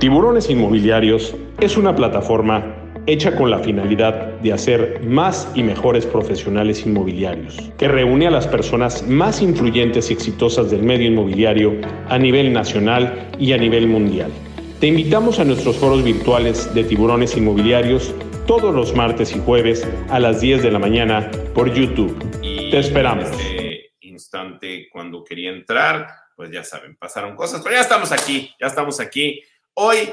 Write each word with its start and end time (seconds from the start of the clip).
Tiburones 0.00 0.48
Inmobiliarios 0.48 1.36
es 1.60 1.76
una 1.76 1.94
plataforma 1.94 2.74
hecha 3.06 3.36
con 3.36 3.50
la 3.50 3.58
finalidad 3.58 4.32
de 4.40 4.50
hacer 4.50 5.02
más 5.02 5.52
y 5.54 5.62
mejores 5.62 6.06
profesionales 6.06 6.86
inmobiliarios, 6.86 7.70
que 7.76 7.86
reúne 7.86 8.26
a 8.26 8.30
las 8.30 8.48
personas 8.48 9.06
más 9.06 9.42
influyentes 9.42 10.08
y 10.08 10.14
exitosas 10.14 10.70
del 10.70 10.84
medio 10.84 11.06
inmobiliario 11.06 11.78
a 12.08 12.16
nivel 12.16 12.50
nacional 12.50 13.28
y 13.38 13.52
a 13.52 13.58
nivel 13.58 13.88
mundial. 13.88 14.32
Te 14.80 14.86
invitamos 14.86 15.38
a 15.38 15.44
nuestros 15.44 15.76
foros 15.76 16.02
virtuales 16.02 16.72
de 16.74 16.82
tiburones 16.84 17.36
inmobiliarios 17.36 18.14
todos 18.46 18.74
los 18.74 18.96
martes 18.96 19.36
y 19.36 19.38
jueves 19.40 19.86
a 20.08 20.18
las 20.18 20.40
10 20.40 20.62
de 20.62 20.70
la 20.70 20.78
mañana 20.78 21.30
por 21.54 21.74
YouTube. 21.74 22.16
Te 22.40 22.78
esperamos. 22.78 23.28
En 23.28 23.36
este 23.36 23.98
instante, 24.00 24.88
cuando 24.90 25.22
quería 25.22 25.50
entrar, 25.50 26.06
pues 26.34 26.50
ya 26.50 26.64
saben, 26.64 26.96
pasaron 26.96 27.36
cosas, 27.36 27.60
pero 27.62 27.74
ya 27.74 27.82
estamos 27.82 28.12
aquí, 28.12 28.50
ya 28.58 28.68
estamos 28.68 28.98
aquí. 28.98 29.42
Hoy 29.82 30.12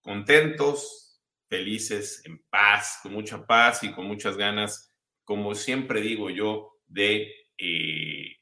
contentos, 0.00 1.22
felices, 1.48 2.22
en 2.24 2.42
paz, 2.50 2.98
con 3.00 3.12
mucha 3.12 3.46
paz 3.46 3.84
y 3.84 3.92
con 3.92 4.04
muchas 4.04 4.36
ganas, 4.36 4.92
como 5.22 5.54
siempre 5.54 6.00
digo 6.00 6.28
yo, 6.28 6.80
de, 6.88 7.32
eh, 7.56 8.36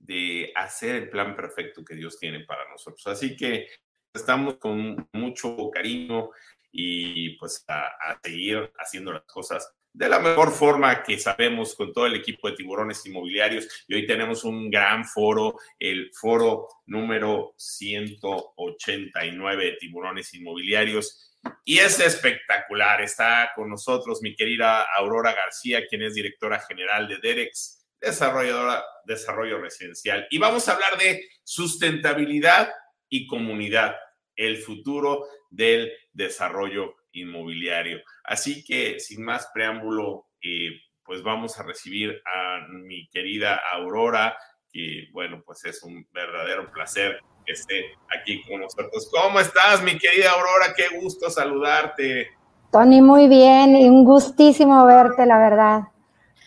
de 0.00 0.52
hacer 0.56 0.96
el 0.96 1.10
plan 1.10 1.36
perfecto 1.36 1.84
que 1.84 1.94
Dios 1.94 2.18
tiene 2.18 2.40
para 2.40 2.68
nosotros. 2.68 3.06
Así 3.06 3.36
que 3.36 3.68
estamos 4.12 4.56
con 4.56 5.08
mucho 5.12 5.70
cariño 5.72 6.30
y 6.72 7.36
pues 7.38 7.64
a, 7.68 8.18
seguir 8.20 8.72
haciendo 8.78 9.12
las 9.12 9.26
cosas 9.26 9.77
de 9.92 10.08
la 10.08 10.18
mejor 10.18 10.50
forma 10.52 11.02
que 11.02 11.18
sabemos 11.18 11.74
con 11.74 11.92
todo 11.92 12.06
el 12.06 12.14
equipo 12.14 12.48
de 12.48 12.56
tiburones 12.56 13.04
inmobiliarios. 13.06 13.84
Y 13.88 13.94
hoy 13.94 14.06
tenemos 14.06 14.44
un 14.44 14.70
gran 14.70 15.04
foro, 15.04 15.58
el 15.78 16.10
foro 16.14 16.68
número 16.86 17.52
189 17.56 19.64
de 19.64 19.72
tiburones 19.72 20.32
inmobiliarios. 20.34 21.34
Y 21.64 21.78
es 21.78 21.98
espectacular. 22.00 23.00
Está 23.00 23.52
con 23.54 23.70
nosotros 23.70 24.20
mi 24.22 24.36
querida 24.36 24.82
Aurora 24.96 25.34
García, 25.34 25.86
quien 25.86 26.02
es 26.02 26.14
directora 26.14 26.60
general 26.60 27.08
de 27.08 27.18
Derex, 27.18 27.86
desarrolladora 28.00 28.84
desarrollo 29.04 29.58
residencial. 29.58 30.26
Y 30.30 30.38
vamos 30.38 30.68
a 30.68 30.74
hablar 30.74 30.96
de 30.98 31.28
sustentabilidad 31.42 32.70
y 33.08 33.26
comunidad 33.26 33.96
el 34.36 34.58
futuro 34.58 35.26
del 35.50 35.92
desarrollo 36.12 36.94
inmobiliario. 37.12 38.00
Así 38.24 38.64
que, 38.64 38.98
sin 39.00 39.24
más 39.24 39.48
preámbulo, 39.52 40.26
eh, 40.42 40.70
pues 41.04 41.22
vamos 41.22 41.58
a 41.58 41.62
recibir 41.62 42.20
a 42.26 42.66
mi 42.68 43.08
querida 43.08 43.60
Aurora, 43.72 44.36
que 44.70 45.08
bueno, 45.12 45.42
pues 45.44 45.64
es 45.64 45.82
un 45.82 46.06
verdadero 46.12 46.70
placer 46.70 47.18
que 47.46 47.52
esté 47.52 47.96
aquí 48.14 48.42
con 48.46 48.60
nosotros. 48.60 49.10
¿Cómo 49.10 49.40
estás, 49.40 49.82
mi 49.82 49.98
querida 49.98 50.32
Aurora? 50.32 50.74
Qué 50.76 50.98
gusto 51.00 51.30
saludarte. 51.30 52.28
Tony, 52.70 53.00
muy 53.00 53.28
bien 53.28 53.74
y 53.74 53.88
un 53.88 54.04
gustísimo 54.04 54.84
verte, 54.84 55.24
la 55.24 55.38
verdad. 55.38 55.80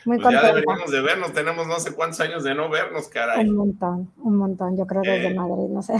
Muy 0.05 0.19
pues 0.19 0.33
Ya 0.33 0.43
deberíamos 0.43 0.91
de 0.91 1.01
vernos, 1.01 1.33
tenemos 1.33 1.67
no 1.67 1.79
sé 1.79 1.93
cuántos 1.93 2.19
años 2.21 2.43
de 2.43 2.55
no 2.55 2.69
vernos, 2.69 3.07
caray. 3.07 3.47
Un 3.47 3.55
montón, 3.55 4.13
un 4.17 4.37
montón, 4.37 4.77
yo 4.77 4.85
creo 4.85 5.01
desde 5.01 5.27
eh, 5.27 5.33
Madrid, 5.33 5.69
no 5.69 5.81
sé. 5.81 5.93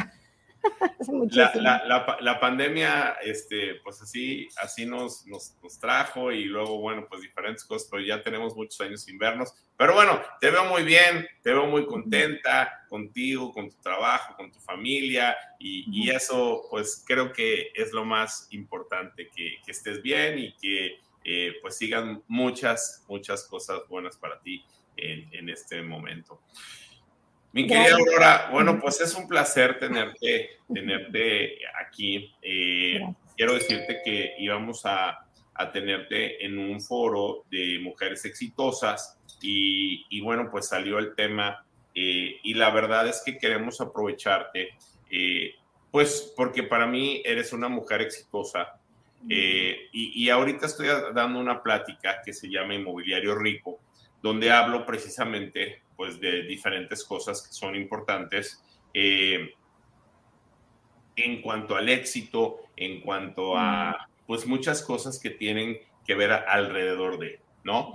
la, 1.31 1.83
la, 1.85 2.17
la, 2.19 2.39
pandemia, 2.39 3.17
este, 3.23 3.75
pues 3.83 4.01
así, 4.01 4.47
así 4.61 4.85
nos, 4.85 5.25
nos, 5.25 5.53
trajo 5.79 6.31
y 6.31 6.45
luego, 6.45 6.79
bueno, 6.79 7.07
pues 7.09 7.21
diferentes 7.21 7.63
cosas, 7.65 7.87
pero 7.89 8.03
ya 8.03 8.21
tenemos 8.21 8.55
muchos 8.55 8.79
años 8.81 9.03
sin 9.03 9.17
vernos. 9.17 9.53
Pero 9.77 9.93
bueno, 9.95 10.21
te 10.39 10.51
veo 10.51 10.65
muy 10.65 10.83
bien, 10.83 11.27
te 11.41 11.51
veo 11.51 11.65
muy 11.65 11.85
contenta 11.85 12.85
contigo, 12.87 13.51
con 13.51 13.69
tu 13.69 13.77
trabajo, 13.81 14.35
con 14.35 14.51
tu 14.51 14.59
familia 14.59 15.35
y, 15.59 15.85
y 15.91 16.09
eso, 16.11 16.67
pues 16.69 17.03
creo 17.07 17.31
que 17.33 17.71
es 17.73 17.91
lo 17.91 18.05
más 18.05 18.47
importante, 18.51 19.29
que, 19.35 19.57
que 19.65 19.71
estés 19.71 20.01
bien 20.01 20.37
y 20.37 20.53
que 20.57 20.99
eh, 21.23 21.55
pues 21.61 21.77
sigan 21.77 22.23
muchas, 22.27 23.03
muchas 23.07 23.45
cosas 23.45 23.81
buenas 23.87 24.17
para 24.17 24.39
ti 24.39 24.63
en, 24.97 25.27
en 25.33 25.49
este 25.49 25.81
momento. 25.81 26.41
Mi 27.53 27.67
querida 27.67 27.95
Aurora, 27.95 28.49
bueno, 28.49 28.79
pues 28.79 29.01
es 29.01 29.13
un 29.13 29.27
placer 29.27 29.77
tenerte, 29.77 30.51
tenerte 30.73 31.57
aquí. 31.85 32.33
Eh, 32.41 33.01
quiero 33.35 33.55
decirte 33.55 34.01
que 34.03 34.35
íbamos 34.39 34.81
a, 34.85 35.27
tenerte 35.73 36.43
en 36.43 36.57
un 36.57 36.81
foro 36.81 37.43
de 37.51 37.77
mujeres 37.83 38.25
exitosas 38.25 39.19
y, 39.43 40.19
bueno, 40.21 40.49
pues 40.49 40.67
salió 40.67 40.97
el 40.97 41.13
tema 41.13 41.63
eh, 41.93 42.39
y 42.41 42.55
la 42.55 42.71
verdad 42.71 43.07
es 43.07 43.21
que 43.23 43.37
queremos 43.37 43.79
aprovecharte, 43.79 44.69
eh, 45.11 45.53
pues 45.91 46.33
porque 46.35 46.63
para 46.63 46.87
mí 46.87 47.21
eres 47.23 47.53
una 47.53 47.69
mujer 47.69 48.01
exitosa 48.01 48.79
y, 49.29 50.23
y 50.23 50.29
ahorita 50.31 50.65
estoy 50.65 50.87
dando 51.13 51.39
una 51.39 51.61
plática 51.61 52.23
que 52.25 52.33
se 52.33 52.49
llama 52.49 52.73
Inmobiliario 52.73 53.35
Rico, 53.35 53.79
donde 54.23 54.51
hablo 54.51 54.83
precisamente 54.83 55.83
pues 56.01 56.19
de 56.19 56.41
diferentes 56.41 57.03
cosas 57.03 57.43
que 57.43 57.53
son 57.53 57.75
importantes 57.75 58.59
eh, 58.91 59.53
en 61.15 61.43
cuanto 61.43 61.75
al 61.75 61.89
éxito, 61.89 62.61
en 62.75 63.01
cuanto 63.01 63.55
a 63.55 64.09
pues 64.25 64.47
muchas 64.47 64.81
cosas 64.81 65.19
que 65.19 65.29
tienen 65.29 65.77
que 66.03 66.15
ver 66.15 66.31
alrededor 66.31 67.19
de, 67.19 67.39
¿no? 67.63 67.93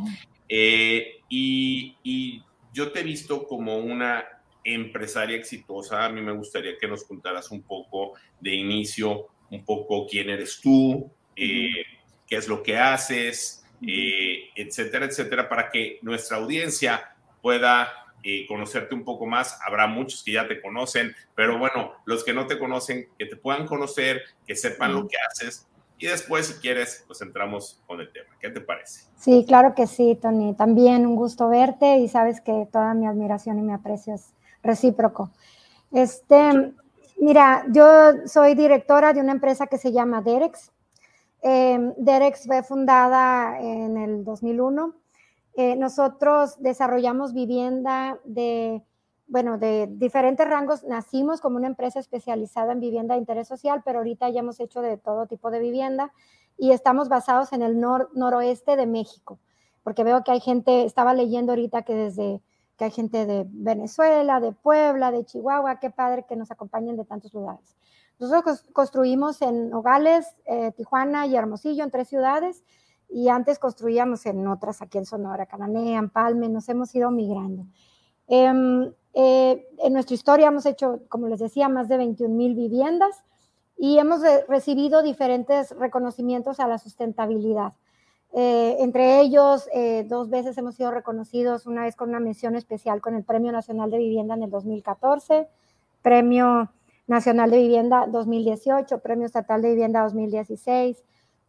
Eh, 0.49 1.17
y, 1.29 2.45
yo 2.73 2.93
te 2.93 3.01
he 3.01 3.03
visto 3.03 3.45
como 3.49 3.79
una 3.79 4.25
empresaria 4.63 5.37
exitosa, 5.37 6.05
a 6.05 6.09
mí 6.09 6.21
me 6.23 6.31
gustaría 6.31 6.79
que 6.79 6.87
nos 6.87 7.03
contaras 7.03 7.51
un 7.51 7.63
poco 7.63 8.13
de 8.39 8.55
inicio, 8.55 9.27
un 9.51 9.65
poco 9.65 10.07
quién 10.07 10.31
eres 10.31 10.61
tú, 10.61 11.11
eh, 11.35 11.85
qué 12.25 12.37
es 12.37 12.47
lo 12.47 12.63
que 12.63 12.77
haces, 12.77 13.67
etcétera, 13.81 15.07
etcétera, 15.07 15.49
para 15.49 15.71
que 15.71 15.99
nuestra 16.03 16.37
audiencia 16.37 17.16
pueda 17.47 17.87
eh, 18.25 18.45
conocerte 18.49 18.93
un 18.97 19.05
poco 19.05 19.25
más. 19.25 19.57
Habrá 19.65 19.87
muchos 19.87 20.25
que 20.25 20.33
ya 20.33 20.49
te 20.49 20.61
conocen, 20.61 21.15
pero 21.37 21.61
bueno, 21.61 21.93
los 22.05 22.25
que 22.25 22.33
no 22.33 22.49
te 22.49 22.59
conocen, 22.59 23.07
que 23.17 23.27
te 23.27 23.37
puedan 23.37 23.69
conocer, 23.69 24.23
que 24.45 24.57
sepan 24.57 24.93
lo 24.93 25.07
que 25.07 25.17
haces. 25.31 25.69
Y 25.97 26.09
después, 26.09 26.49
si 26.49 26.55
quieres, 26.55 27.05
pues 27.07 27.23
entramos 27.23 27.81
con 27.87 28.01
el 28.01 28.11
tema. 28.11 28.27
¿Qué 28.41 28.51
te 28.51 28.61
parece? 28.61 29.03
Sí, 29.17 29.45
claro 29.47 29.77
que 29.77 29.87
sí, 29.87 30.19
Tony. 30.21 30.55
También 30.55 31.07
un 31.07 31.15
gusto 31.15 31.49
verte 31.49 31.99
y 31.99 32.09
sabes 32.09 32.41
que 32.41 32.67
toda 32.73 32.95
mi 32.95 33.07
admiración 33.07 33.61
y 33.61 33.63
mi 33.63 33.73
aprecio 33.73 34.17
es 34.17 34.33
recíproco. 34.61 35.31
Este, 35.93 36.73
mira, 37.21 37.65
yo 37.69 38.27
soy 38.27 38.57
directora 38.57 39.13
de 39.13 39.21
una 39.21 39.31
empresa 39.31 39.69
que 39.69 39.79
se 39.79 39.93
llama 39.93 40.21
Derex. 40.21 40.73
Eh, 41.43 41.93
Derex 41.97 42.45
fue 42.45 42.65
fundada 42.65 43.61
en 43.61 43.99
el 43.99 44.25
2001 44.25 45.06
eh, 45.57 45.75
nosotros 45.77 46.61
desarrollamos 46.61 47.33
vivienda 47.33 48.21
de, 48.25 48.83
bueno, 49.27 49.57
de 49.57 49.89
diferentes 49.91 50.47
rangos. 50.47 50.85
Nacimos 50.85 51.41
como 51.41 51.57
una 51.57 51.67
empresa 51.67 51.99
especializada 51.99 52.73
en 52.73 52.81
vivienda 52.81 53.15
de 53.15 53.21
interés 53.21 53.49
social, 53.49 53.83
pero 53.85 53.99
ahorita 53.99 54.29
ya 54.29 54.41
hemos 54.41 54.61
hecho 54.61 54.83
de 54.83 54.99
todo 54.99 55.27
tipo 55.27 55.51
de 55.51 55.61
vivienda 55.61 56.13
y 56.59 56.73
estamos 56.73 57.09
basados 57.09 57.53
en 57.53 57.63
el 57.63 57.81
noroeste 57.81 58.77
de 58.77 58.87
México, 58.87 59.39
porque 59.83 60.05
veo 60.05 60.23
que 60.25 60.33
hay 60.33 60.41
gente, 60.41 60.85
estaba 60.85 61.15
leyendo 61.15 61.53
ahorita 61.53 61.83
que 61.83 61.95
desde 61.95 62.43
que 62.77 62.85
hay 62.85 62.91
gente 62.91 63.25
de 63.25 63.47
Venezuela, 63.49 64.41
de 64.41 64.53
Puebla, 64.53 65.11
de 65.11 65.25
Chihuahua, 65.25 65.81
qué 65.81 65.91
padre 65.91 66.27
que 66.29 66.37
nos 66.37 66.51
acompañen 66.51 66.97
de 66.97 67.07
tantos 67.07 67.33
lugares. 67.33 67.75
Nosotros 68.19 68.65
construimos 68.73 69.41
en 69.43 69.71
Nogales, 69.71 70.27
eh, 70.45 70.73
Tijuana 70.77 71.27
y 71.27 71.37
Hermosillo, 71.37 71.85
en 71.85 71.91
tres 71.91 72.09
ciudades, 72.09 72.63
y 73.09 73.29
antes 73.29 73.59
construíamos 73.59 74.27
en 74.27 74.47
otras, 74.47 74.83
aquí 74.83 74.99
en 74.99 75.07
Sonora, 75.07 75.47
Cananea, 75.47 76.03
Palme, 76.13 76.49
nos 76.49 76.69
hemos 76.69 76.95
ido 76.95 77.11
migrando. 77.11 77.67
Em, 78.29 78.93
eh, 79.15 79.67
en 79.79 79.93
nuestra 79.93 80.15
historia 80.15 80.49
hemos 80.49 80.67
hecho, 80.67 81.01
como 81.09 81.29
les 81.29 81.39
decía, 81.39 81.69
más 81.69 81.89
de 81.89 81.97
21 81.97 82.35
mil 82.35 82.55
viviendas 82.55 83.25
y 83.79 83.99
hemos 83.99 84.21
recibido 84.49 85.03
diferentes 85.03 85.71
reconocimientos 85.77 86.61
a 86.61 86.67
la 86.67 86.79
sustentabilidad. 86.79 87.73
Eh, 88.33 88.77
entre 88.81 89.21
ellos, 89.21 89.69
eh, 89.73 90.05
dos 90.09 90.29
veces 90.29 90.59
hemos 90.59 90.75
sido 90.75 90.91
reconocidos, 90.91 91.67
una 91.67 91.85
vez 91.85 91.97
con 91.97 92.11
una 92.11 92.21
mención 92.21 92.55
especial 92.55 93.01
con 93.01 93.15
el 93.15 93.25
Premio 93.25 93.53
Nacional 93.53 93.91
de 93.91 93.99
Vivienda 93.99 94.35
en 94.35 94.43
el 94.43 94.51
2014, 94.51 95.49
Premio 96.03 96.71
Nacional 97.07 97.51
de 97.51 97.59
Vivienda 97.59 98.07
2018, 98.07 98.99
Premio 98.99 99.27
Estatal 99.27 99.63
de 99.63 99.71
Vivienda 99.71 100.03
2016, 100.03 101.03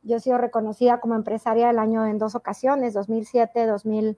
yo 0.07 0.17
he 0.17 0.19
sido 0.19 0.37
reconocida 0.37 0.99
como 0.99 1.15
empresaria 1.15 1.67
del 1.67 1.79
año 1.79 2.05
en 2.05 2.17
dos 2.17 2.35
ocasiones, 2.35 2.93
2007, 2.93 3.65
2000, 3.65 4.17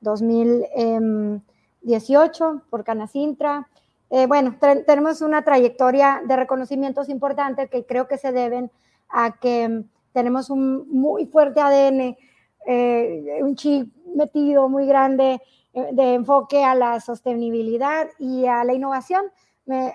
2018 0.00 2.62
por 2.70 2.84
Canacintra. 2.84 3.68
Eh, 4.10 4.26
bueno, 4.26 4.56
tenemos 4.86 5.20
una 5.20 5.42
trayectoria 5.42 6.22
de 6.26 6.36
reconocimientos 6.36 7.08
importantes 7.08 7.68
que 7.68 7.84
creo 7.84 8.08
que 8.08 8.18
se 8.18 8.32
deben 8.32 8.70
a 9.08 9.38
que 9.38 9.84
tenemos 10.12 10.50
un 10.50 10.88
muy 10.88 11.26
fuerte 11.26 11.60
ADN, 11.60 12.16
eh, 12.66 13.40
un 13.42 13.56
chip 13.56 13.92
metido 14.14 14.68
muy 14.68 14.86
grande 14.86 15.40
eh, 15.74 15.88
de 15.92 16.14
enfoque 16.14 16.64
a 16.64 16.74
la 16.74 17.00
sostenibilidad 17.00 18.08
y 18.18 18.46
a 18.46 18.64
la 18.64 18.74
innovación. 18.74 19.24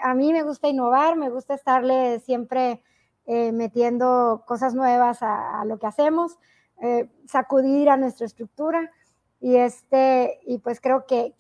a 0.04 0.14
mí 0.14 0.34
me 0.34 0.44
gusta 0.44 0.68
innovar, 0.68 1.16
me 1.16 1.30
gusta 1.30 1.54
estarle 1.54 2.20
siempre 2.20 2.82
eh, 3.28 3.52
metiendo 3.52 4.44
cosas 4.46 4.74
nuevas 4.74 5.20
a, 5.22 5.64
lo 5.66 5.78
que 5.78 5.88
hacemos, 5.88 6.38
eh, 6.82 7.10
sacudir 7.28 7.90
a 7.90 7.98
nuestra 7.98 8.26
estructura 8.26 8.92
y, 9.40 9.56
este, 9.56 10.40
y 10.46 10.58
pues 10.60 10.82
creo 10.82 11.06
que, 11.06 11.34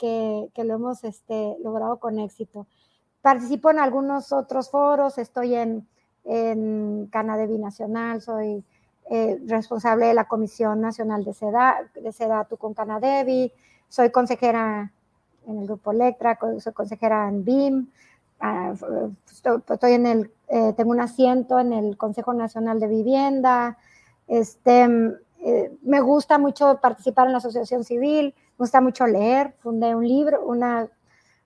lo 0.56 0.74
hemos 0.74 1.04
este, 1.04 1.56
logrado 1.64 2.00
con 2.00 2.20
éxito. 2.20 2.68
Participo 3.22 3.70
en 3.70 3.80
algunos 3.80 4.32
otros 4.32 4.70
foros, 4.70 5.18
estoy 5.18 5.56
en, 5.56 5.88
en 6.24 7.08
Canadevi 7.12 7.58
Nacional, 7.58 8.22
soy 8.22 8.64
eh, 9.10 9.40
responsable 9.46 10.06
de 10.06 10.14
la 10.14 10.26
Comisión 10.26 10.80
Nacional 10.80 11.24
de, 11.26 11.34
SEDA, 11.34 11.90
de 11.96 12.12
SEDATU 12.12 12.58
con 12.58 12.74
Canadevi, 12.74 13.52
soy 13.90 14.10
consejera 14.10 14.92
en 15.48 15.60
el 15.60 15.66
Grupo 15.66 15.92
Electra, 15.92 16.40
soy 16.60 16.72
consejera 16.72 17.28
en 17.28 17.44
BIM, 17.44 17.88
ah, 18.42 18.74
estoy 19.72 19.94
en 19.94 20.06
el, 20.06 20.32
eh, 20.48 20.74
tengo 20.76 20.92
un 20.92 21.00
asiento 21.00 21.60
en 21.60 21.74
el 21.74 21.98
Consejo 21.98 22.34
Nacional 22.34 22.80
de 22.80 22.88
Vivienda, 22.88 23.78
este, 24.28 24.88
eh, 25.44 25.72
me 25.82 26.02
gusta 26.02 26.38
mucho 26.38 26.80
participar 26.82 27.28
en 27.28 27.34
la 27.34 27.40
asociación 27.40 27.84
civil, 27.84 28.34
me 28.36 28.64
gusta 28.64 28.82
mucho 28.82 29.08
leer, 29.08 29.54
fundé 29.60 29.96
un 29.96 30.08
libro, 30.08 30.46
una, 30.46 30.88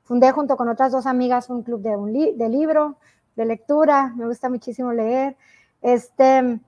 fundé 0.04 0.32
junto 0.32 0.58
con 0.58 0.70
otras 0.70 0.92
dos 0.92 1.06
amigas 1.06 1.50
un 1.50 1.64
club 1.64 1.82
de, 1.82 1.96
un 1.96 2.14
de 2.14 2.50
libro, 2.50 2.98
de 3.36 3.46
lectura, 3.46 4.14
me 4.16 4.28
gusta 4.28 4.50
muchísimo 4.50 4.94
leer, 4.94 5.36
este, 5.82 6.60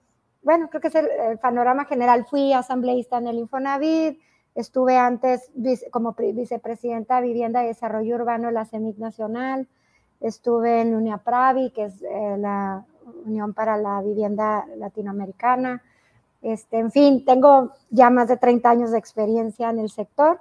bueno, 0.44 0.69
creo 0.69 0.79
que 0.79 0.88
es 0.88 0.95
el, 0.95 1.39
panorama 1.39 1.83
general. 1.85 2.25
Fui 2.25 2.53
asambleísta 2.53 3.18
en 3.18 3.27
el 3.27 3.38
Infonavit, 3.38 4.18
estuve 4.56 4.95
antes 4.95 5.51
como 5.91 6.13
vicepresidenta 6.13 7.19
de 7.19 7.27
Vivienda 7.27 7.63
y 7.63 7.68
Desarrollo 7.68 8.15
Urbano 8.15 8.47
de 8.47 8.53
la 8.53 8.63
CEMIC 8.63 8.97
Nacional, 8.97 9.68
estuve 10.21 10.81
en 10.81 10.95
UNIAPRAVI, 10.95 11.71
que 11.71 11.85
es 11.85 12.01
eh, 12.01 12.35
la 12.37 12.85
Unión 13.25 13.53
para 13.53 13.77
la 13.77 14.01
Vivienda 14.01 14.65
Latinoamericana. 14.77 15.81
Este, 16.41 16.79
en 16.79 16.91
fin, 16.91 17.25
tengo 17.25 17.71
ya 17.89 18.09
más 18.09 18.27
de 18.27 18.37
30 18.37 18.69
años 18.69 18.91
de 18.91 18.97
experiencia 18.97 19.69
en 19.69 19.79
el 19.79 19.89
sector 19.89 20.39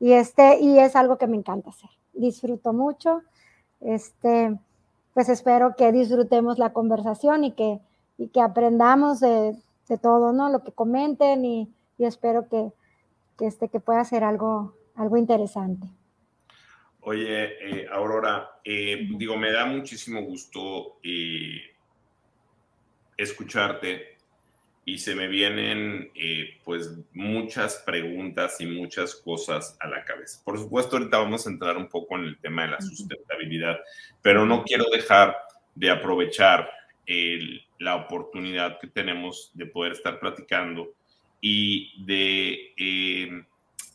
y, 0.00 0.12
este, 0.12 0.60
y 0.60 0.78
es 0.78 0.96
algo 0.96 1.18
que 1.18 1.26
me 1.26 1.36
encanta 1.36 1.70
hacer. 1.70 1.90
Disfruto 2.12 2.72
mucho. 2.72 3.22
Este, 3.80 4.58
pues 5.12 5.28
espero 5.28 5.76
que 5.76 5.92
disfrutemos 5.92 6.58
la 6.58 6.72
conversación 6.72 7.44
y 7.44 7.52
que 7.52 7.80
y 8.16 8.28
que 8.28 8.40
aprendamos 8.40 9.20
de, 9.20 9.56
todo, 10.00 10.32
¿no? 10.32 10.48
Lo 10.48 10.62
que 10.62 10.72
comenten 10.72 11.44
y, 11.44 11.68
espero 11.98 12.48
que, 12.48 12.72
este, 13.40 13.68
que 13.68 13.80
pueda 13.80 14.04
ser 14.04 14.24
algo, 14.24 14.72
algo 14.94 15.16
interesante. 15.16 15.88
Oye, 17.06 17.56
eh, 17.60 17.86
Aurora, 17.90 18.60
eh, 18.64 19.06
digo, 19.16 19.36
me 19.36 19.52
da 19.52 19.66
muchísimo 19.66 20.22
gusto 20.22 20.98
eh, 21.02 21.60
escucharte 23.16 24.16
y 24.86 24.98
se 24.98 25.14
me 25.14 25.28
vienen 25.28 26.10
pues 26.62 26.90
muchas 27.12 27.82
preguntas 27.86 28.60
y 28.60 28.66
muchas 28.66 29.14
cosas 29.14 29.76
a 29.80 29.88
la 29.88 30.04
cabeza. 30.04 30.42
Por 30.44 30.58
supuesto, 30.58 30.96
ahorita 30.96 31.18
vamos 31.18 31.46
a 31.46 31.50
entrar 31.50 31.76
un 31.76 31.88
poco 31.88 32.16
en 32.16 32.24
el 32.24 32.38
tema 32.38 32.62
de 32.62 32.72
la 32.72 32.80
sustentabilidad, 32.80 33.78
pero 34.20 34.44
no 34.44 34.62
quiero 34.62 34.84
dejar 34.90 35.36
de 35.74 35.90
aprovechar 35.90 36.70
la 37.78 37.96
oportunidad 37.96 38.78
que 38.78 38.88
tenemos 38.88 39.50
de 39.54 39.66
poder 39.66 39.92
estar 39.92 40.20
platicando 40.20 40.92
y 41.46 41.92
de 42.06 42.72
eh, 42.78 43.44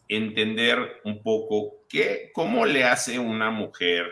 entender 0.07 1.01
un 1.03 1.23
poco 1.23 1.78
qué, 1.89 2.31
cómo 2.33 2.65
le 2.65 2.83
hace 2.85 3.19
una 3.19 3.49
mujer 3.49 4.05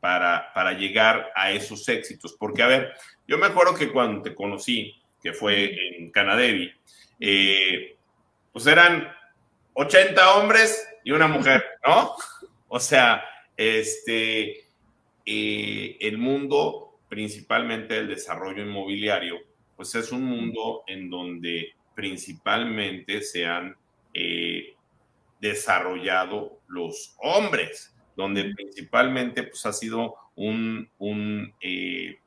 para, 0.00 0.52
para 0.54 0.72
llegar 0.72 1.30
a 1.36 1.52
esos 1.52 1.88
éxitos. 1.88 2.34
Porque, 2.38 2.62
a 2.62 2.66
ver, 2.66 2.92
yo 3.28 3.38
me 3.38 3.46
acuerdo 3.46 3.74
que 3.74 3.92
cuando 3.92 4.22
te 4.22 4.34
conocí, 4.34 5.00
que 5.22 5.32
fue 5.32 5.76
en 5.96 6.10
Canadevi, 6.10 6.72
eh, 7.20 7.96
pues 8.52 8.66
eran 8.66 9.06
80 9.74 10.34
hombres 10.34 10.88
y 11.04 11.12
una 11.12 11.28
mujer, 11.28 11.64
¿no? 11.86 12.14
O 12.68 12.80
sea, 12.80 13.22
este, 13.56 14.64
eh, 15.26 15.96
el 16.00 16.18
mundo 16.18 16.90
principalmente 17.10 17.98
el 17.98 18.08
desarrollo 18.08 18.62
inmobiliario, 18.62 19.36
pues 19.76 19.94
es 19.96 20.12
un 20.12 20.24
mundo 20.24 20.84
en 20.86 21.10
donde 21.10 21.74
principalmente 21.94 23.20
se 23.20 23.44
han 23.44 23.76
eh, 24.14 24.76
desarrollado 25.40 26.59
los 26.70 27.14
hombres, 27.18 27.94
donde 28.16 28.52
principalmente 28.54 29.42
pues 29.44 29.64
ha 29.66 29.72
sido 29.72 30.14
un, 30.36 30.88
un, 30.98 31.52
eh, 31.60 32.18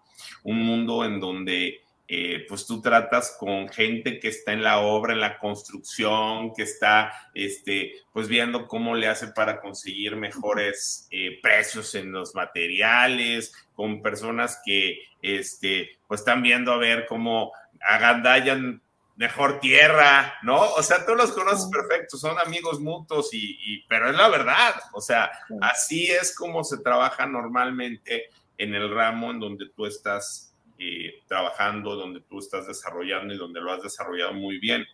un 0.43 0.59
mundo 0.59 1.03
en 1.05 1.19
donde 1.19 1.83
eh, 2.15 2.45
pues 2.49 2.67
tú 2.67 2.81
tratas 2.81 3.35
con 3.39 3.69
gente 3.69 4.19
que 4.19 4.27
está 4.27 4.51
en 4.51 4.61
la 4.61 4.79
obra, 4.81 5.13
en 5.13 5.21
la 5.21 5.39
construcción, 5.39 6.53
que 6.53 6.63
está, 6.63 7.11
este, 7.33 7.93
pues 8.11 8.27
viendo 8.27 8.67
cómo 8.67 8.93
le 8.93 9.07
hace 9.07 9.29
para 9.29 9.61
conseguir 9.61 10.15
mejores 10.17 11.07
eh, 11.11 11.39
precios 11.41 11.95
en 11.95 12.11
los 12.11 12.35
materiales, 12.35 13.53
con 13.73 14.01
personas 14.01 14.61
que, 14.65 14.99
este, 15.21 15.97
pues 16.07 16.19
están 16.19 16.43
viendo 16.43 16.73
a 16.73 16.77
ver 16.77 17.05
cómo 17.07 17.53
agandallan 17.79 18.81
mejor 19.15 19.59
tierra, 19.59 20.35
¿no? 20.41 20.59
O 20.73 20.81
sea, 20.81 21.05
tú 21.05 21.13
los 21.15 21.31
conoces 21.31 21.69
perfecto, 21.71 22.17
son 22.17 22.37
amigos 22.39 22.79
mutuos 22.79 23.29
y, 23.31 23.83
pero 23.87 24.09
es 24.09 24.17
la 24.17 24.27
verdad, 24.27 24.75
o 24.93 25.01
sea, 25.01 25.31
así 25.61 26.07
es 26.07 26.35
como 26.35 26.63
se 26.63 26.79
trabaja 26.79 27.25
normalmente 27.25 28.29
en 28.57 28.73
el 28.73 28.93
ramo 28.93 29.31
en 29.31 29.39
donde 29.39 29.69
tú 29.69 29.85
estás 29.85 30.55
eh, 30.79 31.21
trabajando, 31.27 31.95
donde 31.95 32.21
tú 32.21 32.39
estás 32.39 32.67
desarrollando 32.67 33.33
y 33.33 33.37
donde 33.37 33.61
lo 33.61 33.71
has 33.71 33.83
desarrollado 33.83 34.33
muy 34.33 34.57
bien. 34.57 34.85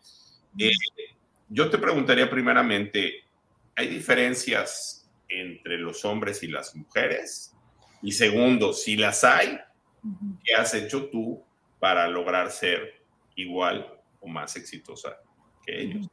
Eh, 0.57 0.71
yo 1.47 1.69
te 1.69 1.77
preguntaría 1.77 2.29
primeramente, 2.29 3.23
¿hay 3.75 3.87
diferencias 3.87 5.09
entre 5.29 5.77
los 5.77 6.03
hombres 6.03 6.43
y 6.43 6.47
las 6.47 6.75
mujeres? 6.75 7.55
Y 8.01 8.11
segundo, 8.11 8.73
si 8.73 8.97
las 8.97 9.23
hay, 9.23 9.59
¿qué 10.43 10.55
has 10.55 10.73
hecho 10.73 11.09
tú 11.09 11.43
para 11.79 12.07
lograr 12.07 12.51
ser 12.51 13.01
igual 13.35 13.98
o 14.19 14.27
más 14.27 14.55
exitosa 14.55 15.09
que 15.65 15.81
ellos? 15.81 16.09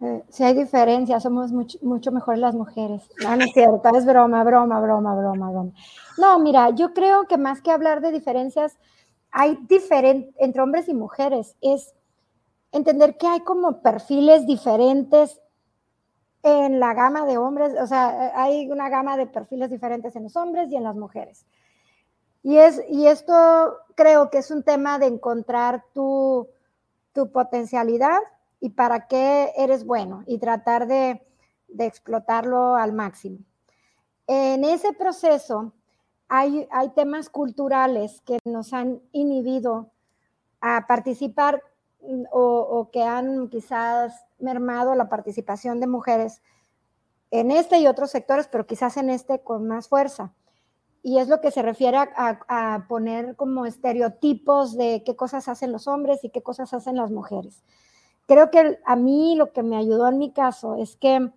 Eh, 0.00 0.24
si 0.30 0.42
hay 0.42 0.54
diferencias, 0.54 1.22
somos 1.22 1.52
mucho, 1.52 1.78
mucho 1.82 2.10
mejores 2.10 2.40
las 2.40 2.54
mujeres. 2.54 3.08
No, 3.22 3.36
no 3.36 3.44
es 3.44 3.52
cierto, 3.52 3.96
es 3.96 4.04
broma, 4.04 4.42
broma, 4.42 4.80
broma, 4.80 5.14
broma, 5.14 5.50
broma. 5.50 5.72
No, 6.18 6.38
mira, 6.40 6.70
yo 6.70 6.92
creo 6.92 7.26
que 7.28 7.38
más 7.38 7.62
que 7.62 7.70
hablar 7.70 8.00
de 8.00 8.10
diferencias, 8.10 8.76
hay 9.30 9.58
diferentes 9.68 10.34
entre 10.38 10.60
hombres 10.60 10.88
y 10.88 10.94
mujeres. 10.94 11.56
Es 11.60 11.94
entender 12.72 13.16
que 13.16 13.28
hay 13.28 13.40
como 13.40 13.80
perfiles 13.80 14.46
diferentes 14.46 15.40
en 16.42 16.80
la 16.80 16.94
gama 16.94 17.24
de 17.24 17.38
hombres, 17.38 17.72
o 17.80 17.86
sea, 17.86 18.32
hay 18.34 18.68
una 18.68 18.88
gama 18.88 19.16
de 19.16 19.26
perfiles 19.26 19.70
diferentes 19.70 20.16
en 20.16 20.24
los 20.24 20.36
hombres 20.36 20.70
y 20.70 20.76
en 20.76 20.82
las 20.82 20.96
mujeres. 20.96 21.46
Y, 22.42 22.56
es, 22.56 22.82
y 22.88 23.06
esto 23.06 23.78
creo 23.94 24.30
que 24.30 24.38
es 24.38 24.50
un 24.50 24.64
tema 24.64 24.98
de 24.98 25.06
encontrar 25.06 25.84
tu, 25.94 26.48
tu 27.12 27.30
potencialidad 27.30 28.18
y 28.60 28.70
para 28.70 29.06
qué 29.06 29.52
eres 29.56 29.84
bueno 29.84 30.22
y 30.26 30.38
tratar 30.38 30.86
de, 30.86 31.22
explotarlo 31.78 32.74
al 32.76 32.92
máximo. 32.92 33.38
En 34.26 34.62
ese 34.62 34.92
proceso 34.92 35.72
hay, 36.28 36.68
hay 36.70 36.90
temas 36.90 37.30
culturales 37.30 38.20
que 38.20 38.38
nos 38.44 38.72
han 38.72 39.00
inhibido 39.12 39.90
a 40.60 40.86
participar 40.86 41.62
mm, 42.00 42.24
o, 42.30 42.88
que 42.92 43.02
han 43.02 43.48
quizás 43.48 44.24
mermado 44.38 44.94
la 44.94 45.08
participación 45.08 45.80
de 45.80 45.86
mujeres 45.86 46.40
en 47.30 47.50
este 47.50 47.78
y 47.78 47.86
otros 47.86 48.10
sectores, 48.10 48.48
pero 48.48 48.66
quizás 48.66 48.96
en 48.96 49.10
este 49.10 49.40
con 49.40 49.66
más 49.66 49.88
fuerza. 49.88 50.32
Y 51.02 51.18
es 51.18 51.28
lo 51.28 51.40
que 51.40 51.50
se 51.50 51.62
refiere 51.62 51.96
a, 51.96 52.84
poner 52.88 53.34
como 53.36 53.66
estereotipos 53.66 54.76
de 54.76 55.02
qué 55.04 55.16
cosas 55.16 55.48
hacen 55.48 55.72
los 55.72 55.88
hombres 55.88 56.22
y 56.22 56.30
qué 56.30 56.42
cosas 56.42 56.72
hacen 56.74 56.96
las 56.96 57.10
mujeres 57.10 57.62
creo 58.26 58.50
que 58.50 58.78
a 58.84 58.96
mí 58.96 59.34
lo 59.36 59.52
que 59.52 59.62
me 59.62 59.76
ayudó 59.76 60.08
en 60.08 60.18
mi 60.18 60.32
caso 60.32 60.76
es 60.76 60.96
que 60.96 61.30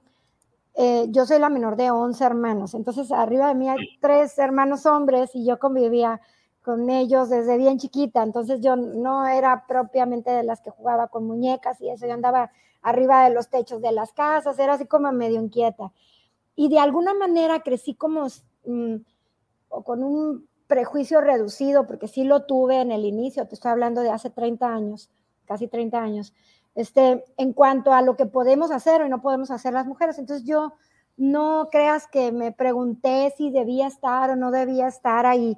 eh, 0.76 1.06
yo 1.10 1.26
soy 1.26 1.40
la 1.40 1.50
menor 1.50 1.76
de 1.78 1.92
11 1.92 2.24
hermanos, 2.24 2.74
entonces 2.74 3.12
arriba 3.12 3.48
de 3.48 3.56
mí 3.56 3.70
hay 3.70 3.78
tres 4.02 4.38
hermanos 4.38 4.86
hombres 4.86 5.32
y 5.34 5.46
yo 5.46 5.58
convivía 5.58 6.20
con 6.62 6.90
ellos 6.90 7.30
desde 7.30 7.58
bien 7.58 7.78
chiquita, 7.78 8.24
entonces 8.24 8.60
yo 8.62 8.76
no 8.76 9.28
era 9.28 9.66
propiamente 9.68 10.32
de 10.32 10.44
las 10.44 10.62
que 10.62 10.72
jugaba 10.72 11.08
con 11.08 11.26
muñecas 11.26 11.80
y 11.80 11.90
eso, 11.90 12.08
yo 12.08 12.14
andaba 12.14 12.52
arriba 12.82 13.24
de 13.24 13.34
los 13.34 13.50
techos 13.50 13.82
de 13.82 13.92
las 13.92 14.12
casas, 14.14 14.58
era 14.60 14.74
así 14.74 14.86
como 14.86 15.12
medio 15.12 15.42
inquieta. 15.42 15.92
Y 16.56 16.70
de 16.70 16.80
alguna 16.80 17.14
manera 17.14 17.62
crecí 17.62 17.96
como 17.96 18.28
mm, 19.70 19.82
con 19.84 20.04
un 20.04 20.48
prejuicio 20.68 21.22
reducido, 21.22 21.86
porque 21.86 22.08
sí 22.08 22.24
lo 22.24 22.46
tuve 22.46 22.82
en 22.82 22.92
el 22.92 23.06
inicio, 23.06 23.48
te 23.48 23.56
estoy 23.56 23.72
hablando 23.72 24.02
de 24.02 24.10
hace 24.10 24.30
30 24.30 24.68
años, 24.68 25.10
casi 25.46 25.68
30 25.68 26.02
años, 26.02 26.34
este, 26.74 27.24
en 27.38 27.54
cuanto 27.54 27.94
a 27.94 28.02
lo 28.02 28.16
que 28.16 28.26
podemos 28.26 28.72
hacer 28.72 29.02
o 29.02 29.08
no 29.08 29.22
podemos 29.22 29.52
hacer 29.52 29.74
las 29.74 29.86
mujeres. 29.86 30.18
Entonces 30.20 30.46
yo 30.46 30.74
no 31.18 31.70
creas 31.72 32.08
que 32.08 32.32
me 32.32 32.52
pregunté 32.52 33.34
si 33.38 33.52
debía 33.52 33.88
estar 33.88 34.30
o 34.32 34.36
no 34.36 34.52
debía 34.52 34.88
estar 34.88 35.26
ahí. 35.26 35.58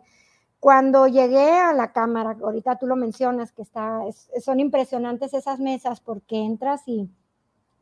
Cuando 0.60 1.08
llegué 1.08 1.52
a 1.52 1.74
la 1.74 1.92
cámara, 1.94 2.36
ahorita 2.42 2.78
tú 2.78 2.88
lo 2.88 2.96
mencionas, 2.96 3.52
que 3.52 3.62
está, 3.62 4.02
son 4.42 4.60
impresionantes 4.60 5.34
esas 5.34 5.60
mesas 5.60 6.02
porque 6.02 6.38
entras 6.38 6.82
y, 6.88 7.10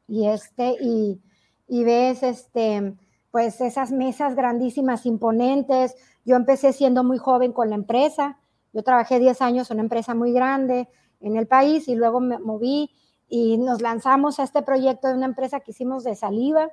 y 0.08 0.27
este, 0.27 0.75
y, 0.82 1.22
y 1.67 1.84
ves 1.84 2.22
este, 2.24 2.96
pues 3.32 3.60
esas 3.62 3.91
mesas 3.91 4.36
grandísimas, 4.36 5.05
imponentes. 5.05 5.96
Yo 6.25 6.36
empecé 6.36 6.74
siendo 6.74 7.03
muy 7.03 7.17
joven 7.17 7.53
con 7.53 7.70
la 7.70 7.75
empresa. 7.75 8.39
Yo 8.74 8.84
trabajé 8.84 9.20
10 9.20 9.41
años 9.41 9.72
en 9.72 9.75
una 9.75 9.84
empresa 9.84 10.13
muy 10.15 10.34
grande 10.34 10.89
en 11.22 11.38
el 11.38 11.48
país 11.48 11.88
y 11.88 11.96
luego 11.96 12.20
me 12.20 12.39
moví 12.39 12.91
y 13.27 13.58
nos 13.58 13.82
lanzamos 13.82 14.39
a 14.39 14.44
este 14.44 14.62
proyecto 14.62 15.08
de 15.08 15.15
una 15.15 15.25
empresa 15.25 15.60
que 15.60 15.72
hicimos 15.72 16.03
de 16.03 16.15
saliva, 16.15 16.70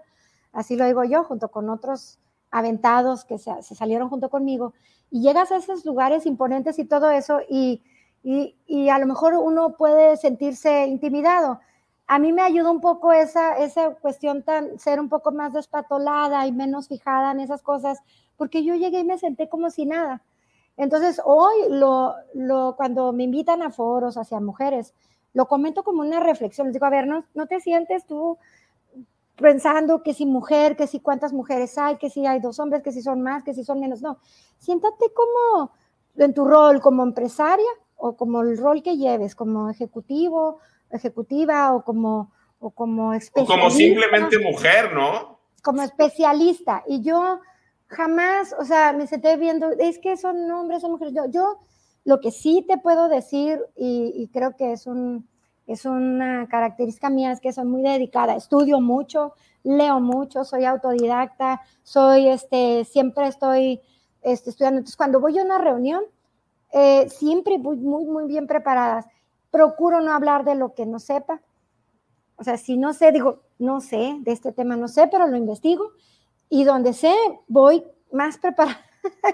así 0.53 0.77
lo 0.77 0.85
digo 0.85 1.05
yo, 1.05 1.25
junto 1.25 1.51
con 1.51 1.71
otros 1.71 2.19
aventados 2.51 3.25
que 3.25 3.39
se, 3.39 3.63
salieron 3.63 4.09
junto 4.09 4.29
conmigo. 4.29 4.75
Y 5.11 5.23
llegas 5.23 5.53
a 5.53 5.57
esos 5.57 5.85
lugares 5.85 6.27
imponentes 6.27 6.79
y 6.79 6.85
todo 6.85 7.11
eso 7.11 7.41
y, 7.49 7.83
y, 8.23 8.57
y, 8.67 8.89
a 8.89 8.99
lo 8.99 9.07
mejor 9.07 9.35
uno 9.35 9.77
puede 9.77 10.17
sentirse 10.17 10.87
intimidado. 10.87 11.61
A 12.13 12.19
mí 12.19 12.31
me 12.31 12.43
ayudó 12.43 12.71
un 12.71 12.83
poco 12.83 13.11
esa, 13.15 13.57
esa 13.57 13.95
cuestión 13.95 14.43
tan, 14.43 14.79
ser 14.79 15.01
un 15.01 15.09
poco 15.09 15.33
más 15.33 15.55
despatolada 15.55 16.47
y 16.47 16.53
menos 16.53 16.87
fijada 16.87 17.33
en 17.33 17.41
esas 17.41 17.63
cosas, 17.63 18.01
porque 18.37 18.63
yo 18.63 18.75
llegué 18.75 19.01
y 19.01 19.05
me 19.05 19.17
senté 19.17 19.49
como 19.49 19.71
si 19.71 19.87
nada. 19.87 20.21
Entonces, 20.77 21.23
hoy, 21.25 21.55
lo, 21.71 22.15
lo, 22.35 22.77
cuando 22.77 23.15
me 23.15 23.23
invitan 23.23 23.63
a 23.63 23.71
foros 23.71 24.19
hacia 24.19 24.41
mujeres, 24.41 24.93
lo 25.33 25.49
comento 25.49 25.85
como 25.85 26.03
una 26.03 26.21
reflexión. 26.21 26.67
Les 26.67 26.75
digo, 26.75 26.85
a 26.85 26.91
ver, 26.91 27.07
no, 27.07 27.25
no 27.33 27.47
te 27.47 27.61
sientes 27.61 28.05
tú 28.05 28.37
pensando 29.37 30.03
que 30.03 30.13
si 30.13 30.27
mujer, 30.27 30.77
que 30.77 30.87
si 30.87 31.01
cuántas 31.01 31.33
mujeres 31.33 31.79
hay, 31.79 31.97
que 31.97 32.11
si 32.11 32.27
hay 32.27 32.41
dos 32.41 32.61
hombres, 32.61 32.83
que 32.83 32.93
si 32.93 33.01
son 33.01 33.23
más, 33.23 33.43
que 33.43 33.55
si 33.55 33.65
son 33.65 33.81
menos. 33.81 34.03
No, 34.03 34.19
siéntate 34.59 35.07
como 35.15 35.71
en 36.17 36.35
tu 36.35 36.45
rol 36.45 36.83
como 36.83 37.05
empresaria 37.05 37.71
o 37.97 38.19
como 38.19 38.43
el 38.43 38.59
rol 38.59 38.83
que 38.83 38.99
lleves, 38.99 39.35
como 39.35 39.71
ejecutivo, 39.71 40.59
ejecutiva 40.93 41.75
o 41.75 41.85
como, 41.85 42.33
o 42.61 42.71
como 42.71 43.13
especialista. 43.15 43.55
O 43.55 43.59
como 43.59 43.71
simplemente 43.71 44.39
mujer, 44.39 44.93
¿no? 44.93 45.39
Como 45.63 45.83
especialista. 45.83 46.85
Y 46.87 47.03
yo 47.03 47.41
jamás, 47.89 48.55
o 48.59 48.65
sea, 48.65 48.93
me 48.93 49.07
senté 49.07 49.37
viendo, 49.37 49.71
es 49.73 49.99
que 49.99 50.17
son 50.17 50.51
hombres, 50.51 50.83
son 50.83 50.93
mujeres. 50.93 51.15
Yo, 51.15 51.27
yo 51.31 51.59
lo 52.05 52.21
que 52.21 52.31
sí 52.31 52.65
te 52.67 52.79
puedo 52.79 53.09
decir, 53.09 53.61
y, 53.77 54.29
creo 54.33 54.57
que 54.57 54.73
es, 54.73 54.87
un, 54.87 55.29
es 55.67 55.85
una 55.85 56.49
característica 56.49 57.11
mía, 57.11 57.33
es 57.33 57.41
que 57.41 57.53
soy 57.53 57.65
muy 57.65 57.83
dedicada, 57.83 58.35
estudio 58.35 58.81
mucho, 58.81 59.35
leo 59.63 60.01
mucho, 60.01 60.45
soy 60.45 60.65
autodidacta, 60.65 61.61
soy, 61.83 62.29
este, 62.29 62.85
siempre 62.85 63.29
estoy 63.29 63.81
este, 64.23 64.51
estudiando. 64.51 64.79
Entonces, 64.79 64.97
cuando 64.97 65.21
voy 65.21 65.39
a 65.39 65.45
una 65.45 65.59
reunión, 65.59 66.03
eh, 66.73 67.09
siempre 67.09 67.59
voy 67.59 67.77
muy, 67.77 68.05
muy 68.05 68.27
bien 68.27 68.47
preparadas. 68.47 69.07
Procuro 69.53 70.01
no 70.01 70.13
hablar 70.13 70.45
de 70.45 70.57
lo 70.57 70.75
que 70.75 70.85
no 70.85 70.99
sepa. 70.99 71.41
O 72.35 72.43
sea, 72.43 72.57
si 72.57 72.77
no 72.77 72.93
sé, 72.93 73.13
digo, 73.13 73.43
no 73.61 73.81
sé, 73.81 74.17
de 74.23 74.33
este 74.33 74.51
tema 74.51 74.75
no 74.75 74.89
sé, 74.89 75.07
pero 75.07 75.29
lo 75.29 75.37
investigo. 75.37 75.93
Y 76.49 76.65
donde 76.65 76.93
sé, 76.93 77.15
voy 77.47 77.85
más 78.11 78.39
preparada 78.43 78.81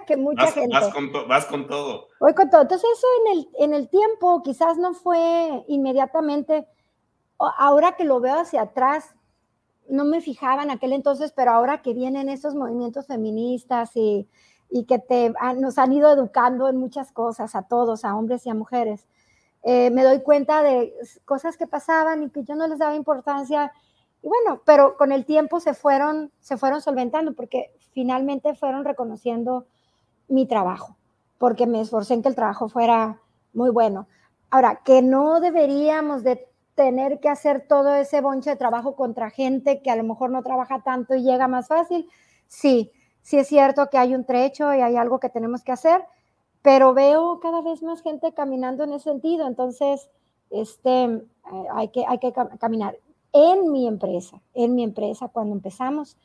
que 0.07 0.19
mucha 0.19 0.49
gente. 0.49 0.75
Vas 0.75 0.93
con, 0.93 1.11
vas 1.27 1.47
con, 1.47 1.67
todo. 1.67 2.09
Voy 2.21 2.35
con 2.35 2.51
todo. 2.51 2.63
Entonces 2.63 2.87
eso 2.93 3.07
en 3.25 3.39
el, 3.39 3.49
en 3.61 3.75
el 3.75 3.89
tiempo 3.89 4.43
quizás 4.43 4.77
no 4.77 4.93
fue 4.93 5.65
inmediatamente, 5.69 6.67
ahora 7.39 7.93
que 7.93 8.05
lo 8.05 8.21
veo 8.21 8.39
hacia 8.39 8.63
atrás, 8.63 9.15
no 9.89 10.05
me 10.05 10.21
fijaba 10.21 10.63
en 10.63 10.71
aquel 10.71 10.93
entonces, 10.93 11.33
pero 11.33 11.53
ahora 11.53 11.81
que 11.81 11.95
vienen 11.95 12.29
esos 12.29 12.55
movimientos 12.55 13.07
feministas 13.07 13.97
y, 13.97 14.29
y 14.71 14.85
que 14.85 14.99
te, 14.99 15.33
nos 15.57 15.79
han 15.79 15.93
ido 15.93 16.13
educando 16.13 16.69
en 16.69 16.77
muchas 16.77 17.13
cosas, 17.13 17.55
a 17.55 17.63
todos, 17.63 18.05
a 18.05 18.15
hombres 18.15 18.45
y 18.47 18.51
a 18.51 18.55
mujeres, 18.55 19.07
eh, 19.63 19.91
me 19.91 20.05
doy 20.05 20.23
cuenta 20.23 20.63
de 20.63 20.95
cosas 21.25 21.57
que 21.57 21.67
pasaban 21.67 22.23
y 22.23 22.31
que 22.31 22.45
yo 22.45 22.55
no 22.55 22.67
les 22.67 22.79
daba 22.79 22.95
importancia. 22.95 23.73
Y 24.23 24.29
bueno, 24.29 24.63
pero 24.65 24.97
con 24.97 25.13
el 25.13 25.25
tiempo 25.25 25.61
se 25.61 25.75
fueron, 25.75 26.33
se 26.41 26.57
fueron 26.57 26.81
solventando 26.81 27.35
porque 27.35 27.73
finalmente 27.93 28.55
fueron 28.55 28.85
reconociendo 28.85 29.67
mi 30.29 30.47
trabajo, 30.47 30.97
porque 31.39 31.67
me 31.67 31.81
esforcé 31.81 32.15
en 32.15 32.23
que 32.23 32.29
el 32.29 32.35
trabajo 32.35 32.69
fuera 32.69 33.21
muy 33.53 33.71
bueno. 33.71 34.09
Ahora, 34.51 34.81
que 34.85 35.03
no 35.03 35.41
deberíamos 35.41 36.23
de 36.23 36.49
tener 36.75 37.19
que 37.19 37.29
hacer 37.29 37.67
todo 37.67 37.95
ese 37.97 38.21
bonche 38.21 38.51
de 38.51 38.57
trabajo 38.57 38.95
contra 38.95 39.31
gente 39.31 39.83
que 39.83 39.91
a 39.91 39.97
lo 39.97 40.05
mejor 40.05 40.31
no 40.31 40.43
trabaja 40.43 40.81
tanto 40.83 41.15
y 41.17 41.23
llega 41.23 41.49
más 41.49 41.67
fácil, 41.67 42.09
sí, 42.47 42.93
sí 43.21 43.37
es 43.37 43.49
cierto 43.49 43.91
que 43.91 43.99
hay 43.99 44.15
un 44.15 44.25
trecho 44.25 44.73
y 44.73 44.81
hay 44.81 44.97
algo 44.97 45.19
que 45.19 45.29
tenemos 45.29 45.65
que 45.65 45.73
hacer, 45.73 46.05
pero 46.69 46.93
veo 46.93 47.41
cada 47.41 47.63
vez 47.63 47.83
más 47.83 48.03
gente 48.03 48.35
caminando 48.35 48.85
en 48.85 48.93
ese 48.93 49.05
sentido, 49.05 49.47
entonces 49.47 50.11
este, 50.51 51.25
hay, 51.73 51.89
que, 51.89 52.05
hay 52.07 52.19
que 52.19 52.31
caminar. 52.61 52.99
En 53.33 53.73
mi 53.73 53.89
empresa, 53.89 54.43
en 54.53 54.75
mi 54.75 54.85
empresa, 54.85 55.29
cuando 55.29 55.55
empezamos, 55.55 56.19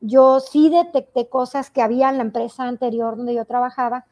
yo 0.00 0.40
sí 0.40 0.70
detecté 0.70 1.28
cosas 1.28 1.70
que 1.70 1.82
había 1.82 2.08
en 2.08 2.16
la 2.16 2.22
empresa 2.22 2.64
anterior 2.64 3.18
donde 3.18 3.34
yo 3.34 3.44
trabajaba, 3.44 4.06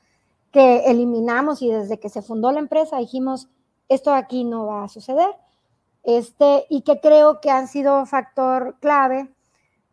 que 0.52 0.90
eliminamos 0.90 1.62
y 1.62 1.71
desde 1.71 1.99
que 1.99 2.11
se 2.11 2.21
fundó 2.21 2.52
la 2.52 2.59
empresa 2.59 2.99
dijimos, 2.99 3.49
esto 3.88 4.12
aquí 4.12 4.45
no 4.45 4.66
va 4.66 4.85
a 4.85 4.88
suceder, 4.88 5.30
este, 6.02 6.66
y 6.68 6.83
que 6.83 7.00
creo 7.00 7.40
que 7.40 7.50
han 7.50 7.66
sido 7.66 8.04
factor 8.04 8.76
clave 8.80 9.33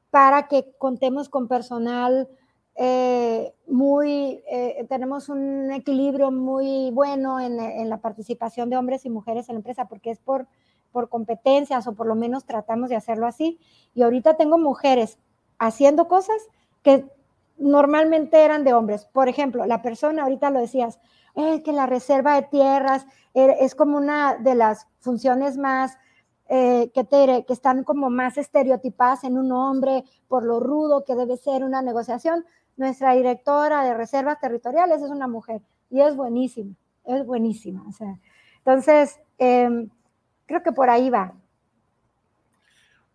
para 0.09 0.49
que 0.49 0.73
contemos 0.77 1.29
con 1.29 1.47
personal 1.47 2.27
eh, 2.75 3.53
muy, 3.67 4.43
eh, 4.49 4.85
tenemos 4.89 5.29
un 5.29 5.71
equilibrio 5.71 6.29
muy 6.31 6.91
bueno 6.91 7.39
en, 7.39 7.59
en, 7.59 7.89
la 7.89 7.97
participación 7.97 8.69
de 8.69 8.77
hombres 8.77 9.05
y 9.05 9.09
mujeres 9.09 9.47
en 9.47 9.55
la 9.55 9.59
empresa, 9.59 9.87
porque 9.87 10.11
es 10.11 10.19
por, 10.19 10.47
por 10.91 11.09
competencias 11.09 11.87
o 11.87 11.93
por 11.93 12.05
lo 12.05 12.15
menos 12.15 12.45
tratamos 12.45 12.89
de 12.89 12.97
hacerlo 12.97 13.27
así. 13.27 13.59
Y 13.93 14.03
ahorita 14.03 14.35
tengo 14.35 14.57
mujeres 14.57 15.19
haciendo 15.57 16.07
cosas 16.07 16.37
que 16.83 17.05
normalmente 17.57 18.43
eran 18.43 18.63
de 18.63 18.73
hombres. 18.73 19.05
Por 19.05 19.29
ejemplo, 19.29 19.65
la 19.65 19.81
persona, 19.81 20.23
ahorita 20.23 20.49
lo 20.49 20.59
decías, 20.59 20.99
es 21.35 21.61
que 21.61 21.71
la 21.71 21.85
reserva 21.85 22.35
de 22.35 22.43
tierras 22.43 23.05
er, 23.33 23.55
es 23.59 23.75
como 23.75 23.97
una 23.97 24.35
de 24.35 24.55
las 24.55 24.87
funciones 24.99 25.57
más 25.57 25.97
eh, 26.47 26.91
que, 26.93 27.03
te, 27.03 27.43
que 27.45 27.53
están 27.53 27.83
como 27.83 28.09
más 28.09 28.37
estereotipadas 28.37 29.23
en 29.23 29.37
un 29.37 29.51
hombre 29.51 30.03
por 30.27 30.43
lo 30.43 30.59
rudo 30.59 31.03
que 31.03 31.15
debe 31.15 31.37
ser 31.37 31.63
una 31.63 31.81
negociación. 31.81 32.45
Nuestra 32.77 33.13
directora 33.13 33.83
de 33.83 33.93
reservas 33.93 34.39
territoriales 34.39 35.01
es 35.01 35.09
una 35.09 35.27
mujer 35.27 35.61
y 35.89 36.01
es 36.01 36.15
buenísima, 36.15 36.75
es 37.05 37.25
buenísima. 37.25 37.83
O 37.87 37.91
sea, 37.91 38.19
entonces, 38.57 39.19
em, 39.37 39.89
creo 40.45 40.61
que 40.61 40.71
por 40.71 40.89
ahí 40.89 41.09
va. 41.09 41.33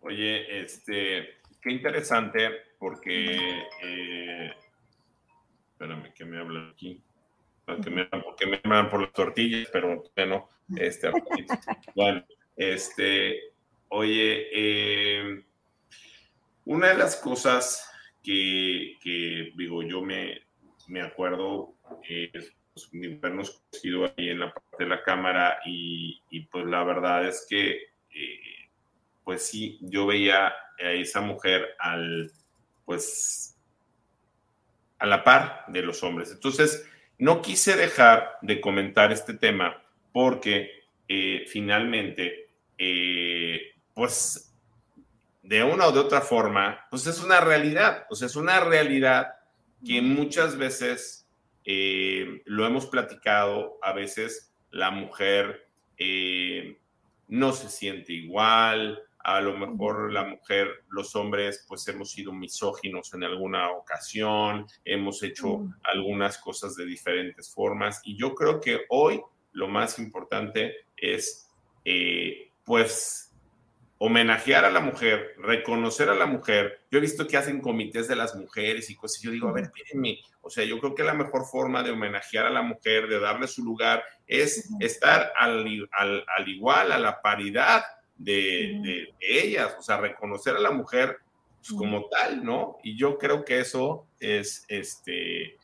Oye, 0.01 0.61
este, 0.61 1.29
qué 1.61 1.71
interesante 1.71 2.49
porque, 2.79 3.37
eh, 3.83 4.51
espérame, 5.71 6.11
que 6.13 6.25
me 6.25 6.39
hablan 6.39 6.71
aquí. 6.71 7.01
Que 7.83 7.89
me, 7.89 8.05
porque 8.05 8.47
me 8.47 8.59
hablan 8.63 8.89
por 8.89 9.01
las 9.01 9.13
tortillas, 9.13 9.69
pero 9.71 10.03
bueno, 10.15 10.49
este, 10.75 11.11
bueno, 11.95 12.25
este, 12.61 13.53
oye, 13.89 14.47
eh, 14.53 15.43
una 16.65 16.89
de 16.89 16.97
las 16.97 17.15
cosas 17.15 17.89
que, 18.23 18.97
digo, 19.55 19.81
yo 19.81 20.01
me, 20.01 20.41
me 20.87 21.01
acuerdo 21.01 21.73
es 22.07 22.53
pues, 22.73 22.89
habernos 23.17 23.51
conocido 23.51 24.05
ahí 24.05 24.29
en 24.29 24.39
la 24.39 24.53
parte 24.53 24.83
de 24.83 24.89
la 24.89 25.03
cámara 25.03 25.59
y, 25.65 26.21
y 26.29 26.41
pues 26.41 26.65
la 26.65 26.83
verdad 26.83 27.27
es 27.27 27.47
que 27.49 27.71
eh, 28.13 28.69
pues 29.23 29.47
sí, 29.47 29.79
yo 29.81 30.05
veía 30.05 30.53
a 30.79 30.91
esa 30.91 31.21
mujer 31.21 31.75
al, 31.79 32.31
pues, 32.85 33.57
a 34.99 35.05
la 35.07 35.23
par 35.23 35.65
de 35.67 35.81
los 35.81 36.03
hombres. 36.03 36.31
Entonces, 36.31 36.87
no 37.17 37.41
quise 37.41 37.75
dejar 37.75 38.37
de 38.41 38.61
comentar 38.61 39.11
este 39.11 39.33
tema 39.33 39.83
porque 40.11 40.81
eh, 41.07 41.43
finalmente, 41.47 42.40
eh, 42.83 43.75
pues, 43.93 44.51
de 45.43 45.63
una 45.63 45.85
o 45.87 45.91
de 45.91 45.99
otra 45.99 46.21
forma, 46.21 46.79
pues 46.89 47.05
es 47.05 47.23
una 47.23 47.39
realidad, 47.39 48.07
o 48.09 48.15
sea, 48.15 48.25
es 48.25 48.35
una 48.35 48.59
realidad 48.59 49.35
que 49.85 50.01
muchas 50.01 50.57
veces 50.57 51.27
eh, 51.63 52.41
lo 52.45 52.65
hemos 52.65 52.87
platicado, 52.87 53.77
a 53.83 53.93
veces 53.93 54.51
la 54.71 54.89
mujer 54.89 55.67
no 57.27 57.51
se 57.51 57.69
siente 57.69 58.13
igual, 58.13 58.99
a 59.23 59.39
lo 59.41 59.55
mejor 59.55 60.11
la 60.11 60.23
mujer, 60.23 60.83
los 60.89 61.15
hombres, 61.15 61.63
pues 61.67 61.87
hemos 61.87 62.11
sido 62.11 62.33
misóginos 62.33 63.13
en 63.13 63.23
alguna 63.23 63.69
ocasión, 63.69 64.65
hemos 64.83 65.21
hecho 65.21 65.67
algunas 65.83 66.39
cosas 66.39 66.75
de 66.75 66.85
diferentes 66.85 67.53
formas. 67.53 68.01
Y 68.03 68.17
yo 68.17 68.33
creo 68.33 68.59
que 68.59 68.81
hoy 68.89 69.21
lo 69.51 69.67
más 69.67 69.99
importante 69.99 70.73
es, 70.97 71.49
eh, 71.85 72.50
pues, 72.71 73.35
homenajear 73.97 74.63
a 74.63 74.71
la 74.71 74.79
mujer, 74.79 75.35
reconocer 75.39 76.07
a 76.07 76.15
la 76.15 76.25
mujer. 76.25 76.79
Yo 76.89 76.99
he 76.99 77.01
visto 77.01 77.27
que 77.27 77.35
hacen 77.35 77.59
comités 77.59 78.07
de 78.07 78.15
las 78.15 78.33
mujeres 78.33 78.89
y 78.89 78.95
cosas. 78.95 79.21
Yo 79.21 79.29
digo, 79.29 79.49
a 79.49 79.51
ver, 79.51 79.65
espérenme. 79.65 80.19
O 80.39 80.49
sea, 80.49 80.63
yo 80.63 80.79
creo 80.79 80.95
que 80.95 81.03
la 81.03 81.13
mejor 81.13 81.45
forma 81.45 81.83
de 81.83 81.91
homenajear 81.91 82.45
a 82.45 82.49
la 82.49 82.61
mujer, 82.61 83.09
de 83.09 83.19
darle 83.19 83.49
su 83.49 83.61
lugar, 83.61 84.05
es 84.25 84.69
estar 84.79 85.33
al, 85.37 85.67
igual, 86.47 86.93
a 86.93 86.97
la 86.97 87.21
paridad 87.21 87.83
de, 88.17 89.11
ellas. 89.19 89.75
O 89.77 89.81
sea, 89.81 89.97
reconocer 89.97 90.55
a 90.55 90.61
la 90.61 90.71
mujer 90.71 91.17
pues, 91.57 91.73
como 91.73 92.07
tal, 92.07 92.41
¿no? 92.41 92.77
Y 92.83 92.95
yo 92.95 93.17
creo 93.17 93.43
que 93.43 93.59
eso 93.59 94.07
es, 94.17 94.63
este, 94.69 95.57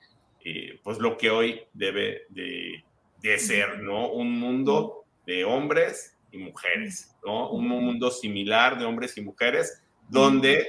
eh, 0.43 0.77
pues 0.83 0.97
lo 0.97 1.17
que 1.17 1.29
hoy 1.29 1.61
debe 1.71 2.23
de, 2.27 2.83
de 3.21 3.39
ser, 3.39 3.79
¿no? 3.79 4.09
Un 4.11 4.37
mundo 4.37 5.05
de 5.25 5.45
hombres 5.45 6.16
y 6.31 6.37
mujeres, 6.37 7.15
¿no? 7.25 7.51
Un 7.51 7.67
mundo 7.67 8.11
similar 8.11 8.77
de 8.77 8.85
hombres 8.85 9.17
y 9.17 9.21
mujeres 9.21 9.81
donde 10.09 10.65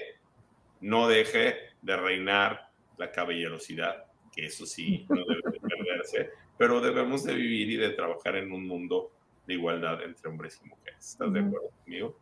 no 0.80 1.08
deje 1.08 1.54
de 1.82 1.96
reinar 1.96 2.70
la 2.96 3.10
caballerosidad, 3.10 4.04
que 4.32 4.46
eso 4.46 4.66
sí 4.66 5.06
no 5.08 5.24
debe 5.24 5.52
de 5.52 5.60
perderse, 5.60 6.30
pero 6.56 6.80
debemos 6.80 7.24
de 7.24 7.34
vivir 7.34 7.70
y 7.70 7.76
de 7.76 7.90
trabajar 7.90 8.36
en 8.36 8.52
un 8.52 8.66
mundo 8.66 9.12
de 9.46 9.54
igualdad 9.54 10.02
entre 10.02 10.28
hombres 10.28 10.60
y 10.62 10.68
mujeres. 10.68 10.98
¿Estás 10.98 11.32
de 11.32 11.40
acuerdo 11.40 11.70
conmigo? 11.82 12.14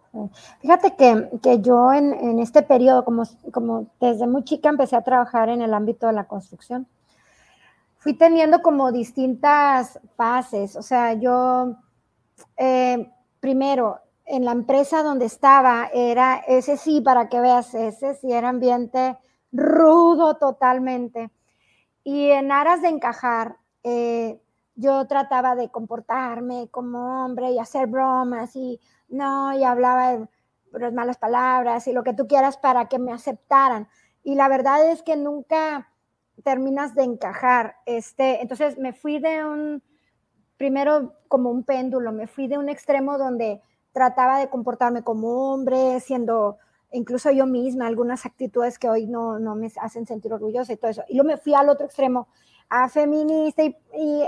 Fíjate 0.61 0.95
que, 0.97 1.29
que 1.43 1.61
yo 1.61 1.93
en, 1.93 2.13
en, 2.13 2.39
este 2.39 2.63
periodo, 2.63 3.05
como, 3.05 3.25
como 3.53 3.91
desde 4.01 4.27
muy 4.27 4.45
chica, 4.45 4.69
empecé 4.69 4.97
a 4.97 5.03
trabajar 5.03 5.49
en 5.49 5.61
el 5.61 5.75
ámbito 5.75 6.07
de 6.07 6.13
la 6.13 6.29
construcción. 6.29 6.87
Fui 7.99 8.15
teniendo 8.15 8.63
como 8.63 8.93
distintas 8.93 9.99
fases, 10.17 10.77
o 10.77 10.83
sea, 10.83 11.15
yo 11.15 11.77
eh, 12.57 13.11
primero, 13.41 14.01
en 14.25 14.45
la 14.45 14.53
empresa 14.53 15.03
donde 15.03 15.27
estaba, 15.27 15.89
era 15.95 16.43
ese 16.49 16.77
sí, 16.77 17.01
para 17.01 17.29
que 17.29 17.41
veas, 17.41 17.75
ese 17.75 18.15
sí 18.15 18.33
era 18.33 18.49
ambiente 18.49 19.17
rudo 19.53 20.37
totalmente. 20.37 21.31
Y 22.03 22.31
en 22.31 22.53
aras 22.53 22.83
de 22.83 22.89
encajar, 22.89 23.57
eh, 23.83 24.41
yo 24.75 25.07
trataba 25.07 25.55
de 25.55 25.71
comportarme 25.71 26.69
como 26.71 27.25
hombre 27.25 27.53
y 27.53 27.59
hacer 27.59 27.87
bromas 27.87 28.55
y 28.57 28.81
no, 29.09 29.57
y 29.57 29.65
hablaba 29.65 30.13
de 30.13 30.29
las 30.73 30.93
malas 30.93 31.19
palabras 31.19 31.87
y 31.87 31.93
lo 31.93 32.03
que 32.03 32.13
tú 32.13 32.27
quieras 32.27 32.59
para 32.59 32.87
que 32.87 32.99
me 32.99 33.13
aceptaran. 33.13 33.89
Y 34.23 34.35
la 34.35 34.49
verdad 34.49 34.91
es 34.91 35.03
que 35.03 35.17
nunca 35.17 35.91
terminas 36.43 36.95
de 36.95 37.05
encajar. 37.05 37.77
Este, 37.87 38.43
entonces 38.43 38.77
me 38.77 38.93
fui 38.93 39.19
de 39.19 39.45
un, 39.45 39.83
primero 40.57 41.15
como 41.29 41.51
un 41.51 41.65
péndulo, 41.65 42.13
me 42.13 42.27
fui 42.27 42.49
de 42.49 42.59
un 42.59 42.69
extremo 42.69 43.19
donde 43.19 43.61
trataba 43.93 44.39
de 44.39 44.49
comportarme 44.49 45.03
como 45.03 45.53
hombre, 45.53 46.01
siendo 46.01 46.59
incluso 46.93 47.31
yo 47.31 47.47
misma, 47.47 47.87
algunas 47.87 48.27
actitudes 48.27 48.79
que 48.79 48.89
hoy 48.89 49.07
no, 49.07 49.39
no 49.39 49.55
me 49.55 49.71
hacen 49.81 50.07
sentir 50.07 50.33
orgullosa 50.33 50.73
y 50.73 50.77
todo 50.77 50.91
eso. 50.91 51.05
Y 51.09 51.15
luego 51.15 51.29
me 51.29 51.37
fui 51.37 51.55
al 51.55 51.69
otro 51.69 51.87
extremo, 51.87 52.29
a 52.69 52.89
feminista 52.89 53.63
y, 53.65 53.75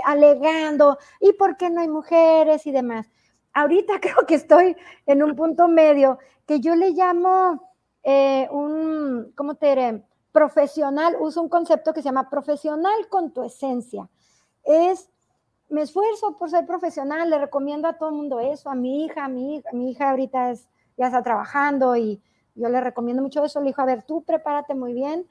alegando, 0.05 0.97
¿y 1.19 1.33
por 1.33 1.57
qué 1.57 1.69
no 1.69 1.81
hay 1.81 1.87
mujeres 1.87 2.65
y 2.67 2.71
demás? 2.71 3.07
Ahorita 3.53 3.93
creo 4.01 4.25
que 4.27 4.35
estoy 4.35 4.75
en 5.05 5.23
un 5.23 5.35
punto 5.35 5.67
medio 5.67 6.19
que 6.45 6.59
yo 6.59 6.75
le 6.75 6.91
llamo 6.91 7.73
eh, 8.03 8.47
un, 8.51 9.33
¿cómo 9.35 9.55
te 9.55 9.67
diré? 9.67 10.03
Profesional, 10.31 11.15
uso 11.19 11.41
un 11.41 11.49
concepto 11.49 11.93
que 11.93 12.01
se 12.01 12.05
llama 12.05 12.29
profesional 12.29 13.07
con 13.09 13.33
tu 13.33 13.43
esencia. 13.43 14.09
Es 14.63 15.09
me 15.69 15.81
esfuerzo 15.81 16.37
por 16.37 16.49
ser 16.49 16.65
profesional, 16.65 17.29
le 17.29 17.37
recomiendo 17.37 17.87
a 17.87 17.93
todo 17.93 18.11
mundo 18.11 18.39
eso, 18.39 18.69
a 18.69 18.75
mi 18.75 19.05
hija, 19.05 19.25
a 19.25 19.29
mi 19.29 19.61
hija 19.89 20.09
ahorita 20.09 20.51
es, 20.51 20.67
ya 20.97 21.07
está 21.07 21.21
trabajando 21.23 21.95
y 21.95 22.21
yo 22.55 22.69
le 22.69 22.81
recomiendo 22.81 23.21
mucho 23.21 23.43
eso, 23.43 23.59
le 23.61 23.67
dijo, 23.67 23.81
a 23.81 23.85
ver, 23.85 24.03
tú 24.03 24.23
prepárate 24.23 24.75
muy 24.75 24.93
bien, 24.93 25.25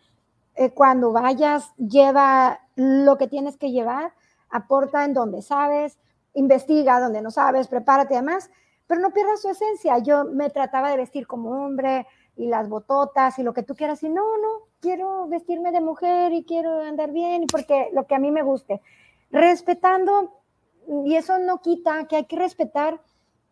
eh, 0.55 0.71
cuando 0.71 1.13
vayas, 1.13 1.73
lleva 1.77 2.61
lo 2.75 3.17
que 3.17 3.29
tienes 3.29 3.57
que 3.57 3.71
llevar, 3.71 4.13
aporta 4.51 5.05
en 5.05 5.15
donde 5.15 5.43
sabes, 5.43 5.99
investiga 6.35 7.01
donde 7.01 7.23
no 7.23 7.31
sabes, 7.31 7.69
prepárate 7.69 8.15
además, 8.15 8.51
pero 8.89 9.01
no 9.01 9.13
pierdas 9.13 9.43
su 9.43 9.51
esencia. 9.51 9.99
Yo 9.99 10.25
me 10.25 10.51
trataba 10.51 10.91
de 10.91 10.97
vestir 10.97 11.29
como 11.29 11.65
hombre 11.65 12.07
y 12.37 12.49
las 12.49 12.69
bototas 12.69 13.39
y 13.39 13.43
lo 13.43 13.53
que 13.53 13.63
tú 13.63 13.77
quieras, 13.77 14.03
y 14.03 14.09
no, 14.09 14.37
no, 14.39 14.67
quiero 14.81 15.29
vestirme 15.29 15.71
de 15.71 15.81
mujer 15.81 16.33
y 16.33 16.45
quiero 16.45 16.81
andar 16.81 17.13
bien, 17.13 17.45
porque 17.51 17.91
lo 17.93 18.07
que 18.07 18.15
a 18.15 18.19
mí 18.19 18.33
me 18.33 18.43
guste 18.43 18.81
respetando, 19.31 20.41
y 21.05 21.17
eso 21.17 21.39
no 21.39 21.61
quita 21.61 22.07
que 22.07 22.17
hay 22.17 22.25
que 22.25 22.37
respetar 22.37 23.01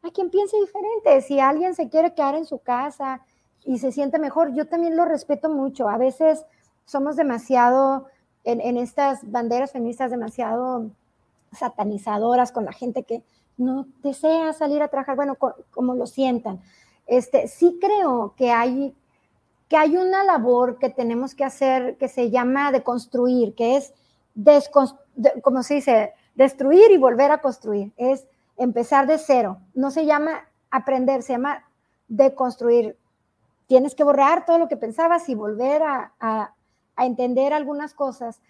a 0.02 0.10
quien 0.10 0.30
piense 0.30 0.56
diferente. 0.58 1.20
Si 1.20 1.40
alguien 1.40 1.74
se 1.74 1.88
quiere 1.88 2.14
quedar 2.14 2.34
en 2.34 2.46
su 2.46 2.58
casa 2.58 3.22
y 3.64 3.78
se 3.78 3.92
siente 3.92 4.18
mejor, 4.18 4.54
yo 4.54 4.66
también 4.66 4.96
lo 4.96 5.04
respeto 5.04 5.50
mucho. 5.50 5.88
A 5.88 5.98
veces 5.98 6.44
somos 6.84 7.16
demasiado, 7.16 8.06
en, 8.44 8.76
estas 8.76 9.30
banderas 9.30 9.72
feministas, 9.72 10.10
demasiado 10.10 10.90
satanizadoras 11.52 12.52
con 12.52 12.64
la 12.64 12.72
gente 12.72 13.02
que 13.02 13.22
no 13.56 13.86
desea 14.02 14.52
salir 14.52 14.82
a 14.82 14.88
trabajar, 14.88 15.16
bueno, 15.16 15.36
como 15.70 15.94
lo 15.94 16.06
sientan. 16.06 16.60
Este, 17.06 17.48
sí 17.48 17.78
creo 17.80 18.34
que 18.36 18.50
hay, 18.50 18.94
que 19.68 19.76
hay 19.76 19.96
una 19.96 20.24
labor 20.24 20.78
que 20.78 20.90
tenemos 20.90 21.34
que 21.34 21.44
hacer 21.44 21.96
que 21.96 22.08
se 22.08 22.30
llama 22.30 22.72
de 22.72 22.82
construir, 22.82 23.54
que 23.54 23.76
es 23.76 23.94
como 25.42 25.62
se 25.62 25.74
dice, 25.74 26.14
destruir 26.34 26.90
y 26.90 26.96
volver 26.96 27.30
a 27.30 27.40
construir. 27.40 27.92
Es 27.96 28.26
empezar 28.56 29.06
de 29.06 29.18
cero. 29.18 29.58
No 29.74 29.90
se 29.90 30.06
llama 30.06 30.48
aprender, 30.70 31.22
se 31.22 31.32
llama 31.32 31.64
deconstruir. 32.08 32.96
Tienes 33.66 33.94
que 33.94 34.04
borrar 34.04 34.44
todo 34.44 34.58
lo 34.58 34.68
que 34.68 34.76
pensabas 34.76 35.28
y 35.28 35.34
volver 35.34 35.82
a, 35.82 36.52
entender 36.98 37.52
algunas 37.52 37.92
cosas, 37.92 38.40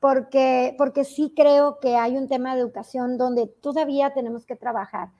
porque, 0.00 0.74
porque 0.78 1.04
sí 1.04 1.34
creo 1.36 1.78
que 1.78 1.96
hay 1.96 2.16
un 2.16 2.26
tema 2.26 2.54
de 2.54 2.62
educación 2.62 3.18
donde 3.18 3.48
todavía 3.48 4.14
tenemos 4.14 4.46
que 4.46 4.56
trabajar. 4.56 5.10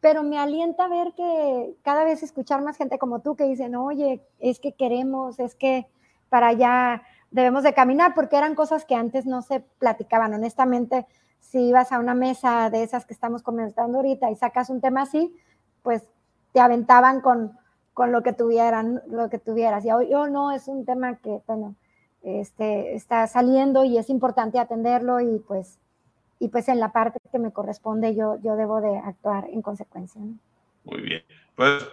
Pero 0.00 0.22
me 0.22 0.38
alienta 0.38 0.86
ver 0.86 1.14
que 1.14 1.74
cada 1.82 2.04
vez 2.04 2.22
escuchar 2.22 2.60
más 2.60 2.76
gente 2.76 2.98
como 2.98 3.20
tú 3.20 3.36
que 3.36 3.44
dicen, 3.44 3.74
oye, 3.74 4.20
es 4.38 4.60
que 4.60 4.72
queremos, 4.72 5.38
es 5.40 5.54
que 5.54 5.86
para 6.28 6.48
allá 6.48 7.02
debemos 7.34 7.64
de 7.64 7.74
caminar, 7.74 8.14
porque 8.14 8.36
eran 8.36 8.54
cosas 8.54 8.84
que 8.84 8.94
antes 8.94 9.26
no 9.26 9.42
se 9.42 9.58
platicaban. 9.58 10.32
Honestamente, 10.34 11.04
si 11.40 11.66
ibas 11.66 11.90
a 11.90 11.98
una 11.98 12.14
mesa 12.14 12.70
de 12.70 12.84
esas 12.84 13.06
que 13.06 13.12
estamos 13.12 13.42
comentando 13.42 13.98
ahorita 13.98 14.30
y 14.30 14.36
sacas 14.36 14.70
un 14.70 14.80
tema 14.80 15.02
así, 15.02 15.34
pues 15.82 16.04
te 16.52 16.60
aventaban 16.60 17.20
con, 17.20 17.58
con 17.92 18.12
lo 18.12 18.22
que 18.22 18.32
tuvieran, 18.32 19.02
lo 19.08 19.28
que 19.30 19.40
tuvieras. 19.40 19.84
Y 19.84 19.90
hoy 19.90 20.10
no, 20.30 20.52
es 20.52 20.68
un 20.68 20.84
tema 20.84 21.16
que, 21.16 21.42
bueno, 21.48 21.74
este, 22.22 22.94
está 22.94 23.26
saliendo 23.26 23.84
y 23.84 23.98
es 23.98 24.10
importante 24.10 24.60
atenderlo 24.60 25.20
y 25.20 25.40
pues, 25.40 25.80
y 26.38 26.48
pues 26.48 26.68
en 26.68 26.78
la 26.78 26.92
parte 26.92 27.18
que 27.32 27.40
me 27.40 27.50
corresponde 27.50 28.14
yo, 28.14 28.38
yo 28.42 28.54
debo 28.54 28.80
de 28.80 28.96
actuar 28.96 29.48
en 29.50 29.60
consecuencia. 29.60 30.20
Muy 30.84 31.00
bien. 31.00 31.22
Pues 31.54 31.84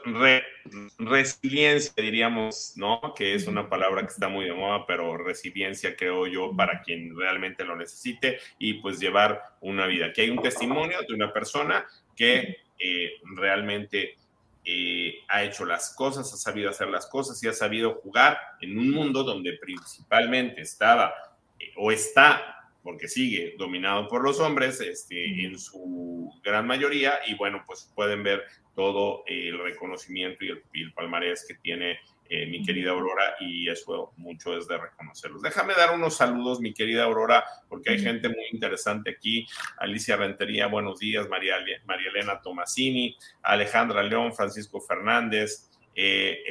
resiliencia, 0.97 1.93
diríamos, 1.95 2.73
¿no? 2.77 3.13
Que 3.15 3.35
es 3.35 3.45
una 3.45 3.69
palabra 3.69 4.01
que 4.01 4.07
está 4.07 4.27
muy 4.27 4.45
de 4.45 4.53
moda, 4.53 4.85
pero 4.87 5.17
resiliencia 5.17 5.95
creo 5.95 6.25
yo 6.25 6.55
para 6.55 6.81
quien 6.81 7.15
realmente 7.15 7.63
lo 7.63 7.75
necesite 7.75 8.39
y 8.57 8.75
pues 8.75 8.99
llevar 8.99 9.39
una 9.61 9.85
vida. 9.85 10.07
Aquí 10.07 10.21
hay 10.21 10.31
un 10.31 10.41
testimonio 10.41 10.97
de 11.07 11.13
una 11.13 11.31
persona 11.31 11.85
que 12.15 12.57
eh, 12.79 13.11
realmente 13.35 14.17
eh, 14.65 15.19
ha 15.27 15.43
hecho 15.43 15.65
las 15.65 15.93
cosas, 15.95 16.33
ha 16.33 16.37
sabido 16.37 16.71
hacer 16.71 16.87
las 16.87 17.05
cosas 17.05 17.43
y 17.43 17.47
ha 17.47 17.53
sabido 17.53 17.99
jugar 18.03 18.39
en 18.61 18.79
un 18.79 18.89
mundo 18.89 19.23
donde 19.23 19.53
principalmente 19.53 20.61
estaba 20.61 21.13
eh, 21.59 21.71
o 21.77 21.91
está 21.91 22.57
porque 22.83 23.07
sigue 23.07 23.53
dominado 23.59 24.07
por 24.07 24.23
los 24.23 24.39
hombres 24.39 24.81
este, 24.81 25.45
en 25.45 25.57
su 25.59 26.31
gran 26.43 26.65
mayoría 26.65 27.19
y 27.27 27.35
bueno, 27.35 27.63
pues 27.67 27.91
pueden 27.95 28.23
ver 28.23 28.43
todo 28.75 29.23
el 29.27 29.59
reconocimiento 29.59 30.45
y 30.45 30.81
el, 30.81 30.93
palmarés 30.93 31.45
que 31.47 31.55
tiene 31.55 31.99
eh, 32.29 32.45
mi 32.45 32.63
querida 32.63 32.91
Aurora 32.91 33.35
y 33.41 33.69
eso 33.69 34.13
mucho 34.17 34.57
es 34.57 34.67
de 34.67 34.77
reconocerlos. 34.77 35.41
Déjame 35.41 35.73
dar 35.73 35.93
unos 35.93 36.15
saludos, 36.15 36.61
mi 36.61 36.73
querida 36.73 37.03
Aurora, 37.03 37.43
porque 37.67 37.91
hay 37.91 37.99
gente 37.99 38.29
muy 38.29 38.45
interesante 38.51 39.11
aquí. 39.11 39.45
Alicia 39.77 40.15
Rentería, 40.15 40.67
buenos 40.67 40.99
días. 40.99 41.27
María, 41.27 41.55
María 41.85 42.09
Elena 42.09 42.41
Tomasini, 42.41 43.17
Alejandra 43.41 44.01
León, 44.03 44.33
Francisco 44.33 44.79
Fernández, 44.79 45.69
eh, 45.93 46.43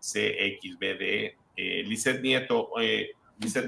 SCXBD, 0.00 1.36
eh, 1.56 1.82
Lizeth 1.84 2.20
Nieto. 2.20 2.70
Eh, 2.80 3.12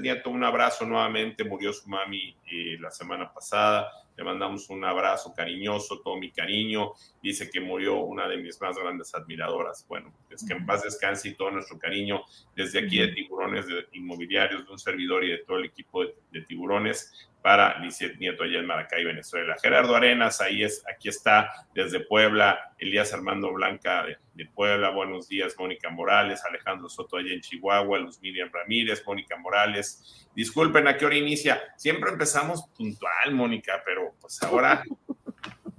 Nieto, 0.01 0.29
un 0.29 0.43
abrazo 0.43 0.85
nuevamente. 0.85 1.43
Murió 1.43 1.73
su 1.73 1.89
mami 1.89 2.35
eh, 2.51 2.77
la 2.79 2.91
semana 2.91 3.31
pasada. 3.33 3.89
Le 4.17 4.23
mandamos 4.23 4.69
un 4.69 4.83
abrazo 4.85 5.33
cariñoso, 5.33 6.01
todo 6.01 6.17
mi 6.17 6.31
cariño. 6.31 6.93
Dice 7.21 7.49
que 7.49 7.59
murió 7.59 7.97
una 7.97 8.27
de 8.27 8.37
mis 8.37 8.59
más 8.61 8.77
grandes 8.77 9.13
admiradoras. 9.13 9.85
Bueno, 9.87 10.13
es 10.29 10.45
que 10.45 10.53
en 10.53 10.65
paz 10.65 10.83
descanse 10.83 11.29
y 11.29 11.33
todo 11.33 11.51
nuestro 11.51 11.77
cariño 11.77 12.23
desde 12.55 12.79
aquí 12.79 12.99
de 12.99 13.09
Tiburones 13.09 13.67
de 13.67 13.87
Inmobiliarios, 13.93 14.65
de 14.65 14.71
un 14.71 14.79
servidor 14.79 15.23
y 15.23 15.31
de 15.31 15.37
todo 15.39 15.57
el 15.57 15.65
equipo 15.65 16.03
de, 16.03 16.41
Tiburones 16.47 17.29
para 17.41 17.79
Lizeth 17.79 18.17
Nieto 18.19 18.43
allá 18.43 18.59
en 18.59 18.65
Maracay, 18.65 19.03
Venezuela. 19.03 19.55
Gerardo 19.61 19.95
Arenas, 19.95 20.41
ahí 20.41 20.63
es, 20.63 20.83
aquí 20.91 21.09
está 21.09 21.67
desde 21.73 21.99
Puebla. 21.99 22.73
Elías 22.77 23.13
Armando 23.13 23.51
Blanca 23.53 24.03
de, 24.03 24.17
de, 24.33 24.45
Puebla, 24.45 24.89
buenos 24.91 25.27
días. 25.27 25.55
Mónica 25.57 25.89
Morales, 25.89 26.43
Alejandro 26.45 26.89
Soto 26.89 27.17
allá 27.17 27.33
en 27.33 27.41
Chihuahua, 27.41 27.99
Luz 27.99 28.19
Miriam 28.21 28.49
Ramírez, 28.51 29.03
Mónica 29.05 29.37
Morales. 29.37 30.27
Disculpen 30.35 30.87
a 30.87 30.97
qué 30.97 31.05
hora 31.05 31.15
inicia. 31.15 31.61
Siempre 31.77 32.11
empezamos 32.11 32.67
puntual, 32.77 33.31
Mónica, 33.31 33.81
pero 33.85 34.04
pues 34.19 34.41
ahora, 34.43 34.83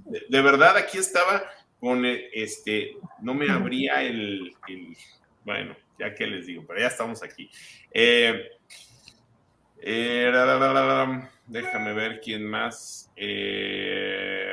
de, 0.05 0.43
verdad, 0.43 0.77
aquí 0.77 0.99
estaba 0.99 1.43
con 1.79 2.05
este, 2.05 2.97
no 3.21 3.35
me 3.35 3.51
abría 3.51 4.03
el, 4.03 4.55
bueno, 5.45 5.77
ya 5.99 6.15
que 6.15 6.27
les 6.27 6.47
digo, 6.47 6.65
pero 6.67 6.81
ya 6.81 6.89
estamos 6.89 7.23
aquí. 7.23 7.51
Eh, 7.93 8.49
eh, 9.81 10.33
déjame 11.47 11.93
ver 11.93 12.21
quién 12.21 12.47
más. 12.47 13.11
Eh, 13.17 14.49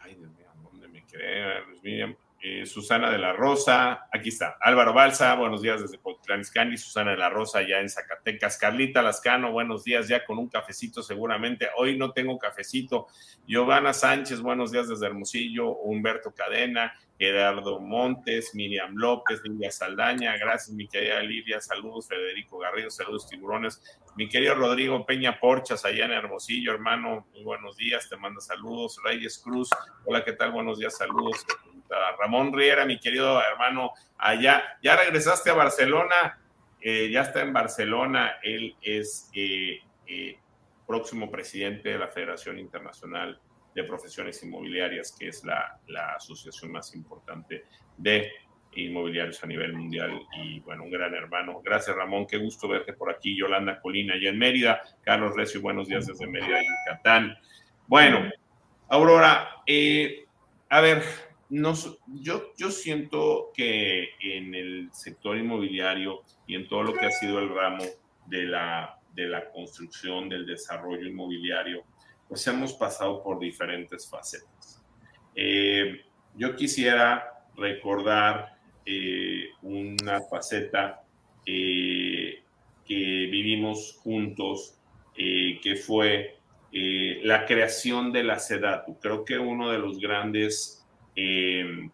ay, 0.00 0.14
Dios 0.14 0.30
mío, 0.32 0.46
¿dónde 0.62 0.88
me 0.88 1.04
quedé? 1.06 1.62
Miriam. 1.82 2.16
Eh, 2.46 2.66
Susana 2.66 3.10
de 3.10 3.16
la 3.16 3.32
Rosa, 3.32 4.06
aquí 4.12 4.28
está, 4.28 4.58
Álvaro 4.60 4.92
Balsa, 4.92 5.34
buenos 5.34 5.62
días 5.62 5.80
desde 5.80 5.96
Potlaniscani, 5.96 6.76
Susana 6.76 7.12
de 7.12 7.16
la 7.16 7.30
Rosa 7.30 7.66
ya 7.66 7.80
en 7.80 7.88
Zacatecas, 7.88 8.58
Carlita 8.58 9.00
Lascano, 9.00 9.50
buenos 9.50 9.82
días 9.82 10.08
ya 10.08 10.26
con 10.26 10.36
un 10.36 10.50
cafecito 10.50 11.02
seguramente, 11.02 11.70
hoy 11.78 11.96
no 11.96 12.12
tengo 12.12 12.38
cafecito, 12.38 13.06
Giovanna 13.46 13.94
Sánchez, 13.94 14.42
buenos 14.42 14.72
días 14.72 14.90
desde 14.90 15.06
Hermosillo, 15.06 15.70
Humberto 15.70 16.34
Cadena, 16.34 16.92
Gerardo 17.18 17.80
Montes, 17.80 18.54
Miriam 18.54 18.94
López, 18.94 19.40
Lidia 19.42 19.70
Saldaña, 19.70 20.36
gracias 20.36 20.76
mi 20.76 20.86
querida 20.86 21.20
Lidia, 21.20 21.62
saludos 21.62 22.08
Federico 22.08 22.58
Garrido, 22.58 22.90
saludos 22.90 23.26
tiburones, 23.26 23.80
mi 24.16 24.28
querido 24.28 24.54
Rodrigo 24.54 25.06
Peña 25.06 25.40
Porchas 25.40 25.86
allá 25.86 26.04
en 26.04 26.12
Hermosillo, 26.12 26.72
hermano, 26.72 27.26
muy 27.32 27.42
buenos 27.42 27.78
días, 27.78 28.06
te 28.10 28.18
manda 28.18 28.42
saludos, 28.42 29.00
Reyes 29.02 29.38
Cruz, 29.38 29.70
hola, 30.04 30.22
¿qué 30.22 30.34
tal? 30.34 30.52
Buenos 30.52 30.78
días, 30.78 30.98
saludos, 30.98 31.46
Ramón 32.18 32.52
Riera, 32.52 32.84
mi 32.84 32.98
querido 32.98 33.40
hermano, 33.42 33.92
allá. 34.18 34.62
Ya 34.82 34.96
regresaste 34.96 35.50
a 35.50 35.54
Barcelona, 35.54 36.38
eh, 36.80 37.10
ya 37.10 37.22
está 37.22 37.40
en 37.40 37.52
Barcelona, 37.52 38.34
él 38.42 38.76
es 38.82 39.30
eh, 39.34 39.78
eh, 40.06 40.38
próximo 40.86 41.30
presidente 41.30 41.88
de 41.88 41.98
la 41.98 42.08
Federación 42.08 42.58
Internacional 42.58 43.40
de 43.74 43.84
Profesiones 43.84 44.42
Inmobiliarias, 44.42 45.16
que 45.18 45.28
es 45.28 45.44
la, 45.44 45.80
asociación 46.14 46.72
más 46.72 46.94
importante 46.94 47.64
de 47.96 48.30
inmobiliarios 48.76 49.42
a 49.42 49.46
nivel 49.46 49.72
mundial 49.72 50.20
y 50.36 50.60
bueno, 50.60 50.84
un 50.84 50.90
gran 50.90 51.14
hermano. 51.14 51.62
Gracias 51.64 51.96
Ramón, 51.96 52.26
qué 52.26 52.38
gusto 52.38 52.68
verte 52.68 52.92
por 52.92 53.10
aquí. 53.10 53.36
Yolanda 53.36 53.80
Colina 53.80 54.14
allá 54.14 54.28
en 54.28 54.38
Mérida. 54.38 54.82
Carlos 55.02 55.34
Recio, 55.34 55.62
buenos 55.62 55.88
días 55.88 56.06
desde 56.06 56.26
Mérida, 56.26 56.60
Yucatán. 56.60 57.36
Bueno, 57.86 58.30
Aurora, 58.88 59.62
a 60.68 60.80
ver, 60.80 61.02
yo, 61.48 62.52
yo 62.56 62.70
siento 62.70 63.50
que 63.54 64.10
en 64.20 64.54
el 64.54 64.88
sector 64.92 65.36
inmobiliario 65.36 66.22
y 66.46 66.54
en 66.54 66.68
todo 66.68 66.82
lo 66.82 66.92
que 66.92 67.06
ha 67.06 67.10
sido 67.10 67.38
el 67.38 67.48
ramo 67.48 67.84
de 68.26 68.44
la, 68.44 68.98
de 69.14 69.26
la 69.26 69.50
construcción, 69.50 70.28
del 70.28 70.46
desarrollo 70.46 71.06
inmobiliario, 71.06 71.84
pues 72.28 72.46
hemos 72.46 72.72
pasado 72.74 73.22
por 73.22 73.38
diferentes 73.38 74.08
facetas. 74.08 74.82
Eh, 75.34 76.00
yo 76.36 76.56
quisiera 76.56 77.44
recordar 77.56 78.58
eh, 78.86 79.48
una 79.62 80.20
faceta 80.22 81.02
eh, 81.46 82.42
que 82.86 82.94
vivimos 82.94 83.98
juntos, 84.02 84.78
que 85.16 85.76
fue 85.76 86.38
la 86.72 87.46
creación 87.46 88.10
de 88.10 88.24
la 88.24 88.40
SEDATU. 88.40 88.98
Creo 88.98 89.24
que 89.24 89.38
uno 89.38 89.70
de 89.70 89.78
los 89.78 90.00
grandes 90.00 90.83
eh, 91.16 91.88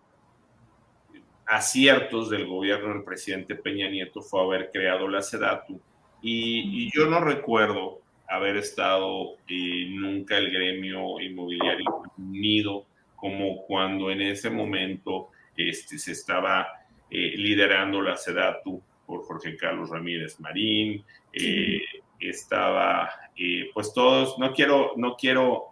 aciertos 1.47 2.31
del 2.31 2.47
gobierno 2.47 2.95
del 2.95 3.05
presidente 3.05 3.55
Peña 3.55 3.89
Nieto 3.91 4.23
fue 4.23 4.43
haber 4.43 4.71
creado 4.71 5.09
la 5.09 5.23
SEDATU. 5.23 5.81
Y, 6.23 6.91
yo 6.95 7.07
no 7.07 7.21
recuerdo 7.21 8.01
haber 8.29 8.57
estado 8.57 9.37
eh, 9.49 9.87
nunca 9.89 10.39
el 10.39 10.51
gremio 10.53 11.21
inmobiliario 11.21 12.03
unido 12.19 12.85
como 13.17 13.63
cuando 13.67 14.11
en 14.11 14.23
ese 14.23 14.51
momento 14.51 15.29
este, 15.57 15.99
se 15.99 16.13
estaba 16.13 16.69
eh, 17.11 17.35
liderando 17.37 18.01
la 18.01 18.17
SEDATU 18.17 18.81
por 19.07 19.25
Jorge 19.25 19.57
Carlos 19.57 19.91
Ramírez 19.91 20.39
Marín, 20.39 21.05
estaba, 22.21 23.11
pues 23.75 23.93
todos, 23.93 24.39
no 24.39 24.53
quiero, 24.53 24.93
no 24.97 25.17
quiero 25.17 25.69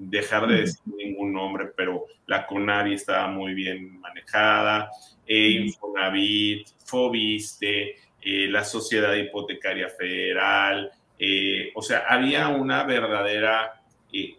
dejar 0.00 0.46
de 0.46 0.60
decir 0.62 0.80
ningún 0.96 1.32
nombre, 1.32 1.66
pero 1.76 2.06
la 2.26 2.46
CONAVI 2.46 2.94
estaba 2.94 3.28
muy 3.28 3.52
bien 3.54 4.00
manejada, 4.00 4.90
eh, 5.26 5.50
Infonavit, 5.50 6.66
Fobiste, 6.86 7.96
eh, 8.22 8.48
la 8.48 8.64
Sociedad 8.64 9.14
Hipotecaria 9.14 9.88
Federal, 9.88 10.90
eh, 11.18 11.70
o 11.74 11.82
sea, 11.82 12.04
había 12.08 12.48
una 12.48 12.84
verdadera 12.84 13.74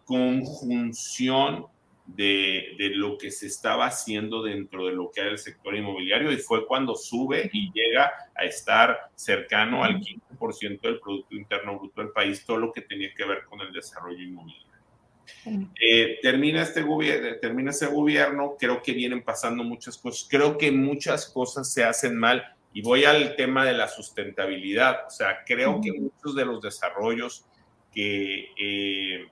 conjunción 0.04 1.68
de, 2.06 2.76
de, 2.78 2.90
lo 2.90 3.18
que 3.18 3.32
se 3.32 3.48
estaba 3.48 3.86
haciendo 3.86 4.44
dentro 4.44 4.86
de 4.86 4.92
lo 4.92 5.12
que 5.12 5.22
era 5.22 5.30
el 5.30 5.38
sector 5.38 5.74
inmobiliario 5.76 6.30
y 6.32 6.38
fue 6.38 6.68
cuando 6.68 6.94
sube 6.96 7.50
y 7.54 7.72
llega 7.72 8.12
a 8.36 8.44
estar 8.44 9.12
cercano 9.16 9.84
al 9.84 10.02
15% 10.02 10.82
del 10.82 11.00
Producto 11.00 11.36
Interno 11.36 11.80
Bruto 11.80 12.02
del 12.02 12.12
país, 12.12 12.44
todo 12.46 12.58
lo 12.58 12.74
que 12.74 12.82
tenía 12.82 13.14
que 13.16 13.24
ver 13.24 13.46
con 13.46 13.62
el 13.62 13.72
desarrollo 13.72 14.22
inmobiliario. 14.22 14.71
Eh, 15.80 16.20
termina, 16.22 16.62
este 16.62 16.82
gobierno, 16.82 17.30
termina 17.42 17.72
ese 17.72 17.88
gobierno, 17.88 18.56
creo 18.60 18.82
que 18.82 18.94
vienen 18.94 19.24
pasando 19.24 19.64
muchas 19.64 19.98
cosas, 19.98 20.28
creo 20.30 20.58
que 20.58 20.72
muchas 20.72 21.26
cosas 21.28 21.72
se 21.72 21.84
hacen 21.84 22.16
mal 22.16 22.44
y 22.74 22.82
voy 22.82 23.06
al 23.06 23.36
tema 23.36 23.66
de 23.66 23.74
la 23.74 23.88
sustentabilidad, 23.88 25.08
o 25.08 25.10
sea, 25.10 25.44
creo 25.46 25.82
que 25.82 25.92
muchos 25.94 26.36
de 26.36 26.46
los 26.46 26.62
desarrollos 26.62 27.46
que 27.92 28.50
eh, 28.58 29.28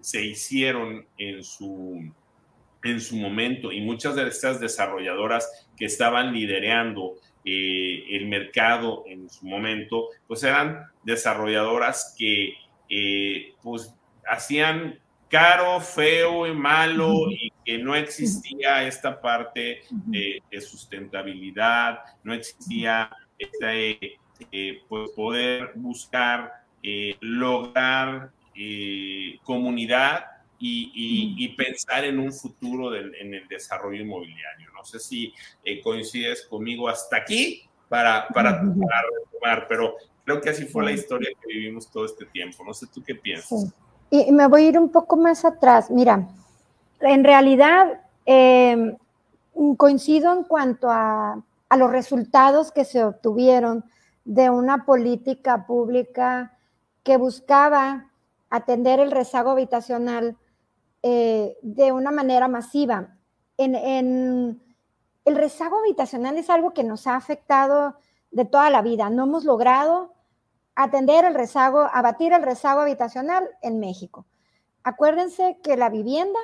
se 0.00 0.24
hicieron 0.24 1.06
en 1.18 1.42
su, 1.42 2.10
en 2.84 3.00
su 3.00 3.16
momento 3.16 3.72
y 3.72 3.80
muchas 3.80 4.14
de 4.14 4.28
estas 4.28 4.60
desarrolladoras 4.60 5.66
que 5.76 5.86
estaban 5.86 6.32
liderando 6.32 7.16
eh, 7.44 8.04
el 8.10 8.26
mercado 8.26 9.04
en 9.06 9.28
su 9.28 9.46
momento, 9.46 10.08
pues 10.26 10.42
eran 10.44 10.86
desarrolladoras 11.02 12.14
que 12.16 12.54
pues 13.62 13.92
hacían 14.26 14.98
caro, 15.28 15.80
feo 15.80 16.46
y 16.46 16.54
malo 16.54 17.30
y 17.30 17.52
que 17.64 17.78
no 17.78 17.94
existía 17.94 18.86
esta 18.86 19.20
parte 19.20 19.82
de, 19.90 20.42
sustentabilidad, 20.60 22.00
no 22.22 22.34
existía 22.34 23.10
este, 23.38 24.18
eh, 24.52 24.82
pues 24.88 25.10
poder 25.10 25.72
buscar, 25.74 26.52
eh, 26.82 27.16
lograr 27.20 28.30
eh, 28.54 29.38
comunidad 29.42 30.26
y, 30.58 31.54
pensar 31.56 32.04
en 32.04 32.18
un 32.18 32.32
futuro 32.32 32.94
en 32.94 33.34
el 33.34 33.48
desarrollo 33.48 34.02
inmobiliario. 34.02 34.70
No 34.74 34.84
sé 34.84 34.98
si 34.98 35.32
coincides 35.82 36.46
conmigo 36.46 36.88
hasta 36.88 37.16
aquí 37.16 37.62
para, 37.88 38.26
para, 38.28 38.62
retomar, 38.62 39.66
pero 39.68 39.96
creo 40.24 40.40
que 40.40 40.50
así 40.50 40.64
fue 40.66 40.84
la 40.84 40.92
historia 40.92 41.30
que 41.40 41.54
vivimos 41.54 41.90
todo 41.90 42.04
este 42.04 42.26
tiempo. 42.26 42.64
No 42.64 42.74
sé 42.74 42.86
tú 42.92 43.02
qué 43.02 43.14
piensas. 43.14 43.72
Y 44.10 44.30
me 44.32 44.46
voy 44.46 44.64
a 44.64 44.68
ir 44.68 44.78
un 44.78 44.90
poco 44.90 45.16
más 45.16 45.44
atrás. 45.44 45.90
Mira, 45.90 46.28
en 47.00 47.24
realidad 47.24 48.00
em, 48.24 48.96
coincido 49.76 50.32
en 50.32 50.44
cuanto 50.44 50.90
a, 50.90 51.42
los 51.76 51.90
resultados 51.90 52.72
que 52.72 52.84
se 52.84 53.04
obtuvieron 53.04 53.84
de 54.24 54.48
una 54.48 54.86
política 54.86 55.66
pública 55.66 56.56
que 57.02 57.16
buscaba 57.16 58.10
atender 58.48 59.00
el 59.00 59.10
rezago 59.10 59.50
habitacional 59.50 60.36
eh, 61.02 61.56
de 61.62 61.92
una 61.92 62.12
manera 62.12 62.48
masiva. 62.48 63.16
En, 63.58 63.74
el 65.24 65.34
rezago 65.36 65.80
habitacional 65.80 66.38
es 66.38 66.48
algo 66.50 66.72
que 66.72 66.84
nos 66.84 67.06
ha 67.08 67.16
afectado 67.16 67.96
de 68.30 68.44
toda 68.44 68.70
la 68.70 68.80
vida. 68.80 69.10
No 69.10 69.24
hemos 69.24 69.44
logrado 69.44 70.12
atender 70.76 71.24
el 71.24 71.34
rezago, 71.34 71.80
abatir 71.92 72.32
el 72.32 72.42
rezago 72.42 72.80
habitacional 72.80 73.48
en 73.62 73.80
México. 73.80 74.26
Acuérdense 74.84 75.58
que 75.62 75.76
la 75.76 75.88
vivienda 75.88 76.38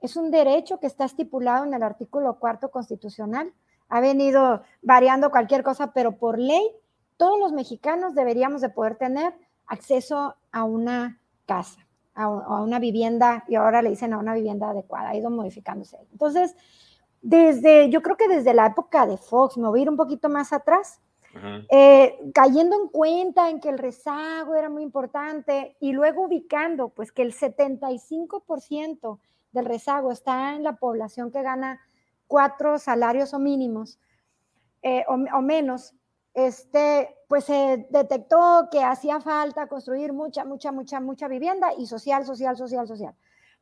es 0.00 0.16
un 0.16 0.30
derecho 0.30 0.78
que 0.80 0.86
está 0.86 1.04
estipulado 1.06 1.64
en 1.64 1.72
el 1.72 1.82
artículo 1.82 2.38
cuarto 2.38 2.70
constitucional. 2.70 3.54
Ha 3.88 4.00
venido 4.00 4.62
variando 4.82 5.30
cualquier 5.30 5.62
cosa, 5.62 5.92
pero 5.92 6.18
por 6.18 6.38
ley 6.38 6.70
todos 7.16 7.38
los 7.38 7.52
mexicanos 7.52 8.14
deberíamos 8.14 8.60
de 8.60 8.68
poder 8.68 8.96
tener 8.96 9.32
acceso 9.66 10.34
a 10.52 10.64
una 10.64 11.20
casa. 11.46 11.80
a, 12.14 12.28
una 12.28 12.78
vivienda 12.78 13.44
y 13.46 13.54
ahora 13.54 13.82
le 13.82 13.90
dicen 13.90 14.12
a 14.12 14.18
una 14.18 14.34
vivienda 14.34 14.70
adecuada, 14.70 15.10
ha 15.10 15.16
ido 15.16 15.30
modificándose. 15.30 15.98
Entonces, 16.12 16.56
desde, 17.22 17.90
yo 17.90 18.02
creo 18.02 18.16
que 18.16 18.28
desde 18.28 18.54
la 18.54 18.66
época 18.66 19.06
de 19.06 19.16
Fox, 19.16 19.58
me 19.58 19.68
voy 19.68 19.80
a 19.80 19.82
ir 19.82 19.90
un 19.90 19.96
poquito 19.96 20.28
más 20.28 20.52
atrás, 20.52 21.00
eh, 21.70 22.18
cayendo 22.34 22.80
en 22.80 22.88
cuenta 22.88 23.50
en 23.50 23.60
que 23.60 23.68
el 23.68 23.78
rezago 23.78 24.54
era 24.54 24.68
muy 24.68 24.82
importante 24.82 25.76
y 25.80 25.92
luego 25.92 26.24
ubicando 26.24 26.88
pues 26.88 27.12
que 27.12 27.22
el 27.22 27.34
75% 27.34 29.18
del 29.52 29.64
rezago 29.64 30.12
está 30.12 30.54
en 30.54 30.62
la 30.62 30.76
población 30.76 31.30
que 31.30 31.42
gana 31.42 31.80
cuatro 32.26 32.78
salarios 32.78 33.34
o 33.34 33.38
mínimos 33.38 33.98
eh, 34.82 35.04
o, 35.08 35.42
menos, 35.42 35.94
este, 36.32 37.16
pues 37.26 37.44
se 37.44 37.88
detectó 37.90 38.68
que 38.70 38.84
hacía 38.84 39.20
falta 39.20 39.66
construir 39.66 40.12
mucha, 40.12 40.44
mucha, 40.44 40.70
mucha, 40.70 41.00
mucha 41.00 41.26
vivienda 41.26 41.72
y 41.76 41.86
social, 41.86 42.24
social, 42.24 42.56
social, 42.56 42.86
social. 42.86 43.14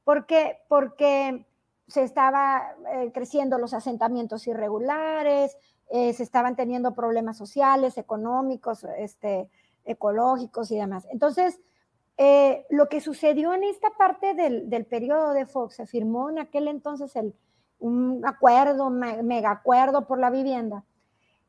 ¿Por 0.03 0.27
qué? 0.27 0.59
Porque 0.69 1.47
se 1.87 2.03
estaba 2.03 2.75
eh, 2.93 3.11
creciendo 3.15 3.57
los 3.57 3.73
asentamientos 3.73 4.47
irregulares, 4.47 5.57
eh, 5.91 6.13
se 6.13 6.23
estaban 6.23 6.57
teniendo 6.57 6.95
problemas 6.95 7.37
sociales, 7.37 7.99
económicos, 7.99 8.85
este, 8.99 9.49
ecológicos 9.85 10.71
y 10.71 10.77
demás. 10.77 11.07
Entonces, 11.11 11.61
eh, 12.17 12.65
lo 12.71 12.89
que 12.89 13.01
sucedió 13.01 13.55
en 13.55 13.65
esta 13.65 13.91
parte 13.91 14.35
del, 14.35 14.71
del, 14.71 14.87
periodo 14.87 15.33
de 15.33 15.47
Fox, 15.47 15.77
se 15.77 15.87
firmó 15.87 16.31
en 16.31 16.39
aquel 16.39 16.69
entonces 16.69 17.15
el, 17.17 17.35
un 17.79 18.23
acuerdo, 18.25 18.91
mega 18.91 19.51
acuerdo 19.51 20.07
por 20.07 20.19
la 20.19 20.31
vivienda, 20.31 20.85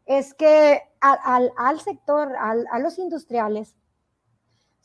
es 0.05 0.33
que 0.33 0.81
al, 0.99 1.51
al 1.57 1.79
sector, 1.79 2.33
a 2.37 2.79
los 2.79 2.99
industriales, 2.99 3.75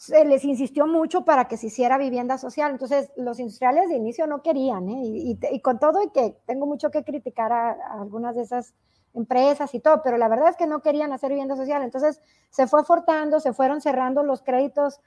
se 0.01 0.25
les 0.25 0.47
insistió 0.47 0.87
mucho 0.87 1.27
para 1.27 1.47
que 1.47 1.59
se 1.59 1.67
hiciera 1.67 1.99
vivienda 1.99 2.39
social. 2.39 2.71
Entonces, 2.71 3.11
los 3.17 3.39
industriales 3.39 3.91
de 3.91 3.97
inicio 3.97 4.27
no 4.27 4.43
querían, 4.43 4.89
¿eh? 4.89 5.03
y, 5.05 5.61
con 5.61 5.79
todo 5.79 6.03
y 6.03 6.09
que 6.09 6.39
tengo 6.47 6.65
mucho 6.65 6.91
que 6.91 7.05
criticar 7.05 7.53
a, 7.53 7.73
algunas 8.01 8.35
de 8.35 8.41
esas 8.41 8.73
empresas 9.15 9.75
y 9.75 9.81
todo, 9.81 10.03
pero 10.03 10.19
la 10.19 10.29
verdad 10.29 10.49
es 10.49 10.57
que 10.57 10.67
no 10.67 10.81
querían 10.81 11.13
hacer 11.13 11.31
vivienda 11.31 11.57
social. 11.57 11.83
Entonces, 11.83 12.21
se 12.51 12.67
fue 12.67 12.85
fortando, 12.85 13.41
se 13.41 13.53
fueron 13.53 13.81
cerrando 13.81 14.23
los 14.23 14.43
créditos 14.43 15.01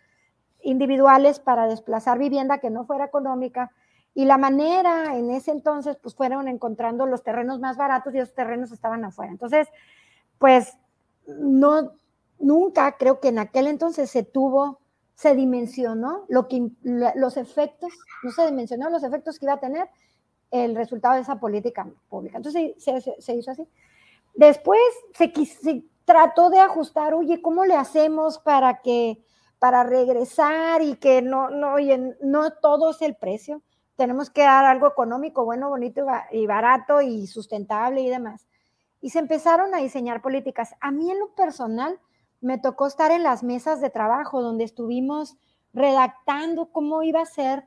individuales 0.62 1.40
para 1.40 1.68
desplazar 1.68 2.20
vivienda 2.20 2.60
que 2.60 2.70
no 2.70 2.86
fuera 2.86 3.06
económica. 3.06 3.72
Y 4.14 4.26
la 4.26 4.38
manera 4.38 5.16
en 5.18 5.32
ese 5.32 5.52
entonces, 5.52 5.98
pues 5.98 6.16
fueron 6.16 6.48
encontrando 6.48 7.06
los 7.06 7.24
terrenos 7.24 7.60
más 7.60 7.78
baratos 7.78 8.14
y 8.14 8.20
esos 8.20 8.36
terrenos 8.36 8.72
estaban 8.72 9.04
afuera. 9.06 9.32
Entonces, 9.32 9.68
pues 10.38 10.78
no, 11.26 11.94
nunca 12.40 12.98
creo 12.98 13.20
que 13.20 13.30
en 13.30 13.40
aquel 13.40 13.68
entonces 13.68 14.10
se 14.10 14.24
tuvo 14.24 14.80
se 15.16 15.36
dimensionó 15.36 16.26
lo 16.28 16.48
que, 16.48 16.70
los 16.82 17.38
efectos, 17.38 17.94
no 18.24 18.32
se 18.32 18.46
dimensionó 18.46 18.90
los 18.90 19.04
efectos 19.04 19.38
que 19.38 19.46
iba 19.46 19.54
a 19.54 19.60
tener 19.60 19.90
el 20.52 20.76
resultado 20.76 21.16
de 21.16 21.22
esa 21.22 21.40
política 21.40 21.88
pública. 22.10 22.38
Entonces 22.38 22.74
se, 22.78 23.36
hizo 23.36 23.52
así. 23.52 23.68
Después 24.34 24.80
se, 25.14 25.84
trató 26.06 26.50
de 26.50 26.60
ajustar, 26.60 27.14
oye, 27.14 27.42
¿cómo 27.42 27.66
le 27.66 27.76
hacemos 27.76 28.40
para 28.40 28.82
que, 28.82 29.24
para 29.60 29.84
regresar 29.84 30.82
y 30.82 30.96
que 30.96 31.22
no, 31.22 31.50
no, 31.50 31.74
oye, 31.74 32.16
no 32.22 32.52
todo 32.52 32.92
es 32.92 33.02
el 33.02 33.16
precio? 33.16 33.62
Tenemos 33.96 34.30
que 34.30 34.42
dar 34.42 34.66
algo 34.66 34.88
económico, 34.88 35.46
bueno, 35.46 35.70
bonito 35.70 36.06
y 36.32 36.48
barato 36.48 37.02
y 37.02 37.28
sustentable 37.28 38.02
y 38.02 38.10
demás. 38.10 38.48
Y 39.02 39.12
se 39.12 39.20
empezaron 39.20 39.76
a 39.76 39.80
diseñar 39.80 40.22
políticas. 40.22 40.74
A 40.82 40.92
mí 40.92 41.12
en 41.12 41.20
lo 41.20 41.36
personal, 41.36 42.00
me 42.44 42.58
tocó 42.58 42.88
estar 42.88 43.12
en 43.12 43.24
las 43.24 43.42
mesas 43.42 43.80
de 43.80 43.90
trabajo 43.90 44.42
donde 44.42 44.66
estuvimos 44.66 45.38
redactando 45.74 46.72
cómo 46.72 47.02
iba 47.02 47.22
a 47.22 47.26
ser 47.26 47.64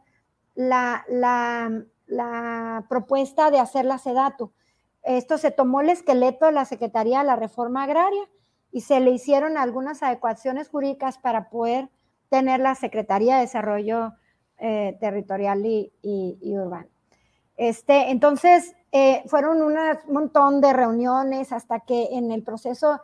la, 0.55 1.05
la, 1.09 2.85
propuesta 2.89 3.51
de 3.51 3.59
hacer 3.59 3.87
la 3.87 3.99
SEDATU. 3.99 4.53
Esto 5.07 5.39
se 5.39 5.51
tomó 5.51 5.81
el 5.81 5.91
esqueleto 5.91 6.47
de 6.47 6.53
la 6.53 6.65
Secretaría 6.65 7.21
de 7.21 7.25
la 7.25 7.37
Reforma 7.37 7.85
Agraria 7.85 8.29
y 8.73 8.83
se 8.83 9.01
le 9.01 9.13
hicieron 9.13 9.57
algunas 9.57 10.03
adecuaciones 10.03 10.69
jurídicas 10.69 11.19
para 11.19 11.49
poder 11.49 11.89
tener 12.29 12.61
la 12.61 12.75
Secretaría 12.75 13.37
de 13.37 13.43
Desarrollo 13.43 14.13
eh, 14.59 14.97
Territorial 15.01 15.65
y, 15.65 15.93
y 16.03 16.59
Urbano. 16.59 16.89
Este, 17.57 18.11
entonces, 18.11 18.75
eh, 18.99 19.23
fueron 19.27 19.61
un 19.61 19.77
montón 20.09 20.63
de 20.63 20.73
reuniones 20.73 21.53
hasta 21.53 21.81
que 21.81 22.09
en 22.13 22.31
el 22.33 22.43
proceso, 22.43 23.01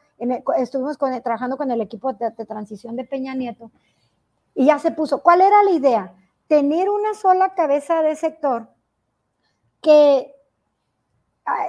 estuvimos 0.57 0.97
trabajando 0.97 1.59
con 1.59 1.71
el 1.71 1.83
equipo 1.83 2.15
de, 2.15 2.31
transición 2.47 2.97
de 2.97 3.05
Peña 3.05 3.35
Nieto 3.35 3.71
y 4.55 4.67
ya 4.67 4.79
se 4.79 4.93
puso. 4.93 5.23
¿Cuál 5.23 5.43
era 5.43 5.63
la 5.63 5.73
idea? 5.73 6.15
Tener 6.47 6.89
una 6.89 7.13
sola 7.13 7.55
cabeza 7.55 8.03
de 8.03 8.17
sector 8.17 8.69
que 9.83 10.35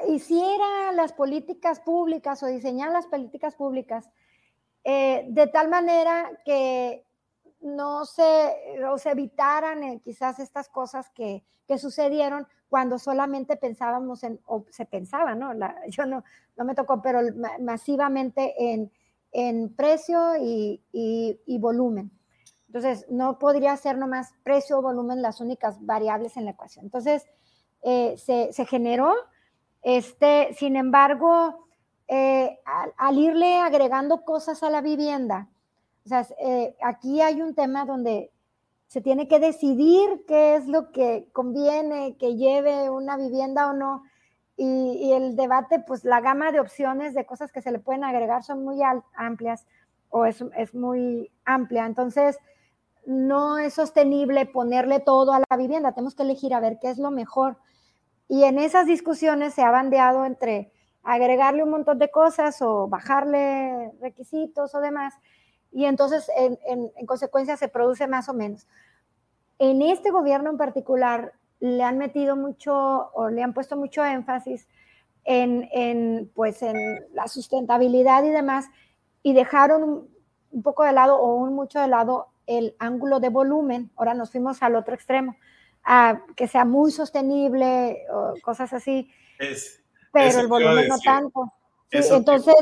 hiciera 0.08 0.92
las 0.94 1.14
políticas 1.14 1.80
públicas 1.80 2.42
o 2.44 2.48
diseñara 2.48 2.92
las 2.92 3.08
políticas 3.08 3.56
públicas 3.56 4.10
eh, 4.84 5.26
de 5.30 5.48
tal 5.48 5.70
manera 5.70 6.30
que 6.44 7.06
no 7.62 8.06
se, 8.06 8.54
o 8.90 8.98
se 8.98 9.12
evitaran 9.12 9.82
eh, 9.84 10.02
quizás 10.04 10.40
estas 10.40 10.68
cosas 10.68 11.10
que, 11.12 11.46
que, 11.66 11.78
sucedieron 11.78 12.46
cuando 12.68 13.00
solamente 13.00 13.56
pensábamos 13.56 14.24
en, 14.24 14.42
o 14.46 14.66
se 14.70 14.86
pensaba, 14.86 15.36
¿no? 15.36 15.54
yo 15.88 16.06
no, 16.06 16.24
no 16.58 16.66
me 16.66 16.76
tocó, 16.76 17.02
pero 17.02 17.22
masivamente 17.62 18.54
en, 18.58 18.92
en 19.32 19.74
precio 19.74 20.36
y, 20.38 20.84
y, 20.92 21.58
volumen. 21.60 22.12
Entonces, 22.68 23.06
no 23.10 23.40
podría 23.40 23.78
ser 23.78 23.98
nomás 23.98 24.34
precio 24.44 24.80
o 24.80 24.82
volumen 24.82 25.22
las 25.22 25.40
únicas 25.40 25.78
variables 25.86 26.36
en 26.36 26.46
la 26.46 26.52
ecuación. 26.52 26.86
Entonces, 26.86 27.26
eh, 27.84 28.16
se, 28.18 28.52
se, 28.52 28.66
generó, 28.66 29.14
este, 29.84 30.54
sin 30.54 30.76
embargo, 30.76 31.68
eh, 32.08 32.60
al, 32.98 33.18
irle 33.18 33.60
agregando 33.60 34.24
cosas 34.24 34.64
a 34.64 34.70
la 34.70 34.82
vivienda, 34.82 35.50
o 36.06 36.10
sea, 36.10 36.26
eh, 36.40 36.76
aquí 36.82 37.22
hay 37.22 37.42
un 37.42 37.54
tema 37.54 37.86
donde 37.86 38.32
se 38.88 39.02
tiene 39.02 39.28
que 39.28 39.40
decidir 39.40 40.24
qué 40.28 40.56
es 40.56 40.68
lo 40.68 40.92
que 40.92 41.28
conviene 41.34 42.16
que 42.18 42.36
lleve 42.36 42.90
una 42.90 43.18
vivienda 43.18 43.70
o 43.70 43.74
no. 43.74 44.04
Y, 44.56 45.12
el 45.12 45.36
debate, 45.36 45.80
pues 45.80 46.06
la 46.06 46.22
gama 46.22 46.52
de 46.52 46.60
opciones 46.60 47.16
de 47.16 47.26
cosas 47.26 47.52
que 47.52 47.62
se 47.62 47.72
le 47.72 47.80
pueden 47.80 48.04
agregar 48.04 48.44
son 48.44 48.64
muy 48.64 48.82
amplias 49.16 49.66
o 50.10 50.26
es, 50.26 50.44
es 50.56 50.76
muy 50.76 51.32
amplia. 51.44 51.88
Entonces, 51.88 52.38
no 53.06 53.58
es 53.58 53.74
sostenible 53.74 54.46
ponerle 54.46 55.00
todo 55.00 55.34
a 55.34 55.42
la 55.50 55.58
vivienda. 55.58 55.94
Tenemos 55.94 56.14
que 56.14 56.24
elegir 56.24 56.54
a 56.54 56.60
ver 56.60 56.78
qué 56.80 56.90
es 56.92 57.00
lo 57.00 57.10
mejor. 57.10 57.58
Y 58.28 58.44
en 58.44 58.60
esas 58.60 58.88
discusiones 58.88 59.54
se 59.54 59.62
ha 59.62 59.72
bandeado 59.72 60.26
entre 60.26 60.72
agregarle 61.04 61.64
un 61.64 61.70
montón 61.70 62.00
de 62.00 62.10
cosas 62.10 62.62
o 62.62 62.88
bajarle 62.88 63.92
requisitos 64.00 64.74
o 64.74 64.80
demás 64.80 65.14
y 65.74 65.86
entonces 65.86 66.30
en, 66.38 66.58
consecuencia 67.06 67.58
se 67.58 67.68
produce 67.68 68.08
más 68.08 68.30
o 68.30 68.34
menos. 68.34 68.68
En 69.60 69.82
este 69.82 70.12
gobierno 70.12 70.52
en 70.52 70.58
particular 70.58 71.34
le 71.60 71.84
han 71.84 71.98
metido 71.98 72.36
mucho 72.36 73.12
o 73.14 73.30
le 73.30 73.42
han 73.42 73.54
puesto 73.54 73.76
mucho 73.76 74.06
énfasis 74.06 74.68
en, 75.26 76.30
pues 76.36 76.62
en 76.62 77.06
la 77.14 77.28
sustentabilidad 77.28 78.24
y 78.24 78.30
demás 78.30 78.68
y 79.24 79.34
dejaron 79.34 80.08
un, 80.52 80.64
poco 80.64 80.84
de 80.84 80.92
lado 80.92 81.18
o 81.18 81.36
un 81.36 81.56
mucho 81.56 81.80
de 81.80 81.88
lado 81.88 82.28
el 82.46 82.76
ángulo 82.78 83.20
de 83.20 83.30
volumen. 83.30 83.90
Ahora 83.96 84.14
nos 84.14 84.32
fuimos 84.32 84.62
al 84.62 84.76
otro 84.76 84.94
extremo, 84.94 85.36
a 85.84 86.22
que 86.36 86.48
sea 86.48 86.66
muy 86.66 86.92
sostenible 86.92 88.06
o 88.12 88.34
cosas 88.42 88.74
así. 88.74 89.12
pero 90.12 90.40
el 90.40 90.48
volumen 90.48 90.88
no 90.88 91.00
tanto. 91.00 91.54
entonces, 91.92 92.56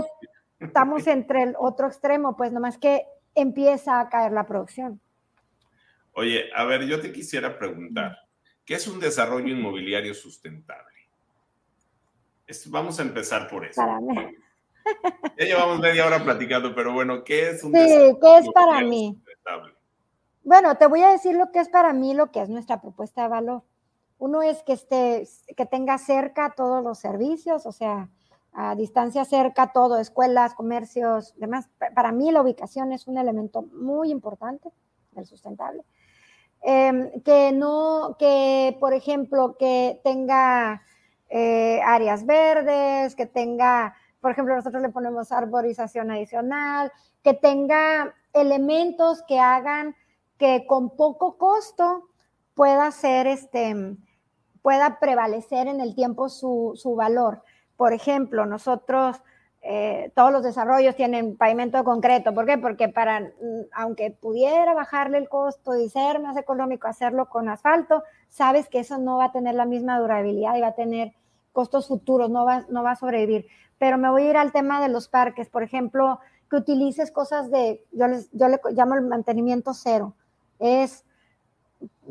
estamos 0.60 1.08
entre 1.08 1.44
el 1.44 1.56
otro 1.58 1.88
extremo, 1.88 2.36
pues 2.36 2.52
nomás 2.52 2.78
que 2.78 3.06
empieza 3.36 4.00
a 4.00 4.10
caer 4.10 4.32
la 4.32 4.46
producción. 4.46 5.00
Oye, 6.14 6.50
a 6.56 6.66
ver, 6.66 6.86
yo 6.86 7.00
te 7.00 7.12
quisiera 7.12 7.58
preguntar, 7.58 8.18
¿qué 8.66 8.76
es 8.76 8.88
un 8.88 9.00
desarrollo 9.00 9.48
inmobiliario 9.48 10.14
sustentable? 10.14 10.92
vamos 12.68 13.00
a 13.00 13.04
empezar 13.04 13.48
por 13.48 13.66
eso. 13.66 13.82
Para 13.82 14.00
mí. 14.00 14.16
Ya 15.38 15.46
llevamos 15.46 15.80
media 15.80 16.06
hora 16.06 16.24
platicando, 16.24 16.76
pero 16.76 16.92
bueno, 16.92 17.24
¿qué 17.24 17.52
es 17.52 17.64
un 17.64 17.72
sí, 17.72 18.18
¿qué 18.20 18.38
es 18.40 18.50
para 18.52 18.82
mí? 18.82 19.16
Sustentable? 19.16 19.74
Bueno, 20.43 20.75
te 20.75 20.88
voy 20.88 21.01
a 21.04 21.10
decir 21.10 21.36
lo 21.36 21.51
que 21.51 21.60
es 21.60 21.69
para 21.69 21.93
mí, 21.93 22.13
lo 22.13 22.32
que 22.32 22.41
es 22.41 22.49
nuestra 22.49 22.82
propuesta 22.82 23.23
de 23.23 23.30
valor. 23.30 23.63
Uno 24.17 24.41
es 24.41 24.63
que 24.63 24.73
esté, 24.73 25.27
que 25.56 25.65
tenga 25.65 25.97
cerca 25.97 26.54
todos 26.56 26.84
los 26.84 26.99
servicios, 26.99 27.65
o 27.65 27.71
sea, 27.71 28.10
a 28.54 28.75
distancia 28.75 29.23
cerca, 29.23 29.71
todo, 29.71 29.97
escuelas, 29.97 30.56
comercios, 30.56 31.34
demás. 31.38 31.69
Para 31.95 32.12
mí 32.12 32.32
la 32.32 32.41
ubicación 32.41 32.91
es 32.91 33.08
un 33.08 33.17
elemento 33.17 33.63
muy 33.73 34.12
importante 34.12 34.69
del 35.12 35.25
sustentable. 35.25 35.84
Em, 36.63 37.21
que 37.21 37.51
no, 37.51 38.15
que 38.19 38.77
por 38.80 38.93
ejemplo, 38.93 39.58
que 39.58 39.99
tenga 40.04 40.84
eh, 41.30 41.82
áreas 41.84 42.25
verdes, 42.25 43.15
que 43.15 43.25
tenga, 43.25 43.95
por 44.19 44.32
ejemplo, 44.32 44.56
nosotros 44.56 44.82
le 44.82 44.89
ponemos 44.89 45.32
arborización 45.32 46.12
adicional, 46.12 46.91
que 47.23 47.34
tenga 47.34 48.13
elementos 48.34 49.23
que 49.27 49.39
hagan 49.39 49.95
que 50.41 50.65
con 50.65 50.89
poco 50.89 51.38
costo 51.38 52.10
pueda 52.56 52.89
ser 52.89 53.27
este, 53.27 53.95
pueda 54.63 54.99
prevalecer 54.99 55.67
en 55.67 55.80
el 55.80 55.93
tiempo 55.93 56.30
su, 56.30 56.71
su 56.75 56.95
valor. 56.95 57.43
Por 57.77 57.93
ejemplo, 57.93 58.47
nosotros 58.47 59.21
eh, 59.62 60.12
todos 60.15 60.32
los 60.32 60.41
desarrollos 60.41 60.95
tienen 60.95 61.38
pavimento 61.38 61.77
de 61.77 61.84
concreto. 61.84 62.34
¿Por 62.34 62.47
qué? 62.47 62.58
Porque 62.58 62.89
para, 62.89 63.19
mm, 63.19 63.67
aunque 63.71 64.10
pudiera 64.10 64.73
bajarle 64.73 65.19
el 65.19 65.30
costo 65.30 65.75
y 65.75 65.88
ser 65.89 66.19
más 66.19 66.36
económico 66.38 66.88
hacerlo 66.88 67.30
con 67.30 67.47
asfalto, 67.47 68.01
sabes 68.27 68.67
que 68.67 68.80
eso 68.80 68.97
no 68.97 69.17
va 69.17 69.25
a 69.25 69.32
tener 69.32 69.54
la 69.54 69.65
misma 69.65 69.99
durabilidad 69.99 70.56
y 70.56 70.62
va 70.62 70.69
a 70.69 70.75
tener 70.75 71.13
costos 71.51 71.88
futuros, 71.88 72.32
no 72.32 72.45
va, 72.45 72.65
no 72.69 72.82
va 72.82 72.91
a 72.91 72.95
sobrevivir. 72.95 73.45
Pero 73.77 73.99
me 73.99 74.10
voy 74.10 74.23
a 74.23 74.30
ir 74.32 74.38
al 74.38 74.51
tema 74.51 74.82
de 74.82 74.89
los 74.89 75.08
parques, 75.08 75.49
por 75.49 75.62
ejemplo, 75.62 76.19
que 76.49 76.56
utilices 76.56 77.12
cosas 77.12 77.51
de, 77.51 77.86
yo, 77.91 78.08
les, 78.08 78.32
yo 78.32 78.47
le 78.47 78.60
llamo 78.71 78.95
el 78.95 79.04
mantenimiento 79.04 79.75
cero, 79.75 80.15
es 80.62 81.04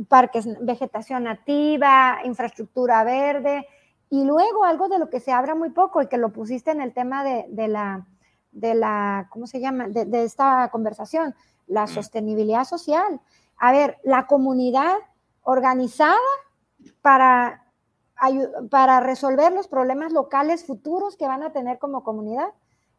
parques, 0.08 0.46
vegetación 0.60 1.24
nativa, 1.24 2.18
infraestructura 2.24 3.04
verde, 3.04 3.66
y 4.10 4.24
luego 4.24 4.64
algo 4.64 4.88
de 4.88 4.98
lo 4.98 5.08
que 5.08 5.20
se 5.20 5.32
habla 5.32 5.54
muy 5.54 5.70
poco 5.70 6.02
y 6.02 6.08
que 6.08 6.18
lo 6.18 6.30
pusiste 6.30 6.72
en 6.72 6.80
el 6.80 6.92
tema 6.92 7.22
de, 7.22 7.68
la, 7.68 8.06
de 8.50 8.74
la, 8.74 9.28
¿cómo 9.30 9.46
se 9.46 9.60
llama? 9.60 9.88
De, 9.88 10.24
esta 10.24 10.68
conversación, 10.72 11.34
la 11.68 11.86
sostenibilidad 11.86 12.64
social. 12.64 13.20
A 13.56 13.70
ver, 13.70 13.98
la 14.02 14.26
comunidad 14.26 14.96
organizada 15.42 16.16
para, 17.02 17.66
para 18.68 18.98
resolver 18.98 19.52
los 19.52 19.68
problemas 19.68 20.12
locales 20.12 20.64
futuros 20.64 21.16
que 21.16 21.28
van 21.28 21.44
a 21.44 21.52
tener 21.52 21.78
como 21.78 22.02
comunidad, 22.02 22.48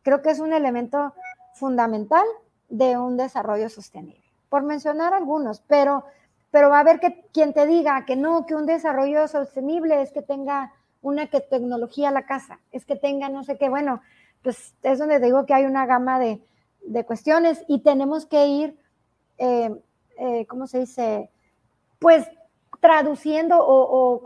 creo 0.04 0.22
que 0.22 0.30
es 0.30 0.40
un 0.40 0.54
elemento 0.54 1.14
fundamental 1.56 2.24
de 2.70 2.98
un 2.98 3.18
desarrollo 3.18 3.70
sostenible. 3.70 4.21
Por 4.52 4.64
mencionar 4.64 5.14
algunos, 5.14 5.62
pero, 5.62 6.04
pero 6.52 6.70
va 6.70 6.80
a 6.80 6.82
haber 6.82 7.00
que 7.00 7.24
quien 7.32 7.54
te 7.54 7.66
diga 7.66 8.04
que 8.04 8.18
no, 8.18 8.46
que 8.46 8.54
un 8.54 8.66
desarrollo 8.66 9.30
sostenible 9.30 10.02
es 10.02 10.12
que 10.12 10.22
tenga 10.22 10.74
una 11.02 11.28
tecnología 11.28 12.10
a 12.10 12.12
la 12.12 12.26
casa, 12.26 12.60
es 12.74 12.84
que 12.84 12.98
tenga 12.98 13.30
no 13.30 13.46
sé 13.46 13.58
qué, 13.58 13.70
bueno, 13.70 14.02
pues 14.44 14.76
es 14.84 15.00
donde 15.00 15.22
digo 15.22 15.46
que 15.46 15.54
hay 15.54 15.64
una 15.64 15.86
gama 15.86 16.20
de, 16.20 16.42
cuestiones 17.06 17.64
y 17.70 17.80
tenemos 17.80 18.26
que 18.26 18.48
ir, 18.48 18.78
eh, 19.38 19.74
eh, 20.18 20.46
¿cómo 20.48 20.68
se 20.68 20.80
dice? 20.80 21.30
Pues 22.00 22.28
traduciendo 22.82 23.56
o, 23.58 24.22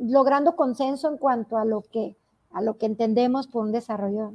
logrando 0.00 0.56
consenso 0.56 1.08
en 1.08 1.18
cuanto 1.18 1.56
a 1.56 1.64
lo 1.64 1.82
que 1.82 2.16
a 2.52 2.62
lo 2.62 2.78
que 2.78 2.86
entendemos 2.86 3.46
por 3.46 3.62
un 3.64 3.70
desarrollo 3.70 4.32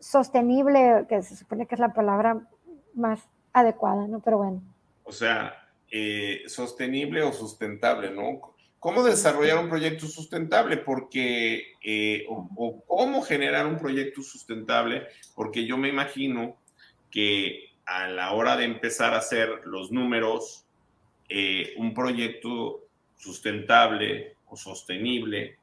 sostenible, 0.00 1.06
que 1.08 1.22
se 1.22 1.36
supone 1.36 1.66
que 1.66 1.76
es 1.76 1.80
la 1.80 1.92
palabra 1.92 2.48
más 2.94 3.20
adecuada, 3.60 4.06
¿no? 4.06 4.20
Pero 4.20 4.38
bueno. 4.38 4.62
O 5.04 5.12
sea, 5.12 5.68
eh, 5.90 6.42
sostenible 6.46 7.22
o 7.22 7.32
sustentable, 7.32 8.10
¿no? 8.10 8.54
cómo 8.78 9.02
desarrollar 9.02 9.58
un 9.58 9.68
proyecto 9.68 10.06
sustentable, 10.06 10.76
porque, 10.76 11.72
eh, 11.82 12.26
o, 12.28 12.82
cómo 12.86 13.22
generar 13.22 13.66
un 13.66 13.78
proyecto 13.78 14.22
sustentable, 14.22 15.06
porque 15.34 15.66
yo 15.66 15.76
me 15.76 15.88
imagino 15.88 16.56
que 17.10 17.70
a 17.86 18.08
la 18.08 18.32
hora 18.32 18.56
de 18.56 18.64
empezar 18.64 19.14
a 19.14 19.18
hacer 19.18 19.62
los 19.64 19.90
números, 19.90 20.64
eh, 21.28 21.74
un 21.76 21.94
proyecto 21.94 22.84
sustentable 23.16 24.36
o 24.46 24.56
sostenible, 24.56 25.56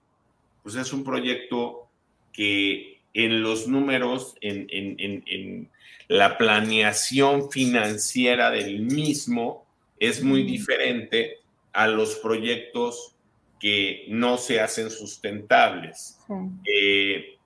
pues 0.63 0.75
es 0.75 0.91
un 0.91 1.03
proyecto 1.03 1.87
que 2.33 2.94
en 3.15 3.41
los 3.41 3.67
números, 3.67 4.35
en, 4.41 4.67
en 4.69 5.69
la 6.07 6.37
planeación 6.37 7.49
financiera 7.49 8.51
del 8.51 8.81
mismo, 8.81 9.65
es 9.99 10.23
muy 10.23 10.43
diferente 10.43 11.39
a 11.73 11.87
los 11.87 12.15
proyectos 12.15 13.15
que 13.59 14.05
no 14.09 14.37
se 14.37 14.59
hacen 14.59 14.89
sustentables. 14.89 16.17
Eh, 16.65 17.37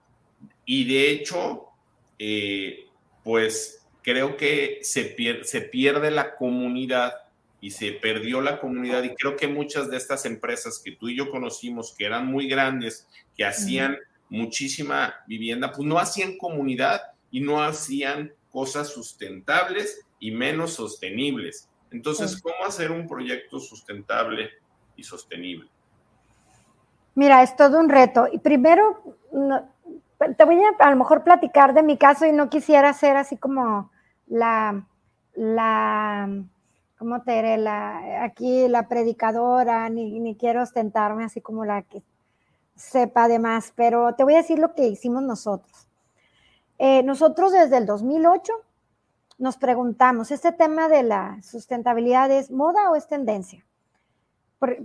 y 0.65 0.85
de 0.85 1.11
hecho, 1.11 1.67
eh, 2.17 2.85
pues 3.23 3.85
creo 4.01 4.35
que 4.35 4.79
se, 4.81 5.15
se 5.43 5.61
pierde 5.61 6.11
la 6.11 6.35
comunidad 6.35 7.13
y 7.61 7.71
se 7.71 7.91
perdió 7.91 8.41
la 8.41 8.59
comunidad 8.59 9.03
y 9.03 9.13
creo 9.15 9.35
que 9.35 9.47
muchas 9.47 9.89
de 9.89 9.97
estas 9.97 10.25
empresas 10.25 10.81
que 10.83 10.93
tú 10.93 11.09
y 11.09 11.17
yo 11.17 11.29
conocimos, 11.29 11.93
que 11.97 12.05
eran 12.05 12.27
muy 12.27 12.47
grandes, 12.47 13.07
que 13.35 13.45
hacían 13.45 13.97
muchísima 14.29 15.13
vivienda, 15.27 15.71
pues 15.71 15.87
no 15.87 15.97
hacían 15.97 16.37
comunidad 16.37 17.01
y 17.31 17.41
no 17.41 17.61
hacían 17.61 18.31
cosas 18.51 18.89
sustentables 18.89 20.05
y 20.19 20.31
menos 20.31 20.73
sostenibles. 20.73 21.69
Entonces, 21.91 22.41
¿cómo 22.41 22.65
hacer 22.67 22.91
un 22.91 23.07
proyecto 23.07 23.59
sustentable 23.59 24.49
y 24.95 25.03
sostenible? 25.03 25.69
Mira, 27.15 27.41
es 27.41 27.55
todo 27.55 27.79
un 27.79 27.89
reto. 27.89 28.27
Y 28.31 28.39
primero, 28.39 29.01
te 30.37 30.45
voy 30.45 30.57
a 30.63 30.83
a 30.83 30.91
lo 30.91 30.97
mejor 30.97 31.23
platicar 31.23 31.73
de 31.73 31.83
mi 31.83 31.97
caso 31.97 32.25
y 32.25 32.31
no 32.31 32.49
quisiera 32.49 32.93
ser 32.93 33.17
así 33.17 33.37
como 33.37 33.91
la, 34.27 34.85
la, 35.33 36.29
¿cómo 36.97 37.21
te 37.23 37.31
diré? 37.33 37.57
La, 37.57 38.23
aquí 38.23 38.67
la 38.67 38.87
predicadora, 38.87 39.89
ni, 39.89 40.19
ni 40.19 40.35
quiero 40.35 40.61
ostentarme 40.61 41.23
así 41.23 41.41
como 41.41 41.65
la 41.65 41.81
que 41.81 42.03
sepa 42.79 43.27
de 43.27 43.39
más, 43.39 43.73
pero 43.75 44.15
te 44.15 44.23
voy 44.23 44.35
a 44.35 44.37
decir 44.37 44.57
lo 44.57 44.73
que 44.73 44.87
hicimos 44.87 45.21
nosotros. 45.21 45.89
Eh, 46.77 47.03
nosotros 47.03 47.51
desde 47.51 47.77
el 47.77 47.85
2008 47.85 48.53
nos 49.37 49.57
preguntamos, 49.57 50.31
¿este 50.31 50.53
tema 50.53 50.87
de 50.87 51.03
la 51.03 51.41
sustentabilidad 51.43 52.31
es 52.31 52.51
moda 52.51 52.89
o 52.89 52.95
es 52.95 53.07
tendencia? 53.07 53.65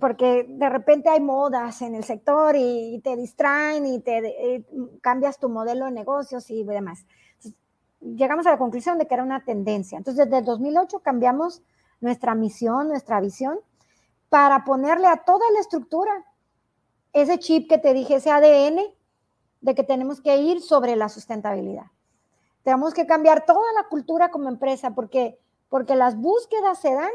porque 0.01 0.47
de 0.49 0.69
repente 0.69 1.09
hay 1.09 1.19
modas 1.19 1.83
en 1.83 1.97
el 1.97 2.05
sector 2.05 2.55
y, 2.57 3.01
te 3.03 3.17
distraen 3.17 3.85
y 3.87 3.99
te 3.99 4.65
cambias 5.01 5.41
tu 5.41 5.49
modelo 5.49 5.87
de 5.87 5.91
negocios 5.91 6.49
y 6.51 6.63
demás. 6.63 7.05
llegamos 8.01 8.47
a 8.47 8.51
la 8.51 8.59
conclusión 8.59 8.99
de 8.99 9.09
que 9.09 9.15
era 9.15 9.25
una 9.25 9.45
tendencia. 9.45 9.99
Entonces, 9.99 10.27
desde 10.27 10.39
el 10.39 10.45
2008 10.45 11.01
cambiamos 11.01 11.61
nuestra 12.01 12.37
misión, 12.37 12.87
nuestra 12.87 13.21
visión, 13.21 13.59
para 14.29 14.65
ponerle 14.65 15.09
a 15.09 15.25
toda 15.25 15.51
la 15.53 15.59
estructura 15.59 16.25
ese 17.15 17.39
chip 17.39 17.69
que 17.69 17.79
te 17.79 17.95
dije, 17.95 18.17
ese 18.17 18.31
ADN 18.31 18.81
de 19.61 19.75
que 19.75 19.85
tenemos 19.85 20.21
que 20.21 20.37
ir 20.37 20.61
sobre 20.61 20.97
la 20.97 21.09
sustentabilidad. 21.09 21.87
Tenemos 22.65 22.93
que 22.93 23.07
cambiar 23.07 23.47
toda 23.47 23.73
la 23.73 23.89
cultura 23.89 24.31
como 24.31 24.49
empresa 24.49 24.95
porque, 24.95 25.39
porque 25.71 25.95
las 25.95 26.17
búsquedas 26.17 26.79
se 26.81 26.93
dan 26.93 27.11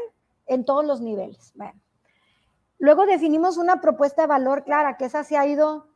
en 0.46 0.64
todos 0.64 0.84
los 0.84 1.00
niveles. 1.00 1.52
Luego 2.78 3.04
definimos 3.04 3.58
una 3.58 3.80
propuesta 3.80 4.22
de 4.22 4.28
valor 4.28 4.64
clara, 4.64 4.96
que 4.96 5.04
esa 5.04 5.22
se 5.22 5.36
ha 5.36 5.46
ido 5.46 5.86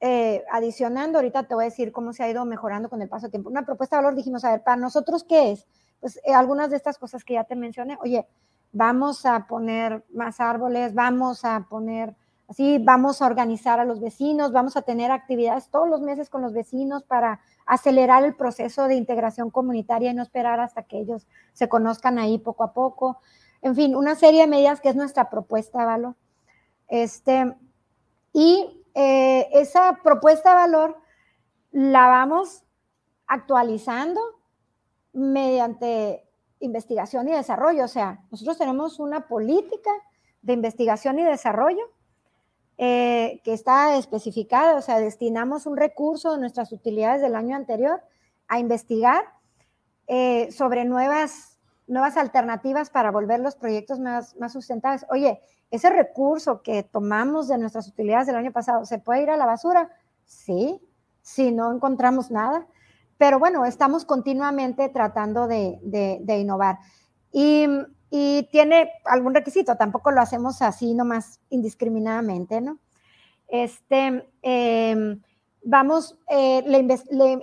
eh, 0.00 0.44
adicionando. 0.52 1.18
Ahorita 1.18 1.44
te 1.44 1.54
voy 1.54 1.64
a 1.64 1.70
decir 1.70 1.92
cómo 1.92 2.12
se 2.12 2.22
ha 2.22 2.30
ido 2.30 2.44
mejorando 2.44 2.90
con 2.90 3.00
el 3.00 3.08
paso 3.08 3.22
del 3.22 3.32
tiempo. 3.32 3.48
Una 3.48 3.64
propuesta 3.64 3.96
de 3.96 4.02
valor 4.02 4.16
dijimos, 4.16 4.44
a 4.44 4.50
ver, 4.50 4.62
para 4.62 4.76
nosotros, 4.76 5.24
¿qué 5.24 5.52
es? 5.52 5.66
Pues 5.98 6.18
eh, 6.24 6.34
algunas 6.34 6.68
de 6.70 6.76
estas 6.76 6.98
cosas 6.98 7.24
que 7.24 7.34
ya 7.34 7.44
te 7.44 7.56
mencioné. 7.56 7.96
Oye, 8.02 8.28
vamos 8.70 9.24
a 9.24 9.46
poner 9.46 10.04
más 10.12 10.40
árboles, 10.40 10.94
vamos 10.94 11.44
a 11.44 11.66
poner 11.68 12.14
así, 12.48 12.78
vamos 12.78 13.20
a 13.20 13.26
organizar 13.26 13.78
a 13.78 13.84
los 13.84 14.00
vecinos, 14.00 14.52
vamos 14.52 14.76
a 14.76 14.82
tener 14.82 15.10
actividades 15.10 15.68
todos 15.68 15.88
los 15.88 16.00
meses 16.00 16.30
con 16.30 16.42
los 16.42 16.54
vecinos 16.54 17.04
para 17.04 17.40
acelerar 17.66 18.24
el 18.24 18.34
proceso 18.34 18.88
de 18.88 18.94
integración 18.94 19.50
comunitaria 19.50 20.10
y 20.10 20.14
no 20.14 20.22
esperar 20.22 20.58
hasta 20.58 20.82
que 20.84 20.98
ellos 20.98 21.26
se 21.52 21.68
conozcan 21.68 22.18
ahí 22.18 22.38
poco 22.38 22.64
a 22.64 22.72
poco. 22.72 23.20
En 23.60 23.76
fin, 23.76 23.94
una 23.94 24.14
serie 24.14 24.42
de 24.42 24.46
medidas 24.46 24.80
que 24.80 24.88
es 24.88 24.96
nuestra 24.96 25.28
propuesta 25.28 25.80
de 25.80 25.84
valor. 25.84 26.14
Este, 26.88 27.54
y 28.32 28.82
eh, 28.94 29.48
esa 29.52 29.98
propuesta 30.02 30.50
de 30.50 30.56
valor 30.56 30.96
la 31.70 32.08
vamos 32.08 32.64
actualizando 33.26 34.20
mediante 35.12 36.26
investigación 36.60 37.28
y 37.28 37.32
desarrollo. 37.32 37.84
O 37.84 37.88
sea, 37.88 38.20
nosotros 38.30 38.56
tenemos 38.56 39.00
una 39.00 39.28
política 39.28 39.90
de 40.40 40.54
investigación 40.54 41.18
y 41.18 41.24
desarrollo 41.24 41.97
eh, 42.78 43.40
que 43.44 43.52
está 43.52 43.96
especificada, 43.96 44.76
o 44.76 44.82
sea, 44.82 45.00
destinamos 45.00 45.66
un 45.66 45.76
recurso 45.76 46.32
de 46.32 46.38
nuestras 46.38 46.70
utilidades 46.72 47.20
del 47.20 47.34
año 47.34 47.56
anterior 47.56 48.00
a 48.46 48.60
investigar 48.60 49.24
eh, 50.06 50.50
sobre 50.52 50.84
nuevas, 50.84 51.58
nuevas 51.86 52.16
alternativas 52.16 52.88
para 52.88 53.10
volver 53.10 53.40
los 53.40 53.56
proyectos 53.56 53.98
más, 53.98 54.36
más 54.36 54.52
sustentables. 54.52 55.04
Oye, 55.10 55.40
ese 55.70 55.90
recurso 55.90 56.62
que 56.62 56.82
tomamos 56.84 57.48
de 57.48 57.58
nuestras 57.58 57.88
utilidades 57.88 58.28
del 58.28 58.36
año 58.36 58.52
pasado, 58.52 58.86
¿se 58.86 58.98
puede 58.98 59.24
ir 59.24 59.30
a 59.30 59.36
la 59.36 59.44
basura? 59.44 59.90
Sí, 60.24 60.80
si 61.20 61.52
no 61.52 61.72
encontramos 61.72 62.30
nada. 62.30 62.66
Pero 63.18 63.38
bueno, 63.40 63.64
estamos 63.64 64.04
continuamente 64.04 64.88
tratando 64.88 65.48
de, 65.48 65.78
de, 65.82 66.20
de 66.22 66.38
innovar. 66.38 66.78
Y 67.32 67.66
y 68.10 68.44
tiene 68.50 68.90
algún 69.04 69.34
requisito, 69.34 69.76
tampoco 69.76 70.10
lo 70.10 70.20
hacemos 70.20 70.62
así 70.62 70.94
nomás 70.94 71.40
indiscriminadamente, 71.50 72.60
¿no? 72.60 72.78
Este, 73.48 74.26
em, 74.42 75.22
vamos, 75.62 76.18
eh, 76.28 76.62
le, 76.66 76.78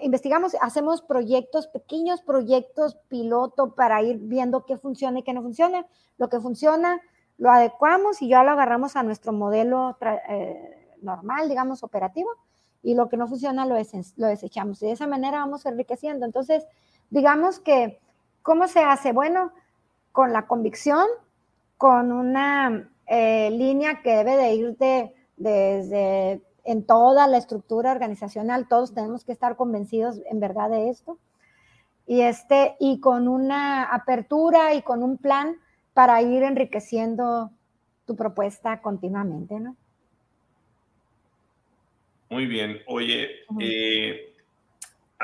investigamos, 0.04 0.56
hacemos 0.62 1.02
proyectos, 1.02 1.68
pequeños 1.68 2.22
proyectos 2.22 2.96
piloto 3.08 3.76
para 3.76 4.02
ir 4.02 4.18
viendo 4.20 4.66
qué 4.66 4.78
funciona 4.78 5.20
y 5.20 5.24
qué 5.24 5.34
no 5.34 5.42
funciona. 5.42 5.86
Lo 6.18 6.30
que 6.30 6.40
funciona, 6.40 7.02
lo 7.38 7.52
adecuamos 7.52 8.22
y 8.22 8.30
ya 8.30 8.44
lo 8.44 8.52
agarramos 8.52 8.96
a 8.96 9.04
nuestro 9.04 9.34
modelo 9.34 9.98
eh, 10.30 10.96
normal, 11.02 11.50
digamos, 11.50 11.84
operativo, 11.84 12.30
y 12.82 12.96
lo 12.96 13.10
que 13.10 13.18
no 13.18 13.28
funciona 13.28 13.66
lo, 13.66 13.76
lo 13.76 14.28
desechamos. 14.28 14.82
Y 14.82 14.88
de 14.88 14.92
esa 14.94 15.08
manera 15.08 15.40
vamos 15.40 15.66
enriqueciendo. 15.66 16.26
Entonces, 16.26 16.66
digamos 17.10 17.60
que, 17.60 18.00
¿cómo 18.42 18.68
se 18.68 18.80
hace? 18.80 19.12
Bueno, 19.12 19.52
con 20.16 20.32
la 20.32 20.48
convicción, 20.48 21.06
con 21.78 22.14
una 22.14 22.90
eh, 23.06 23.52
línea 23.52 24.02
que 24.02 24.16
debe 24.16 24.38
de 24.38 24.54
ir 24.54 24.78
desde 25.36 26.42
en 26.64 26.86
toda 26.86 27.28
la 27.28 27.38
estructura 27.38 27.92
organizacional, 27.92 28.70
todos 28.70 28.94
tenemos 28.94 29.26
que 29.26 29.34
estar 29.34 29.58
convencidos 29.58 30.22
en 30.32 30.40
verdad 30.40 30.70
de 30.70 30.90
esto. 30.90 31.20
Y, 32.08 32.22
este, 32.22 32.78
y 32.80 33.02
con 33.02 33.28
una 33.28 33.84
apertura 33.84 34.74
y 34.74 34.84
con 34.84 35.04
un 35.04 35.18
plan 35.18 35.58
para 35.94 36.22
ir 36.22 36.44
enriqueciendo 36.44 37.52
tu 38.06 38.16
propuesta 38.16 38.82
continuamente, 38.82 39.60
¿no? 39.60 39.76
Muy 42.30 42.46
bien. 42.46 42.80
Oye, 42.88 43.32
eh, 43.60 44.34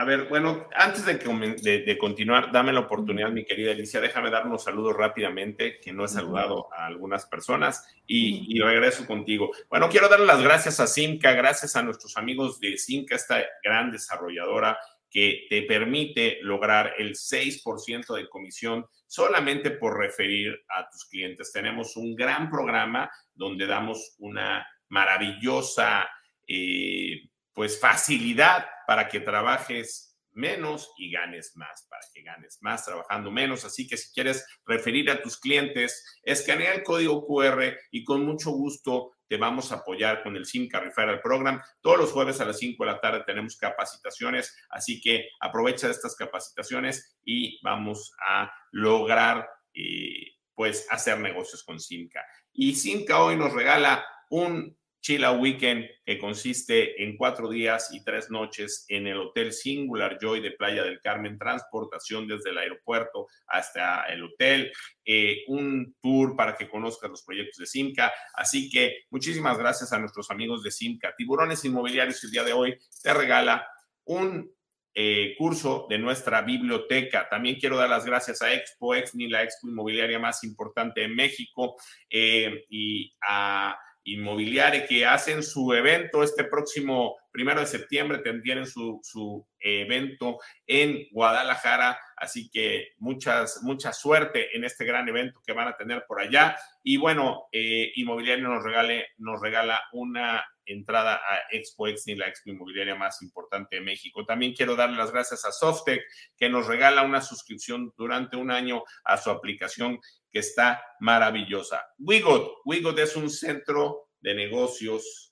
a 0.01 0.03
ver, 0.03 0.27
bueno, 0.27 0.67
antes 0.73 1.05
de, 1.05 1.97
continuar, 1.99 2.51
dame 2.51 2.73
la 2.73 2.79
oportunidad, 2.79 3.29
mi 3.29 3.45
querida 3.45 3.69
Alicia, 3.69 4.01
déjame 4.01 4.31
dar 4.31 4.47
unos 4.47 4.63
saludos 4.63 4.97
rápidamente, 4.97 5.79
que 5.79 5.93
no 5.93 6.05
he 6.05 6.07
saludado 6.07 6.73
a 6.73 6.87
algunas 6.87 7.27
personas 7.27 7.87
y, 8.07 8.59
regreso 8.59 9.05
contigo. 9.05 9.51
Bueno, 9.69 9.89
quiero 9.89 10.09
darle 10.09 10.25
las 10.25 10.41
gracias 10.41 10.79
a 10.79 10.87
Simca, 10.87 11.33
gracias 11.33 11.75
a 11.75 11.83
nuestros 11.83 12.17
amigos 12.17 12.59
de 12.59 12.79
Simca, 12.79 13.15
esta 13.15 13.45
gran 13.63 13.91
desarrolladora 13.91 14.75
que 15.07 15.45
te 15.47 15.61
permite 15.61 16.39
lograr 16.41 16.95
el 16.97 17.11
6% 17.11 18.15
de 18.15 18.27
comisión 18.27 18.87
solamente 19.05 19.69
por 19.69 19.99
referir 19.99 20.63
a 20.69 20.89
tus 20.89 21.05
clientes. 21.05 21.53
Tenemos 21.53 21.95
un 21.95 22.15
gran 22.15 22.49
programa 22.49 23.11
donde 23.35 23.67
damos 23.67 24.15
una 24.17 24.65
maravillosa... 24.89 26.09
Eh, 26.47 27.27
pues 27.53 27.79
facilidad 27.79 28.65
para 28.87 29.07
que 29.07 29.19
trabajes 29.19 30.11
menos 30.33 30.91
y 30.97 31.11
ganes 31.11 31.55
más, 31.55 31.87
para 31.89 32.01
que 32.13 32.21
ganes 32.23 32.57
más 32.61 32.85
trabajando 32.85 33.31
menos. 33.31 33.65
Así 33.65 33.87
que 33.87 33.97
si 33.97 34.11
quieres 34.13 34.45
referir 34.65 35.09
a 35.09 35.21
tus 35.21 35.37
clientes, 35.37 36.19
escanea 36.23 36.73
el 36.73 36.83
código 36.83 37.25
QR 37.25 37.77
y 37.91 38.03
con 38.03 38.25
mucho 38.25 38.51
gusto 38.51 39.11
te 39.27 39.37
vamos 39.37 39.71
a 39.71 39.75
apoyar 39.75 40.23
con 40.23 40.35
el 40.35 40.45
SIMCA 40.45 40.81
Referral 40.81 41.21
Program. 41.21 41.61
Todos 41.81 41.97
los 41.97 42.11
jueves 42.11 42.41
a 42.41 42.45
las 42.45 42.59
5 42.59 42.83
de 42.83 42.91
la 42.91 42.99
tarde 42.99 43.23
tenemos 43.25 43.55
capacitaciones, 43.55 44.55
así 44.69 44.99
que 44.99 45.29
aprovecha 45.39 45.89
estas 45.89 46.15
capacitaciones 46.15 47.17
y 47.23 47.59
vamos 47.63 48.13
a 48.27 48.51
lograr 48.71 49.49
eh, 49.73 50.37
pues 50.53 50.85
hacer 50.89 51.19
negocios 51.19 51.63
con 51.63 51.79
SIMCA. 51.79 52.25
Y 52.51 52.75
SIMCA 52.75 53.23
hoy 53.23 53.37
nos 53.37 53.53
regala 53.53 54.05
un 54.29 54.77
Chila 55.01 55.31
Weekend, 55.31 55.85
que 56.05 56.19
consiste 56.19 57.03
en 57.03 57.17
cuatro 57.17 57.49
días 57.49 57.89
y 57.91 58.03
tres 58.03 58.29
noches 58.29 58.85
en 58.87 59.07
el 59.07 59.17
Hotel 59.17 59.51
Singular 59.51 60.17
Joy 60.21 60.41
de 60.41 60.51
Playa 60.51 60.83
del 60.83 61.01
Carmen, 61.01 61.37
transportación 61.37 62.27
desde 62.27 62.51
el 62.51 62.59
aeropuerto 62.59 63.27
hasta 63.47 64.05
el 64.05 64.23
hotel, 64.23 64.71
eh, 65.03 65.43
un 65.47 65.95
tour 66.01 66.35
para 66.35 66.55
que 66.55 66.69
conozcas 66.69 67.09
los 67.09 67.23
proyectos 67.23 67.57
de 67.57 67.65
Simca. 67.65 68.13
Así 68.35 68.69
que 68.69 69.05
muchísimas 69.09 69.57
gracias 69.57 69.91
a 69.91 69.99
nuestros 69.99 70.29
amigos 70.29 70.61
de 70.63 70.71
Simca. 70.71 71.15
Tiburones 71.17 71.65
Inmobiliarios 71.65 72.23
el 72.23 72.31
día 72.31 72.43
de 72.43 72.53
hoy 72.53 72.77
te 73.01 73.13
regala 73.13 73.67
un 74.05 74.51
eh, 74.93 75.35
curso 75.37 75.87
de 75.89 75.97
nuestra 75.97 76.41
biblioteca. 76.41 77.27
También 77.29 77.55
quiero 77.55 77.77
dar 77.77 77.89
las 77.89 78.05
gracias 78.05 78.41
a 78.41 78.53
Expo 78.53 78.93
Exni, 78.93 79.29
la 79.29 79.41
expo 79.41 79.69
inmobiliaria 79.69 80.19
más 80.19 80.43
importante 80.43 81.01
en 81.03 81.15
México, 81.15 81.77
eh, 82.09 82.65
y 82.69 83.13
a 83.21 83.73
inmobiliaria 84.03 84.85
que 84.87 85.05
hacen 85.05 85.43
su 85.43 85.73
evento 85.73 86.23
este 86.23 86.43
próximo 86.43 87.15
primero 87.31 87.59
de 87.59 87.67
septiembre, 87.67 88.19
tendrán 88.19 88.65
su, 88.65 88.99
su 89.03 89.45
evento 89.61 90.39
en 90.65 91.07
Guadalajara, 91.11 91.99
así 92.17 92.49
que 92.49 92.89
muchas, 92.97 93.61
mucha 93.63 93.93
suerte 93.93 94.55
en 94.55 94.63
este 94.63 94.85
gran 94.85 95.07
evento 95.07 95.41
que 95.45 95.53
van 95.53 95.67
a 95.67 95.77
tener 95.77 96.05
por 96.07 96.21
allá. 96.21 96.57
Y 96.83 96.97
bueno, 96.97 97.47
eh, 97.51 97.91
Inmobiliario 97.95 98.47
nos, 98.47 98.63
regale, 98.63 99.09
nos 99.17 99.39
regala 99.39 99.81
una 99.93 100.43
entrada 100.65 101.15
a 101.15 101.39
Expo 101.51 101.87
Exni, 101.87 102.15
la 102.15 102.27
expo 102.27 102.49
inmobiliaria 102.49 102.95
más 102.95 103.21
importante 103.21 103.77
de 103.77 103.81
México. 103.81 104.25
También 104.25 104.53
quiero 104.53 104.75
darle 104.75 104.97
las 104.97 105.11
gracias 105.11 105.45
a 105.45 105.51
Softec, 105.51 106.01
que 106.37 106.49
nos 106.49 106.67
regala 106.67 107.03
una 107.03 107.21
suscripción 107.21 107.93
durante 107.97 108.37
un 108.37 108.51
año 108.51 108.83
a 109.03 109.17
su 109.17 109.29
aplicación 109.29 109.99
que 110.31 110.39
está 110.39 110.81
maravillosa. 110.99 111.85
Wigot, 111.99 112.61
Wigot 112.65 112.99
es 112.99 113.15
un 113.15 113.29
centro 113.29 114.09
de 114.19 114.35
negocios 114.35 115.30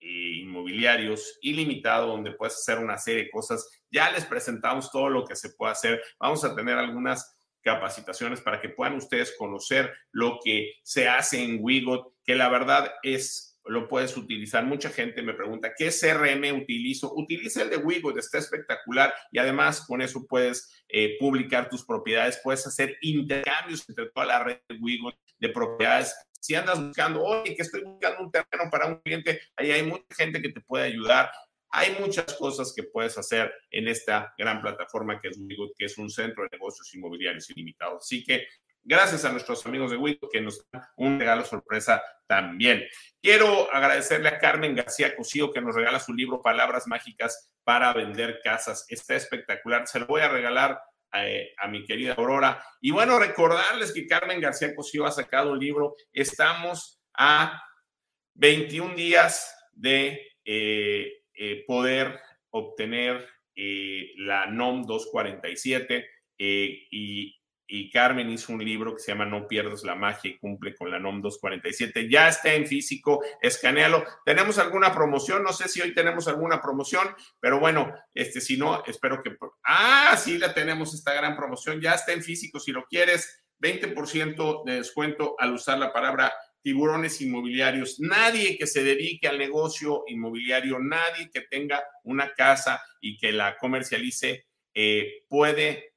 inmobiliarios 0.00 1.38
ilimitado 1.42 2.08
donde 2.08 2.32
puedes 2.32 2.54
hacer 2.54 2.78
una 2.78 2.98
serie 2.98 3.24
de 3.24 3.30
cosas. 3.30 3.68
Ya 3.90 4.10
les 4.10 4.24
presentamos 4.24 4.90
todo 4.90 5.08
lo 5.08 5.24
que 5.24 5.36
se 5.36 5.50
puede 5.50 5.72
hacer. 5.72 6.02
Vamos 6.18 6.44
a 6.44 6.54
tener 6.54 6.76
algunas 6.78 7.36
capacitaciones 7.62 8.40
para 8.40 8.60
que 8.60 8.70
puedan 8.70 8.96
ustedes 8.96 9.34
conocer 9.36 9.92
lo 10.12 10.38
que 10.42 10.74
se 10.82 11.08
hace 11.08 11.42
en 11.42 11.58
Wigot, 11.60 12.14
que 12.24 12.34
la 12.34 12.48
verdad 12.48 12.92
es 13.02 13.48
lo 13.68 13.88
puedes 13.88 14.16
utilizar. 14.16 14.64
Mucha 14.64 14.90
gente 14.90 15.22
me 15.22 15.34
pregunta, 15.34 15.72
¿qué 15.76 15.90
CRM 15.90 16.60
utilizo? 16.60 17.12
Utiliza 17.14 17.62
el 17.62 17.70
de 17.70 17.76
Wigot, 17.76 18.18
está 18.18 18.38
espectacular 18.38 19.14
y 19.30 19.38
además 19.38 19.84
con 19.86 20.02
eso 20.02 20.26
puedes 20.26 20.84
eh, 20.88 21.16
publicar 21.18 21.68
tus 21.68 21.84
propiedades, 21.84 22.40
puedes 22.42 22.66
hacer 22.66 22.96
intercambios 23.02 23.86
entre 23.88 24.06
toda 24.10 24.26
la 24.26 24.42
red 24.42 24.58
de 24.68 24.76
Wigot 24.80 25.14
de 25.38 25.48
propiedades. 25.50 26.14
Si 26.40 26.54
andas 26.54 26.80
buscando, 26.80 27.22
oye, 27.22 27.54
que 27.54 27.62
estoy 27.62 27.82
buscando 27.82 28.22
un 28.22 28.30
terreno 28.30 28.70
para 28.70 28.86
un 28.86 29.00
cliente, 29.00 29.40
ahí 29.56 29.70
hay 29.70 29.82
mucha 29.82 30.14
gente 30.16 30.40
que 30.40 30.50
te 30.50 30.60
puede 30.60 30.84
ayudar. 30.84 31.30
Hay 31.70 31.96
muchas 32.00 32.34
cosas 32.34 32.72
que 32.74 32.84
puedes 32.84 33.18
hacer 33.18 33.52
en 33.70 33.88
esta 33.88 34.32
gran 34.38 34.62
plataforma 34.62 35.20
que 35.20 35.28
es 35.28 35.38
Wigot, 35.38 35.72
que 35.76 35.84
es 35.84 35.98
un 35.98 36.08
centro 36.08 36.44
de 36.44 36.50
negocios 36.52 36.94
inmobiliarios 36.94 37.50
ilimitados. 37.50 38.04
Así 38.04 38.24
que 38.24 38.46
gracias 38.82 39.24
a 39.24 39.32
nuestros 39.32 39.66
amigos 39.66 39.90
de 39.90 39.98
Wigot 39.98 40.30
que 40.32 40.40
nos 40.40 40.66
dan 40.72 40.82
un 40.96 41.18
regalo 41.18 41.44
sorpresa 41.44 42.02
también. 42.26 42.84
Quiero 43.20 43.72
agradecerle 43.72 44.28
a 44.28 44.38
Carmen 44.38 44.74
García 44.74 45.14
Cosío 45.14 45.52
que 45.52 45.60
nos 45.60 45.74
regala 45.74 46.00
su 46.00 46.14
libro 46.14 46.40
Palabras 46.40 46.86
Mágicas 46.86 47.50
para 47.64 47.92
Vender 47.92 48.40
Casas. 48.42 48.86
Está 48.88 49.16
espectacular. 49.16 49.86
Se 49.86 50.00
lo 50.00 50.06
voy 50.06 50.22
a 50.22 50.28
regalar 50.28 50.80
eh, 51.14 51.54
a, 51.58 51.68
mi 51.68 51.84
querida 51.84 52.14
Aurora. 52.14 52.62
Y 52.80 52.90
bueno, 52.90 53.18
recordarles 53.18 53.92
que 53.92 54.06
Carmen 54.06 54.40
García 54.40 54.74
Cosío 54.74 55.06
ha 55.06 55.10
sacado 55.10 55.52
un 55.52 55.58
libro. 55.58 55.94
Estamos 56.12 57.00
a 57.14 57.62
21 58.34 58.94
días 58.94 59.54
de 59.72 60.20
eh, 60.44 61.22
eh, 61.34 61.64
poder 61.66 62.20
obtener 62.50 63.26
la 64.18 64.46
NOM 64.46 64.86
247 64.86 66.08
y 66.38 67.37
y 67.70 67.90
Carmen 67.90 68.30
hizo 68.30 68.52
un 68.54 68.64
libro 68.64 68.94
que 68.94 69.02
se 69.02 69.12
llama 69.12 69.26
No 69.26 69.46
pierdas 69.46 69.84
la 69.84 69.94
magia 69.94 70.30
y 70.30 70.38
cumple 70.38 70.74
con 70.74 70.90
la 70.90 70.98
NOM 70.98 71.20
247. 71.20 72.08
Ya 72.08 72.28
está 72.28 72.54
en 72.54 72.66
físico, 72.66 73.22
escanealo. 73.42 74.04
¿Tenemos 74.24 74.58
alguna 74.58 74.94
promoción? 74.94 75.42
No 75.42 75.52
sé 75.52 75.68
si 75.68 75.82
hoy 75.82 75.92
tenemos 75.92 76.26
alguna 76.28 76.62
promoción, 76.62 77.06
pero 77.38 77.60
bueno, 77.60 77.92
este, 78.14 78.40
si 78.40 78.56
no, 78.56 78.82
espero 78.86 79.22
que... 79.22 79.36
Ah, 79.64 80.16
sí, 80.16 80.38
la 80.38 80.54
tenemos, 80.54 80.94
esta 80.94 81.12
gran 81.12 81.36
promoción. 81.36 81.78
Ya 81.80 81.92
está 81.92 82.12
en 82.12 82.22
físico, 82.22 82.58
si 82.58 82.72
lo 82.72 82.86
quieres, 82.86 83.44
20% 83.60 84.64
de 84.64 84.74
descuento 84.76 85.36
al 85.38 85.52
usar 85.52 85.78
la 85.78 85.92
palabra 85.92 86.32
tiburones 86.62 87.20
inmobiliarios. 87.20 88.00
Nadie 88.00 88.56
que 88.56 88.66
se 88.66 88.82
dedique 88.82 89.28
al 89.28 89.36
negocio 89.36 90.04
inmobiliario, 90.06 90.78
nadie 90.78 91.30
que 91.30 91.42
tenga 91.42 91.84
una 92.02 92.32
casa 92.32 92.80
y 93.00 93.18
que 93.18 93.30
la 93.30 93.58
comercialice 93.58 94.46
eh, 94.74 95.24
puede 95.28 95.92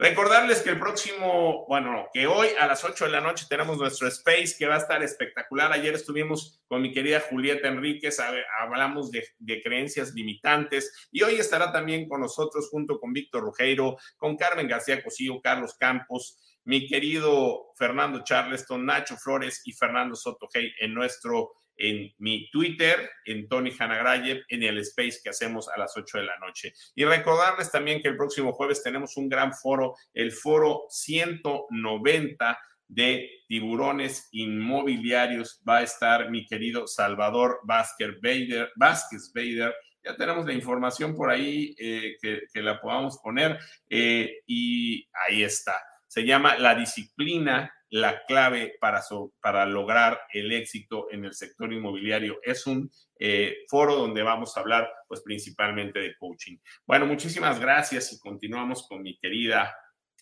Recordarles 0.00 0.62
que 0.62 0.70
el 0.70 0.78
próximo, 0.78 1.66
bueno, 1.68 2.08
que 2.10 2.26
hoy 2.26 2.48
a 2.58 2.66
las 2.66 2.82
8 2.82 3.04
de 3.04 3.10
la 3.10 3.20
noche 3.20 3.44
tenemos 3.50 3.76
nuestro 3.76 4.08
space 4.08 4.54
que 4.58 4.66
va 4.66 4.76
a 4.76 4.78
estar 4.78 5.02
espectacular. 5.02 5.70
Ayer 5.74 5.94
estuvimos 5.94 6.58
con 6.68 6.80
mi 6.80 6.90
querida 6.90 7.20
Julieta 7.20 7.68
Enríquez, 7.68 8.18
hablamos 8.62 9.10
de, 9.10 9.60
creencias 9.62 10.14
limitantes 10.14 11.08
y 11.12 11.22
hoy 11.22 11.34
estará 11.34 11.70
también 11.70 12.08
con 12.08 12.22
nosotros 12.22 12.70
junto 12.70 12.98
con 12.98 13.12
Víctor 13.12 13.42
Rugeiro, 13.42 13.98
con 14.16 14.38
Carmen 14.38 14.68
García 14.68 15.04
Cosío, 15.04 15.38
Carlos 15.42 15.74
Campos, 15.78 16.56
mi 16.64 16.86
querido 16.86 17.74
Fernando 17.76 18.24
Charleston, 18.24 18.86
Nacho 18.86 19.18
Flores 19.18 19.60
y 19.66 19.74
Fernando 19.74 20.16
Soto 20.16 20.48
Hey 20.50 20.72
en 20.80 20.94
nuestro 20.94 21.59
en 21.80 22.12
mi 22.18 22.50
Twitter, 22.50 23.10
en 23.24 23.48
Tony 23.48 23.72
Hanagrayev, 23.76 24.44
en 24.48 24.62
el 24.62 24.78
space 24.78 25.20
que 25.22 25.30
hacemos 25.30 25.68
a 25.68 25.78
las 25.78 25.96
8 25.96 26.18
de 26.18 26.24
la 26.24 26.38
noche. 26.38 26.74
Y 26.94 27.04
recordarles 27.04 27.72
también 27.72 28.02
que 28.02 28.08
el 28.08 28.16
próximo 28.16 28.52
jueves 28.52 28.82
tenemos 28.82 29.16
un 29.16 29.28
gran 29.28 29.52
foro, 29.54 29.96
el 30.12 30.30
foro 30.30 30.84
190 30.90 32.58
de 32.86 33.30
tiburones 33.48 34.28
inmobiliarios. 34.32 35.62
Va 35.66 35.78
a 35.78 35.82
estar 35.82 36.30
mi 36.30 36.44
querido 36.44 36.86
Salvador 36.86 37.60
Vázquez 37.64 38.20
Bader. 38.20 38.70
Vázquez 38.76 39.32
Bader. 39.34 39.74
Ya 40.04 40.16
tenemos 40.16 40.44
la 40.46 40.52
información 40.52 41.14
por 41.14 41.30
ahí 41.30 41.74
eh, 41.78 42.16
que, 42.20 42.62
la 42.62 42.80
podamos 42.80 43.18
poner 43.22 43.58
eh, 43.88 44.40
y 44.46 45.08
ahí 45.26 45.42
está. 45.42 45.76
Se 46.06 46.24
llama 46.24 46.58
La 46.58 46.74
disciplina 46.74 47.72
la 47.90 48.24
clave 48.24 48.76
para, 48.80 49.02
para 49.40 49.66
lograr 49.66 50.20
el 50.32 50.52
éxito 50.52 51.08
en 51.10 51.24
el 51.24 51.34
sector 51.34 51.72
inmobiliario. 51.72 52.40
Es 52.42 52.66
un 52.66 52.90
eh, 53.18 53.64
foro 53.68 53.96
donde 53.96 54.22
vamos 54.22 54.56
a 54.56 54.60
hablar 54.60 54.90
pues 55.08 55.20
principalmente 55.22 55.98
de 55.98 56.16
coaching. 56.16 56.56
Bueno, 56.86 57.06
muchísimas 57.06 57.60
gracias 57.60 58.12
y 58.12 58.18
continuamos 58.20 58.86
con 58.88 59.02
mi 59.02 59.18
querida 59.18 59.74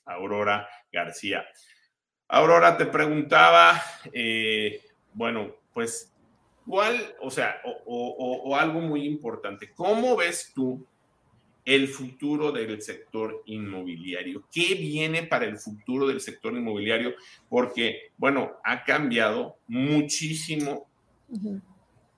Aurora 0.07 0.69
García. 0.91 1.47
Aurora, 2.29 2.77
te 2.77 2.87
preguntaba, 2.87 3.81
eh, 4.13 4.83
bueno, 5.15 5.55
pues, 5.73 6.15
¿cuál, 6.67 7.15
o 7.21 7.31
sea, 7.31 7.61
o 7.65 8.57
algo 8.57 8.81
muy 8.81 9.07
importante, 9.07 9.73
¿cómo 9.73 10.17
ves 10.17 10.53
tú 10.55 10.87
el 11.69 11.87
futuro 11.87 12.51
del 12.51 12.81
sector 12.81 13.43
inmobiliario. 13.45 14.45
¿Qué 14.51 14.75
viene 14.75 15.25
para 15.25 15.45
el 15.45 15.59
futuro 15.59 16.09
del 16.09 16.19
sector 16.19 16.55
inmobiliario? 16.55 17.13
Porque, 17.47 18.11
bueno, 18.17 18.53
ha 18.65 18.85
cambiado 18.85 19.59
muchísimo 19.67 20.87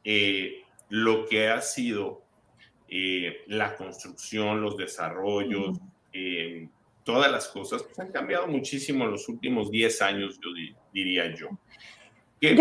eh, 0.04 0.62
lo 0.88 1.26
que 1.26 1.48
ha 1.48 1.60
sido 1.62 2.22
eh, 2.88 3.38
la 3.48 3.74
construcción, 3.74 4.62
los 4.62 4.76
desarrollos, 4.76 5.80
eh, 6.12 6.68
todas 7.02 7.32
las 7.32 7.48
cosas, 7.48 7.82
pues 7.82 7.98
han 7.98 8.12
cambiado 8.12 8.46
muchísimo 8.46 9.02
en 9.02 9.10
los 9.10 9.28
últimos 9.28 9.68
10 9.72 10.02
años, 10.02 10.38
yo 10.40 10.50
diría 10.94 11.34
yo. 11.34 11.48
¿Qué, 12.40 12.56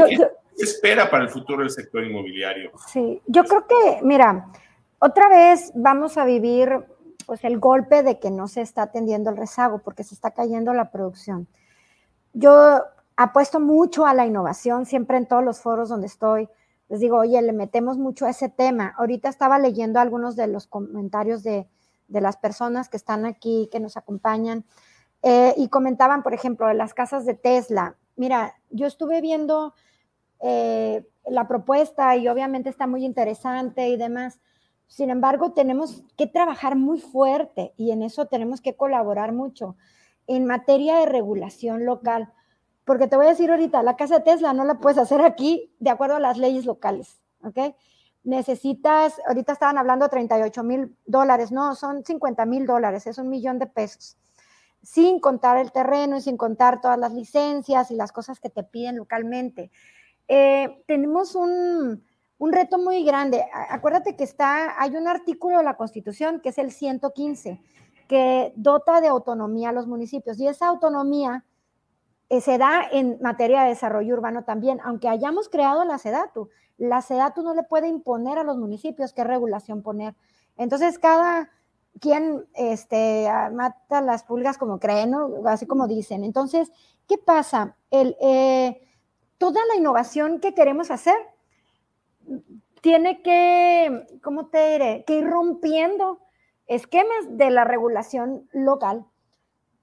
se 0.56 0.66
espera 0.66 1.08
para 1.08 1.26
el 1.26 1.30
futuro 1.30 1.60
del 1.60 1.70
sector 1.70 2.04
inmobiliario? 2.04 2.72
Sí, 2.92 3.22
yo 3.28 3.44
creo 3.44 3.68
que, 3.68 4.04
mira, 4.04 4.52
otra 5.00 5.30
vez 5.30 5.72
vamos 5.76 6.18
a 6.18 6.26
vivir 6.26 6.86
pues 7.26 7.44
el 7.44 7.60
golpe 7.60 8.04
de 8.04 8.20
que 8.20 8.32
no 8.32 8.48
se 8.48 8.62
está 8.62 8.84
atendiendo 8.84 9.30
el 9.30 9.38
rezago 9.38 9.80
porque 9.80 10.04
se 10.04 10.16
está 10.16 10.32
cayendo 10.32 10.74
la 10.74 10.92
producción. 10.92 11.48
Yo 12.34 12.82
apuesto 13.16 13.60
mucho 13.60 14.06
a 14.06 14.14
la 14.14 14.26
innovación, 14.26 14.86
siempre 14.86 15.18
en 15.18 15.28
todos 15.28 15.44
los 15.44 15.62
foros 15.62 15.90
donde 15.90 16.08
estoy. 16.08 16.50
Les 16.88 17.00
digo, 17.00 17.18
oye, 17.18 17.42
le 17.42 17.54
metemos 17.54 17.98
mucho 17.98 18.26
a 18.26 18.30
ese 18.30 18.50
tema. 18.50 18.96
Ahorita 18.98 19.30
estaba 19.30 19.60
leyendo 19.60 20.00
algunos 20.00 20.36
de 20.36 20.48
los 20.48 20.68
comentarios 20.68 21.44
de, 21.44 21.68
las 22.08 22.38
personas 22.38 22.90
que 22.90 22.98
están 22.98 23.26
aquí, 23.26 23.70
que 23.72 23.80
nos 23.80 23.96
acompañan, 23.96 24.66
eh, 25.22 25.54
y 25.58 25.68
comentaban, 25.68 26.24
por 26.24 26.34
ejemplo, 26.34 26.68
de 26.68 26.74
las 26.74 26.94
casas 26.94 27.26
de 27.26 27.36
Tesla. 27.36 27.96
Mira, 28.16 28.56
yo 28.72 28.88
estuve 28.88 29.22
viendo 29.22 29.74
eh, 30.40 31.06
la 31.26 31.48
propuesta 31.48 32.16
y 32.16 32.28
obviamente 32.28 32.70
está 32.70 32.88
muy 32.88 33.06
interesante 33.06 33.90
y 33.90 33.98
demás, 33.98 34.40
sin 34.90 35.12
embargo, 35.12 35.52
tenemos 35.52 36.04
que 36.18 36.26
trabajar 36.26 36.76
muy 36.76 37.00
fuerte 37.00 37.74
y 37.78 37.92
en 37.92 38.02
eso 38.02 38.26
tenemos 38.26 38.60
que 38.60 38.76
colaborar 38.76 39.32
mucho 39.32 39.78
en 40.26 40.46
materia 40.46 40.98
de 40.98 41.06
regulación 41.06 41.86
local. 41.86 42.34
Porque 42.86 43.08
te 43.08 43.16
voy 43.16 43.28
a 43.28 43.30
decir 43.30 43.52
ahorita, 43.52 43.84
la 43.84 43.96
casa 43.96 44.18
de 44.18 44.24
Tesla 44.24 44.52
no 44.52 44.66
la 44.66 44.80
puedes 44.80 44.98
hacer 44.98 45.22
aquí 45.22 45.72
de 45.80 45.92
acuerdo 45.92 46.16
a 46.16 46.20
las 46.20 46.40
leyes 46.40 46.66
locales, 46.66 47.22
¿ok? 47.44 47.76
Necesitas, 48.24 49.22
ahorita 49.28 49.54
estaban 49.54 49.78
hablando 49.78 50.06
de 50.06 50.10
38 50.10 50.64
mil 50.64 50.98
dólares, 51.06 51.52
no, 51.52 51.76
son 51.76 52.04
50 52.04 52.44
mil 52.48 52.66
dólares, 52.66 53.06
es 53.06 53.20
un 53.20 53.30
millón 53.30 53.60
de 53.60 53.68
pesos, 53.68 54.18
sin 54.82 55.20
contar 55.20 55.58
el 55.58 55.72
terreno 55.72 56.18
y 56.18 56.22
sin 56.22 56.36
contar 56.36 56.82
todas 56.82 56.98
las 56.98 57.14
licencias 57.14 57.92
y 57.92 57.96
las 57.96 58.12
cosas 58.12 58.40
que 58.40 58.50
te 58.50 58.64
piden 58.64 58.98
localmente. 58.98 59.70
Eh, 60.28 60.84
tenemos 60.88 61.36
un, 61.36 62.04
un 62.40 62.54
reto 62.54 62.80
muy 62.80 63.04
grande. 63.04 63.46
Acuérdate 63.70 64.16
que 64.16 64.24
está, 64.24 64.82
hay 64.82 64.96
un 64.96 65.08
artículo 65.08 65.60
de 65.60 65.64
la 65.64 65.78
Constitución 65.78 66.40
que 66.40 66.50
es 66.50 66.58
el 66.58 66.72
115, 66.72 67.62
que 68.08 68.54
dota 68.56 69.02
de 69.02 69.08
autonomía 69.10 69.70
a 69.70 69.74
los 69.74 69.86
municipios 69.86 70.40
y 70.40 70.48
esa 70.48 70.68
autonomía 70.68 71.46
eh, 72.30 72.42
se 72.42 72.58
da 72.58 72.84
en 72.92 73.20
materia 73.22 73.64
de 73.64 73.70
desarrollo 73.70 74.16
urbano 74.16 74.46
también, 74.46 74.80
aunque 74.84 75.10
hayamos 75.10 75.50
creado 75.50 75.84
la 75.84 75.98
SEDATU. 75.98 76.50
La 76.78 77.02
SEDATU 77.02 77.44
no 77.44 77.54
le 77.54 77.64
puede 77.64 77.88
imponer 77.88 78.38
a 78.38 78.44
los 78.44 78.58
municipios 78.58 79.14
qué 79.14 79.24
regulación 79.24 79.84
poner. 79.84 80.16
Entonces, 80.56 80.98
cada 80.98 81.50
quien 82.00 82.46
este, 82.54 83.28
mata 83.52 84.02
las 84.02 84.24
pulgas 84.24 84.58
como 84.58 84.80
creen, 84.80 85.14
así 85.46 85.66
como 85.66 85.88
dicen. 85.88 86.24
Entonces, 86.24 86.72
¿qué 87.08 87.18
pasa? 87.18 87.76
Eh, 87.92 88.82
toda 89.38 89.60
la 89.66 89.76
innovación 89.76 90.40
que 90.40 90.54
queremos 90.54 90.92
hacer 90.92 91.18
tiene 92.82 93.22
que, 93.22 94.06
¿cómo 94.24 94.48
te 94.48 94.72
diré? 94.72 95.04
Que 95.06 95.20
ir 95.20 95.28
rompiendo 95.28 96.20
esquemas 96.68 97.26
de 97.30 97.50
la 97.50 97.64
regulación 97.64 98.48
local, 98.54 99.06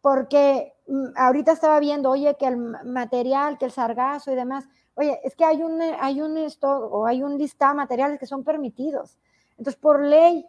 porque 0.00 0.74
mm, 0.86 1.08
ahorita 1.16 1.52
estaba 1.52 1.80
viendo, 1.80 2.10
oye, 2.10 2.36
que 2.38 2.46
el 2.46 2.56
material, 2.56 3.58
que 3.58 3.66
el 3.66 3.72
sargazo 3.72 4.32
y 4.32 4.36
demás, 4.36 4.68
oye, 4.94 5.20
es 5.24 5.34
que 5.34 5.44
hay 5.44 5.62
un, 5.62 5.80
hay 5.80 6.20
un 6.20 6.36
esto, 6.38 6.68
o 6.68 7.06
hay 7.06 7.22
un 7.22 7.38
listado 7.38 7.72
de 7.72 7.78
materiales 7.78 8.18
que 8.18 8.26
son 8.26 8.44
permitidos. 8.44 9.18
Entonces, 9.58 9.76
por 9.76 10.02
ley, 10.02 10.46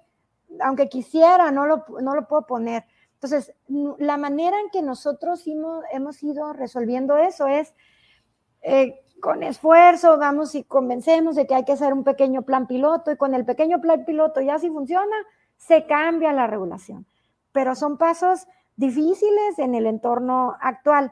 aunque 0.61 0.89
quisiera, 0.89 1.51
no 1.51 1.65
lo, 1.65 1.85
no 2.01 2.15
lo 2.15 2.27
puedo 2.27 2.45
poner. 2.45 2.85
Entonces, 3.13 3.53
la 3.97 4.17
manera 4.17 4.59
en 4.59 4.69
que 4.69 4.83
nosotros 4.83 5.45
hemos, 5.47 5.83
hemos 5.91 6.21
ido 6.21 6.53
resolviendo 6.53 7.17
eso 7.17 7.47
es 7.47 7.73
eh, 8.61 9.01
con 9.21 9.43
esfuerzo 9.43 10.17
vamos 10.17 10.55
y 10.55 10.63
convencemos 10.63 11.35
de 11.35 11.47
que 11.47 11.55
hay 11.55 11.65
que 11.65 11.73
hacer 11.73 11.93
un 11.93 12.03
pequeño 12.03 12.43
plan 12.43 12.67
piloto 12.67 13.11
y 13.11 13.17
con 13.17 13.33
el 13.33 13.45
pequeño 13.45 13.81
plan 13.81 14.05
piloto 14.05 14.41
ya 14.41 14.59
si 14.59 14.69
funciona, 14.69 15.15
se 15.57 15.85
cambia 15.85 16.33
la 16.33 16.47
regulación. 16.47 17.05
Pero 17.51 17.75
son 17.75 17.97
pasos 17.97 18.47
difíciles 18.75 19.57
en 19.57 19.75
el 19.75 19.87
entorno 19.87 20.55
actual. 20.61 21.11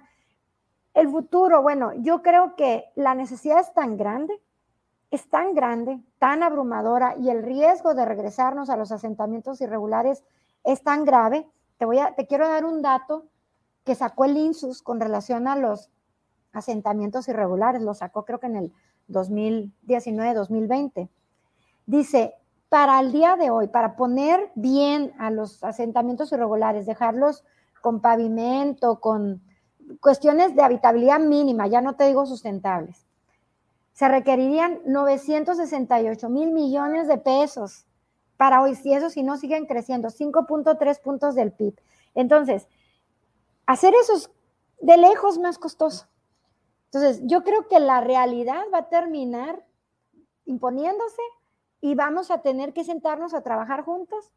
El 0.94 1.10
futuro, 1.10 1.62
bueno, 1.62 1.92
yo 1.98 2.22
creo 2.22 2.56
que 2.56 2.86
la 2.96 3.16
necesidad 3.16 3.60
es 3.60 3.74
tan 3.74 3.98
grande, 3.98 4.40
es 5.12 5.30
tan 5.30 5.54
grande, 5.54 6.02
tan 6.20 6.44
abrumadora 6.44 7.16
y 7.18 7.30
el 7.30 7.44
riesgo 7.44 7.94
de 7.94 8.06
regresarnos 8.06 8.70
a 8.70 8.78
los 8.78 8.92
asentamientos 8.92 9.62
irregulares 9.62 10.24
es 10.64 10.84
tan 10.84 11.06
grave. 11.06 11.48
Te, 11.78 11.86
voy 11.86 12.00
a, 12.00 12.16
te 12.16 12.28
quiero 12.28 12.48
dar 12.48 12.66
un 12.66 12.82
dato 12.82 13.26
que 13.84 13.96
sacó 13.96 14.26
el 14.26 14.38
INSUS 14.38 14.82
con 14.82 15.00
relación 15.00 15.48
a 15.48 15.56
los 15.56 15.92
asentamientos 16.56 17.28
irregulares, 17.28 17.82
lo 17.82 17.94
sacó 17.94 18.24
creo 18.26 18.40
que 18.40 18.48
en 18.48 18.56
el 18.56 18.74
2019-2020. 19.10 21.10
Dice, 21.86 22.34
para 22.70 23.00
el 23.00 23.12
día 23.12 23.36
de 23.36 23.52
hoy, 23.52 23.68
para 23.68 23.96
poner 23.96 24.52
bien 24.56 25.14
a 25.20 25.30
los 25.30 25.64
asentamientos 25.64 26.32
irregulares, 26.32 26.88
dejarlos 26.88 27.44
con 27.82 28.02
pavimento, 28.02 29.00
con 29.00 29.44
cuestiones 30.00 30.56
de 30.56 30.64
habitabilidad 30.64 31.20
mínima, 31.20 31.68
ya 31.68 31.82
no 31.82 31.96
te 31.96 32.08
digo 32.08 32.26
sustentables, 32.26 33.06
se 33.94 34.08
requerirían 34.08 34.80
968 34.86 36.30
mil 36.30 36.52
millones 36.52 37.08
de 37.08 37.18
pesos 37.18 37.86
para 38.38 38.62
hoy, 38.62 38.76
si 38.76 38.94
eso 38.94 39.10
si 39.10 39.24
no 39.24 39.38
siguen 39.38 39.66
creciendo, 39.66 40.10
5.3 40.10 41.02
puntos 41.02 41.36
del 41.36 41.52
PIB. 41.52 41.76
Entonces, 42.14 42.68
hacer 43.66 43.94
eso 43.94 44.16
es 44.16 44.30
de 44.82 44.98
lejos 44.98 45.40
más 45.40 45.58
costoso. 45.58 46.08
Entonces, 46.86 47.22
yo 47.26 47.44
creo 47.44 47.68
que 47.68 47.80
la 47.80 48.02
realidad 48.02 48.64
va 48.74 48.80
a 48.80 48.90
terminar 48.90 49.66
imponiéndose 50.46 51.22
y 51.82 51.96
vamos 51.96 52.32
a 52.32 52.42
tener 52.42 52.74
que 52.74 52.84
sentarnos 52.84 53.34
a 53.34 53.42
trabajar 53.42 53.84
juntos 53.84 54.32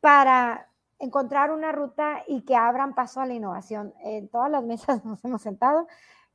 para 0.00 0.68
encontrar 0.98 1.50
una 1.50 1.72
ruta 1.72 2.24
y 2.26 2.42
que 2.42 2.56
abran 2.56 2.94
paso 2.94 3.20
a 3.20 3.26
la 3.26 3.34
innovación. 3.34 3.94
En 4.00 4.28
todas 4.28 4.50
las 4.50 4.64
mesas 4.64 5.04
nos 5.04 5.24
hemos 5.24 5.42
sentado, 5.42 5.86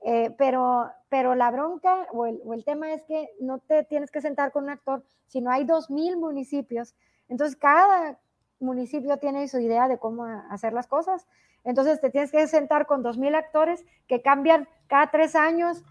eh, 0.01 0.33
pero, 0.37 0.89
pero 1.09 1.35
la 1.35 1.51
bronca 1.51 2.07
o 2.11 2.25
el, 2.25 2.39
o 2.45 2.53
el, 2.53 2.63
tema 2.63 2.93
es 2.93 3.03
que 3.03 3.29
no 3.41 3.59
te 3.59 3.83
tienes 3.83 4.11
que 4.11 4.21
sentar 4.21 4.51
con 4.51 4.63
un 4.63 4.69
actor, 4.69 5.03
sino 5.27 5.51
hay 5.51 5.65
dos 5.65 5.89
mil 5.89 6.17
municipios. 6.17 6.95
Entonces, 7.27 7.55
cada 7.57 8.17
municipio 8.59 9.17
tiene 9.17 9.47
su 9.47 9.59
idea 9.59 9.87
de 9.87 9.97
cómo 9.97 10.25
hacer 10.49 10.73
las 10.73 10.87
cosas. 10.87 11.27
Entonces, 11.63 11.99
te 11.99 12.09
tienes 12.09 12.31
que 12.31 12.47
sentar 12.47 12.85
con 12.85 13.03
dos 13.03 13.17
mil 13.17 13.35
actores 13.35 13.85
que 14.07 14.21
cambian 14.21 14.67
cada 14.87 15.11
tres 15.11 15.35
años, 15.35 15.83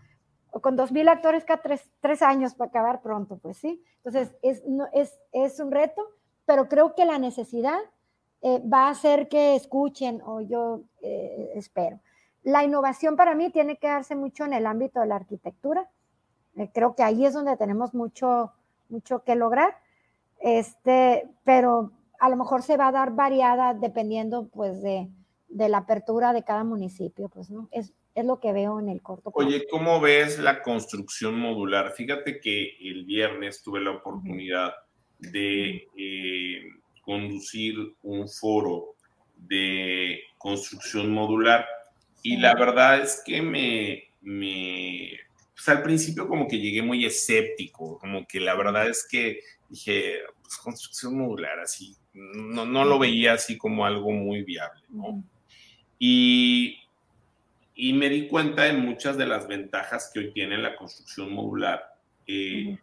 o 0.51 0.61
con 0.61 0.77
dos 0.77 0.93
mil 0.93 1.09
actores 1.09 1.45
cada 1.45 1.62
tres, 1.62 1.91
tres, 2.01 2.23
años 2.23 2.55
para 2.55 2.71
acabar 2.71 3.03
pronto, 3.03 3.39
pues 3.39 3.59
sí. 3.59 3.83
Entonces, 3.99 4.35
es, 4.43 4.64
no, 4.66 4.87
es, 4.93 5.19
es 5.33 5.61
un 5.61 5.71
reto, 5.71 6.03
pero 6.47 6.69
creo 6.69 6.95
que 6.95 7.05
la 7.05 7.19
necesidad 7.19 7.79
eh, 8.41 8.62
va 8.73 8.87
a 8.87 8.91
hacer 8.91 9.29
que 9.29 9.57
escuchen 9.57 10.23
o 10.25 10.41
yo 10.41 10.83
eh, 11.03 11.53
espero. 11.55 12.01
La 12.45 12.64
innovación 12.64 13.16
para 13.16 13.35
mí 13.35 13.51
tiene 13.51 13.77
que 13.79 13.89
darse 13.89 14.14
mucho 14.14 14.45
en 14.45 14.53
el 14.53 14.66
ámbito 14.66 15.01
de 15.01 15.07
la 15.07 15.16
arquitectura. 15.16 15.89
Eh, 16.57 16.71
creo 16.73 16.95
que 16.95 17.03
ahí 17.03 17.27
es 17.27 17.35
donde 17.35 17.57
tenemos 17.57 17.95
mucho, 17.95 18.53
mucho 18.89 19.25
que 19.25 19.35
lograr, 19.35 19.77
este, 20.39 21.29
pero 21.45 21.91
a 22.19 22.29
lo 22.29 22.37
mejor 22.37 22.62
se 22.62 22.77
va 22.77 22.89
a 22.89 22.93
dar 22.93 23.14
variada 23.14 23.75
dependiendo 23.75 24.49
pues 24.49 24.83
de, 24.83 25.09
de 25.49 25.69
la 25.69 25.79
apertura 25.79 26.33
de 26.33 26.45
cada 26.45 26.64
municipio, 26.64 27.29
pues 27.29 27.51
no, 27.51 27.69
es, 27.73 27.95
es 28.14 28.25
lo 28.25 28.41
que 28.41 28.53
veo 28.53 28.81
en 28.81 28.89
el 28.89 29.03
corto 29.03 29.31
plazo. 29.31 29.49
Oye, 29.49 29.66
¿cómo 29.71 30.01
ves 30.01 30.39
la 30.39 30.62
construcción 30.62 31.39
modular? 31.39 31.93
Fíjate 31.93 32.41
que 32.41 32.77
el 32.81 33.05
viernes 33.05 33.62
tuve 33.62 33.81
la 33.81 33.93
oportunidad 33.93 34.73
de 35.19 35.87
eh, 35.97 36.62
conducir 37.03 37.77
un 38.03 38.29
foro 38.29 38.95
de 39.37 40.21
construcción 40.37 41.12
modular 41.12 41.66
y 42.23 42.37
la 42.37 42.55
verdad 42.55 43.01
es 43.01 43.23
que 43.25 43.41
me, 43.41 44.03
me 44.21 45.12
pues 45.59 45.76
al 45.76 45.82
principio 45.82 46.28
como 46.28 46.46
que 46.46 46.61
llegué 46.61 46.82
muy 46.82 47.04
escéptico, 47.04 47.98
como 47.98 48.24
que 48.28 48.38
la 48.38 48.54
verdad 48.54 48.88
es 48.88 49.04
que 49.11 49.40
dije, 49.68 50.20
pues 50.40 50.56
construcción 50.59 51.18
modular, 51.18 51.59
así, 51.59 51.96
no, 52.12 52.64
no 52.64 52.84
lo 52.84 53.00
veía 53.00 53.32
así 53.32 53.59
como 53.59 53.84
algo 53.84 54.12
muy 54.12 54.44
viable, 54.44 54.82
¿no? 54.88 55.24
Y, 55.98 56.78
y, 57.74 57.92
me 57.92 58.09
di 58.09 58.28
cuenta 58.28 58.62
de 58.62 58.74
muchas 58.74 59.18
de 59.18 59.26
las 59.26 59.48
ventajas 59.48 60.12
que 60.14 60.20
hoy 60.20 60.32
tiene 60.32 60.59
la 60.59 60.76
construcción 60.76 61.32
modular. 61.32 61.92
Eh, 62.24 62.78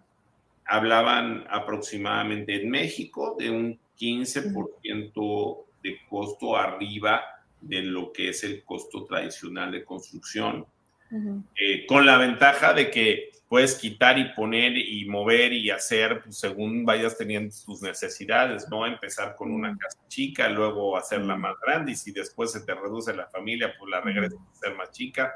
hablaban 0.65 1.45
aproximadamente 1.49 2.61
en 2.61 2.69
México 2.69 3.38
de 3.39 3.51
un 3.51 3.80
15% 3.97 5.65
de 5.82 5.97
costo 6.09 6.57
arriba 6.57 7.23
de 7.61 7.84
lo 7.84 8.11
que 8.11 8.30
es 8.30 8.43
el 8.43 8.65
costo 8.65 9.05
tradicional 9.05 9.71
de 9.71 9.86
construcción, 9.86 10.65
eh, 11.12 11.86
con 11.88 12.06
la 12.06 12.18
ventaja 12.18 12.74
de 12.74 12.89
que 12.89 13.32
puedes 13.47 13.76
quitar 13.76 14.18
y 14.18 14.34
poner 14.34 14.76
y 14.78 15.06
mover 15.06 15.53
y 15.53 15.70
hacer 15.70 16.22
pues, 16.24 16.39
según 16.39 16.84
vayas 16.84 17.18
teniendo 17.18 17.56
tus 17.66 17.82
necesidades, 17.82 18.68
¿no? 18.70 18.86
Empezar 18.86 19.36
con 19.36 19.51
una 19.51 19.78
casa 19.78 19.99
chica, 20.08 20.49
luego 20.49 20.97
hacerla 20.97 21.36
más 21.36 21.56
grande 21.66 21.91
y 21.91 21.95
si 21.95 22.12
después 22.12 22.51
se 22.51 22.62
te 22.62 22.74
reduce 22.74 23.16
la 23.16 23.28
familia, 23.28 23.74
pues 23.78 23.89
la 23.89 24.01
regresas 24.01 24.39
a 24.39 24.56
ser 24.56 24.76
más 24.76 24.91
chica, 24.91 25.32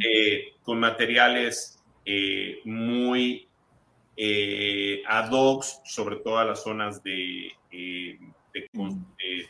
eh, 0.00 0.54
con 0.62 0.78
materiales 0.78 1.82
eh, 2.04 2.60
muy 2.64 3.48
ad 5.08 5.30
hoc, 5.32 5.64
sobre 5.84 6.16
todo 6.16 6.38
a 6.38 6.44
las 6.44 6.62
zonas 6.62 7.02
de 7.02 7.50
de, 8.52 9.48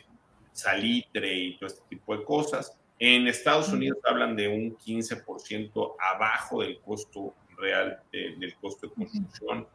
salitre 0.51 1.33
y 1.33 1.57
todo 1.57 1.67
este 1.67 1.81
tipo 1.89 2.15
de 2.15 2.23
cosas. 2.23 2.77
En 3.05 3.27
Estados 3.27 3.67
Unidos 3.67 3.97
hablan 4.05 4.33
de 4.33 4.47
un 4.47 4.77
15% 4.77 5.95
abajo 5.99 6.61
del 6.61 6.79
costo 6.79 7.35
real 7.57 7.99
del 8.13 8.55
costo 8.61 8.87
de 8.87 8.93
construcción. 8.93 9.67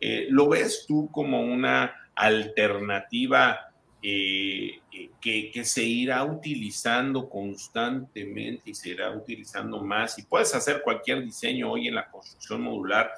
Eh, 0.00 0.26
¿Lo 0.30 0.48
ves 0.48 0.84
tú 0.88 1.08
como 1.12 1.42
una 1.42 1.94
alternativa 2.16 3.72
eh, 4.02 4.80
eh, 4.90 5.10
que, 5.20 5.52
que, 5.52 5.64
se 5.64 5.84
irá 5.84 6.24
utilizando 6.24 7.30
constantemente 7.30 8.70
y 8.70 8.74
se 8.74 8.88
irá 8.88 9.16
utilizando 9.16 9.80
más? 9.84 10.18
Y 10.18 10.24
puedes 10.24 10.52
hacer 10.52 10.82
cualquier 10.82 11.22
diseño 11.22 11.70
hoy 11.70 11.86
en 11.86 11.94
la 11.94 12.10
construcción 12.10 12.62
modular. 12.62 13.12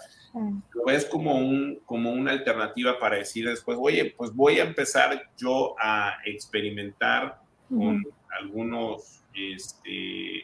Lo 0.74 0.84
ves 0.84 1.06
como, 1.06 1.38
un, 1.38 1.80
como 1.86 2.12
una 2.12 2.32
alternativa 2.32 2.98
para 2.98 3.16
decir 3.16 3.48
después, 3.48 3.78
oye, 3.80 4.14
pues 4.14 4.30
voy 4.30 4.60
a 4.60 4.64
empezar 4.64 5.30
yo 5.38 5.74
a 5.80 6.18
experimentar 6.26 7.40
con 7.70 8.04
algunos, 8.38 9.23
este, 9.34 10.38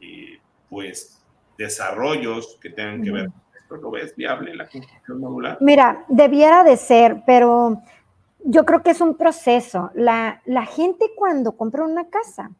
eh, 0.00 0.40
pues, 0.68 1.22
desarrollos 1.58 2.58
que 2.60 2.70
tengan 2.70 3.02
que 3.02 3.10
ver 3.10 3.26
con 3.26 3.42
esto. 3.58 3.76
¿Lo 3.76 3.90
ves 3.90 4.14
viable 4.16 4.54
la 4.54 4.68
construcción 4.68 5.20
modular? 5.20 5.58
Mira, 5.60 6.04
debiera 6.08 6.64
de 6.64 6.76
ser, 6.76 7.22
pero 7.26 7.82
yo 8.44 8.64
creo 8.64 8.82
que 8.82 8.90
es 8.90 9.00
un 9.00 9.16
proceso. 9.16 9.90
La, 9.94 10.42
la 10.44 10.66
gente 10.66 11.10
cuando 11.16 11.56
compra 11.56 11.84
una 11.84 12.08
casa, 12.08 12.50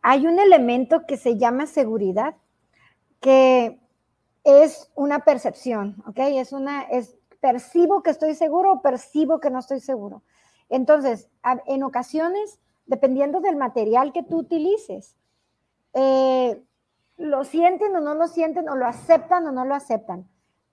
hay 0.00 0.26
un 0.26 0.38
elemento 0.38 1.06
que 1.06 1.16
se 1.16 1.38
llama 1.38 1.66
seguridad, 1.66 2.36
que 3.20 3.78
es 4.44 4.90
una 4.94 5.20
percepción, 5.20 6.02
¿ok? 6.06 6.18
Es 6.18 6.52
una, 6.52 6.82
es, 6.82 7.16
percibo 7.42 8.02
que 8.02 8.10
estoy 8.10 8.34
seguro 8.34 8.72
o 8.72 8.82
percibo 8.82 9.40
que 9.40 9.50
no 9.50 9.58
estoy 9.58 9.80
seguro. 9.80 10.22
Entonces, 10.68 11.28
en 11.66 11.82
ocasiones, 11.82 12.60
dependiendo 12.92 13.40
del 13.40 13.56
material 13.56 14.12
que 14.12 14.22
tú 14.22 14.40
utilices, 14.40 15.16
eh, 15.94 16.62
lo 17.16 17.42
sienten 17.44 17.96
o 17.96 18.00
no 18.00 18.14
lo 18.14 18.28
sienten, 18.28 18.68
o 18.68 18.76
lo 18.76 18.86
aceptan 18.86 19.46
o 19.46 19.50
no 19.50 19.64
lo 19.64 19.74
aceptan. 19.74 20.28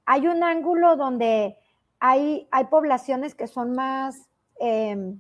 Hay 0.06 0.28
un 0.28 0.44
ángulo 0.44 0.98
donde 0.98 1.58
hay, 2.02 2.46
hay 2.52 2.66
poblaciones 2.66 3.36
que 3.36 3.48
son 3.48 3.72
más 3.72 4.28
em, 4.60 5.18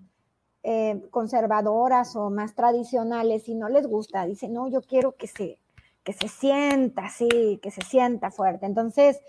eh, 0.64 1.02
conservadoras 1.10 2.18
o 2.18 2.30
más 2.30 2.54
tradicionales 2.54 3.48
y 3.48 3.56
no 3.56 3.70
les 3.70 3.88
gusta. 3.88 4.26
Dicen, 4.26 4.52
no, 4.54 4.68
yo 4.68 4.82
quiero 4.82 5.16
que 5.16 5.28
se, 5.28 5.58
que 6.04 6.12
se 6.12 6.28
sienta 6.28 7.06
así, 7.06 7.62
que 7.64 7.72
se 7.72 7.82
sienta 7.82 8.30
fuerte. 8.30 8.66
Entonces, 8.66 9.22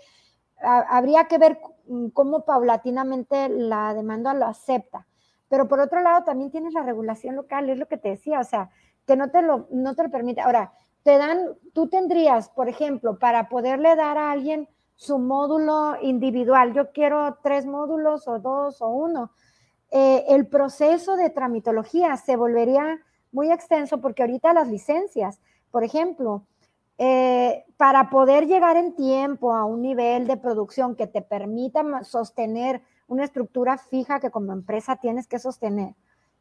habría 0.61 1.29
que 1.29 1.37
ver 1.37 1.61
cómo 2.13 2.43
paulatinamente 2.43 3.47
la 3.47 3.93
demanda 3.93 4.33
lo 4.33 4.45
acepta. 4.45 5.07
Pero 5.51 5.67
por 5.67 5.81
otro 5.81 5.99
lado, 5.99 6.23
también 6.23 6.49
tienes 6.49 6.73
la 6.73 6.81
regulación 6.81 7.35
local, 7.35 7.69
es 7.69 7.77
lo 7.77 7.85
que 7.89 7.97
te 7.97 8.07
decía, 8.07 8.39
o 8.39 8.43
sea, 8.45 8.69
que 9.05 9.17
no 9.17 9.31
te 9.31 9.41
lo, 9.41 9.67
no 9.69 9.95
te 9.95 10.03
lo 10.03 10.09
permite. 10.09 10.39
Ahora, 10.39 10.71
te 11.03 11.17
dan, 11.17 11.57
tú 11.73 11.89
tendrías, 11.89 12.47
por 12.47 12.69
ejemplo, 12.69 13.19
para 13.19 13.49
poderle 13.49 13.97
dar 13.97 14.17
a 14.17 14.31
alguien 14.31 14.69
su 14.95 15.19
módulo 15.19 15.97
individual, 16.01 16.71
yo 16.71 16.93
quiero 16.93 17.37
tres 17.43 17.65
módulos 17.65 18.29
o 18.29 18.39
dos 18.39 18.81
o 18.81 18.87
uno, 18.91 19.31
eh, 19.91 20.23
el 20.29 20.47
proceso 20.47 21.17
de 21.17 21.29
tramitología 21.29 22.15
se 22.15 22.37
volvería 22.37 23.01
muy 23.33 23.51
extenso 23.51 23.99
porque 23.99 24.23
ahorita 24.23 24.53
las 24.53 24.69
licencias, 24.69 25.41
por 25.69 25.83
ejemplo, 25.83 26.45
eh, 26.97 27.65
para 27.75 28.09
poder 28.09 28.47
llegar 28.47 28.77
en 28.77 28.95
tiempo 28.95 29.53
a 29.53 29.65
un 29.65 29.81
nivel 29.81 30.27
de 30.27 30.37
producción 30.37 30.95
que 30.95 31.07
te 31.07 31.21
permita 31.21 32.05
sostener 32.05 32.81
una 33.11 33.25
estructura 33.25 33.77
fija 33.77 34.21
que 34.21 34.31
como 34.31 34.53
empresa 34.53 34.95
tienes 34.95 35.27
que 35.27 35.37
sostener, 35.37 35.95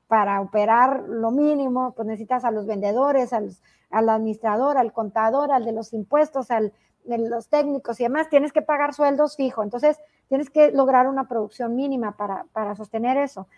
para 0.07 0.41
operar 0.41 1.05
lo 1.09 1.33
mínimo, 1.33 1.93
pues 1.97 2.07
necesitas 2.07 2.45
a 2.45 2.53
los 2.53 2.65
vendedores, 2.65 3.33
al, 3.33 3.57
administrador, 3.91 4.79
al 4.79 4.93
contador, 4.93 5.51
al 5.51 5.65
de 5.65 5.73
los 5.73 5.93
impuestos, 5.93 6.53
al 6.53 6.73
de 7.05 7.19
los 7.19 7.49
técnicos 7.49 7.99
y 7.99 8.05
demás, 8.05 8.29
tienes 8.29 8.53
que 8.53 8.63
pagar 8.63 8.95
sueldos 8.95 9.37
fijos. 9.37 9.65
Entonces, 9.65 9.99
tienes 10.29 10.49
que 10.49 10.71
lograr 10.71 11.09
una 11.09 11.27
producción 11.27 11.75
mínima 11.75 12.17
para, 12.17 12.47
para 12.53 12.77
sostener 12.77 13.17
eso. 13.17 13.49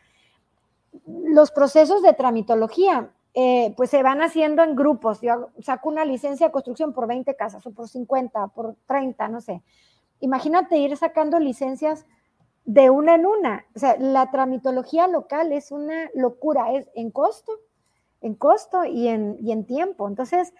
Los 1.06 1.50
procesos 1.50 2.02
de 2.02 2.14
tramitología, 2.14 3.10
eh, 3.34 3.74
pues 3.76 3.90
se 3.90 4.02
van 4.02 4.22
haciendo 4.22 4.62
en 4.62 4.74
grupos. 4.74 5.20
Yo 5.20 5.50
saco 5.60 5.90
una 5.90 6.06
licencia 6.06 6.46
de 6.46 6.52
construcción 6.52 6.94
por 6.94 7.06
20 7.06 7.34
casas 7.36 7.66
o 7.66 7.72
por 7.72 7.88
50, 7.88 8.48
por 8.48 8.74
30, 8.86 9.28
no 9.28 9.40
sé. 9.42 9.62
Imagínate 10.20 10.78
ir 10.78 10.96
sacando 10.96 11.38
licencias 11.38 12.06
de 12.64 12.90
una 12.90 13.14
en 13.14 13.26
una. 13.26 13.64
O 13.74 13.78
sea, 13.78 13.96
la 13.98 14.30
tramitología 14.30 15.08
local 15.08 15.52
es 15.52 15.70
una 15.72 16.10
locura, 16.14 16.72
es 16.72 16.88
en 16.94 17.10
costo, 17.10 17.52
en 18.20 18.34
costo 18.34 18.84
y 18.84 19.08
en, 19.08 19.36
y 19.40 19.52
en 19.52 19.66
tiempo. 19.66 20.08
Entonces, 20.08 20.52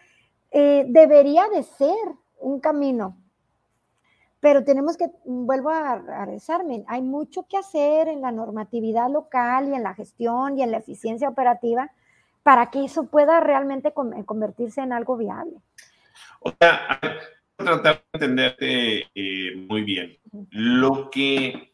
eh, 0.51 0.85
debería 0.89 1.49
de 1.49 1.63
ser 1.63 1.97
un 2.39 2.61
camino. 2.61 3.17
Pero 4.41 4.65
tenemos 4.65 4.97
que, 4.97 5.09
vuelvo 5.25 5.71
a, 5.71 5.93
a 5.93 6.25
rezarme, 6.25 6.85
hay 6.89 7.01
mucho 7.01 7.47
que 7.49 7.57
hacer 7.57 8.09
en 8.09 8.23
la 8.23 8.33
normatividad 8.33 9.09
local 9.09 9.69
y 9.69 9.75
en 9.75 9.85
la 9.85 9.95
gestión 9.95 10.59
y 10.59 10.63
en 10.63 10.73
la 10.73 10.79
eficiencia 10.79 11.29
operativa 11.29 11.93
para 12.43 12.71
que 12.71 12.85
eso 12.85 13.07
pueda 13.07 13.41
realmente 13.41 13.93
convertirse 13.93 14.81
en 14.81 14.93
algo 14.93 15.17
viable. 15.17 15.59
O 16.41 16.53
sea, 16.59 17.01
tratar 17.57 17.95
de 17.95 18.03
entenderte 18.15 19.11
eh, 19.15 19.57
muy 19.69 19.83
bien. 19.83 20.19
Lo 20.51 21.11
que, 21.11 21.72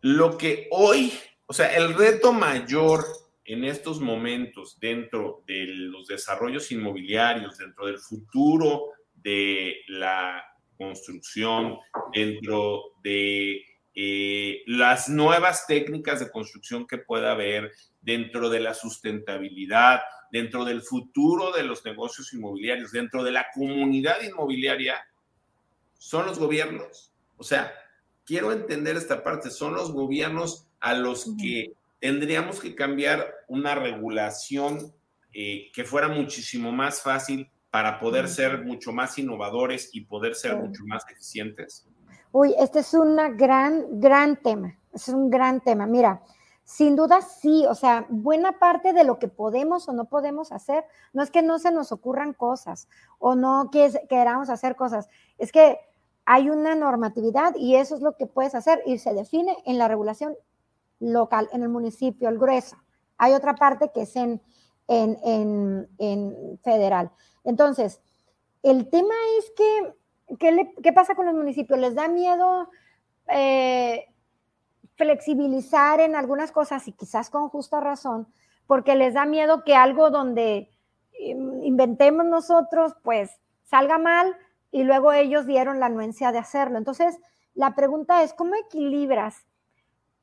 lo 0.00 0.36
que 0.36 0.68
hoy, 0.70 1.12
o 1.46 1.52
sea, 1.52 1.74
el 1.76 1.94
reto 1.94 2.32
mayor 2.32 3.04
en 3.44 3.64
estos 3.64 4.00
momentos 4.00 4.78
dentro 4.78 5.42
de 5.46 5.66
los 5.66 6.06
desarrollos 6.06 6.70
inmobiliarios, 6.70 7.58
dentro 7.58 7.86
del 7.86 7.98
futuro 7.98 8.92
de 9.14 9.80
la 9.88 10.44
construcción, 10.76 11.78
dentro 12.12 12.94
de 13.02 13.64
eh, 13.94 14.62
las 14.66 15.08
nuevas 15.08 15.66
técnicas 15.66 16.20
de 16.20 16.30
construcción 16.30 16.86
que 16.86 16.98
pueda 16.98 17.32
haber 17.32 17.72
dentro 18.00 18.48
de 18.48 18.60
la 18.60 18.72
sustentabilidad, 18.72 20.00
dentro 20.30 20.64
del 20.64 20.80
futuro 20.80 21.52
de 21.52 21.64
los 21.64 21.84
negocios 21.84 22.32
inmobiliarios, 22.32 22.92
dentro 22.92 23.24
de 23.24 23.32
la 23.32 23.46
comunidad 23.52 24.22
inmobiliaria, 24.22 25.04
son 25.98 26.24
los 26.26 26.38
gobiernos. 26.38 27.12
O 27.36 27.42
sea, 27.42 27.72
quiero 28.30 28.52
entender 28.52 28.96
esta 28.96 29.24
parte, 29.24 29.50
son 29.50 29.74
los 29.74 29.92
gobiernos 29.92 30.64
a 30.78 30.94
los 30.94 31.34
que 31.36 31.72
tendríamos 31.98 32.60
que 32.60 32.76
cambiar 32.76 33.26
una 33.48 33.74
regulación 33.74 34.94
eh, 35.34 35.68
que 35.74 35.82
fuera 35.82 36.06
muchísimo 36.06 36.70
más 36.70 37.02
fácil 37.02 37.50
para 37.72 37.98
poder 37.98 38.28
ser 38.28 38.64
mucho 38.64 38.92
más 38.92 39.18
innovadores 39.18 39.90
y 39.92 40.02
poder 40.02 40.36
ser 40.36 40.56
mucho 40.56 40.84
más 40.86 41.02
eficientes. 41.10 41.88
Uy, 42.30 42.54
este 42.56 42.78
es 42.78 42.94
un 42.94 43.16
gran, 43.36 43.98
gran 43.98 44.36
tema. 44.36 44.78
Es 44.94 45.08
un 45.08 45.28
gran 45.28 45.60
tema. 45.60 45.86
Mira, 45.86 46.22
sin 46.62 46.94
duda 46.94 47.22
sí, 47.22 47.66
o 47.68 47.74
sea, 47.74 48.06
buena 48.10 48.60
parte 48.60 48.92
de 48.92 49.02
lo 49.02 49.18
que 49.18 49.26
podemos 49.26 49.88
o 49.88 49.92
no 49.92 50.04
podemos 50.04 50.52
hacer, 50.52 50.84
no 51.12 51.24
es 51.24 51.32
que 51.32 51.42
no 51.42 51.58
se 51.58 51.72
nos 51.72 51.90
ocurran 51.90 52.32
cosas 52.32 52.86
o 53.18 53.34
no 53.34 53.70
que 53.72 53.90
queramos 54.08 54.50
hacer 54.50 54.76
cosas, 54.76 55.08
es 55.36 55.50
que 55.50 55.80
hay 56.24 56.50
una 56.50 56.74
normatividad 56.74 57.54
y 57.56 57.76
eso 57.76 57.94
es 57.96 58.02
lo 58.02 58.16
que 58.16 58.26
puedes 58.26 58.54
hacer 58.54 58.82
y 58.86 58.98
se 58.98 59.14
define 59.14 59.56
en 59.64 59.78
la 59.78 59.88
regulación 59.88 60.36
local, 61.00 61.48
en 61.52 61.62
el 61.62 61.68
municipio, 61.68 62.28
el 62.28 62.38
grueso. 62.38 62.76
Hay 63.18 63.32
otra 63.32 63.54
parte 63.54 63.90
que 63.92 64.02
es 64.02 64.16
en, 64.16 64.40
en, 64.86 65.88
en, 65.98 66.58
federal. 66.62 67.10
Entonces, 67.44 68.00
el 68.62 68.88
tema 68.90 69.14
es 69.38 69.50
que 69.56 69.94
¿qué, 70.38 70.92
pasa 70.92 71.14
con 71.14 71.26
los 71.26 71.34
municipios? 71.34 71.78
¿Les 71.78 71.94
da 71.94 72.08
miedo 72.08 72.70
eh, 73.28 74.06
flexibilizar 74.96 76.00
en 76.00 76.14
algunas 76.14 76.52
cosas 76.52 76.86
y 76.88 76.92
quizás 76.92 77.30
con 77.30 77.48
justa 77.48 77.80
razón? 77.80 78.28
Porque 78.66 78.94
les 78.94 79.14
da 79.14 79.24
miedo 79.24 79.64
que 79.64 79.74
algo 79.74 80.10
donde 80.10 80.70
em, 81.18 81.62
inventemos 81.64 82.26
nosotros, 82.26 82.94
pues 83.02 83.30
salga 83.64 83.98
mal 83.98 84.36
y 84.72 84.84
luego 84.84 85.12
ellos 85.12 85.46
dieron 85.46 85.80
la 85.80 85.86
anuencia 85.86 86.32
de 86.32 86.38
hacerlo. 86.38 86.78
Entonces, 86.78 87.18
la 87.54 87.74
pregunta 87.74 88.22
es, 88.22 88.32
¿cómo 88.34 88.54
equilibras 88.54 89.44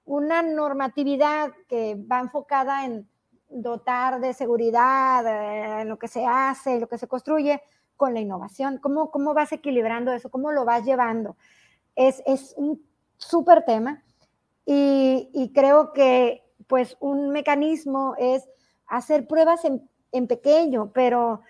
una 0.06 0.42
normatividad 0.42 1.52
que 1.68 1.96
va 1.96 2.20
enfocada 2.20 2.86
en 2.86 3.08
dotar 3.50 4.20
de 4.20 4.34
seguridad 4.34 5.26
eh, 5.26 5.82
en 5.82 5.90
lo 5.90 6.00
que 6.00 6.08
se 6.08 6.26
hace, 6.26 6.80
lo 6.80 6.88
que 6.88 6.98
se 6.98 7.08
construye, 7.08 7.62
con 7.96 8.14
la 8.14 8.20
innovación? 8.20 8.78
¿Cómo, 8.78 9.12
cómo 9.12 9.34
vas 9.34 9.52
equilibrando 9.52 10.14
eso? 10.14 10.30
¿Cómo 10.30 10.52
lo 10.52 10.66
vas 10.66 10.86
llevando? 10.86 11.36
Es, 11.96 12.24
es 12.26 12.54
un 12.58 12.82
súper 13.18 13.66
tema 13.66 14.04
y, 14.66 15.30
y, 15.34 15.52
creo 15.54 15.94
que 15.94 16.44
pues 16.68 16.98
un 17.00 17.30
mecanismo 17.30 18.16
es 18.20 18.48
hacer 18.86 19.26
pruebas 19.28 19.66
en, 19.66 19.90
en, 20.12 20.28
pequeño, 20.28 20.92
pero 20.94 21.42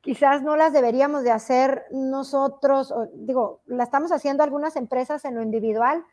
quizás 0.00 0.42
no 0.42 0.56
las 0.56 0.72
deberíamos 0.72 1.22
de 1.22 1.30
hacer 1.30 1.84
nosotros, 1.90 2.94
digo, 3.14 3.60
la 3.66 3.84
estamos 3.84 4.12
haciendo 4.12 4.42
algunas 4.42 4.76
empresas 4.76 5.24
en 5.24 5.34
lo 5.34 5.42
individual, 5.42 6.04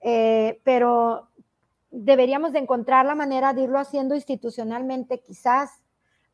eh, 0.00 0.60
pero 0.64 1.28
deberíamos 1.90 2.52
de 2.52 2.60
encontrar 2.60 3.06
la 3.06 3.14
manera 3.14 3.52
de 3.52 3.62
irlo 3.62 3.78
haciendo 3.78 4.14
institucionalmente, 4.14 5.20
quizás 5.20 5.82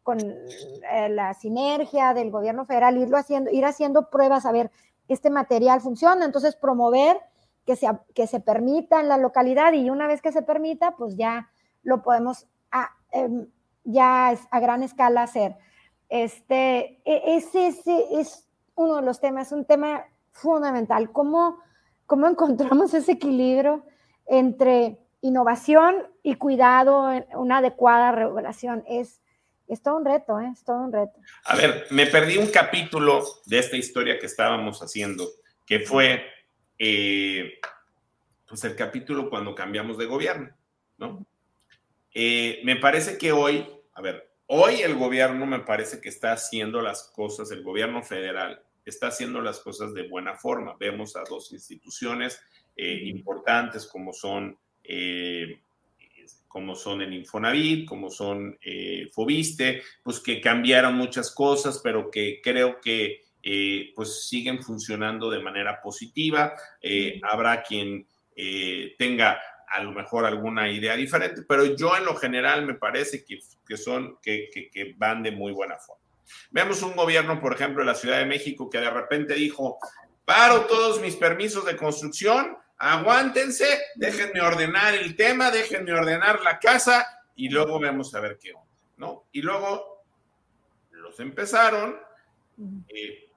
con 0.02 0.20
eh, 0.20 1.08
la 1.08 1.34
sinergia 1.34 2.14
del 2.14 2.30
gobierno 2.30 2.64
federal, 2.64 2.96
irlo 2.96 3.16
haciendo, 3.16 3.50
ir 3.50 3.64
haciendo 3.64 4.08
pruebas 4.08 4.46
a 4.46 4.52
ver, 4.52 4.70
este 5.08 5.30
material 5.30 5.80
funciona, 5.80 6.24
entonces 6.24 6.56
promover 6.56 7.18
que 7.64 7.76
se, 7.76 7.88
que 8.14 8.26
se 8.26 8.40
permita 8.40 9.00
en 9.00 9.08
la 9.08 9.18
localidad 9.18 9.72
y 9.72 9.90
una 9.90 10.06
vez 10.06 10.22
que 10.22 10.32
se 10.32 10.42
permita, 10.42 10.92
pues 10.96 11.16
ya 11.16 11.50
lo 11.82 12.02
podemos 12.02 12.46
a, 12.70 12.90
em, 13.10 13.48
ya 13.84 14.28
a 14.28 14.60
gran 14.60 14.82
escala 14.82 15.22
hacer. 15.22 15.56
Este, 16.08 17.00
e, 17.04 17.36
ese, 17.36 17.68
ese, 17.68 18.04
es 18.12 18.46
uno 18.74 18.96
de 18.96 19.02
los 19.02 19.20
temas, 19.20 19.52
un 19.52 19.64
tema 19.64 20.04
fundamental. 20.32 21.10
¿Cómo, 21.12 21.62
cómo 22.06 22.26
encontramos 22.28 22.94
ese 22.94 23.12
equilibrio 23.12 23.84
entre 24.26 24.98
innovación 25.22 26.06
y 26.22 26.36
cuidado, 26.36 27.10
una 27.34 27.58
adecuada 27.58 28.12
regulación? 28.12 28.84
Es, 28.88 29.20
todo 29.82 29.96
un 29.96 30.04
reto, 30.04 30.38
¿eh? 30.40 30.50
es 30.52 30.62
todo 30.64 30.78
un 30.78 30.92
reto. 30.92 31.18
A 31.44 31.56
ver, 31.56 31.86
me 31.90 32.06
perdí 32.06 32.38
un 32.38 32.46
capítulo 32.48 33.24
de 33.46 33.58
esta 33.58 33.76
historia 33.76 34.18
que 34.18 34.26
estábamos 34.26 34.80
haciendo, 34.80 35.26
que 35.66 35.80
fue 35.80 36.24
eh, 36.78 37.58
pues 38.48 38.62
el 38.64 38.76
capítulo 38.76 39.28
cuando 39.28 39.54
cambiamos 39.54 39.98
de 39.98 40.06
gobierno, 40.06 40.50
¿no? 40.98 41.26
Eh, 42.14 42.60
me 42.64 42.76
parece 42.76 43.18
que 43.18 43.32
hoy, 43.32 43.68
a 43.92 44.00
ver, 44.00 44.25
hoy 44.46 44.82
el 44.82 44.94
gobierno 44.94 45.46
me 45.46 45.60
parece 45.60 46.00
que 46.00 46.08
está 46.08 46.32
haciendo 46.32 46.80
las 46.80 47.04
cosas, 47.14 47.50
el 47.50 47.62
gobierno 47.62 48.02
federal 48.02 48.62
está 48.84 49.08
haciendo 49.08 49.40
las 49.40 49.58
cosas 49.58 49.92
de 49.94 50.08
buena 50.08 50.34
forma. 50.36 50.76
Vemos 50.78 51.16
a 51.16 51.24
dos 51.28 51.52
instituciones 51.52 52.40
eh, 52.76 53.00
importantes 53.04 53.86
como 53.86 54.12
son 54.12 54.56
como 56.56 56.74
son 56.74 57.02
el 57.02 57.12
Infonavit, 57.12 57.86
como 57.86 58.10
son 58.10 58.58
eh, 58.62 59.10
Fobiste, 59.12 59.82
pues 60.02 60.20
que 60.20 60.40
cambiaron 60.40 60.94
muchas 60.94 61.30
cosas, 61.30 61.82
pero 61.84 62.10
que 62.10 62.40
creo 62.42 62.80
que 62.80 63.24
eh, 63.42 63.92
pues 63.94 64.26
siguen 64.26 64.62
funcionando 64.62 65.28
de 65.28 65.42
manera 65.42 65.82
positiva. 65.82 66.54
Eh, 66.80 67.20
habrá 67.30 67.62
quien 67.62 68.06
tenga 68.98 69.38
a 69.76 69.82
lo 69.82 69.92
mejor 69.92 70.24
alguna 70.24 70.70
idea 70.70 70.96
diferente, 70.96 71.42
pero 71.48 71.64
yo 71.76 71.96
en 71.96 72.04
lo 72.04 72.16
general 72.16 72.64
me 72.66 72.74
parece 72.74 73.24
que, 73.24 73.76
son, 73.76 74.18
que, 74.22 74.48
que 74.52 74.94
van 74.96 75.22
de 75.22 75.30
muy 75.30 75.52
buena 75.52 75.76
forma. 75.76 76.02
Vemos 76.50 76.82
un 76.82 76.96
gobierno, 76.96 77.40
por 77.40 77.54
ejemplo, 77.54 77.82
de 77.82 77.86
la 77.86 77.94
Ciudad 77.94 78.18
de 78.18 78.26
México 78.26 78.70
que 78.70 78.78
de 78.78 78.90
repente 78.90 79.34
dijo, 79.34 79.78
paro 80.24 80.62
todos 80.62 81.00
mis 81.00 81.16
permisos 81.16 81.64
de 81.64 81.76
construcción 81.76 82.56
aguántense, 82.78 83.66
déjenme 83.94 84.40
ordenar 84.40 84.94
el 84.94 85.16
tema, 85.16 85.50
déjenme 85.50 85.92
ordenar 85.92 86.42
la 86.42 86.58
casa 86.58 87.06
y 87.34 87.48
luego 87.48 87.80
vamos 87.80 88.14
a 88.14 88.20
ver 88.20 88.38
qué 88.38 88.52
onda, 88.52 88.66
¿no? 88.96 89.24
Y 89.32 89.42
luego 89.42 90.04
los 90.90 91.18
empezaron 91.20 91.98
eh, 92.88 93.30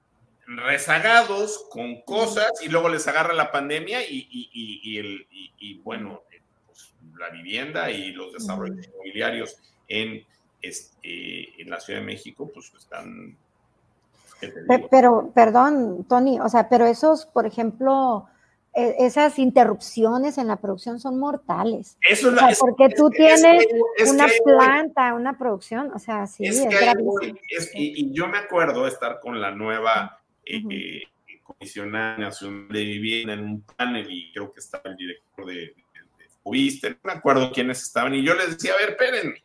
rezagados 0.46 1.66
con 1.70 2.02
cosas 2.02 2.50
y 2.62 2.68
luego 2.68 2.88
les 2.88 3.06
agarra 3.06 3.32
la 3.32 3.50
pandemia 3.50 4.00
y, 4.06 4.98
el, 4.98 5.80
bueno, 5.82 6.22
pues, 6.28 6.29
la 7.20 7.30
vivienda 7.30 7.90
y 7.90 8.12
los 8.12 8.32
desarrollos 8.32 8.86
inmobiliarios 8.86 9.56
en, 9.88 10.24
este, 10.62 11.62
en 11.62 11.70
la 11.70 11.80
Ciudad 11.80 12.00
de 12.00 12.06
México, 12.06 12.50
pues 12.52 12.72
están... 12.78 13.36
Pero, 14.90 15.30
perdón, 15.34 16.06
Tony, 16.08 16.40
o 16.40 16.48
sea, 16.48 16.68
pero 16.70 16.86
esos, 16.86 17.26
por 17.26 17.44
ejemplo, 17.44 18.26
e, 18.72 18.96
esas 19.00 19.38
interrupciones 19.38 20.38
en 20.38 20.46
la 20.46 20.56
producción 20.56 20.98
son 20.98 21.18
mortales. 21.18 21.98
Eso 22.08 22.34
es 22.48 22.58
porque 22.58 22.88
tú 22.88 23.10
tienes 23.10 23.66
una 24.08 24.26
planta, 24.42 25.12
una 25.12 25.36
producción, 25.36 25.92
o 25.92 25.98
sea, 25.98 26.26
sí, 26.26 26.46
es, 26.46 27.70
y, 27.74 28.12
yo 28.14 28.28
me 28.28 28.38
acuerdo 28.38 28.86
estar 28.86 29.20
con 29.20 29.42
la 29.42 29.50
nueva 29.50 30.20
eh, 30.46 30.62
eh, 30.70 31.02
Comisión 31.42 31.90
Nacional 31.90 32.68
de 32.68 32.84
Vivienda 32.84 33.34
en 33.34 33.40
un 33.40 33.60
panel 33.62 34.06
y 34.08 34.32
creo 34.32 34.52
que 34.52 34.60
estaba 34.60 34.84
el 34.88 34.96
director 34.96 35.46
de, 35.46 35.74
no 36.44 36.96
me 37.04 37.12
acuerdo 37.12 37.52
quiénes 37.52 37.82
estaban, 37.82 38.14
y 38.14 38.24
yo 38.24 38.34
les 38.34 38.56
decía, 38.56 38.74
a 38.74 38.78
ver, 38.78 38.90
espérenme, 38.90 39.44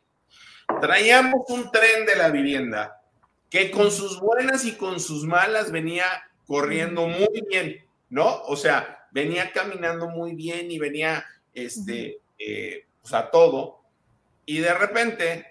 traíamos 0.81 1.43
un 1.49 1.71
tren 1.71 2.05
de 2.05 2.15
la 2.15 2.29
vivienda 2.29 3.01
que 3.49 3.71
con 3.71 3.91
sus 3.91 4.19
buenas 4.19 4.65
y 4.65 4.73
con 4.73 4.99
sus 4.99 5.23
malas 5.23 5.71
venía 5.71 6.05
corriendo 6.47 7.07
muy 7.07 7.43
bien, 7.49 7.85
¿no? 8.09 8.41
O 8.43 8.55
sea, 8.55 9.07
venía 9.11 9.51
caminando 9.51 10.09
muy 10.09 10.35
bien 10.35 10.71
y 10.71 10.79
venía, 10.79 11.25
este, 11.53 12.19
eh, 12.37 12.85
pues 13.01 13.13
a 13.13 13.29
todo, 13.29 13.81
y 14.45 14.59
de 14.59 14.73
repente, 14.73 15.45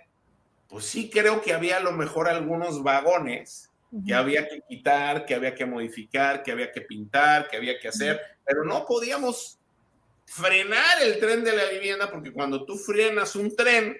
pues 0.69 0.85
sí 0.85 1.11
creo 1.11 1.41
que 1.41 1.53
había 1.53 1.79
a 1.79 1.81
lo 1.81 1.93
mejor 1.93 2.29
algunos 2.29 2.83
vagones 2.83 3.71
que 4.07 4.15
había 4.15 4.49
que 4.49 4.61
quitar, 4.69 5.25
que 5.25 5.35
había 5.35 5.55
que 5.55 5.67
modificar, 5.67 6.43
que 6.43 6.51
había 6.51 6.73
que 6.73 6.81
pintar, 6.81 7.49
que 7.49 7.57
había 7.57 7.79
que 7.79 7.89
hacer, 7.89 8.21
pero 8.45 8.65
no 8.65 8.85
podíamos 8.85 9.61
frenar 10.27 11.03
el 11.03 11.19
tren 11.19 11.45
de 11.45 11.57
la 11.57 11.65
vivienda 11.67 12.11
porque 12.11 12.33
cuando 12.33 12.65
tú 12.65 12.77
frenas 12.77 13.37
un 13.37 13.55
tren, 13.55 13.97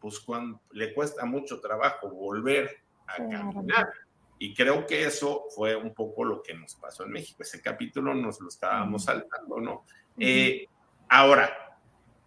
pues 0.00 0.20
cuando, 0.20 0.60
le 0.72 0.92
cuesta 0.92 1.24
mucho 1.24 1.60
trabajo 1.60 2.10
volver 2.10 2.82
a 3.06 3.16
caminar. 3.16 3.92
Y 4.38 4.54
creo 4.54 4.84
que 4.86 5.04
eso 5.04 5.44
fue 5.54 5.76
un 5.76 5.94
poco 5.94 6.24
lo 6.24 6.42
que 6.42 6.54
nos 6.54 6.74
pasó 6.74 7.04
en 7.04 7.12
México. 7.12 7.42
Ese 7.42 7.62
capítulo 7.62 8.12
nos 8.12 8.40
lo 8.40 8.48
estábamos 8.48 9.04
saltando, 9.04 9.60
¿no? 9.60 9.84
Eh, 10.18 10.66
ahora, 11.08 11.78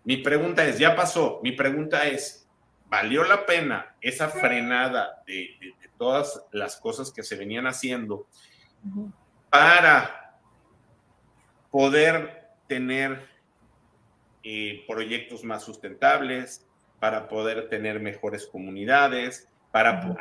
mi 0.05 0.17
pregunta 0.17 0.65
es, 0.65 0.79
ya 0.79 0.95
pasó, 0.95 1.41
mi 1.43 1.51
pregunta 1.51 2.07
es, 2.07 2.47
¿valió 2.87 3.25
la 3.25 3.45
pena 3.45 3.97
esa 3.99 4.29
frenada 4.29 5.23
de, 5.27 5.57
todas 5.97 6.41
las 6.51 6.77
cosas 6.77 7.11
que 7.11 7.23
se 7.23 7.35
venían 7.35 7.67
haciendo 7.67 8.27
para 9.49 10.39
poder 11.71 12.44
tener 12.68 13.28
eh, 14.43 14.84
proyectos 14.88 15.43
más 15.43 15.63
sustentables, 15.63 16.66
para 16.99 17.28
poder 17.28 17.70
tener 17.70 17.99
mejores 17.99 18.47
comunidades, 18.47 19.47
para 19.72 20.18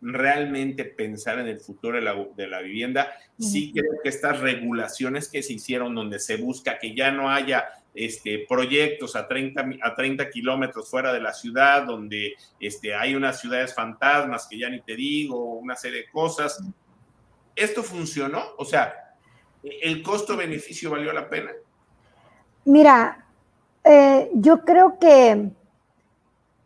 realmente 0.00 0.84
pensar 0.84 1.40
en 1.40 1.48
el 1.48 1.58
futuro 1.58 1.96
de 1.96 2.04
la, 2.04 2.14
de 2.36 2.46
la 2.46 2.60
vivienda. 2.60 3.12
Sí 3.38 3.72
creo 3.72 3.94
que 4.02 4.08
estas 4.08 4.40
regulaciones 4.40 5.28
que 5.28 5.42
se 5.42 5.54
hicieron 5.54 5.94
donde 5.94 6.20
se 6.20 6.36
busca 6.36 6.78
que 6.78 6.94
ya 6.94 7.10
no 7.10 7.30
haya 7.30 7.68
este, 7.94 8.46
proyectos 8.48 9.16
a 9.16 9.26
30, 9.26 9.68
a 9.82 9.94
30 9.94 10.30
kilómetros 10.30 10.88
fuera 10.88 11.12
de 11.12 11.20
la 11.20 11.32
ciudad, 11.32 11.84
donde 11.84 12.34
este, 12.60 12.94
hay 12.94 13.16
unas 13.16 13.40
ciudades 13.40 13.74
fantasmas 13.74 14.46
que 14.48 14.58
ya 14.58 14.68
ni 14.68 14.80
te 14.80 14.94
digo, 14.94 15.54
una 15.54 15.74
serie 15.74 16.02
de 16.02 16.08
cosas. 16.08 16.62
¿Esto 17.56 17.82
funcionó? 17.82 18.44
O 18.58 18.64
sea, 18.64 19.16
¿el 19.64 20.02
costo-beneficio 20.02 20.90
valió 20.90 21.12
la 21.12 21.28
pena? 21.28 21.50
Mira, 22.68 23.24
eh, 23.82 24.30
yo 24.34 24.62
creo 24.62 24.98
que 24.98 25.52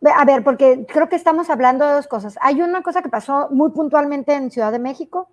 a 0.05 0.25
ver, 0.25 0.43
porque 0.43 0.85
creo 0.85 1.07
que 1.07 1.15
estamos 1.15 1.49
hablando 1.49 1.87
de 1.87 1.93
dos 1.93 2.07
cosas. 2.07 2.37
Hay 2.41 2.61
una 2.61 2.83
cosa 2.83 3.01
que 3.01 3.07
pasó 3.07 3.47
muy 3.51 3.71
puntualmente 3.71 4.33
en 4.33 4.51
Ciudad 4.51 4.73
de 4.73 4.79
México, 4.79 5.29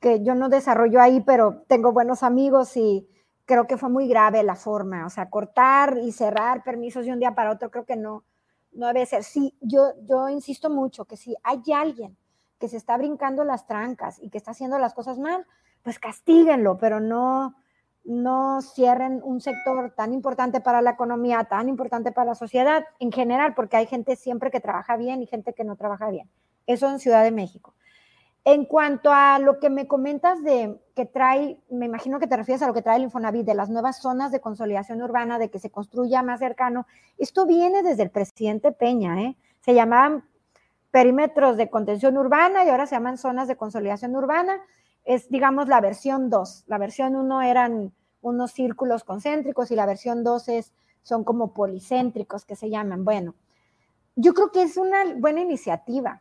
que 0.00 0.24
yo 0.24 0.34
no 0.34 0.48
desarrollo 0.48 1.00
ahí, 1.00 1.20
pero 1.20 1.62
tengo 1.68 1.92
buenos 1.92 2.24
amigos 2.24 2.76
y 2.76 3.08
creo 3.46 3.68
que 3.68 3.76
fue 3.76 3.88
muy 3.88 4.08
grave 4.08 4.42
la 4.42 4.56
forma. 4.56 5.06
O 5.06 5.10
sea, 5.10 5.30
cortar 5.30 5.98
y 6.02 6.10
cerrar 6.10 6.64
permisos 6.64 7.04
de 7.04 7.12
un 7.12 7.20
día 7.20 7.36
para 7.36 7.52
otro, 7.52 7.70
creo 7.70 7.84
que 7.84 7.94
no, 7.94 8.24
no 8.72 8.88
debe 8.88 9.06
ser. 9.06 9.22
Sí, 9.22 9.54
yo, 9.60 9.92
yo 10.08 10.28
insisto 10.28 10.70
mucho 10.70 11.04
que 11.04 11.16
si 11.16 11.36
hay 11.44 11.62
alguien 11.72 12.16
que 12.58 12.66
se 12.66 12.78
está 12.78 12.96
brincando 12.96 13.44
las 13.44 13.68
trancas 13.68 14.18
y 14.20 14.28
que 14.28 14.38
está 14.38 14.50
haciendo 14.50 14.76
las 14.80 14.92
cosas 14.92 15.20
mal, 15.20 15.46
pues 15.84 16.00
castíguenlo, 16.00 16.78
pero 16.78 16.98
no, 16.98 17.54
no 18.04 18.60
cierren 18.62 19.20
un 19.22 19.40
sector 19.40 19.92
tan 19.96 20.12
importante 20.12 20.60
para 20.60 20.82
la 20.82 20.90
economía, 20.90 21.44
tan 21.44 21.68
importante 21.68 22.12
para 22.12 22.30
la 22.30 22.34
sociedad 22.34 22.84
en 22.98 23.12
general, 23.12 23.54
porque 23.54 23.76
hay 23.76 23.86
gente 23.86 24.16
siempre 24.16 24.50
que 24.50 24.60
trabaja 24.60 24.96
bien 24.96 25.22
y 25.22 25.26
gente 25.26 25.52
que 25.52 25.64
no 25.64 25.76
trabaja 25.76 26.10
bien. 26.10 26.28
Eso 26.66 26.88
en 26.88 26.98
Ciudad 26.98 27.22
de 27.22 27.30
México. 27.30 27.74
En 28.44 28.64
cuanto 28.64 29.12
a 29.12 29.38
lo 29.38 29.60
que 29.60 29.68
me 29.68 29.86
comentas 29.86 30.42
de 30.42 30.80
que 30.96 31.04
trae, 31.04 31.60
me 31.68 31.86
imagino 31.86 32.18
que 32.18 32.26
te 32.26 32.36
refieres 32.36 32.62
a 32.62 32.66
lo 32.66 32.72
que 32.72 32.80
trae 32.80 32.96
el 32.96 33.02
Infonavit, 33.02 33.44
de 33.44 33.54
las 33.54 33.68
nuevas 33.68 34.00
zonas 34.00 34.32
de 34.32 34.40
consolidación 34.40 35.02
urbana, 35.02 35.38
de 35.38 35.50
que 35.50 35.58
se 35.58 35.70
construya 35.70 36.22
más 36.22 36.40
cercano. 36.40 36.86
Esto 37.18 37.44
viene 37.44 37.82
desde 37.82 38.02
el 38.02 38.10
presidente 38.10 38.72
Peña, 38.72 39.20
¿eh? 39.20 39.36
Se 39.60 39.74
llamaban 39.74 40.24
perímetros 40.90 41.58
de 41.58 41.68
contención 41.68 42.16
urbana 42.16 42.64
y 42.64 42.70
ahora 42.70 42.86
se 42.86 42.94
llaman 42.94 43.18
zonas 43.18 43.46
de 43.46 43.56
consolidación 43.56 44.16
urbana 44.16 44.60
es, 45.04 45.28
digamos, 45.28 45.68
la 45.68 45.80
versión 45.80 46.30
2. 46.30 46.64
La 46.66 46.78
versión 46.78 47.16
1 47.16 47.42
eran 47.42 47.92
unos 48.22 48.52
círculos 48.52 49.04
concéntricos 49.04 49.70
y 49.70 49.76
la 49.76 49.86
versión 49.86 50.24
2 50.24 50.48
es, 50.48 50.72
son 51.02 51.24
como 51.24 51.52
policéntricos 51.52 52.44
que 52.44 52.56
se 52.56 52.70
llaman. 52.70 53.04
Bueno, 53.04 53.34
yo 54.16 54.34
creo 54.34 54.50
que 54.52 54.62
es 54.62 54.76
una 54.76 55.14
buena 55.16 55.40
iniciativa. 55.40 56.20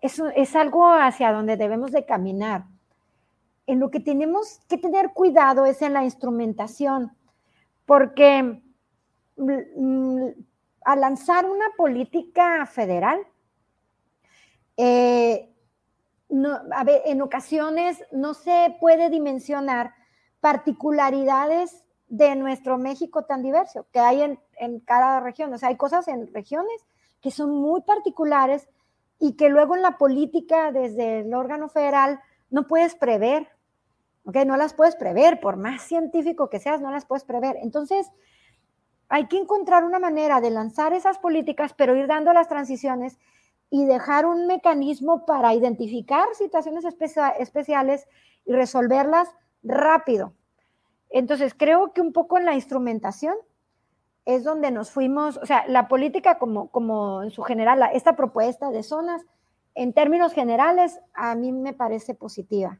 Es, 0.00 0.20
es 0.36 0.54
algo 0.54 0.86
hacia 0.92 1.32
donde 1.32 1.56
debemos 1.56 1.90
de 1.90 2.04
caminar. 2.04 2.64
En 3.66 3.80
lo 3.80 3.90
que 3.90 4.00
tenemos 4.00 4.60
que 4.68 4.78
tener 4.78 5.12
cuidado 5.12 5.66
es 5.66 5.82
en 5.82 5.92
la 5.92 6.04
instrumentación, 6.04 7.12
porque 7.84 8.62
mm, 9.36 9.52
mm, 9.76 10.28
al 10.84 11.00
lanzar 11.00 11.44
una 11.46 11.66
política 11.76 12.64
federal, 12.66 13.18
eh, 14.76 15.47
no, 16.28 16.60
a 16.72 16.84
ver, 16.84 17.02
en 17.06 17.22
ocasiones 17.22 18.04
no 18.12 18.34
se 18.34 18.76
puede 18.80 19.10
dimensionar 19.10 19.94
particularidades 20.40 21.84
de 22.08 22.36
nuestro 22.36 22.78
México 22.78 23.24
tan 23.24 23.42
diverso 23.42 23.86
que 23.92 24.00
hay 24.00 24.22
en, 24.22 24.40
en, 24.58 24.80
cada 24.80 25.20
región. 25.20 25.52
O 25.52 25.58
sea, 25.58 25.68
hay 25.68 25.76
cosas 25.76 26.08
en 26.08 26.32
regiones 26.32 26.84
que 27.20 27.30
son 27.30 27.50
muy 27.50 27.82
particulares 27.82 28.68
y 29.18 29.34
que 29.34 29.48
luego 29.48 29.74
en 29.74 29.82
la 29.82 29.98
política 29.98 30.72
desde 30.72 31.20
el 31.20 31.34
órgano 31.34 31.68
federal 31.68 32.20
no 32.50 32.66
puedes 32.66 32.94
prever, 32.94 33.48
¿ok? 34.24 34.36
No 34.46 34.56
las 34.56 34.74
puedes 34.74 34.96
prever, 34.96 35.40
por 35.40 35.56
más 35.56 35.82
científico 35.82 36.48
que 36.48 36.60
seas, 36.60 36.80
no 36.80 36.90
las 36.90 37.04
puedes 37.04 37.24
prever. 37.24 37.56
Entonces, 37.62 38.10
hay 39.08 39.26
que 39.26 39.38
encontrar 39.38 39.84
una 39.84 39.98
manera 39.98 40.40
de 40.40 40.50
lanzar 40.50 40.92
esas 40.92 41.18
políticas, 41.18 41.74
pero 41.74 41.96
ir 41.96 42.06
dando 42.06 42.32
las 42.32 42.48
transiciones 42.48 43.18
y 43.70 43.84
dejar 43.84 44.26
un 44.26 44.46
mecanismo 44.46 45.26
para 45.26 45.54
identificar 45.54 46.26
situaciones 46.34 46.84
especiales 47.38 48.08
y 48.44 48.52
resolverlas 48.52 49.28
rápido. 49.62 50.32
Entonces, 51.10 51.54
creo 51.54 51.92
que 51.92 52.00
un 52.00 52.12
poco 52.12 52.38
en 52.38 52.44
la 52.44 52.54
instrumentación 52.54 53.34
es 54.24 54.44
donde 54.44 54.70
nos 54.70 54.90
fuimos, 54.90 55.38
o 55.38 55.46
sea, 55.46 55.66
la 55.68 55.88
política 55.88 56.38
como, 56.38 56.70
como 56.70 57.22
en 57.22 57.30
su 57.30 57.42
general, 57.42 57.82
esta 57.94 58.14
propuesta 58.14 58.70
de 58.70 58.82
zonas, 58.82 59.24
en 59.74 59.92
términos 59.92 60.32
generales, 60.32 61.00
a 61.14 61.34
mí 61.34 61.52
me 61.52 61.72
parece 61.72 62.14
positiva. 62.14 62.78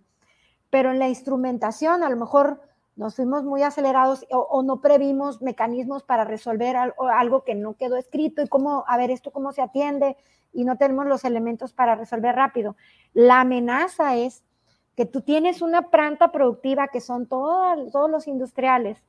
Pero 0.69 0.91
en 0.91 0.99
la 0.99 1.09
instrumentación, 1.09 2.03
a 2.03 2.11
lo 2.11 2.17
mejor 2.17 2.61
nos 2.99 3.15
fuimos 3.15 3.45
muy 3.45 3.63
acelerados 3.63 4.27
o, 4.29 4.61
no 4.65 4.81
previmos 4.81 5.41
mecanismos 5.41 6.03
para 6.03 6.25
resolver 6.25 6.77
algo, 6.77 7.45
que 7.45 7.55
no 7.55 7.75
quedó 7.75 7.97
escrito 7.97 8.43
y 8.43 8.49
cómo, 8.49 8.85
a 8.89 8.97
ver, 8.97 9.13
esto 9.13 9.31
cómo 9.31 9.53
se 9.53 9.63
atiende 9.63 10.17
y 10.53 10.65
no 10.65 10.77
tenemos 10.77 11.07
los 11.07 11.25
elementos 11.25 11.73
para 11.73 11.95
resolver 11.95 12.35
rápido. 12.35 12.75
La 13.15 13.43
amenaza 13.43 14.17
es 14.17 14.43
que 14.97 15.07
tú 15.07 15.21
tienes 15.21 15.63
una 15.63 15.91
planta 15.91 16.33
productiva 16.33 16.89
que 16.89 17.01
son 17.01 17.27
todos 17.27 18.11
los 18.11 18.27
industriales 18.27 19.05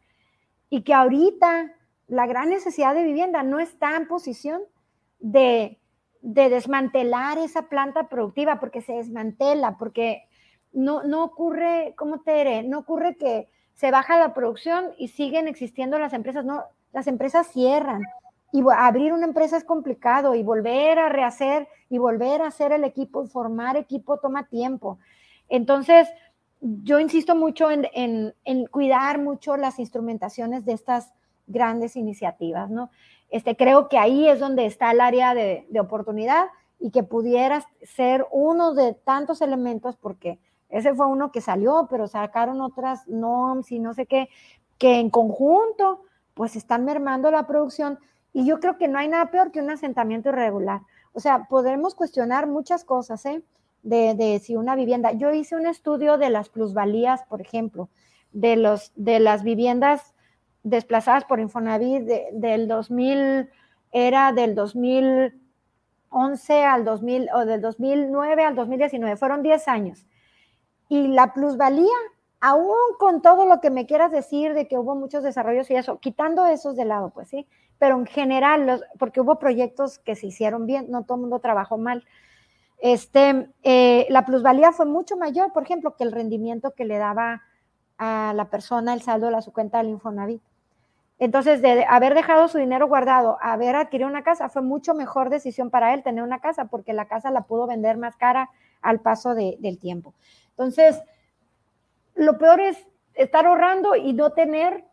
y 0.70 0.84
que 0.84 0.94
ahorita 0.94 1.74
la 2.06 2.28
gran 2.28 2.50
necesidad 2.50 2.94
de 2.94 3.04
vivienda 3.04 3.42
no 3.42 3.60
está 3.60 3.98
en 3.98 4.08
posición 4.08 4.62
de, 5.18 5.80
de 6.22 6.50
desmantelar 6.50 7.40
esa 7.40 7.64
planta 7.64 8.08
productiva 8.08 8.60
porque 8.60 8.82
se 8.82 8.94
desmantela, 8.94 9.80
porque 9.80 10.28
no, 10.74 11.02
no 11.02 11.24
ocurre, 11.24 11.96
¿cómo 11.98 12.22
te 12.22 12.36
diré? 12.36 12.62
No 12.62 12.78
ocurre 12.78 13.16
que 13.16 13.50
se 13.80 13.92
baja 13.92 14.20
la 14.20 14.34
producción 14.34 14.88
y 14.98 15.08
siguen 15.08 15.48
existiendo 15.48 16.00
las 16.00 16.12
empresas, 16.12 16.44
no, 16.44 16.66
las 16.92 17.08
empresas 17.08 17.48
cierran, 17.48 18.02
y 18.52 18.62
abrir 18.76 19.14
una 19.14 19.26
empresa 19.26 19.56
es 19.56 19.64
complicado 19.64 20.36
y 20.36 20.44
volver 20.44 21.00
a 21.00 21.08
rehacer 21.08 21.70
y 21.90 21.98
volver 21.98 22.42
a 22.42 22.48
hacer 22.48 22.74
el 22.74 22.84
equipo, 22.84 23.26
formar 23.28 23.78
equipo 23.78 24.18
toma 24.18 24.48
tiempo. 24.48 25.00
Entonces, 25.48 26.10
yo 26.60 27.00
insisto 27.00 27.36
mucho 27.36 27.70
en, 27.72 28.34
cuidar 28.70 29.18
mucho 29.18 29.56
las 29.56 29.80
instrumentaciones 29.80 30.66
de 30.66 30.74
estas 30.74 31.14
grandes 31.48 31.96
iniciativas, 31.96 32.70
¿no? 32.70 32.90
Este, 33.30 33.56
creo 33.56 33.88
que 33.88 33.98
ahí 33.98 34.28
es 34.28 34.42
donde 34.42 34.66
está 34.66 34.92
el 34.92 35.00
área 35.00 35.34
de, 35.34 35.66
de 35.70 35.80
oportunidad 35.80 36.48
y 36.82 36.92
que 36.92 37.04
pudiera 37.04 37.66
ser 37.84 38.28
uno 38.30 38.74
de 38.74 38.94
tantos 38.94 39.42
elementos, 39.42 39.96
porque 39.96 40.38
ese 40.70 40.94
fue 40.94 41.08
uno 41.08 41.32
que 41.32 41.42
salió, 41.42 41.88
pero 41.90 42.08
sacaron 42.08 42.62
otras 42.62 43.08
NOMS 43.08 43.72
y 43.72 43.80
no 43.80 43.94
sé 43.94 44.06
qué, 44.06 44.30
que 44.78 45.00
en 45.00 45.10
conjunto 45.10 46.04
pues 46.34 46.56
están 46.56 46.86
mermando 46.86 47.32
la 47.32 47.48
producción 47.48 48.00
y 48.34 48.46
yo 48.46 48.60
creo 48.60 48.78
que 48.78 48.88
no 48.88 49.00
hay 49.00 49.08
nada 49.08 49.32
peor 49.32 49.52
que 49.52 49.62
un 49.62 49.70
asentamiento 49.70 50.30
irregular. 50.30 50.82
O 51.14 51.20
sea, 51.20 51.48
podremos 51.50 51.96
cuestionar 51.96 52.48
muchas 52.48 52.84
cosas, 52.84 53.26
¿eh? 53.26 53.44
De, 53.82 54.14
de, 54.14 54.40
si 54.40 54.56
una 54.56 54.76
vivienda. 54.76 55.14
Yo 55.14 55.32
hice 55.32 55.56
un 55.56 55.66
estudio 55.66 56.18
de 56.18 56.30
las 56.30 56.50
plusvalías, 56.50 57.24
por 57.24 57.42
ejemplo, 57.42 57.90
de, 58.32 58.56
los, 58.56 58.92
de 58.96 59.20
las 59.20 59.44
viviendas 59.44 60.14
desplazadas 60.64 61.26
por 61.26 61.40
Infonavit 61.40 62.04
del 62.34 62.68
2000, 62.68 63.50
era 63.92 64.34
del 64.34 64.56
2011 64.56 66.64
al 66.64 66.86
2000, 66.86 67.30
o 67.34 67.46
del 67.46 67.62
2009 67.62 68.44
al 68.44 68.56
2019, 68.56 69.18
fueron 69.18 69.42
10 69.42 69.68
años. 69.68 70.06
Y 70.90 71.08
la 71.08 71.34
plusvalía, 71.34 71.96
aún 72.42 72.76
con 72.98 73.22
todo 73.22 73.46
lo 73.46 73.62
que 73.62 73.70
me 73.70 73.86
quieras 73.86 74.12
decir 74.12 74.54
de 74.54 74.68
que 74.68 74.78
hubo 74.78 74.96
muchos 74.96 75.24
desarrollos 75.24 75.70
y 75.72 75.76
eso, 75.76 76.00
quitando 76.00 76.46
esos 76.46 76.76
de 76.76 76.84
lado, 76.84 77.12
pues 77.12 77.30
sí, 77.30 77.48
pero 77.78 77.96
en 77.98 78.06
general, 78.06 78.66
los, 78.66 78.84
porque 78.98 79.22
hubo 79.22 79.40
proyectos 79.40 80.00
que 80.00 80.16
se 80.16 80.28
hicieron 80.28 80.66
bien, 80.66 80.88
no 80.90 81.04
todo 81.04 81.16
el 81.16 81.22
mundo 81.22 81.40
trabajó 81.40 81.78
mal. 81.78 82.04
Este, 82.80 83.50
eh, 83.64 84.08
la 84.10 84.26
plusvalía 84.26 84.72
fue 84.72 84.86
mucho 84.86 85.16
mayor, 85.16 85.54
por 85.54 85.64
ejemplo, 85.64 85.96
que 85.96 86.04
el 86.04 86.12
rendimiento 86.12 86.72
que 86.72 86.86
le 86.86 86.98
daba 86.98 87.44
a 87.98 88.34
la 88.36 88.50
persona 88.50 88.94
el 88.94 89.02
saldo 89.02 89.30
de 89.30 89.42
su 89.42 89.54
cuenta 89.54 89.78
del 89.78 89.90
Infonavit. 89.90 90.42
Entonces, 91.20 91.62
de 91.62 91.86
haber 91.86 92.16
dejado 92.16 92.48
su 92.48 92.58
dinero 92.58 92.88
guardado 92.88 93.38
haber 93.42 93.76
adquirido 93.76 94.10
una 94.10 94.24
casa, 94.24 94.48
fue 94.48 94.62
mucho 94.62 94.94
mejor 94.94 95.30
decisión 95.30 95.70
para 95.70 95.94
él 95.94 96.02
tener 96.02 96.24
una 96.24 96.40
casa, 96.40 96.66
porque 96.66 96.94
la 96.94 97.10
casa 97.10 97.30
la 97.30 97.42
pudo 97.42 97.68
vender 97.68 97.98
más 97.98 98.16
cara 98.16 98.50
al 98.82 99.02
paso 99.02 99.36
del 99.36 99.78
tiempo. 99.80 100.14
Entonces, 100.60 101.02
lo 102.16 102.38
peor 102.38 102.60
es 102.60 102.78
estar 103.14 103.46
ahorrando 103.46 103.96
y 103.96 104.12
no 104.12 104.32
tener, 104.32 104.84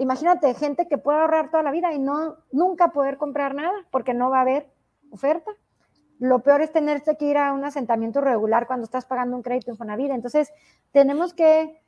imagínate, 0.00 0.52
gente 0.54 0.88
que 0.88 0.98
puede 0.98 1.20
ahorrar 1.20 1.52
toda 1.52 1.62
la 1.62 1.70
vida 1.70 1.92
y 1.92 2.00
no 2.00 2.34
nunca 2.50 2.88
poder 2.88 3.16
comprar 3.16 3.54
nada 3.54 3.86
porque 3.92 4.12
no 4.12 4.28
va 4.28 4.38
a 4.38 4.42
haber 4.42 4.68
oferta. 5.12 5.52
Lo 6.18 6.40
peor 6.40 6.62
es 6.62 6.72
tenerse 6.72 7.16
que 7.16 7.26
ir 7.26 7.38
a 7.38 7.52
un 7.52 7.64
asentamiento 7.64 8.20
regular 8.20 8.66
cuando 8.66 8.82
estás 8.82 9.06
pagando 9.06 9.36
un 9.36 9.42
crédito 9.42 9.70
en 9.70 9.96
vida. 9.96 10.16
Entonces, 10.16 10.52
tenemos 10.90 11.32
que 11.32 11.80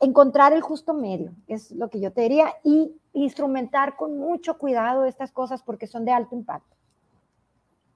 encontrar 0.00 0.52
el 0.52 0.60
justo 0.60 0.94
medio, 0.94 1.30
es 1.46 1.70
lo 1.70 1.88
que 1.90 2.00
yo 2.00 2.12
te 2.12 2.22
diría, 2.22 2.54
y 2.64 3.00
instrumentar 3.12 3.96
con 3.96 4.18
mucho 4.18 4.58
cuidado 4.58 5.04
estas 5.04 5.30
cosas 5.30 5.62
porque 5.62 5.86
son 5.86 6.04
de 6.04 6.10
alto 6.10 6.34
impacto. 6.34 6.76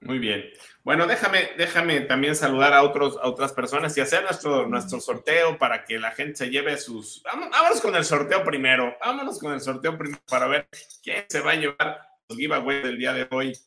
Muy 0.03 0.19
bien. 0.19 0.51
Bueno, 0.83 1.07
déjame, 1.07 1.51
déjame 1.57 2.01
también 2.01 2.35
saludar 2.35 2.73
a, 2.73 2.83
otros, 2.83 3.15
a 3.17 3.27
otras 3.27 3.53
personas 3.53 3.97
y 3.97 4.01
hacer 4.01 4.23
nuestro, 4.23 4.67
nuestro 4.67 4.99
sorteo 4.99 5.57
para 5.57 5.85
que 5.85 5.97
la 5.97 6.11
gente 6.11 6.35
se 6.35 6.49
lleve 6.49 6.77
sus... 6.77 7.23
Vámonos 7.23 7.79
con 7.79 7.95
el 7.95 8.03
sorteo 8.03 8.43
primero. 8.43 8.97
Vámonos 8.99 9.39
con 9.39 9.53
el 9.53 9.61
sorteo 9.61 9.97
primero 9.97 10.21
para 10.27 10.47
ver 10.47 10.67
quién 11.01 11.23
se 11.29 11.39
va 11.39 11.51
a 11.51 11.55
llevar 11.55 12.05
los 12.27 12.37
giveaways 12.37 12.83
del 12.83 12.97
día 12.97 13.13
de 13.13 13.27
hoy. 13.31 13.57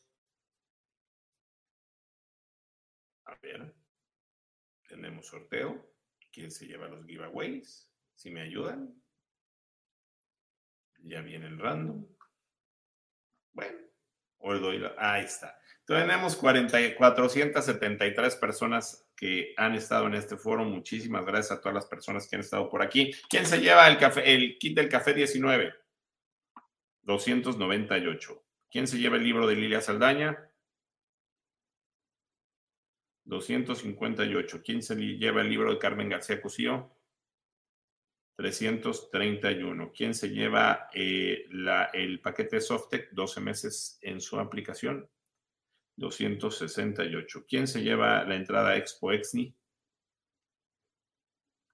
A 3.25 3.35
ver. 3.41 3.73
Tenemos 4.87 5.25
sorteo. 5.25 5.91
¿Quién 6.31 6.51
se 6.51 6.67
lleva 6.67 6.87
los 6.87 7.03
giveaways? 7.07 7.91
Si 8.13 8.29
me 8.29 8.41
ayudan. 8.41 8.93
Ya 10.99 11.21
viene 11.21 11.47
el 11.47 11.57
random. 11.57 12.05
Bueno, 13.53 13.79
hoy 14.37 14.59
doy 14.59 14.77
la... 14.77 14.93
Ahí 14.99 15.23
está. 15.23 15.56
Tenemos 15.87 16.35
473 16.35 18.35
personas 18.35 19.09
que 19.15 19.53
han 19.55 19.73
estado 19.73 20.07
en 20.07 20.15
este 20.15 20.35
foro. 20.35 20.65
Muchísimas 20.65 21.25
gracias 21.25 21.57
a 21.57 21.61
todas 21.61 21.75
las 21.75 21.85
personas 21.85 22.27
que 22.27 22.35
han 22.35 22.41
estado 22.41 22.69
por 22.69 22.81
aquí. 22.81 23.13
¿Quién 23.29 23.45
se 23.45 23.61
lleva 23.61 23.87
el, 23.87 24.57
kit 24.57 24.75
del 24.75 24.89
café 24.89 25.13
19? 25.13 25.73
298. 27.03 28.43
¿Quién 28.69 28.85
se 28.85 28.97
lleva 28.97 29.15
el 29.15 29.23
libro 29.23 29.47
de 29.47 29.55
Lilia 29.55 29.79
Saldaña? 29.79 30.51
258. 33.23 34.61
¿Quién 34.61 34.83
se 34.83 34.97
lleva 34.97 35.39
el 35.39 35.49
libro 35.49 35.71
de 35.71 35.79
Carmen 35.79 36.09
García 36.09 36.41
Cusío? 36.41 36.93
331. 38.35 39.93
¿Quién 39.95 40.13
se 40.13 40.31
lleva 40.31 40.89
eh, 40.93 41.45
el 41.93 42.19
paquete 42.19 42.57
de 42.57 42.61
Softec 42.61 43.09
12 43.11 43.39
meses 43.39 43.99
en 44.01 44.19
su 44.19 44.37
aplicación? 44.37 45.09
268. 45.97 47.45
¿Quién 47.47 47.67
se 47.67 47.83
lleva 47.83 48.23
la 48.23 48.35
entrada 48.35 48.77
Expo 48.77 49.11
Exni? 49.11 49.53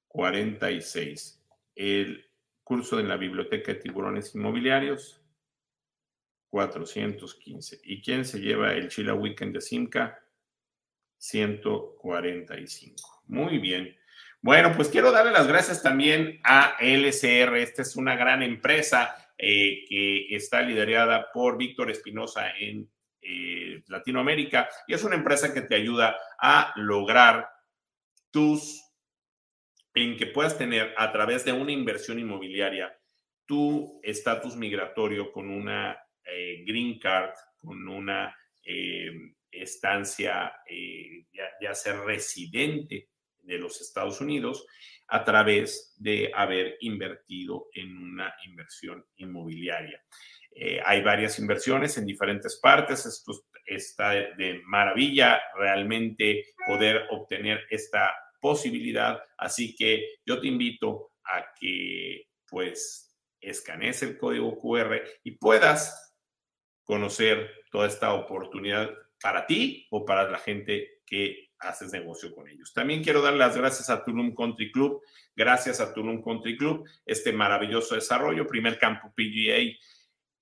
46. 0.08 1.44
El 1.76 2.26
curso 2.64 3.00
en 3.00 3.10
la 3.10 3.18
Biblioteca 3.18 3.74
de 3.74 3.80
Tiburones 3.80 4.34
Inmobiliarios, 4.36 5.22
415. 6.50 7.82
¿Y 7.84 8.02
quién 8.02 8.26
se 8.26 8.40
lleva 8.40 8.74
el 8.74 8.90
Chila 8.90 9.14
Weekend 9.14 9.54
de 9.54 9.62
Simca? 9.62 10.20
145. 11.18 13.24
Muy 13.28 13.58
bien. 13.58 13.96
Bueno, 14.42 14.74
pues 14.76 14.90
quiero 14.90 15.12
darle 15.12 15.32
las 15.32 15.48
gracias 15.48 15.82
también 15.82 16.40
a 16.44 16.76
LCR. 16.80 17.56
Esta 17.58 17.82
es 17.82 17.96
una 17.96 18.16
gran 18.16 18.44
empresa 18.44 19.16
eh, 19.38 19.86
que 19.88 20.36
está 20.36 20.62
liderada 20.62 21.32
por 21.32 21.58
Víctor 21.58 21.90
Espinosa 21.90 22.52
en 22.58 22.90
eh, 23.24 23.84
Latinoamérica 23.88 24.70
y 24.88 24.94
es 24.94 25.04
una 25.04 25.16
empresa 25.16 25.54
que 25.54 25.62
te 25.62 25.76
ayuda 25.76 26.18
a 26.40 26.74
lograr 26.76 27.50
tus, 28.32 28.82
en 29.94 30.18
que 30.18 30.28
puedas 30.28 30.58
tener 30.58 30.94
a 30.98 31.12
través 31.12 31.46
de 31.46 31.54
una 31.54 31.72
inversión 31.72 32.20
inmobiliaria 32.20 32.96
tu 33.46 34.00
estatus 34.04 34.56
migratorio 34.56 35.32
con 35.32 35.50
una 35.50 35.98
eh, 36.26 36.64
green 36.66 37.00
card, 37.00 37.32
con 37.58 37.88
una 37.88 38.36
estancia, 39.52 40.54
ya, 41.34 41.50
ya 41.62 41.76
ser 41.76 41.98
residente 42.00 43.10
de 43.42 43.58
los 43.58 43.82
Estados 43.82 44.22
Unidos 44.22 44.66
a 45.08 45.24
través 45.24 45.96
de 45.98 46.32
haber 46.34 46.78
invertido 46.82 47.68
en 47.74 47.96
una 47.98 48.34
inversión 48.46 49.06
inmobiliaria. 49.18 50.02
Eh, 50.56 50.80
hay 50.86 51.02
varias 51.02 51.40
inversiones 51.40 51.98
en 51.98 52.06
diferentes 52.06 52.58
partes. 52.58 53.06
Esto 53.06 53.34
está 53.66 54.12
de 54.12 54.62
maravilla 54.66 55.42
realmente 55.58 56.46
poder 56.68 57.08
obtener 57.10 57.62
esta 57.70 58.14
posibilidad. 58.40 59.22
Así 59.38 59.76
que 59.76 60.20
yo 60.26 60.40
te 60.40 60.48
invito 60.48 61.12
a 61.24 61.46
que 61.60 62.28
pues 62.48 63.16
escanees 63.40 64.04
el 64.04 64.18
código 64.18 64.60
QR 64.60 65.02
y 65.24 65.32
puedas 65.32 66.16
conocer 66.84 67.50
toda 67.72 67.88
esta 67.88 68.14
oportunidad 68.14 68.92
para 69.22 69.46
ti 69.46 69.88
o 69.90 70.06
para 70.06 70.30
la 70.30 70.38
gente 70.38 71.02
que 71.06 71.50
haces 71.60 71.92
negocio 71.94 72.34
con 72.36 72.48
ellos. 72.48 72.74
También 72.74 73.04
quiero 73.04 73.22
dar 73.22 73.34
las 73.34 73.58
gracias 73.58 73.90
a 73.90 74.04
Tulum 74.04 74.36
Country 74.36 74.72
Club. 74.72 75.02
Gracias 75.36 75.80
a 75.80 75.94
Tulum 75.94 76.22
Country 76.22 76.58
Club, 76.58 76.88
este 77.06 77.32
maravilloso 77.32 77.96
desarrollo, 77.96 78.46
primer 78.46 78.78
campo 78.78 79.14
PGA 79.16 79.78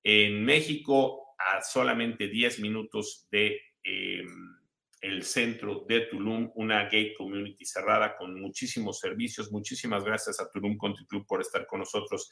en 0.03 0.43
México, 0.43 1.35
a 1.37 1.61
solamente 1.61 2.27
10 2.27 2.59
minutos 2.59 3.27
de 3.31 3.59
em, 3.83 4.61
el 5.01 5.23
centro 5.23 5.83
de 5.87 6.01
Tulum, 6.01 6.51
una 6.55 6.83
gate 6.83 7.15
community 7.17 7.65
cerrada 7.65 8.15
con 8.15 8.39
muchísimos 8.39 8.99
servicios. 8.99 9.51
Muchísimas 9.51 10.03
gracias 10.03 10.39
a 10.39 10.49
Tulum 10.49 10.77
Country 10.77 11.05
Club 11.07 11.25
por 11.25 11.41
estar 11.41 11.65
con 11.65 11.79
nosotros. 11.79 12.31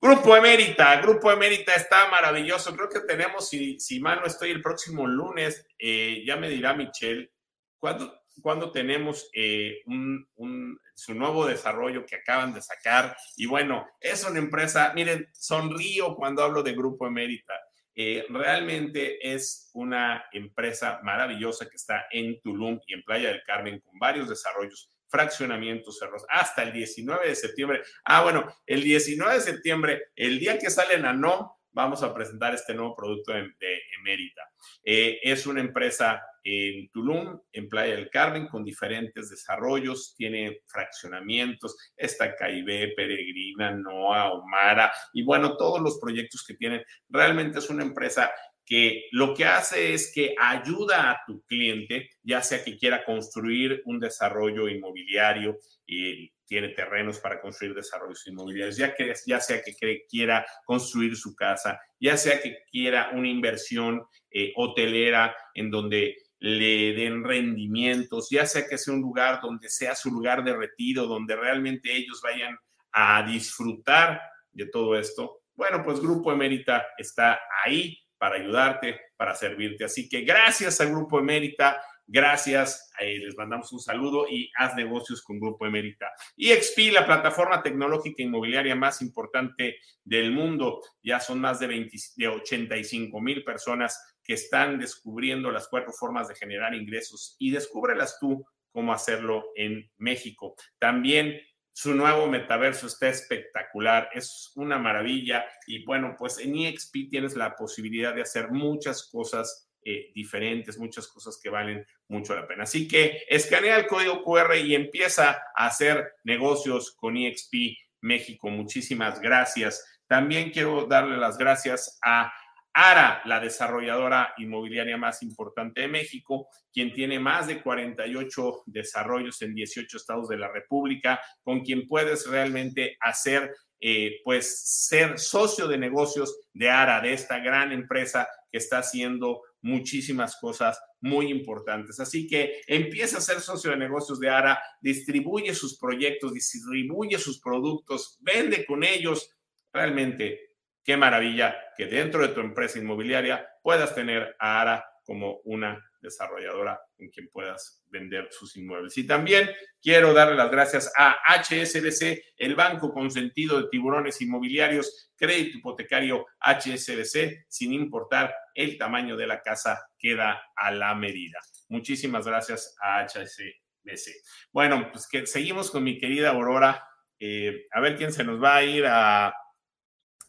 Grupo 0.00 0.34
Emérita, 0.34 1.00
Grupo 1.02 1.30
Emérita 1.30 1.74
está 1.74 2.08
maravilloso. 2.08 2.74
Creo 2.74 2.88
que 2.88 3.00
tenemos, 3.00 3.48
si, 3.48 3.78
si 3.78 4.00
mal 4.00 4.20
no 4.20 4.26
estoy, 4.26 4.50
el 4.50 4.62
próximo 4.62 5.06
lunes, 5.06 5.66
eh, 5.78 6.22
ya 6.26 6.36
me 6.36 6.48
dirá 6.48 6.74
Michelle, 6.74 7.30
¿cuándo, 7.78 8.25
cuando 8.42 8.70
tenemos 8.72 9.28
eh, 9.32 9.82
un, 9.86 10.78
su 10.94 11.14
nuevo 11.14 11.46
desarrollo 11.46 12.04
que 12.06 12.16
acaban 12.16 12.54
de 12.54 12.62
sacar. 12.62 13.16
Y 13.36 13.46
bueno, 13.46 13.86
es 14.00 14.24
una 14.24 14.38
empresa, 14.38 14.92
miren, 14.94 15.28
sonrío 15.32 16.14
cuando 16.14 16.42
hablo 16.42 16.62
de 16.62 16.72
Grupo 16.72 17.06
Emérita. 17.06 17.54
Eh, 17.94 18.26
realmente 18.28 19.18
es 19.32 19.70
una 19.72 20.26
empresa 20.30 21.00
maravillosa 21.02 21.66
que 21.68 21.76
está 21.76 22.06
en 22.10 22.40
Tulum 22.42 22.78
y 22.86 22.94
en 22.94 23.02
Playa 23.02 23.28
del 23.30 23.42
Carmen 23.46 23.80
con 23.80 23.98
varios 23.98 24.28
desarrollos, 24.28 24.92
fraccionamientos 25.08 25.98
cerros, 25.98 26.24
hasta 26.28 26.62
el 26.62 26.72
19 26.72 27.28
de 27.28 27.34
septiembre. 27.34 27.82
Ah, 28.04 28.22
bueno, 28.22 28.46
el 28.66 28.82
19 28.82 29.34
de 29.34 29.40
septiembre, 29.40 30.02
el 30.14 30.38
día 30.38 30.58
que 30.58 30.68
salen 30.68 31.06
a 31.06 31.14
NOM, 31.14 31.48
vamos 31.72 32.02
a 32.02 32.12
presentar 32.12 32.54
este 32.54 32.74
nuevo 32.74 32.94
producto 32.94 33.32
de, 33.32 33.50
Emérita. 33.98 34.42
Eh, 34.82 35.20
es 35.22 35.46
una 35.46 35.60
empresa 35.60 36.22
en 36.48 36.88
Tulum, 36.90 37.40
en 37.52 37.68
Playa 37.68 37.96
del 37.96 38.08
Carmen, 38.08 38.46
con 38.46 38.62
diferentes 38.62 39.30
desarrollos, 39.30 40.14
tiene 40.16 40.60
fraccionamientos, 40.66 41.76
está 41.96 42.36
Caibé, 42.36 42.92
Peregrina, 42.94 43.72
Noa, 43.72 44.32
Omara, 44.32 44.92
y 45.12 45.24
bueno, 45.24 45.56
todos 45.56 45.80
los 45.80 45.98
proyectos 45.98 46.44
que 46.46 46.54
tienen. 46.54 46.84
Realmente 47.08 47.58
es 47.58 47.68
una 47.68 47.82
empresa 47.82 48.30
que 48.64 49.08
lo 49.10 49.34
que 49.34 49.44
hace 49.44 49.92
es 49.92 50.12
que 50.14 50.36
ayuda 50.38 51.10
a 51.10 51.20
tu 51.26 51.42
cliente, 51.46 52.10
ya 52.22 52.40
sea 52.42 52.62
que 52.62 52.76
quiera 52.76 53.04
construir 53.04 53.82
un 53.84 53.98
desarrollo 53.98 54.68
inmobiliario 54.68 55.58
y 55.84 56.32
tiene 56.46 56.68
terrenos 56.70 57.18
para 57.18 57.40
construir 57.40 57.74
desarrollos 57.74 58.24
inmobiliarios, 58.26 58.76
ya, 58.76 58.94
que, 58.94 59.12
ya 59.26 59.40
sea 59.40 59.62
que 59.62 60.04
quiera 60.08 60.46
construir 60.64 61.16
su 61.16 61.34
casa, 61.34 61.80
ya 61.98 62.16
sea 62.16 62.40
que 62.40 62.58
quiera 62.70 63.10
una 63.14 63.28
inversión 63.28 64.04
eh, 64.30 64.52
hotelera 64.56 65.34
en 65.54 65.70
donde 65.70 66.16
le 66.38 66.92
den 66.92 67.24
rendimientos, 67.24 68.28
ya 68.30 68.46
sea 68.46 68.66
que 68.66 68.78
sea 68.78 68.94
un 68.94 69.00
lugar 69.00 69.40
donde 69.40 69.68
sea 69.68 69.94
su 69.94 70.10
lugar 70.10 70.44
de 70.44 70.54
retiro, 70.54 71.06
donde 71.06 71.34
realmente 71.34 71.94
ellos 71.94 72.20
vayan 72.22 72.56
a 72.92 73.22
disfrutar 73.22 74.20
de 74.52 74.66
todo 74.66 74.96
esto. 74.98 75.42
Bueno, 75.54 75.82
pues 75.82 76.00
Grupo 76.00 76.32
Emérita 76.32 76.86
está 76.98 77.40
ahí 77.64 77.98
para 78.18 78.36
ayudarte, 78.36 79.00
para 79.16 79.34
servirte. 79.34 79.84
Así 79.84 80.08
que 80.08 80.22
gracias 80.22 80.80
al 80.80 80.90
Grupo 80.90 81.18
Emérita, 81.18 81.82
gracias, 82.06 82.92
eh, 83.00 83.18
les 83.18 83.36
mandamos 83.36 83.72
un 83.72 83.80
saludo 83.80 84.26
y 84.28 84.50
haz 84.56 84.74
negocios 84.74 85.22
con 85.22 85.40
Grupo 85.40 85.66
Emérita. 85.66 86.10
Y 86.36 86.50
XP, 86.50 86.92
la 86.92 87.06
plataforma 87.06 87.62
tecnológica 87.62 88.22
inmobiliaria 88.22 88.74
más 88.74 89.02
importante 89.02 89.78
del 90.04 90.32
mundo, 90.32 90.80
ya 91.02 91.20
son 91.20 91.40
más 91.40 91.58
de, 91.60 91.66
20, 91.66 91.96
de 92.16 92.28
85 92.28 93.20
mil 93.20 93.44
personas 93.44 94.15
que 94.26 94.34
están 94.34 94.78
descubriendo 94.78 95.50
las 95.50 95.68
cuatro 95.68 95.92
formas 95.92 96.28
de 96.28 96.34
generar 96.34 96.74
ingresos 96.74 97.36
y 97.38 97.50
descúbrelas 97.50 98.18
tú 98.18 98.44
cómo 98.72 98.92
hacerlo 98.92 99.52
en 99.54 99.90
México. 99.96 100.54
También 100.78 101.40
su 101.72 101.94
nuevo 101.94 102.26
metaverso 102.26 102.86
está 102.86 103.08
espectacular, 103.08 104.08
es 104.14 104.52
una 104.54 104.78
maravilla 104.78 105.46
y 105.66 105.84
bueno, 105.84 106.16
pues 106.18 106.38
en 106.38 106.56
EXP 106.56 107.10
tienes 107.10 107.36
la 107.36 107.54
posibilidad 107.54 108.14
de 108.14 108.22
hacer 108.22 108.50
muchas 108.50 109.08
cosas 109.10 109.70
eh, 109.82 110.10
diferentes, 110.14 110.78
muchas 110.78 111.06
cosas 111.06 111.38
que 111.40 111.48
valen 111.48 111.86
mucho 112.08 112.34
la 112.34 112.48
pena. 112.48 112.64
Así 112.64 112.88
que 112.88 113.22
escanea 113.28 113.76
el 113.76 113.86
código 113.86 114.24
QR 114.24 114.56
y 114.56 114.74
empieza 114.74 115.42
a 115.54 115.66
hacer 115.66 116.14
negocios 116.24 116.96
con 116.96 117.16
EXP 117.16 117.76
México. 118.00 118.48
Muchísimas 118.48 119.20
gracias. 119.20 119.84
También 120.06 120.50
quiero 120.50 120.86
darle 120.86 121.16
las 121.16 121.38
gracias 121.38 121.98
a 122.02 122.32
ARA, 122.78 123.22
la 123.24 123.40
desarrolladora 123.40 124.34
inmobiliaria 124.36 124.98
más 124.98 125.22
importante 125.22 125.80
de 125.80 125.88
México, 125.88 126.48
quien 126.70 126.92
tiene 126.92 127.18
más 127.18 127.46
de 127.46 127.62
48 127.62 128.64
desarrollos 128.66 129.40
en 129.40 129.54
18 129.54 129.96
estados 129.96 130.28
de 130.28 130.36
la 130.36 130.52
República, 130.52 131.18
con 131.42 131.60
quien 131.60 131.86
puedes 131.86 132.26
realmente 132.26 132.98
hacer, 133.00 133.50
eh, 133.80 134.20
pues, 134.22 134.60
ser 134.86 135.18
socio 135.18 135.66
de 135.68 135.78
negocios 135.78 136.38
de 136.52 136.68
ARA, 136.68 137.00
de 137.00 137.14
esta 137.14 137.38
gran 137.38 137.72
empresa 137.72 138.28
que 138.52 138.58
está 138.58 138.80
haciendo 138.80 139.40
muchísimas 139.62 140.36
cosas 140.38 140.78
muy 141.00 141.30
importantes. 141.30 141.98
Así 141.98 142.26
que 142.26 142.60
empieza 142.66 143.16
a 143.16 143.22
ser 143.22 143.40
socio 143.40 143.70
de 143.70 143.78
negocios 143.78 144.20
de 144.20 144.28
ARA, 144.28 144.60
distribuye 144.82 145.54
sus 145.54 145.78
proyectos, 145.78 146.34
distribuye 146.34 147.16
sus 147.16 147.40
productos, 147.40 148.18
vende 148.20 148.66
con 148.66 148.84
ellos. 148.84 149.30
Realmente 149.72 150.55
qué 150.86 150.96
maravilla 150.96 151.56
que 151.76 151.86
dentro 151.86 152.22
de 152.22 152.32
tu 152.32 152.40
empresa 152.40 152.78
inmobiliaria 152.78 153.46
puedas 153.60 153.94
tener 153.94 154.36
a 154.38 154.60
ARA 154.60 154.84
como 155.04 155.40
una 155.44 155.84
desarrolladora 156.00 156.80
en 156.98 157.10
quien 157.10 157.28
puedas 157.28 157.82
vender 157.88 158.28
sus 158.30 158.56
inmuebles. 158.56 158.96
Y 158.96 159.04
también 159.04 159.50
quiero 159.82 160.14
darle 160.14 160.36
las 160.36 160.50
gracias 160.50 160.92
a 160.96 161.16
HSBC, 161.40 162.34
el 162.36 162.54
banco 162.54 162.92
con 162.92 163.10
sentido 163.10 163.60
de 163.60 163.68
tiburones 163.68 164.20
inmobiliarios, 164.22 165.10
crédito 165.16 165.58
hipotecario 165.58 166.24
HSBC, 166.40 167.46
sin 167.48 167.72
importar 167.72 168.32
el 168.54 168.78
tamaño 168.78 169.16
de 169.16 169.26
la 169.26 169.42
casa, 169.42 169.88
queda 169.98 170.40
a 170.54 170.70
la 170.70 170.94
medida. 170.94 171.40
Muchísimas 171.68 172.26
gracias 172.26 172.76
a 172.80 173.04
HSBC. 173.04 174.12
Bueno, 174.52 174.88
pues 174.92 175.08
que 175.08 175.26
seguimos 175.26 175.70
con 175.72 175.82
mi 175.82 175.98
querida 175.98 176.30
Aurora. 176.30 176.88
Eh, 177.18 177.66
a 177.72 177.80
ver 177.80 177.96
quién 177.96 178.12
se 178.12 178.22
nos 178.22 178.42
va 178.42 178.56
a 178.56 178.62
ir 178.62 178.84
a 178.86 179.32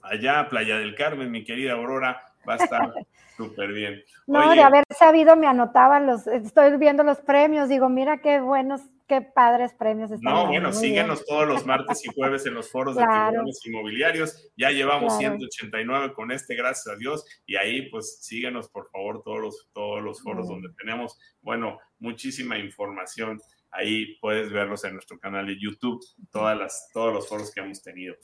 allá, 0.01 0.47
Playa 0.49 0.77
del 0.77 0.95
Carmen, 0.95 1.31
mi 1.31 1.43
querida 1.43 1.73
Aurora, 1.73 2.21
va 2.47 2.53
a 2.53 2.57
estar 2.57 2.93
súper 3.37 3.73
bien. 3.73 4.03
No, 4.25 4.53
de 4.53 4.61
haber 4.61 4.83
sabido 4.97 5.35
me 5.35 5.47
anotaban 5.47 6.07
los, 6.07 6.27
estoy 6.27 6.77
viendo 6.77 7.03
los 7.03 7.19
premios, 7.19 7.69
digo, 7.69 7.89
mira 7.89 8.19
qué 8.21 8.39
buenos, 8.41 8.81
qué 9.07 9.21
padres 9.21 9.73
premios 9.73 10.11
están. 10.11 10.33
No, 10.33 10.47
bueno, 10.47 10.73
síguenos 10.73 11.25
todos 11.25 11.47
los 11.47 11.65
martes 11.65 12.05
y 12.05 12.13
jueves 12.13 12.45
en 12.45 12.53
los 12.53 12.69
foros 12.69 12.95
de 12.95 13.03
tiburones 13.03 13.65
inmobiliarios. 13.65 14.51
Ya 14.57 14.69
llevamos 14.69 15.17
189 15.17 16.13
con 16.13 16.31
este, 16.31 16.55
gracias 16.55 16.93
a 16.93 16.97
Dios. 16.97 17.25
Y 17.45 17.55
ahí, 17.55 17.89
pues, 17.89 18.19
síguenos, 18.21 18.69
por 18.69 18.89
favor, 18.89 19.23
todos 19.23 19.39
los, 19.39 19.69
todos 19.73 20.03
los 20.03 20.21
foros 20.21 20.47
donde 20.47 20.69
tenemos, 20.77 21.17
bueno, 21.41 21.79
muchísima 21.99 22.57
información. 22.57 23.39
Ahí 23.71 24.17
puedes 24.19 24.51
verlos 24.51 24.83
en 24.83 24.93
nuestro 24.93 25.19
canal 25.19 25.47
de 25.47 25.59
YouTube, 25.59 26.03
todas 26.31 26.57
las, 26.57 26.89
todos 26.93 27.13
los 27.13 27.29
foros 27.29 27.53
que 27.53 27.61
hemos 27.61 27.81
tenido. 27.81 28.15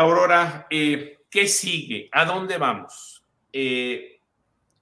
Aurora, 0.00 0.66
eh, 0.70 1.18
¿qué 1.30 1.46
sigue? 1.46 2.08
¿A 2.12 2.24
dónde 2.24 2.56
vamos? 2.56 3.22
Eh, 3.52 4.22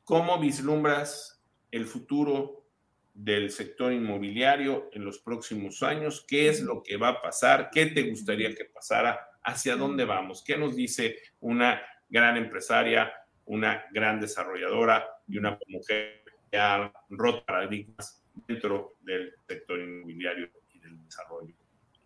¿Cómo 0.05 0.39
vislumbras 0.39 1.43
el 1.73 1.87
futuro 1.87 2.69
del 3.15 3.51
sector 3.51 3.93
inmobiliario 3.93 4.89
en 4.93 5.05
los 5.05 5.19
próximos 5.19 5.83
años? 5.83 6.25
¿Qué 6.25 6.49
es 6.49 6.61
lo 6.61 6.85
que 6.85 6.97
va 6.97 7.09
a 7.09 7.21
pasar? 7.21 7.69
¿Qué 7.73 7.87
te 7.87 8.03
gustaría 8.03 8.55
que 8.55 8.67
pasara? 8.67 9.19
¿Hacia 9.43 9.75
dónde 9.75 10.05
vamos? 10.05 10.45
¿Qué 10.47 10.57
nos 10.57 10.77
dice 10.77 11.17
una 11.41 11.83
gran 12.09 12.37
empresaria, 12.37 13.13
una 13.47 13.87
gran 13.91 14.21
desarrolladora 14.21 15.05
y 15.27 15.39
una 15.39 15.59
mujer 15.67 16.23
que 16.49 16.59
ha 16.59 16.93
roto 17.09 17.45
paradigmas 17.45 18.25
dentro 18.47 18.95
del 19.01 19.35
sector 19.49 19.81
inmobiliario 19.81 20.49
y 20.73 20.79
del 20.79 21.05
desarrollo 21.05 21.57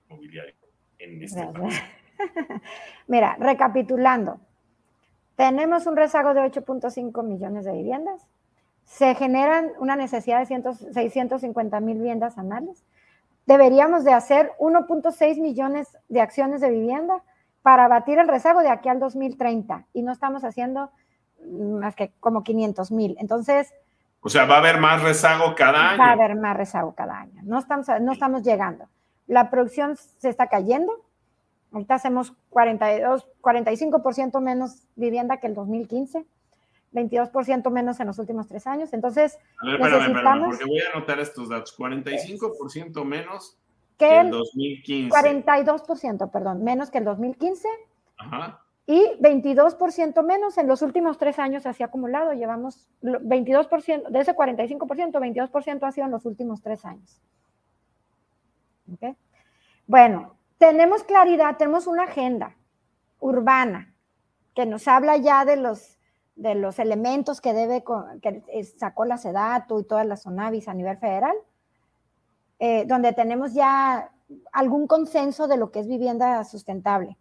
inmobiliario 0.09 0.55
en 0.99 1.23
este 1.23 1.47
país? 1.53 1.79
Mira, 3.07 3.37
recapitulando, 3.39 4.41
tenemos 5.37 5.87
un 5.87 5.97
rezago 5.97 6.35
de 6.35 6.41
8.5 6.41 7.25
millones 7.25 7.65
de 7.65 7.73
viviendas, 7.73 8.27
se 8.85 9.15
generan 9.15 9.71
una 9.79 9.97
necesidad 9.97 10.47
de 10.47 10.47
650 10.47 11.81
mil 11.81 11.97
viviendas 11.97 12.39
anuales, 12.39 12.85
deberíamos 13.47 14.05
de 14.05 14.13
hacer 14.13 14.53
1.6 14.59 15.41
millones 15.41 15.99
de 16.09 16.21
acciones 16.21 16.61
de 16.61 16.71
vivienda 16.71 17.23
para 17.63 17.85
abatir 17.85 18.19
el 18.19 18.29
rezago 18.29 18.61
de 18.61 18.69
aquí 18.69 18.89
al 18.89 18.99
2030 18.99 19.87
y 19.93 20.03
no 20.03 20.13
estamos 20.13 20.45
haciendo 20.45 20.91
más 21.49 21.95
que 21.97 22.13
como 22.21 22.43
500 22.43 22.91
mil. 22.93 23.17
Entonces... 23.19 23.73
O 24.21 24.29
sea, 24.29 24.45
va 24.45 24.57
a 24.57 24.59
haber 24.59 24.79
más 24.79 25.03
rezago 25.03 25.55
cada 25.57 25.91
año. 25.91 25.99
Va 25.99 26.11
a 26.11 26.13
haber 26.13 26.37
más 26.37 26.57
rezago 26.57 26.95
cada 26.95 27.19
año. 27.19 27.41
No 27.45 27.59
estamos, 27.59 27.89
no 28.01 28.13
estamos 28.13 28.43
llegando. 28.43 28.89
La 29.27 29.51
producción 29.51 29.97
se 29.97 30.29
está 30.29 30.47
cayendo, 30.47 30.93
Ahorita 31.73 31.95
hacemos 31.95 32.35
42, 32.51 33.27
45% 33.41 34.41
menos 34.41 34.87
vivienda 34.95 35.39
que 35.39 35.47
el 35.47 35.55
2015, 35.55 36.25
22% 36.93 37.71
menos 37.71 37.99
en 38.01 38.07
los 38.07 38.19
últimos 38.19 38.47
tres 38.47 38.67
años. 38.67 38.93
Entonces, 38.93 39.39
a 39.59 39.67
ver, 39.67 39.81
necesitamos... 39.81 40.49
porque 40.49 40.65
voy 40.67 40.81
a 40.81 40.97
anotar 40.97 41.19
estos 41.21 41.49
datos. 41.49 41.77
45% 41.79 43.05
menos 43.05 43.57
que 43.97 44.21
el 44.21 44.31
2015. 44.31 45.17
42%, 45.17 46.31
perdón, 46.31 46.63
menos 46.63 46.91
que 46.91 46.99
el 46.99 47.05
2015. 47.05 47.69
Ajá. 48.19 48.61
Y 48.87 49.01
22% 49.21 50.25
menos 50.25 50.59
en 50.59 50.67
los 50.67 50.83
últimos 50.83 51.17
tres 51.17 51.39
años 51.39 51.67
así 51.67 51.83
acumulado. 51.83 52.33
Llevamos 52.33 52.89
22%, 53.03 54.09
de 54.09 54.21
ese 54.21 54.35
45%, 54.35 55.13
22% 55.13 55.83
ha 55.85 55.93
sido 55.93 56.07
en 56.07 56.11
los 56.11 56.27
últimos 56.27 56.61
tres 56.63 56.85
años. 56.85 57.21
¿Okay? 58.93 59.15
Bueno, 59.87 60.35
tenemos 60.63 61.03
claridad, 61.03 61.57
tenemos 61.57 61.89
una 61.89 62.05
agenda 62.05 62.57
urbana 63.19 63.93
que 64.55 64.65
nos 64.65 64.87
habla 64.87 65.17
ya 65.17 65.45
de 65.45 65.57
los, 65.57 65.99
de 66.37 66.55
los 66.55 66.79
elementos 66.79 67.41
que 67.41 67.53
debe, 67.53 67.83
que 68.23 68.63
sacó 68.79 69.05
la 69.05 69.19
SEDATU 69.19 69.81
y 69.81 69.85
todas 69.85 70.07
las 70.07 70.23
SONAVIS 70.23 70.69
a 70.69 70.75
nivel 70.75 70.99
federal, 70.99 71.35
eh, 72.61 72.85
donde 72.87 73.13
tenemos 73.13 73.55
ya 73.55 74.13
algún 74.53 74.87
consenso 74.87 75.49
de 75.49 75.57
lo 75.57 75.73
que 75.73 75.81
es 75.81 75.89
vivienda 75.89 76.45
sustentable. 76.45 77.19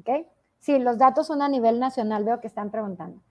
¿Ok? 0.00 0.26
Sí, 0.58 0.78
los 0.78 0.98
datos 0.98 1.26
son 1.26 1.40
a 1.40 1.48
nivel 1.48 1.80
nacional, 1.80 2.24
veo 2.24 2.38
que 2.38 2.48
están 2.48 2.70
preguntando. 2.70 3.22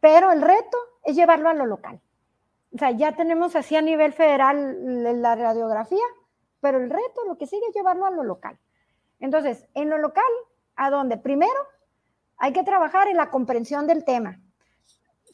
Pero 0.00 0.32
el 0.32 0.40
reto 0.40 0.78
es 1.04 1.16
llevarlo 1.16 1.50
a 1.50 1.54
lo 1.54 1.66
local. 1.66 2.00
O 2.74 2.78
sea, 2.78 2.92
ya 2.92 3.14
tenemos 3.14 3.56
así 3.56 3.76
a 3.76 3.82
nivel 3.82 4.14
federal 4.14 5.20
la 5.20 5.34
radiografía, 5.34 6.04
pero 6.66 6.78
el 6.78 6.90
reto, 6.90 7.24
lo 7.28 7.38
que 7.38 7.46
sigue 7.46 7.62
es 7.68 7.74
llevarlo 7.76 8.06
a 8.06 8.10
lo 8.10 8.24
local. 8.24 8.58
Entonces, 9.20 9.68
en 9.74 9.88
lo 9.88 9.98
local, 9.98 10.24
¿a 10.74 10.90
dónde? 10.90 11.16
Primero, 11.16 11.60
hay 12.38 12.52
que 12.52 12.64
trabajar 12.64 13.06
en 13.06 13.16
la 13.16 13.30
comprensión 13.30 13.86
del 13.86 14.04
tema 14.04 14.40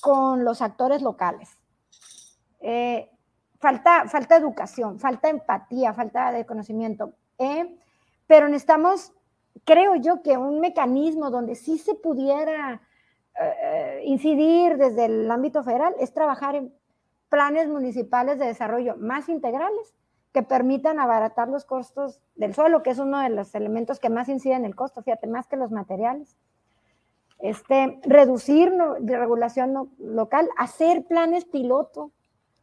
con 0.03 0.45
los 0.45 0.61
actores 0.61 1.01
locales. 1.01 1.49
Eh, 2.61 3.11
falta, 3.59 4.07
falta 4.09 4.37
educación, 4.37 5.01
falta 5.01 5.31
empatía, 5.31 5.95
falta 5.95 6.33
de 6.33 6.45
conocimiento. 6.45 7.15
Eh, 7.39 7.79
pero 8.27 8.47
necesitamos, 8.47 9.15
creo 9.65 9.97
yo, 9.97 10.23
que 10.23 10.37
un 10.37 10.61
mecanismo 10.61 11.31
donde 11.31 11.55
sí 11.55 11.79
se 11.79 11.95
pudiera 11.95 12.83
eh, 13.41 14.03
incidir 14.05 14.77
desde 14.77 15.07
el 15.07 15.31
ámbito 15.31 15.65
federal 15.65 15.95
es 15.99 16.13
trabajar 16.13 16.57
en 16.57 16.75
planes 17.31 17.69
municipales 17.69 18.39
de 18.39 18.49
desarrollo 18.49 18.97
más 18.99 19.31
integrales 19.31 19.95
que 20.33 20.43
permitan 20.43 20.99
abaratar 20.99 21.49
los 21.49 21.65
costos 21.65 22.21
del 22.37 22.55
suelo, 22.55 22.83
que 22.83 22.91
es 22.91 22.99
uno 22.99 23.21
de 23.21 23.29
los 23.29 23.55
elementos 23.55 24.01
que 24.01 24.09
más 24.09 24.29
inciden 24.29 24.59
en 24.59 24.65
el 24.65 24.75
costo, 24.75 25.03
fíjate, 25.03 25.27
más 25.27 25.47
que 25.47 25.57
los 25.57 25.71
materiales. 25.71 26.37
Este, 27.39 27.99
reducir 28.05 28.73
de 29.01 29.19
regulación 29.19 29.91
local, 29.99 30.49
hacer 30.57 31.05
planes 31.05 31.45
piloto, 31.45 32.13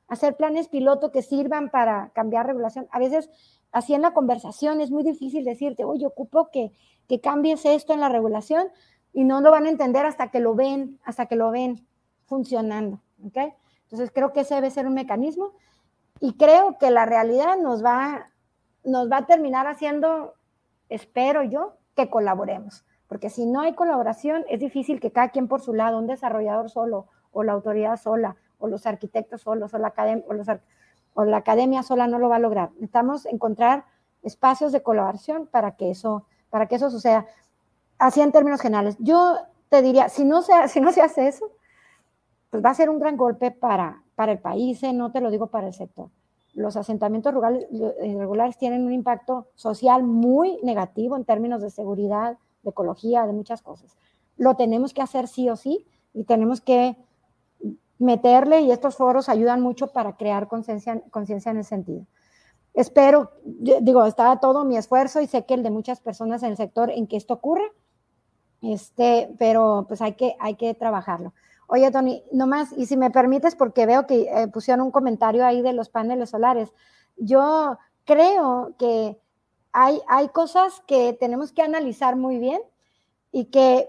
hacer 0.08 0.36
planes 0.36 0.68
piloto 0.68 1.12
que 1.12 1.22
sirvan 1.22 1.70
para 1.70 2.10
cambiar 2.14 2.48
regulación. 2.48 2.88
A 2.92 2.98
veces, 2.98 3.30
así 3.72 3.94
en 3.94 4.02
la 4.02 4.14
conversación, 4.14 4.82
es 4.82 4.90
muy 4.90 5.04
difícil 5.04 5.46
decirte, 5.46 5.86
oye, 5.86 6.08
ocupo 6.08 6.50
que, 6.52 6.72
que 7.08 7.22
cambies 7.22 7.66
esto 7.66 7.94
en 7.94 8.00
la 8.00 8.10
regulación 8.10 8.70
y 9.14 9.26
no 9.26 9.42
lo 9.42 9.52
van 9.52 9.66
a 9.66 9.70
entender 9.70 10.06
hasta 10.06 10.32
que 10.32 10.40
lo 10.40 10.56
ven, 10.56 11.00
hasta 11.04 11.28
que 11.28 11.36
lo 11.36 11.52
ven 11.52 11.86
funcionando. 12.26 13.02
¿okay? 13.28 13.54
Entonces, 13.84 14.12
creo 14.12 14.34
que 14.34 14.42
ese 14.42 14.56
debe 14.56 14.72
ser 14.72 14.88
un 14.88 14.94
mecanismo 14.94 15.54
y 16.20 16.34
creo 16.34 16.78
que 16.78 16.92
la 16.92 17.06
realidad 17.06 17.58
nos 17.58 17.84
va, 17.84 18.30
nos 18.84 19.12
va 19.12 19.18
a 19.18 19.26
terminar 19.26 19.68
haciendo, 19.68 20.34
espero 20.90 21.44
yo, 21.44 21.78
que 21.96 22.10
colaboremos. 22.10 22.86
Porque 23.08 23.30
si 23.30 23.46
no 23.46 23.62
hay 23.62 23.74
colaboración, 23.74 24.46
es 24.50 24.60
difícil 24.60 25.00
que 25.00 25.12
cada 25.12 25.30
quien 25.30 25.48
por 25.48 25.62
su 25.62 25.74
lado, 25.74 25.98
un 25.98 26.08
desarrollador 26.08 26.70
solo, 26.70 27.08
o 27.32 27.44
la 27.44 27.54
autoridad 27.54 27.98
sola, 27.98 28.36
o 28.60 28.68
los 28.68 28.86
arquitectos 28.86 29.42
solos, 29.42 29.74
o 29.74 29.78
la, 29.78 29.88
academia, 29.88 30.26
o, 31.14 31.24
la 31.24 31.38
academia 31.38 31.84
sola 31.84 32.08
no 32.08 32.20
lo 32.20 32.30
va 32.30 32.36
a 32.36 32.40
lograr. 32.40 32.72
Necesitamos 32.74 33.26
encontrar 33.26 33.86
espacios 34.22 34.72
de 34.72 34.84
colaboración 34.84 35.48
para 35.48 35.76
que 35.76 35.90
eso, 35.90 36.26
para 36.50 36.68
que 36.68 36.76
eso 36.76 36.90
suceda. 36.90 37.26
Así 37.98 38.22
en 38.22 38.32
términos 38.32 38.62
generales. 38.62 38.96
Yo 39.00 39.38
te 39.70 39.82
diría, 39.82 40.10
si 40.10 40.26
no 40.26 40.42
se, 40.42 40.68
si 40.68 40.82
no 40.82 40.92
se 40.92 41.02
hace 41.02 41.28
eso, 41.28 41.50
pues 42.50 42.64
va 42.64 42.72
a 42.72 42.74
ser 42.74 42.90
un 42.90 43.00
gran 43.00 43.18
golpe 43.18 43.52
para, 43.52 44.04
para 44.16 44.32
el 44.32 44.40
país, 44.40 44.82
¿eh? 44.84 44.94
no 44.94 45.12
te 45.12 45.22
lo 45.22 45.32
digo 45.32 45.48
para 45.48 45.68
el 45.68 45.74
sector. 45.74 46.10
Los 46.54 46.76
asentamientos 46.76 47.34
rurales 47.34 47.68
irregulares 47.72 48.56
eh, 48.56 48.60
tienen 48.60 48.86
un 48.86 48.92
impacto 48.92 49.48
social 49.56 50.04
muy 50.04 50.58
negativo 50.64 51.16
en 51.16 51.26
términos 51.26 51.62
de 51.62 51.70
seguridad, 51.70 52.38
de 52.64 52.70
ecología, 52.72 53.26
de 53.28 53.34
muchas 53.34 53.62
cosas. 53.62 53.96
Lo 54.38 54.56
tenemos 54.56 54.94
que 54.94 55.02
hacer 55.02 55.28
sí 55.28 55.50
o 55.50 55.56
sí 55.56 55.86
y 56.14 56.24
tenemos 56.24 56.62
que 56.62 56.98
meterle 58.00 58.62
y 58.62 58.72
estos 58.72 58.96
foros 58.96 59.30
ayudan 59.30 59.62
mucho 59.62 59.88
para 59.88 60.16
crear 60.16 60.48
conciencia 60.48 61.02
en 61.52 61.58
ese 61.58 61.70
sentido. 61.70 62.06
Espero, 62.74 63.32
digo, 63.44 64.06
está 64.06 64.40
todo 64.40 64.64
mi 64.64 64.78
esfuerzo 64.78 65.22
y 65.22 65.28
sé 65.28 65.46
que 65.46 65.54
el 65.54 65.64
de 65.64 65.70
muchas 65.70 66.00
personas 66.00 66.44
en 66.44 66.52
el 66.52 66.58
sector 66.58 66.90
en 66.90 67.08
que 67.08 67.18
esto 67.18 67.34
ocurra, 67.34 67.66
este, 68.62 69.36
pero 69.38 69.86
pues 69.88 70.02
hay 70.02 70.14
que, 70.14 70.36
hay 70.40 70.56
que 70.56 70.74
trabajarlo. 70.74 71.34
Oye, 71.72 71.92
Tony, 71.92 72.24
nomás, 72.32 72.74
y 72.76 72.88
si 72.88 72.98
me 72.98 73.12
permites, 73.12 73.56
porque 73.56 73.86
veo 73.86 74.08
que 74.08 74.22
eh, 74.24 74.48
pusieron 74.48 74.86
un 74.86 74.92
comentario 74.92 75.46
ahí 75.46 75.62
de 75.62 75.74
los 75.74 75.90
paneles 75.90 76.32
solares, 76.32 76.74
yo 77.16 77.78
creo 78.06 78.74
que 78.80 79.20
hay, 79.72 80.02
hay 80.08 80.30
cosas 80.30 80.82
que 80.88 81.14
tenemos 81.14 81.52
que 81.52 81.62
analizar 81.62 82.16
muy 82.16 82.40
bien 82.40 82.60
y 83.32 83.46
que 83.46 83.88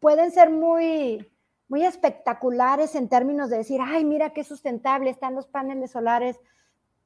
pueden 0.00 0.32
ser 0.32 0.50
muy, 0.50 1.26
muy 1.68 1.82
espectaculares 1.82 2.94
en 2.94 3.08
términos 3.08 3.48
de 3.48 3.56
decir, 3.56 3.80
ay, 3.82 4.04
mira 4.04 4.34
qué 4.34 4.44
sustentable 4.44 5.08
están 5.08 5.34
los 5.34 5.46
paneles 5.46 5.92
solares. 5.92 6.38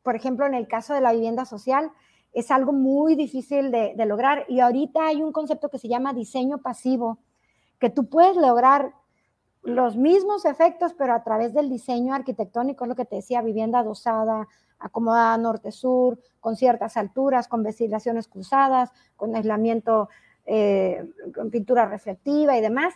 Por 0.03 0.17
ejemplo, 0.17 0.47
en 0.47 0.55
el 0.55 0.67
caso 0.67 0.95
de 0.95 1.01
la 1.01 1.13
vivienda 1.13 1.45
social, 1.45 1.93
es 2.33 2.51
algo 2.51 2.73
muy 2.73 3.15
difícil 3.15 3.71
de, 3.71 3.95
lograr. 4.05 4.47
Y 4.49 4.59
ahorita 4.59 5.07
hay 5.07 5.23
un 5.23 5.31
concepto 5.31 5.69
que 5.69 5.79
se 5.79 5.87
llama 5.87 6.13
diseño 6.13 6.59
pasivo, 6.59 7.19
que 7.79 7.89
tú 7.89 8.09
puedes 8.09 8.37
lograr 8.37 8.95
los 9.69 9.97
mismos 9.97 10.45
efectos, 10.45 10.95
pero 10.95 11.15
a 11.15 11.23
través 11.23 11.55
del 11.55 11.69
diseño 11.69 12.15
arquitectónico, 12.15 12.85
es 12.85 12.89
lo 12.89 12.97
que 12.97 13.05
te 13.05 13.17
decía, 13.17 13.43
vivienda 13.43 13.81
adosada, 13.81 14.49
acomodada 14.79 15.37
norte-sur, 15.39 16.19
con 16.41 16.57
ciertas 16.57 16.97
alturas, 16.97 17.49
con 17.49 17.63
ventilaciones 17.63 18.29
cruzadas, 18.29 18.91
con 19.17 19.35
aislamiento, 19.35 20.09
eh, 20.47 21.11
con 21.35 21.51
pintura 21.51 21.87
reflectiva 21.87 22.57
y 22.57 22.61
demás, 22.61 22.95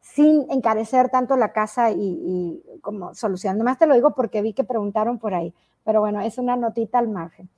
sin 0.00 0.50
encarecer 0.50 1.08
tanto 1.08 1.36
la 1.36 1.52
casa 1.52 1.90
y, 1.90 2.62
como 2.82 3.14
solución. 3.14 3.54
Además 3.56 3.78
te 3.78 3.86
lo 3.86 3.94
digo 3.94 4.14
porque 4.14 4.42
vi 4.42 4.52
que 4.52 4.64
preguntaron 4.64 5.18
por 5.18 5.34
ahí, 5.34 5.54
pero 5.82 6.00
bueno, 6.00 6.20
es 6.20 6.38
una 6.38 6.56
notita 6.56 6.98
al 6.98 7.08
margen. 7.08 7.48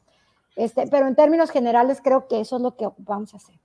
Este, 0.54 0.86
pero 0.86 1.06
en 1.06 1.16
términos 1.16 1.50
generales 1.50 2.00
creo 2.02 2.28
que 2.28 2.40
eso 2.40 2.56
es 2.56 2.62
lo 2.62 2.76
que 2.76 2.88
vamos 2.98 3.34
a 3.34 3.36
hacer. 3.36 3.56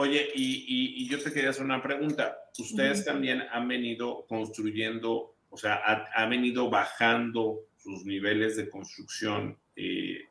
Oye, 0.00 0.30
y, 0.34 1.06
yo 1.06 1.22
te 1.22 1.30
quería 1.30 1.50
hacer 1.50 1.62
una 1.62 1.82
pregunta. 1.82 2.38
Ustedes 2.58 3.04
también 3.04 3.42
han 3.52 3.68
venido 3.68 4.24
construyendo, 4.26 5.34
o 5.50 5.56
sea, 5.58 6.08
han 6.14 6.30
venido 6.30 6.70
bajando 6.70 7.66
sus 7.76 8.06
niveles 8.06 8.56
de 8.56 8.70
construcción 8.70 9.58
eh, 9.76 10.24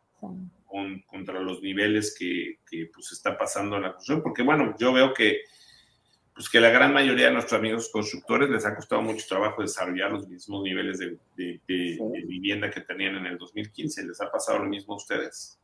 contra 1.06 1.40
los 1.40 1.62
niveles 1.62 2.16
que, 2.18 2.58
que 2.68 2.90
pues, 2.92 3.12
está 3.12 3.38
pasando 3.38 3.76
en 3.76 3.84
la 3.84 3.94
construcción, 3.94 4.24
porque 4.24 4.42
bueno, 4.42 4.76
yo 4.80 4.92
veo 4.92 5.14
que 5.14 5.42
pues 6.34 6.50
que 6.50 6.60
la 6.60 6.70
gran 6.72 6.92
mayoría 6.92 7.28
de 7.28 7.34
nuestros 7.34 7.60
amigos 7.60 7.90
constructores 7.92 8.50
les 8.50 8.66
ha 8.66 8.74
costado 8.74 9.04
mucho 9.04 9.26
trabajo 9.28 9.62
desarrollar 9.62 10.10
los 10.10 10.28
mismos 10.28 10.64
niveles 10.64 10.98
de, 10.98 11.20
vivienda 12.26 12.72
que 12.72 12.82
tenían 12.82 13.18
en 13.18 13.28
el 13.28 13.38
2015. 13.38 14.08
¿Les 14.08 14.20
ha 14.20 14.32
pasado 14.32 14.60
lo 14.60 14.66
mismo 14.66 14.96
a 14.96 14.98
ustedes? 14.98 15.60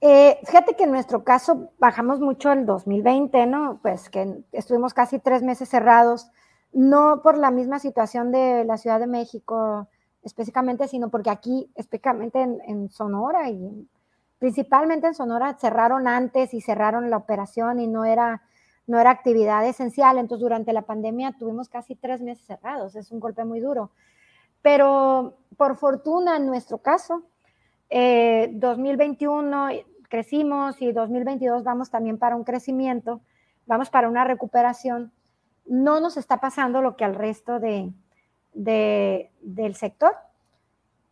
Eh, 0.00 0.38
fíjate 0.44 0.74
que 0.76 0.84
en 0.84 0.90
nuestro 0.90 1.24
caso 1.24 1.70
bajamos 1.78 2.20
mucho 2.20 2.52
el 2.52 2.66
2020, 2.66 3.46
¿no? 3.46 3.78
Pues 3.82 4.10
que 4.10 4.44
estuvimos 4.52 4.94
casi 4.94 5.18
tres 5.18 5.42
meses 5.42 5.68
cerrados, 5.68 6.30
no 6.72 7.22
por 7.22 7.38
la 7.38 7.50
misma 7.50 7.78
situación 7.78 8.30
de 8.30 8.64
la 8.64 8.76
Ciudad 8.76 9.00
de 9.00 9.06
México 9.06 9.88
específicamente, 10.22 10.88
sino 10.88 11.08
porque 11.08 11.30
aquí, 11.30 11.70
específicamente 11.76 12.40
en, 12.42 12.60
en 12.66 12.90
Sonora 12.90 13.48
y 13.50 13.88
principalmente 14.38 15.06
en 15.06 15.14
Sonora, 15.14 15.56
cerraron 15.58 16.08
antes 16.08 16.52
y 16.52 16.60
cerraron 16.60 17.10
la 17.10 17.16
operación 17.16 17.80
y 17.80 17.86
no 17.86 18.04
era 18.04 18.42
no 18.86 19.00
era 19.00 19.10
actividad 19.10 19.66
esencial. 19.66 20.18
Entonces, 20.18 20.42
durante 20.42 20.72
la 20.72 20.82
pandemia 20.82 21.34
tuvimos 21.38 21.68
casi 21.68 21.96
tres 21.96 22.22
meses 22.22 22.46
cerrados. 22.46 22.96
Es 22.96 23.10
un 23.10 23.20
golpe 23.20 23.44
muy 23.44 23.60
duro. 23.60 23.90
Pero 24.62 25.38
por 25.56 25.76
fortuna, 25.76 26.36
en 26.36 26.46
nuestro 26.46 26.78
caso, 26.78 27.22
2021 27.90 29.70
eh, 29.70 29.86
crecimos 30.08 30.80
y 30.80 30.92
2022 30.92 31.64
vamos 31.64 31.90
también 31.90 32.18
para 32.18 32.36
un 32.36 32.44
crecimiento, 32.44 33.20
vamos 33.66 33.90
para 33.90 34.08
una 34.08 34.24
recuperación. 34.24 35.12
No 35.66 36.00
nos 36.00 36.16
está 36.16 36.40
pasando 36.40 36.80
lo 36.80 36.96
que 36.96 37.04
al 37.04 37.14
resto 37.14 37.58
de, 37.60 37.92
del 38.52 39.74
sector, 39.74 40.12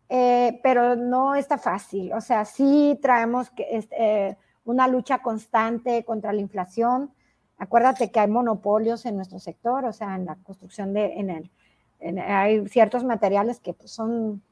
eh, 0.09 0.61
pero 0.63 0.97
no 0.97 1.35
está 1.35 1.59
fácil. 1.59 2.13
O 2.13 2.21
sea, 2.21 2.45
sí 2.45 2.99
traemos 3.03 3.51
que, 3.51 3.87
eh, 3.91 4.37
una 4.65 4.89
lucha 4.89 5.19
constante 5.19 6.05
contra 6.05 6.33
la 6.33 6.41
inflación 6.41 7.13
Acuérdate 7.59 8.11
que 8.11 8.21
hay 8.21 8.29
monopolios 8.29 9.07
en 9.07 9.17
nuestro 9.17 9.39
sector, 9.39 9.85
o 9.85 9.93
sea, 9.93 10.17
en 10.17 10.27
la 10.27 10.37
construcción 10.37 10.93
de, 10.93 11.15
en 11.15 11.31
el, 11.31 12.21
hay 12.21 12.67
ciertos 12.69 13.05
materiales 13.05 13.61
que 13.61 13.73
pues, 13.73 13.93
son 13.93 14.43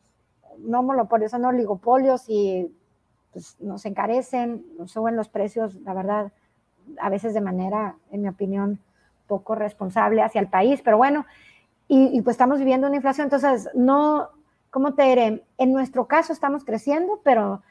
no 0.59 0.83
monopolios, 0.83 1.35
oligopolios 1.35 2.25
y 2.29 2.75
pues, 3.33 3.57
nos 3.61 3.85
encarecen, 3.87 4.65
nos 4.79 4.93
suben 4.93 5.17
los 5.17 5.29
precios, 5.29 5.75
la 5.77 5.95
verdad, 5.95 6.33
a 7.01 7.09
veces 7.09 7.35
de 7.35 7.41
manera, 7.41 7.97
en 8.11 8.23
mi 8.23 8.29
opinión, 8.29 8.79
poco 9.27 9.55
responsable 9.55 10.23
hacia 10.23 10.41
el 10.41 10.49
país, 10.49 10.81
pero 10.83 10.97
bueno, 10.97 11.25
y, 11.89 12.17
y 12.17 12.23
pues 12.23 12.35
estamos 12.35 12.59
viviendo 12.59 12.87
una 12.87 12.97
inflación, 12.97 13.27
entonces 13.27 13.69
no, 13.75 14.29
¿cómo 14.71 14.95
te 14.95 15.03
diré? 15.05 15.45
En 15.59 15.73
nuestro 15.73 16.07
caso 16.07 16.33
estamos 16.33 16.65
creciendo, 16.65 17.21
pero 17.23 17.63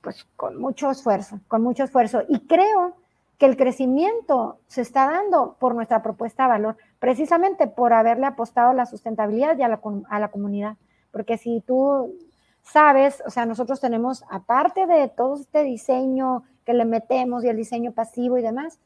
pues 0.00 0.24
con 0.36 0.60
mucho 0.60 0.90
esfuerzo, 0.90 1.40
con 1.48 1.62
mucho 1.62 1.82
esfuerzo. 1.82 2.22
Y 2.28 2.46
creo 2.46 2.94
que 3.38 3.46
el 3.46 3.56
crecimiento 3.56 4.58
se 4.68 4.80
está 4.80 5.10
dando 5.10 5.56
por 5.58 5.74
nuestra 5.74 6.02
propuesta 6.02 6.44
de 6.44 6.48
valor, 6.48 6.76
precisamente 7.00 7.66
por 7.66 7.92
haberle 7.92 8.26
apostado 8.26 8.70
a 8.70 8.74
la 8.74 8.86
sustentabilidad 8.86 9.58
y 9.58 9.62
a 9.62 9.68
la, 9.68 9.80
a 10.08 10.20
la 10.20 10.28
comunidad. 10.28 10.76
Porque 11.16 11.38
si 11.38 11.62
tú 11.62 12.14
sabes, 12.60 13.22
o 13.26 13.30
sea, 13.30 13.46
nosotros 13.46 13.80
tenemos, 13.80 14.22
aparte 14.28 14.86
de 14.86 15.08
todo 15.08 15.36
este 15.40 15.62
diseño 15.62 16.42
que 16.66 16.74
le 16.74 16.84
metemos 16.84 17.42
y 17.42 17.48
el 17.48 17.56
diseño 17.56 17.92
pasivo 17.92 18.36
y 18.36 18.42
demás, 18.42 18.80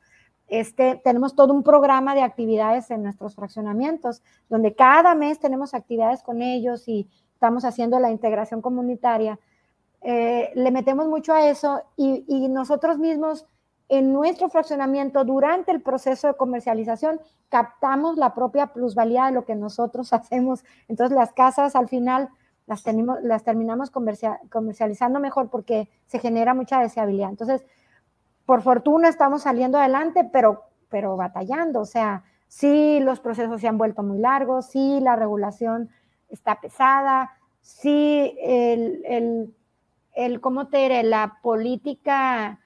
este, 0.47 1.01
tenemos 1.03 1.35
todo 1.35 1.53
un 1.53 1.65
programa 1.65 2.15
de 2.15 2.23
actividades 2.23 2.89
en 2.93 3.03
nuestros 3.03 3.35
fraccionamientos, 3.35 4.23
donde 4.49 4.77
cada 4.77 5.17
mes 5.17 5.41
tenemos 5.41 5.75
actividades 5.75 6.23
con 6.23 6.41
ellos 6.41 6.87
y 6.87 7.09
estamos 7.33 7.65
haciendo 7.65 7.99
la 7.99 8.13
integración 8.13 8.63
comunitaria. 8.63 9.41
Eh, 10.03 10.53
le 10.55 10.71
metemos 10.71 11.09
mucho 11.09 11.33
a 11.33 11.49
eso 11.49 11.83
y, 11.97 12.25
y 12.29 12.47
nosotros 12.47 13.01
mismos 13.01 13.45
en 13.91 14.13
nuestro 14.13 14.49
fraccionamiento 14.49 15.25
durante 15.25 15.73
el 15.73 15.83
proceso 15.83 16.29
de 16.29 16.35
comercialización 16.35 17.21
captamos 17.49 18.17
la 18.17 18.35
propia 18.35 18.69
plusvalía 18.69 19.27
de 19.27 19.33
lo 19.33 19.45
que 19.45 19.57
nosotros 19.57 20.13
hacemos. 20.15 20.65
Entonces 20.89 21.15
las 21.15 21.33
casas 21.33 21.77
al 21.77 21.89
final 21.89 22.31
las, 22.67 22.85
tenemos, 22.85 23.19
las 23.23 23.43
terminamos 23.43 23.91
comercializando 23.91 25.19
mejor 25.19 25.51
porque 25.51 25.89
se 26.07 26.21
genera 26.21 26.55
mucha 26.55 26.81
deseabilidad. 26.81 27.31
Entonces, 27.31 27.67
por 28.47 28.63
fortuna 28.63 29.09
estamos 29.09 29.43
saliendo 29.43 29.77
adelante, 29.77 30.29
pero, 30.33 30.63
pero 30.89 31.17
batallando. 31.17 31.81
O 31.81 31.85
sea, 31.85 32.23
sí 32.47 33.01
los 33.01 33.19
procesos 33.19 33.61
se 33.61 33.67
han 33.67 33.77
vuelto 33.77 34.05
muy 34.05 34.19
largos, 34.19 34.67
sí 34.67 35.01
la 35.01 35.17
regulación 35.17 35.91
está 36.29 36.61
pesada, 36.61 37.33
sí 37.61 38.37
el, 38.41 39.03
el, 39.05 39.55
el 40.15 40.41
¿cómo 40.41 40.69
te 40.69 40.79
diré? 40.79 41.03
La 41.03 41.39
política 41.43 42.61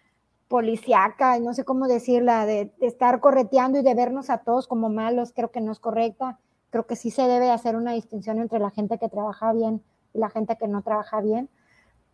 policiaca, 0.48 1.38
no 1.38 1.54
sé 1.54 1.64
cómo 1.64 1.88
decirla, 1.88 2.46
de, 2.46 2.72
estar 2.80 3.20
correteando 3.20 3.78
y 3.78 3.82
de 3.82 3.94
vernos 3.94 4.30
a 4.30 4.38
todos 4.38 4.66
como 4.66 4.88
malos, 4.88 5.32
creo 5.32 5.50
que 5.50 5.60
no 5.60 5.72
es 5.72 5.80
correcta. 5.80 6.38
Creo 6.70 6.86
que 6.86 6.96
sí 6.96 7.10
se 7.10 7.22
debe 7.22 7.50
hacer 7.50 7.76
una 7.76 7.92
distinción 7.92 8.38
entre 8.38 8.58
la 8.58 8.70
gente 8.70 8.98
que 8.98 9.08
trabaja 9.08 9.52
bien 9.52 9.82
y 10.12 10.18
la 10.18 10.30
gente 10.30 10.56
que 10.58 10.68
no 10.68 10.82
trabaja 10.82 11.20
bien. 11.20 11.48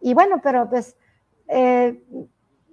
Y 0.00 0.14
bueno, 0.14 0.40
pero 0.42 0.68
pues 0.68 0.96
eh, 1.48 2.02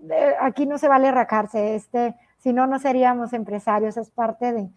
eh, 0.10 0.34
aquí 0.42 0.66
no 0.66 0.78
se 0.78 0.88
vale 0.88 1.12
racarse, 1.12 1.76
este, 1.76 2.16
si 2.38 2.54
no, 2.54 2.68
no 2.68 2.80
seríamos 2.80 3.34
empresarios, 3.34 3.98
es 3.98 4.12
parte, 4.12 4.54
de, 4.54 4.70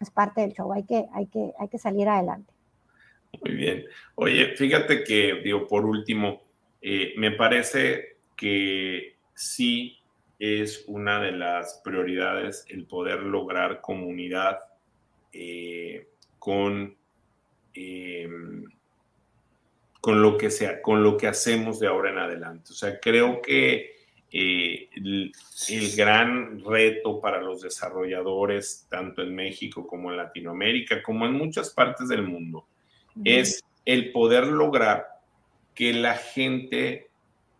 es 0.00 0.10
parte 0.10 0.40
del 0.40 0.52
show, 0.52 0.72
hay 0.72 0.84
que, 0.84 1.06
hay, 1.12 1.26
que, 1.26 1.52
hay 1.58 1.68
que 1.68 1.78
salir 1.78 2.08
adelante. 2.08 2.52
Muy 3.42 3.54
bien. 3.54 3.84
Oye, 4.16 4.56
fíjate 4.56 5.04
que, 5.04 5.40
digo, 5.44 5.66
por 5.68 5.86
último, 5.86 6.40
eh, 6.82 7.14
me 7.16 7.30
parece 7.30 8.16
que 8.36 9.16
sí 9.34 9.99
es 10.40 10.84
una 10.88 11.20
de 11.20 11.32
las 11.32 11.80
prioridades 11.84 12.64
el 12.68 12.86
poder 12.86 13.22
lograr 13.22 13.80
comunidad 13.80 14.58
con 16.40 16.96
con 20.00 20.22
lo 20.22 20.38
que 20.38 20.50
sea, 20.50 20.80
con 20.80 21.02
lo 21.02 21.16
que 21.16 21.26
hacemos 21.26 21.78
de 21.78 21.86
ahora 21.86 22.10
en 22.10 22.18
adelante. 22.18 22.72
O 22.72 22.74
sea, 22.74 22.98
creo 22.98 23.42
que 23.42 24.00
eh, 24.32 24.88
el, 24.94 25.32
gran 25.96 26.64
reto 26.64 27.20
para 27.20 27.40
los 27.40 27.60
desarrolladores, 27.60 28.86
tanto 28.88 29.22
en 29.22 29.34
México 29.34 29.86
como 29.86 30.10
en 30.10 30.16
Latinoamérica, 30.16 31.02
como 31.02 31.26
en 31.26 31.34
muchas 31.34 31.70
partes 31.70 32.08
del 32.08 32.22
mundo, 32.22 32.66
es 33.24 33.62
el 33.84 34.12
poder 34.12 34.46
lograr 34.46 35.06
que 35.74 35.92
la 35.92 36.14
gente 36.14 37.09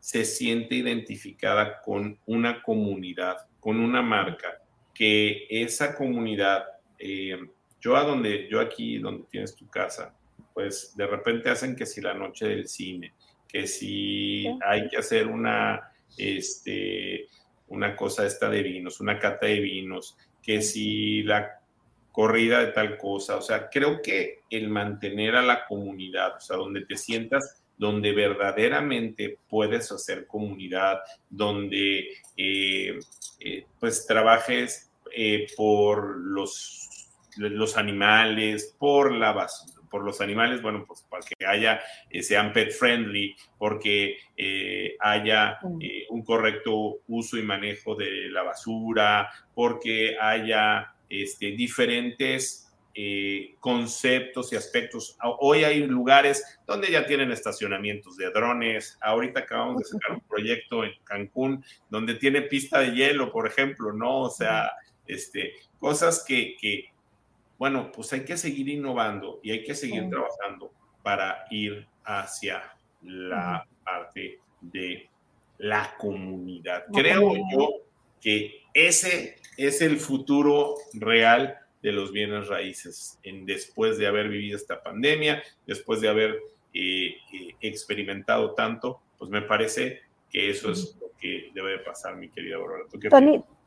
se 0.01 0.25
siente 0.25 0.75
identificada 0.75 1.81
con 1.83 2.19
una 2.27 2.63
comunidad, 2.63 3.37
con 3.61 3.79
una 3.79 4.03
marca, 4.03 4.63
que 4.95 5.47
esa 5.49 5.95
comunidad, 5.95 6.65
eh, 6.99 7.39
yo 7.81 7.97
a 7.97 8.05
donde, 8.05 8.49
yo 8.51 8.61
aquí 8.61 8.99
donde 8.99 9.27
tienes 9.31 9.55
tu 9.55 9.69
casa, 9.69 10.15
pues 10.55 10.97
de 10.97 11.07
repente 11.07 11.51
hacen 11.51 11.77
que 11.77 11.87
si 11.87 12.01
la 12.01 12.15
noche 12.15 12.49
del 12.49 12.67
cine, 12.67 13.15
que 13.47 13.67
si 13.67 14.47
hay 14.67 14.89
que 14.89 14.97
hacer 14.97 15.27
una, 15.27 15.93
este, 16.17 17.29
una 17.69 17.95
cosa 17.95 18.27
esta 18.27 18.49
de 18.49 18.63
vinos, 18.63 19.01
una 19.01 19.19
cata 19.19 19.47
de 19.47 19.61
vinos, 19.61 20.17
que 20.43 20.63
si 20.63 21.23
la 21.23 21.61
corrida 22.13 22.61
de 22.61 22.73
tal 22.73 22.97
cosa, 22.99 23.37
o 23.37 23.43
sea, 23.43 23.69
creo 23.69 24.03
que 24.03 24.41
el 24.51 24.69
mantener 24.69 25.37
a 25.37 25.43
la 25.43 25.67
comunidad, 25.67 26.37
o 26.37 26.41
sea, 26.41 26.57
donde 26.57 26.85
te 26.85 26.97
sientas 26.97 27.60
donde 27.81 28.13
verdaderamente 28.13 29.39
puedes 29.49 29.91
hacer 29.91 30.27
comunidad, 30.27 30.99
donde 31.31 32.09
eh, 32.37 32.99
eh, 33.41 33.65
pues 33.81 34.07
trabajes 34.07 34.93
eh, 35.17 35.47
por 35.57 36.19
los, 36.19 37.09
los 37.39 37.79
animales, 37.79 38.77
por 38.79 39.13
la 39.13 39.33
basura 39.33 39.81
por 39.91 40.05
los 40.05 40.21
animales, 40.21 40.63
bueno, 40.63 40.85
pues 40.87 41.05
para 41.11 41.23
que 41.27 41.45
haya, 41.45 41.81
eh, 42.09 42.23
sean 42.23 42.53
pet 42.53 42.71
friendly, 42.71 43.35
porque 43.59 44.19
eh, 44.37 44.95
haya 45.01 45.59
eh, 45.81 46.05
un 46.11 46.23
correcto 46.23 47.01
uso 47.09 47.37
y 47.37 47.43
manejo 47.43 47.97
de 47.97 48.29
la 48.31 48.45
basura, 48.45 49.29
porque 49.53 50.17
haya 50.19 50.95
este, 51.09 51.51
diferentes 51.53 52.70
conceptos 53.61 54.53
y 54.53 54.57
aspectos. 54.57 55.17
Hoy 55.39 55.65
hay 55.65 55.87
lugares 55.87 56.59
donde 56.67 56.91
ya 56.91 57.07
tienen 57.07 57.31
estacionamientos 57.31 58.17
de 58.17 58.31
drones. 58.31 58.99
Ahorita 59.01 59.41
acabamos 59.41 59.79
de 59.79 59.85
sacar 59.85 60.13
un 60.17 60.21
proyecto 60.23 60.85
en 60.85 60.93
Cancún 61.05 61.65
donde 61.89 62.15
tiene 62.15 62.43
pista 62.43 62.81
de 62.81 62.93
hielo, 62.93 63.33
por 63.33 63.47
ejemplo, 63.47 63.93
¿no? 63.93 64.23
O 64.23 64.31
sea, 64.31 64.73
este, 65.07 65.55
cosas 65.79 66.25
que, 66.27 66.57
que 66.61 66.91
bueno, 67.59 67.93
pues 67.93 68.13
hay 68.13 68.25
que 68.25 68.37
seguir 68.37 68.69
innovando 68.69 69.41
y 69.43 69.51
hay 69.53 69.65
que 69.65 69.75
seguir 69.75 70.09
trabajando 70.09 70.73
para 71.03 71.45
ir 71.51 71.87
hacia 72.05 72.75
la 73.03 73.67
parte 73.85 74.41
de 74.61 75.09
la 75.59 75.95
comunidad. 75.99 76.85
Creo 76.93 77.35
yo 77.53 77.69
que 78.21 78.63
ese 78.75 79.37
es 79.57 79.83
el 79.83 79.99
futuro 79.99 80.75
real 80.95 81.60
de 81.83 81.93
los 81.93 82.13
bienes 82.13 82.49
raíces 82.49 83.19
en, 83.23 83.47
después 83.47 83.99
de 83.99 84.07
haber 84.07 84.29
vivido 84.29 84.57
esta 84.57 84.83
pandemia, 84.83 85.43
después 85.67 86.01
de 86.01 86.09
haber 86.09 86.41
eh, 86.75 87.15
eh, 87.33 87.55
experimentado 87.61 88.55
tanto, 88.55 89.01
pues 89.19 89.31
me 89.31 89.43
parece 89.43 90.01
que 90.31 90.51
eso 90.51 90.71
es 90.71 90.97
lo 91.01 91.09
que 91.19 91.51
debe 91.55 91.79
pasar, 91.79 92.17
mi 92.17 92.29
querida 92.29 92.57
Aurora. 92.57 92.85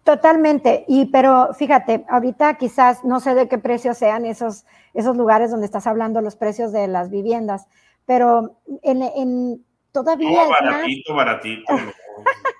Totalmente, 0.04 0.84
y 0.90 1.06
pero 1.06 1.54
fíjate, 1.54 2.04
ahorita 2.10 2.58
quizás 2.58 3.06
no 3.06 3.22
sé 3.22 3.36
de 3.36 3.48
qué 3.48 3.58
precio 3.58 3.94
sean 3.94 4.26
esos, 4.26 4.66
esos 4.94 5.16
lugares 5.16 5.50
donde 5.50 5.66
estás 5.66 5.88
hablando 5.88 6.20
los 6.20 6.36
precios 6.36 6.74
de 6.74 6.90
las 6.90 7.10
viviendas, 7.10 7.68
pero 8.06 8.58
en, 8.82 9.02
en 9.02 9.66
todavía... 9.94 10.44
No, 10.44 10.50
baratito, 10.50 11.14
baratito. 11.14 11.74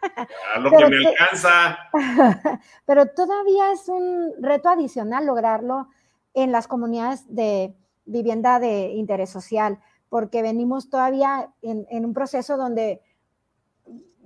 a 0.56 0.60
lo 0.60 0.70
que 0.72 0.88
me 0.88 1.08
alcanza. 1.08 1.78
pero 2.86 3.08
todavía 3.08 3.72
es 3.72 3.88
un 3.88 4.34
reto 4.42 4.70
adicional 4.70 5.26
lograrlo 5.26 5.88
en 6.34 6.52
las 6.52 6.68
comunidades 6.68 7.24
de 7.34 7.76
vivienda 8.06 8.60
de 8.60 8.90
interés 8.90 9.30
social, 9.30 9.80
porque 10.10 10.42
venimos 10.42 10.90
todavía 10.90 11.50
en, 11.62 11.88
en 11.90 12.06
un 12.06 12.14
proceso 12.14 12.58
donde 12.58 13.02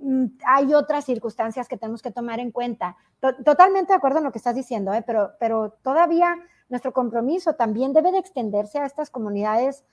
Mm, 0.00 0.26
hay 0.46 0.74
otras 0.74 1.04
circunstancias 1.04 1.66
que 1.66 1.76
tenemos 1.76 2.02
que 2.02 2.12
tomar 2.12 2.38
en 2.38 2.52
cuenta. 2.52 2.96
Totalmente 3.44 3.92
de 3.92 3.96
acuerdo 3.96 4.18
en 4.18 4.24
lo 4.24 4.32
que 4.32 4.38
estás 4.38 4.54
diciendo, 4.54 4.92
¿eh? 4.94 5.02
pero, 5.04 5.32
pero 5.40 5.76
todavía 5.82 6.36
nuestro 6.68 6.92
compromiso 6.92 7.54
también 7.54 7.92
debe 7.92 8.12
de 8.12 8.18
extenderse 8.18 8.78
a 8.78 8.86
estas 8.86 9.10
comunidades 9.10 9.84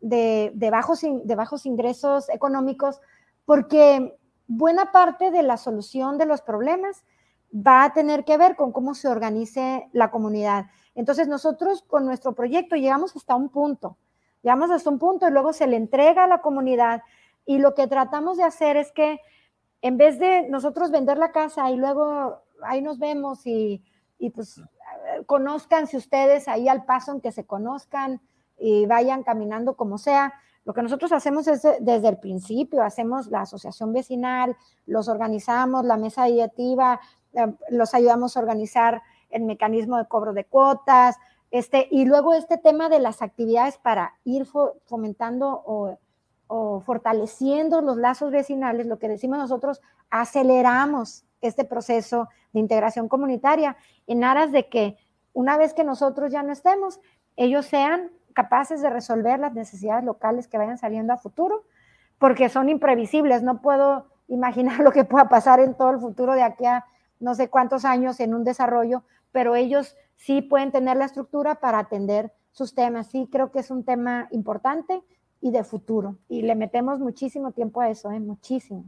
de, 0.00 0.52
de, 0.54 0.70
bajos, 0.70 1.00
de 1.00 1.34
bajos 1.34 1.64
ingresos 1.64 2.28
económicos, 2.28 3.00
porque 3.46 4.18
buena 4.46 4.92
parte 4.92 5.30
de 5.30 5.42
la 5.42 5.56
solución 5.56 6.18
de 6.18 6.26
los 6.26 6.42
problemas 6.42 7.04
va 7.54 7.84
a 7.84 7.92
tener 7.92 8.24
que 8.24 8.36
ver 8.36 8.56
con 8.56 8.72
cómo 8.72 8.94
se 8.94 9.08
organice 9.08 9.88
la 9.92 10.10
comunidad. 10.10 10.66
Entonces 10.94 11.28
nosotros 11.28 11.82
con 11.82 12.04
nuestro 12.04 12.34
proyecto 12.34 12.76
llegamos 12.76 13.14
hasta 13.16 13.36
un 13.36 13.48
punto, 13.48 13.96
llegamos 14.42 14.70
hasta 14.70 14.90
un 14.90 14.98
punto 14.98 15.28
y 15.28 15.30
luego 15.30 15.52
se 15.52 15.66
le 15.66 15.76
entrega 15.76 16.24
a 16.24 16.28
la 16.28 16.40
comunidad 16.40 17.02
y 17.46 17.58
lo 17.58 17.74
que 17.74 17.86
tratamos 17.86 18.36
de 18.36 18.44
hacer 18.44 18.76
es 18.76 18.92
que 18.92 19.20
en 19.82 19.96
vez 19.96 20.18
de 20.18 20.48
nosotros 20.48 20.90
vender 20.90 21.18
la 21.18 21.30
casa 21.30 21.70
y 21.70 21.76
luego 21.76 22.42
ahí 22.62 22.80
nos 22.80 22.98
vemos 22.98 23.46
y, 23.46 23.84
y 24.18 24.30
pues 24.30 24.60
conozcanse 25.26 25.96
ustedes 25.96 26.48
ahí 26.48 26.68
al 26.68 26.84
paso 26.84 27.12
en 27.12 27.20
que 27.20 27.32
se 27.32 27.46
conozcan 27.46 28.20
y 28.58 28.86
vayan 28.86 29.22
caminando 29.22 29.76
como 29.76 29.98
sea. 29.98 30.34
Lo 30.64 30.72
que 30.72 30.82
nosotros 30.82 31.12
hacemos 31.12 31.46
es 31.46 31.62
desde 31.80 32.08
el 32.08 32.18
principio, 32.18 32.82
hacemos 32.82 33.26
la 33.28 33.42
asociación 33.42 33.92
vecinal, 33.92 34.56
los 34.86 35.08
organizamos, 35.08 35.84
la 35.84 35.96
mesa 35.96 36.24
directiva, 36.24 37.00
eh, 37.34 37.52
los 37.70 37.94
ayudamos 37.94 38.36
a 38.36 38.40
organizar 38.40 39.02
el 39.30 39.42
mecanismo 39.42 39.98
de 39.98 40.06
cobro 40.06 40.32
de 40.32 40.44
cuotas, 40.44 41.16
este, 41.50 41.86
y 41.90 42.04
luego 42.04 42.34
este 42.34 42.58
tema 42.58 42.88
de 42.88 42.98
las 42.98 43.22
actividades 43.22 43.78
para 43.78 44.14
ir 44.24 44.46
fomentando 44.86 45.62
o 45.66 45.98
o 46.46 46.80
fortaleciendo 46.80 47.80
los 47.80 47.96
lazos 47.96 48.30
vecinales, 48.30 48.86
lo 48.86 48.98
que 48.98 49.08
decimos 49.08 49.38
nosotros, 49.38 49.80
aceleramos 50.10 51.24
este 51.40 51.64
proceso 51.64 52.28
de 52.52 52.60
integración 52.60 53.08
comunitaria 53.08 53.76
en 54.06 54.24
aras 54.24 54.52
de 54.52 54.68
que 54.68 54.96
una 55.32 55.56
vez 55.56 55.74
que 55.74 55.84
nosotros 55.84 56.32
ya 56.32 56.42
no 56.42 56.52
estemos, 56.52 57.00
ellos 57.36 57.66
sean 57.66 58.12
capaces 58.34 58.82
de 58.82 58.90
resolver 58.90 59.38
las 59.40 59.54
necesidades 59.54 60.04
locales 60.04 60.48
que 60.48 60.58
vayan 60.58 60.76
saliendo 60.76 61.12
a 61.12 61.16
futuro, 61.16 61.64
porque 62.18 62.48
son 62.48 62.68
imprevisibles, 62.68 63.42
no 63.42 63.62
puedo 63.62 64.06
imaginar 64.28 64.80
lo 64.84 64.92
que 64.92 65.04
pueda 65.04 65.28
pasar 65.28 65.60
en 65.60 65.74
todo 65.74 65.90
el 65.90 66.00
futuro 66.00 66.34
de 66.34 66.42
aquí 66.42 66.66
a 66.66 66.84
no 67.20 67.34
sé 67.34 67.48
cuántos 67.48 67.84
años 67.84 68.20
en 68.20 68.34
un 68.34 68.44
desarrollo, 68.44 69.02
pero 69.32 69.56
ellos 69.56 69.96
sí 70.16 70.42
pueden 70.42 70.72
tener 70.72 70.96
la 70.96 71.06
estructura 71.06 71.54
para 71.56 71.78
atender 71.78 72.32
sus 72.52 72.74
temas. 72.74 73.10
Sí, 73.10 73.28
creo 73.30 73.50
que 73.50 73.60
es 73.60 73.70
un 73.70 73.84
tema 73.84 74.28
importante 74.30 75.00
y 75.40 75.50
de 75.50 75.64
futuro. 75.64 76.16
Y 76.28 76.42
le 76.42 76.54
metemos 76.54 76.98
muchísimo 77.00 77.52
tiempo 77.52 77.80
a 77.80 77.88
eso, 77.88 78.10
¿eh? 78.10 78.20
muchísimo. 78.20 78.84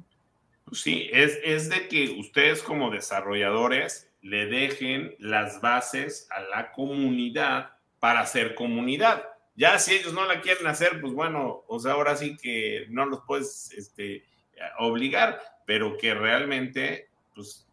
Pues 0.64 0.80
sí, 0.80 1.08
es, 1.12 1.38
es 1.44 1.68
de 1.68 1.88
que 1.88 2.16
ustedes 2.18 2.62
como 2.62 2.90
desarrolladores 2.90 4.10
le 4.20 4.46
dejen 4.46 5.14
las 5.18 5.60
bases 5.60 6.28
a 6.30 6.40
la 6.40 6.72
comunidad 6.72 7.70
para 8.00 8.20
hacer 8.20 8.54
comunidad. 8.54 9.22
Ya 9.56 9.78
si 9.78 9.94
ellos 9.94 10.12
no 10.12 10.26
la 10.26 10.40
quieren 10.40 10.66
hacer, 10.66 11.00
pues 11.00 11.12
bueno, 11.12 11.62
o 11.66 11.78
sea, 11.78 11.92
ahora 11.92 12.16
sí 12.16 12.36
que 12.36 12.86
no 12.90 13.06
los 13.06 13.22
puedes 13.26 13.72
este, 13.72 14.22
obligar, 14.78 15.40
pero 15.64 15.96
que 15.96 16.14
realmente, 16.14 17.08
pues 17.34 17.66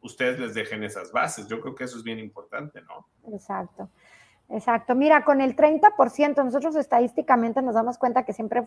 ustedes 0.00 0.38
les 0.38 0.54
dejen 0.54 0.82
esas 0.82 1.12
bases. 1.12 1.46
Yo 1.48 1.60
creo 1.60 1.74
que 1.74 1.84
eso 1.84 1.98
es 1.98 2.04
bien 2.04 2.18
importante, 2.18 2.80
¿no? 2.82 3.06
Exacto. 3.34 3.88
Exacto. 4.48 4.94
Mira, 4.94 5.24
con 5.24 5.40
el 5.40 5.56
30%, 5.56 6.44
nosotros 6.44 6.76
estadísticamente 6.76 7.62
nos 7.62 7.74
damos 7.74 7.98
cuenta 7.98 8.24
que 8.24 8.32
siempre 8.32 8.62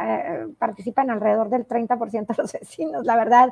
eh, 0.00 0.46
participan 0.58 1.10
alrededor 1.10 1.50
del 1.50 1.66
30% 1.66 2.26
de 2.26 2.42
los 2.42 2.52
vecinos. 2.52 3.04
La 3.04 3.16
verdad, 3.16 3.50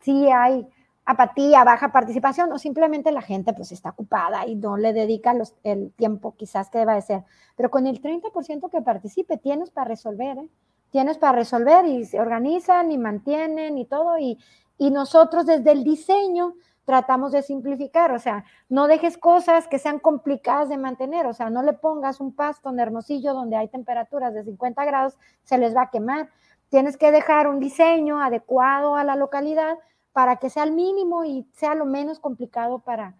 sí 0.00 0.30
hay 0.30 0.66
apatía, 1.04 1.64
baja 1.64 1.90
participación 1.90 2.52
o 2.52 2.58
simplemente 2.58 3.10
la 3.10 3.22
gente 3.22 3.52
pues 3.52 3.72
está 3.72 3.90
ocupada 3.90 4.46
y 4.46 4.54
no 4.54 4.76
le 4.76 4.92
dedica 4.92 5.34
el 5.64 5.92
tiempo 5.92 6.34
quizás 6.36 6.70
que 6.70 6.78
deba 6.78 6.94
de 6.94 7.02
ser. 7.02 7.24
Pero 7.56 7.70
con 7.70 7.86
el 7.86 8.00
30% 8.00 8.70
que 8.70 8.82
participe 8.82 9.36
tienes 9.36 9.70
para 9.70 9.88
resolver, 9.88 10.38
¿eh? 10.38 10.48
tienes 10.90 11.18
para 11.18 11.38
resolver 11.38 11.86
y 11.86 12.04
se 12.04 12.20
organizan 12.20 12.92
y 12.92 12.98
mantienen 12.98 13.78
y 13.78 13.84
todo 13.84 14.18
y, 14.18 14.38
y 14.78 14.90
nosotros 14.90 15.46
desde 15.46 15.72
el 15.72 15.82
diseño 15.82 16.54
tratamos 16.84 17.32
de 17.32 17.42
simplificar, 17.42 18.12
o 18.12 18.18
sea, 18.18 18.44
no 18.68 18.88
dejes 18.88 19.16
cosas 19.16 19.68
que 19.68 19.78
sean 19.78 19.98
complicadas 20.00 20.68
de 20.68 20.76
mantener, 20.76 21.26
o 21.26 21.32
sea, 21.32 21.48
no 21.48 21.62
le 21.62 21.72
pongas 21.72 22.20
un 22.20 22.34
pasto 22.34 22.70
en 22.70 22.80
Hermosillo 22.80 23.34
donde 23.34 23.56
hay 23.56 23.68
temperaturas 23.68 24.34
de 24.34 24.42
50 24.42 24.84
grados, 24.84 25.16
se 25.44 25.58
les 25.58 25.76
va 25.76 25.82
a 25.82 25.90
quemar. 25.90 26.28
Tienes 26.70 26.96
que 26.96 27.12
dejar 27.12 27.48
un 27.48 27.60
diseño 27.60 28.20
adecuado 28.20 28.96
a 28.96 29.04
la 29.04 29.14
localidad 29.14 29.78
para 30.12 30.36
que 30.36 30.50
sea 30.50 30.64
el 30.64 30.72
mínimo 30.72 31.24
y 31.24 31.46
sea 31.52 31.74
lo 31.74 31.84
menos 31.84 32.20
complicado 32.20 32.80
para, 32.80 33.14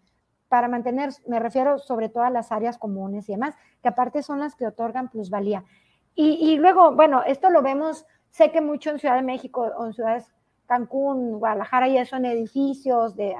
para 0.48 0.68
mantener, 0.68 1.10
me 1.26 1.40
refiero 1.40 1.78
sobre 1.78 2.08
todo 2.08 2.24
a 2.24 2.30
las 2.30 2.52
áreas 2.52 2.78
comunes 2.78 3.28
y 3.28 3.32
demás, 3.32 3.54
que 3.82 3.88
aparte 3.88 4.22
son 4.22 4.40
las 4.40 4.54
que 4.54 4.66
otorgan 4.66 5.08
plusvalía. 5.08 5.64
Y, 6.14 6.32
y 6.40 6.56
luego, 6.56 6.92
bueno, 6.94 7.22
esto 7.24 7.48
lo 7.48 7.62
vemos, 7.62 8.06
sé 8.30 8.50
que 8.50 8.60
mucho 8.60 8.90
en 8.90 8.98
Ciudad 8.98 9.16
de 9.16 9.22
México 9.22 9.70
o 9.76 9.86
en 9.86 9.94
ciudades 9.94 10.30
Cancún, 10.66 11.38
Guadalajara 11.38 11.88
y 11.88 11.98
eso 11.98 12.16
en 12.16 12.24
edificios 12.24 13.14
de 13.14 13.34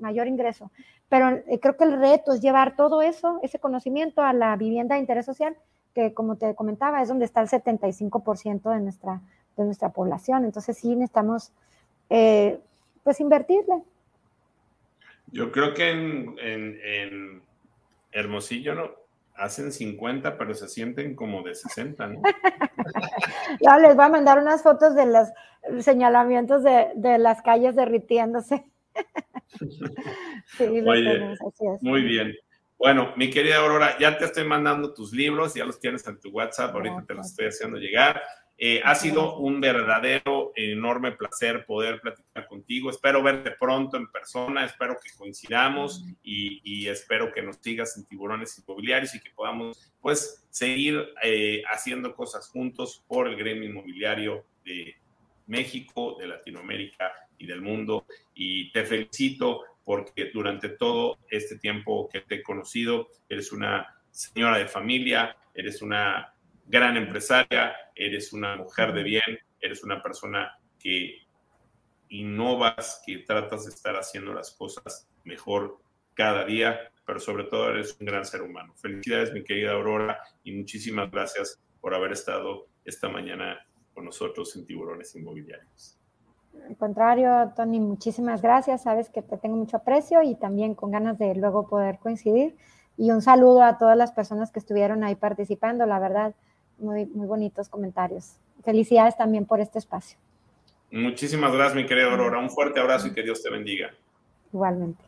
mayor 0.00 0.26
ingreso. 0.26 0.70
Pero 1.08 1.28
eh, 1.46 1.58
creo 1.60 1.76
que 1.76 1.84
el 1.84 1.98
reto 1.98 2.32
es 2.32 2.40
llevar 2.40 2.76
todo 2.76 3.02
eso, 3.02 3.38
ese 3.42 3.58
conocimiento 3.58 4.22
a 4.22 4.32
la 4.32 4.56
vivienda 4.56 4.94
de 4.94 5.00
interés 5.00 5.26
social, 5.26 5.56
que 5.94 6.14
como 6.14 6.36
te 6.36 6.54
comentaba, 6.54 7.02
es 7.02 7.08
donde 7.08 7.24
está 7.24 7.40
el 7.40 7.48
75% 7.48 8.70
de 8.70 8.80
nuestra, 8.80 9.20
de 9.56 9.64
nuestra 9.64 9.90
población. 9.90 10.44
Entonces 10.44 10.78
sí 10.78 10.94
necesitamos 10.94 11.52
eh, 12.10 12.60
pues 13.08 13.20
invertirle. 13.20 13.82
Yo 15.28 15.50
creo 15.50 15.72
que 15.72 15.88
en, 15.88 16.36
en, 16.38 17.42
Hermosillo 18.12 18.74
no 18.74 18.90
hacen 19.34 19.72
50, 19.72 20.36
pero 20.36 20.52
se 20.52 20.68
sienten 20.68 21.16
como 21.16 21.42
de 21.42 21.54
60, 21.54 22.06
¿no? 22.06 22.20
ya 23.62 23.78
les 23.78 23.96
voy 23.96 24.04
a 24.04 24.08
mandar 24.10 24.38
unas 24.38 24.62
fotos 24.62 24.94
de 24.94 25.06
los 25.06 25.28
señalamientos 25.82 26.62
de, 26.62 26.88
de 26.96 27.16
las 27.16 27.40
calles 27.40 27.76
derritiéndose. 27.76 28.70
sí, 30.58 30.82
muy 31.80 32.02
bien. 32.02 32.34
Bueno, 32.76 33.14
mi 33.16 33.30
querida 33.30 33.56
Aurora, 33.56 33.96
ya 33.98 34.18
te 34.18 34.26
estoy 34.26 34.44
mandando 34.44 34.92
tus 34.92 35.14
libros, 35.14 35.54
ya 35.54 35.64
los 35.64 35.80
tienes 35.80 36.06
en 36.06 36.20
tu 36.20 36.28
WhatsApp, 36.28 36.74
ahorita 36.74 37.06
te 37.06 37.14
los 37.14 37.28
estoy 37.28 37.46
haciendo 37.46 37.78
llegar. 37.78 38.20
Eh, 38.60 38.80
ha 38.84 38.96
sido 38.96 39.36
un 39.36 39.60
verdadero, 39.60 40.50
enorme 40.56 41.12
placer 41.12 41.64
poder 41.64 42.00
platicar 42.00 42.48
contigo. 42.48 42.90
Espero 42.90 43.22
verte 43.22 43.52
pronto 43.52 43.96
en 43.96 44.10
persona, 44.10 44.64
espero 44.64 44.98
que 45.00 45.10
coincidamos 45.16 46.04
y, 46.24 46.88
espero 46.88 47.32
que 47.32 47.42
nos 47.42 47.58
sigas 47.58 47.96
en 47.96 48.06
tiburones 48.06 48.58
inmobiliarios 48.58 49.14
y 49.14 49.20
que 49.20 49.30
podamos 49.30 49.92
pues 50.00 50.44
seguir 50.50 51.08
eh, 51.22 51.62
haciendo 51.70 52.16
cosas 52.16 52.48
juntos 52.48 53.04
por 53.06 53.28
el 53.28 53.36
gremio 53.36 53.68
inmobiliario 53.68 54.44
de 54.64 54.96
México, 55.46 56.16
de 56.18 56.26
Latinoamérica 56.26 57.12
y 57.38 57.46
del 57.46 57.62
mundo. 57.62 58.06
Y 58.34 58.72
te 58.72 58.84
felicito 58.84 59.62
porque 59.84 60.30
durante 60.34 60.68
todo 60.70 61.18
este 61.30 61.58
tiempo 61.58 62.08
que 62.12 62.22
te 62.22 62.36
he 62.36 62.42
conocido, 62.42 63.08
eres 63.28 63.52
una 63.52 64.00
señora 64.10 64.58
de 64.58 64.66
familia, 64.66 65.36
eres 65.54 65.80
una 65.80 66.34
gran 66.68 66.96
empresaria, 66.96 67.74
eres 67.94 68.32
una 68.32 68.56
mujer 68.56 68.92
de 68.92 69.02
bien, 69.02 69.38
eres 69.60 69.82
una 69.82 70.02
persona 70.02 70.58
que 70.78 71.26
innovas, 72.10 73.02
que 73.04 73.18
tratas 73.18 73.64
de 73.64 73.70
estar 73.70 73.96
haciendo 73.96 74.32
las 74.32 74.52
cosas 74.52 75.08
mejor 75.24 75.78
cada 76.14 76.44
día, 76.44 76.78
pero 77.06 77.18
sobre 77.20 77.44
todo 77.44 77.70
eres 77.70 77.96
un 77.98 78.06
gran 78.06 78.24
ser 78.24 78.42
humano. 78.42 78.74
Felicidades, 78.76 79.32
mi 79.32 79.42
querida 79.42 79.72
Aurora, 79.72 80.20
y 80.44 80.52
muchísimas 80.52 81.10
gracias 81.10 81.58
por 81.80 81.94
haber 81.94 82.12
estado 82.12 82.66
esta 82.84 83.08
mañana 83.08 83.66
con 83.94 84.04
nosotros 84.04 84.54
en 84.56 84.66
Tiburones 84.66 85.14
Inmobiliarios. 85.16 85.98
Al 86.68 86.76
contrario, 86.76 87.52
Tony, 87.56 87.80
muchísimas 87.80 88.42
gracias. 88.42 88.82
Sabes 88.82 89.08
que 89.10 89.22
te 89.22 89.38
tengo 89.38 89.56
mucho 89.56 89.78
aprecio 89.78 90.22
y 90.22 90.34
también 90.34 90.74
con 90.74 90.90
ganas 90.90 91.18
de 91.18 91.34
luego 91.34 91.68
poder 91.68 91.98
coincidir. 91.98 92.56
Y 92.96 93.10
un 93.10 93.22
saludo 93.22 93.62
a 93.62 93.78
todas 93.78 93.96
las 93.96 94.12
personas 94.12 94.50
que 94.50 94.58
estuvieron 94.58 95.04
ahí 95.04 95.14
participando. 95.14 95.86
La 95.86 96.00
verdad, 96.00 96.34
muy, 96.78 97.06
muy 97.06 97.26
bonitos 97.26 97.68
comentarios. 97.68 98.36
Felicidades 98.64 99.16
también 99.16 99.46
por 99.46 99.60
este 99.60 99.78
espacio. 99.78 100.18
Muchísimas 100.90 101.52
gracias, 101.52 101.76
mi 101.76 101.86
querida 101.86 102.10
Aurora. 102.10 102.38
Un 102.38 102.50
fuerte 102.50 102.80
abrazo 102.80 103.08
y 103.08 103.12
que 103.12 103.22
Dios 103.22 103.42
te 103.42 103.50
bendiga. 103.50 103.94
Igualmente. 104.52 105.04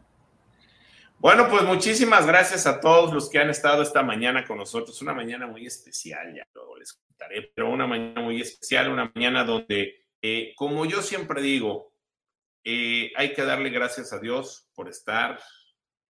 Bueno, 1.19 1.49
pues 1.51 1.65
muchísimas 1.65 2.27
gracias 2.27 2.67
a 2.67 2.81
todos 2.81 3.13
los 3.13 3.29
que 3.29 3.39
han 3.39 3.51
estado 3.51 3.83
esta 3.83 4.03
mañana 4.03 4.47
con 4.47 4.57
nosotros. 4.57 5.01
Una 5.03 5.13
mañana 5.13 5.47
muy 5.47 5.67
especial, 5.67 6.35
ya 6.35 6.47
luego 6.55 6.79
les 6.79 6.95
contaré, 6.95 7.51
pero 7.55 7.71
una 7.71 7.87
mañana 7.87 8.23
muy 8.23 8.41
especial, 8.41 8.91
una 8.91 9.13
mañana 9.15 9.45
donde, 9.45 10.07
eh, 10.23 10.55
como 10.57 10.87
yo 10.87 11.03
siempre 11.03 11.43
digo, 11.43 11.93
eh, 12.65 13.13
hay 13.17 13.35
que 13.35 13.43
darle 13.43 13.71
gracias 13.71 14.13
a 14.13 14.19
Dios 14.19 14.71
por 14.75 14.89
estar 14.89 15.39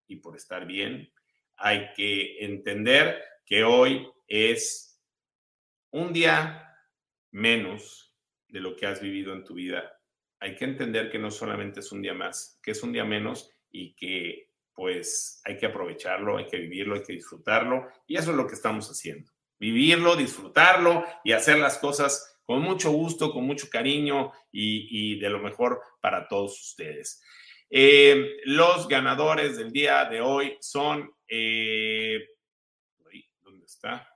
y 0.07 0.17
por 0.17 0.35
estar 0.35 0.65
bien. 0.65 1.11
Hay 1.57 1.91
que 1.95 2.45
entender 2.45 3.19
que 3.45 3.63
hoy 3.63 4.07
es 4.27 4.88
un 5.91 6.13
día 6.13 6.75
menos 7.31 8.15
de 8.47 8.59
lo 8.59 8.75
que 8.75 8.85
has 8.85 9.01
vivido 9.01 9.33
en 9.33 9.43
tu 9.43 9.55
vida, 9.55 9.99
hay 10.39 10.55
que 10.55 10.65
entender 10.65 11.09
que 11.09 11.19
no 11.19 11.31
solamente 11.31 11.81
es 11.81 11.91
un 11.91 12.01
día 12.01 12.13
más, 12.13 12.59
que 12.63 12.71
es 12.71 12.81
un 12.83 12.93
día 12.93 13.05
menos 13.05 13.51
y 13.69 13.93
que 13.95 14.49
pues 14.73 15.41
hay 15.43 15.57
que 15.57 15.65
aprovecharlo, 15.65 16.37
hay 16.37 16.47
que 16.47 16.57
vivirlo, 16.57 16.95
hay 16.95 17.03
que 17.03 17.13
disfrutarlo 17.13 17.87
y 18.07 18.15
eso 18.15 18.31
es 18.31 18.37
lo 18.37 18.47
que 18.47 18.55
estamos 18.55 18.89
haciendo. 18.89 19.31
Vivirlo, 19.59 20.15
disfrutarlo 20.15 21.03
y 21.23 21.33
hacer 21.33 21.57
las 21.57 21.77
cosas 21.77 22.39
con 22.45 22.61
mucho 22.61 22.89
gusto, 22.91 23.33
con 23.33 23.45
mucho 23.45 23.69
cariño 23.69 24.31
y, 24.51 25.19
de 25.19 25.29
lo 25.29 25.39
mejor 25.39 25.81
para 26.01 26.27
todos 26.27 26.59
ustedes. 26.59 27.21
Eh, 27.69 28.37
los 28.45 28.87
ganadores 28.87 29.57
del 29.57 29.71
día 29.71 30.05
de 30.05 30.21
hoy 30.21 30.57
son, 30.61 31.13
eh, 31.27 32.25
¿dónde 33.41 33.65
está? 33.65 34.08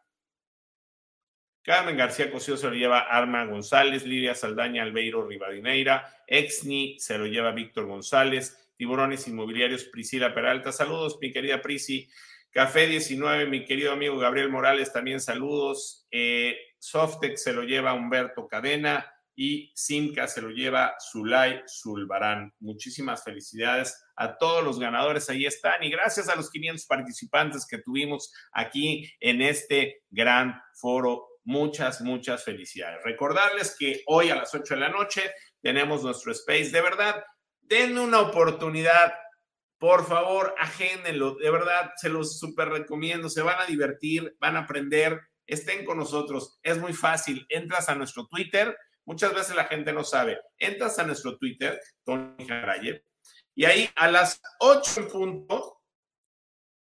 Carmen 1.63 1.95
García 1.95 2.29
Cosío 2.29 2.57
se 2.57 2.67
lo 2.67 2.73
lleva 2.73 2.99
Arma 2.99 3.45
González, 3.45 4.05
Lidia 4.05 4.35
Saldaña 4.35 4.83
Albeiro 4.83 5.25
Rivadineira, 5.25 6.05
Exni 6.27 6.99
se 6.99 7.17
lo 7.17 7.25
lleva 7.25 7.53
Víctor 7.53 7.85
González, 7.85 8.71
Tiburones 8.75 9.27
Inmobiliarios 9.29 9.85
Priscila 9.85 10.33
Peralta. 10.33 10.73
Saludos, 10.73 11.17
mi 11.21 11.31
querida 11.31 11.61
Prisi. 11.61 12.09
Café 12.51 12.85
19, 12.85 13.47
mi 13.47 13.65
querido 13.65 13.93
amigo 13.93 14.17
Gabriel 14.17 14.49
Morales, 14.49 14.91
también 14.91 15.21
saludos. 15.21 16.05
Eh, 16.11 16.57
Softex 16.79 17.41
se 17.41 17.53
lo 17.53 17.63
lleva 17.63 17.93
Humberto 17.93 18.45
Cadena 18.47 19.09
y 19.35 19.71
Simca 19.73 20.27
se 20.27 20.41
lo 20.41 20.49
lleva 20.49 20.95
Zulay 20.99 21.63
Zulbarán. 21.67 22.53
Muchísimas 22.59 23.23
felicidades 23.23 24.05
a 24.15 24.37
todos 24.37 24.63
los 24.63 24.79
ganadores, 24.79 25.29
ahí 25.29 25.45
están. 25.45 25.81
Y 25.81 25.89
gracias 25.89 26.29
a 26.29 26.35
los 26.35 26.51
500 26.51 26.85
participantes 26.85 27.65
que 27.65 27.79
tuvimos 27.79 28.33
aquí 28.51 29.09
en 29.19 29.41
este 29.41 30.03
gran 30.11 30.61
foro 30.73 31.32
muchas, 31.43 32.01
muchas 32.01 32.43
felicidades. 32.43 33.03
Recordarles 33.03 33.75
que 33.77 34.03
hoy 34.07 34.29
a 34.29 34.35
las 34.35 34.53
8 34.53 34.75
de 34.75 34.79
la 34.79 34.89
noche 34.89 35.33
tenemos 35.61 36.03
nuestro 36.03 36.31
space. 36.31 36.69
De 36.69 36.81
verdad, 36.81 37.23
den 37.61 37.97
una 37.97 38.19
oportunidad. 38.19 39.13
Por 39.77 40.05
favor, 40.07 40.55
agénenlo. 40.57 41.35
De 41.35 41.49
verdad, 41.51 41.91
se 41.97 42.09
los 42.09 42.39
súper 42.39 42.69
recomiendo. 42.69 43.29
Se 43.29 43.41
van 43.41 43.59
a 43.59 43.65
divertir, 43.65 44.35
van 44.39 44.55
a 44.55 44.61
aprender. 44.61 45.19
Estén 45.45 45.85
con 45.85 45.97
nosotros. 45.97 46.59
Es 46.63 46.77
muy 46.77 46.93
fácil. 46.93 47.45
Entras 47.49 47.89
a 47.89 47.95
nuestro 47.95 48.27
Twitter. 48.27 48.77
Muchas 49.05 49.33
veces 49.33 49.55
la 49.55 49.65
gente 49.65 49.91
no 49.91 50.03
sabe. 50.03 50.39
Entras 50.57 50.97
a 50.99 51.03
nuestro 51.03 51.37
Twitter, 51.37 51.79
Tony 52.05 52.47
Jarayev, 52.47 53.03
y 53.55 53.65
ahí 53.65 53.89
a 53.95 54.09
las 54.09 54.41
8 54.59 55.01
en 55.01 55.07
punto 55.07 55.81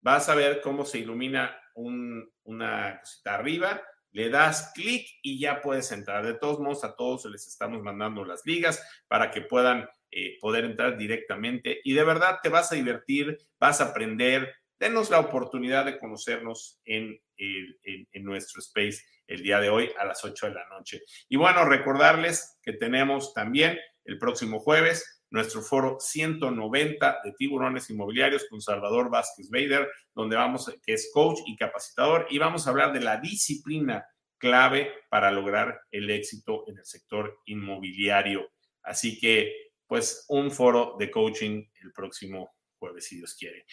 vas 0.02 0.30
a 0.30 0.36
ver 0.36 0.61
cómo 0.61 0.86
se 0.86 0.99
ilumina 0.99 1.60
una 1.76 2.99
cosita 2.99 3.36
arriba 3.36 3.82
le 4.16 4.30
das 4.30 4.72
clic 4.74 5.06
y 5.22 5.38
ya 5.38 5.62
puedes 5.62 5.92
entrar. 5.92 6.26
De 6.26 6.36
todos 6.36 6.62
modos, 6.62 6.86
a 6.86 6.96
todos 6.96 7.26
les 7.26 7.48
estamos 7.48 7.84
mandando 7.84 8.24
las 8.24 8.46
ligas 8.46 8.82
para 9.10 9.30
que 9.30 9.42
puedan 9.42 9.90
eh, 10.10 10.38
poder 10.40 10.64
entrar 10.64 10.98
directamente 10.98 11.82
y 11.84 11.92
de 11.92 12.04
verdad 12.06 12.40
te 12.42 12.48
vas 12.48 12.72
a 12.72 12.76
divertir, 12.76 13.38
vas 13.60 13.82
a 13.82 13.90
aprender. 13.90 14.56
Denos 14.80 15.10
la 15.10 15.20
oportunidad 15.20 15.84
de 15.84 16.00
conocernos 16.00 16.80
en, 16.86 17.20
en, 17.36 18.24
nuestro 18.24 18.62
space 18.62 19.04
el 19.28 19.44
día 19.44 19.60
de 19.60 19.70
hoy 19.70 19.92
a 20.00 20.06
las 20.06 20.24
8 20.24 20.48
de 20.48 20.54
la 20.54 20.68
noche. 20.70 21.02
Y 21.28 21.36
bueno, 21.36 21.66
recordarles 21.66 22.58
que 22.64 22.72
tenemos 22.72 23.34
también 23.34 23.78
el 24.06 24.18
próximo 24.18 24.62
jueves 24.62 25.24
nuestro 25.36 25.62
foro 25.62 25.98
190 25.99 27.20
de 27.24 27.34
tiburones 27.34 27.90
inmobiliarios 27.90 28.45
con 28.49 28.62
Salvador 28.62 29.10
Vázquez 29.10 29.49
Bader, 29.49 29.91
donde 30.14 30.38
vamos, 30.38 30.74
que 30.82 30.94
es 30.94 31.12
coach 31.14 31.40
y 31.45 31.57
capacitador, 31.57 32.26
y 32.30 32.38
vamos 32.38 32.66
a 32.66 32.70
hablar 32.70 32.94
de 32.94 33.02
la 33.02 33.18
disciplina 33.18 34.06
clave 34.38 34.91
para 35.10 35.32
lograr 35.32 35.82
el 35.91 36.10
éxito 36.10 36.64
en 36.68 36.78
el 36.78 36.86
sector 36.86 37.41
inmobiliario. 37.45 38.49
Así 38.82 39.20
que, 39.20 39.72
pues, 39.86 40.26
un 40.30 40.52
foro 40.52 40.95
de 40.98 41.12
coaching 41.12 41.66
el 41.84 41.91
próximo 41.91 42.56
jueves, 42.80 43.06
si 43.06 43.18
Dios 43.18 43.36
quiere. 43.36 43.66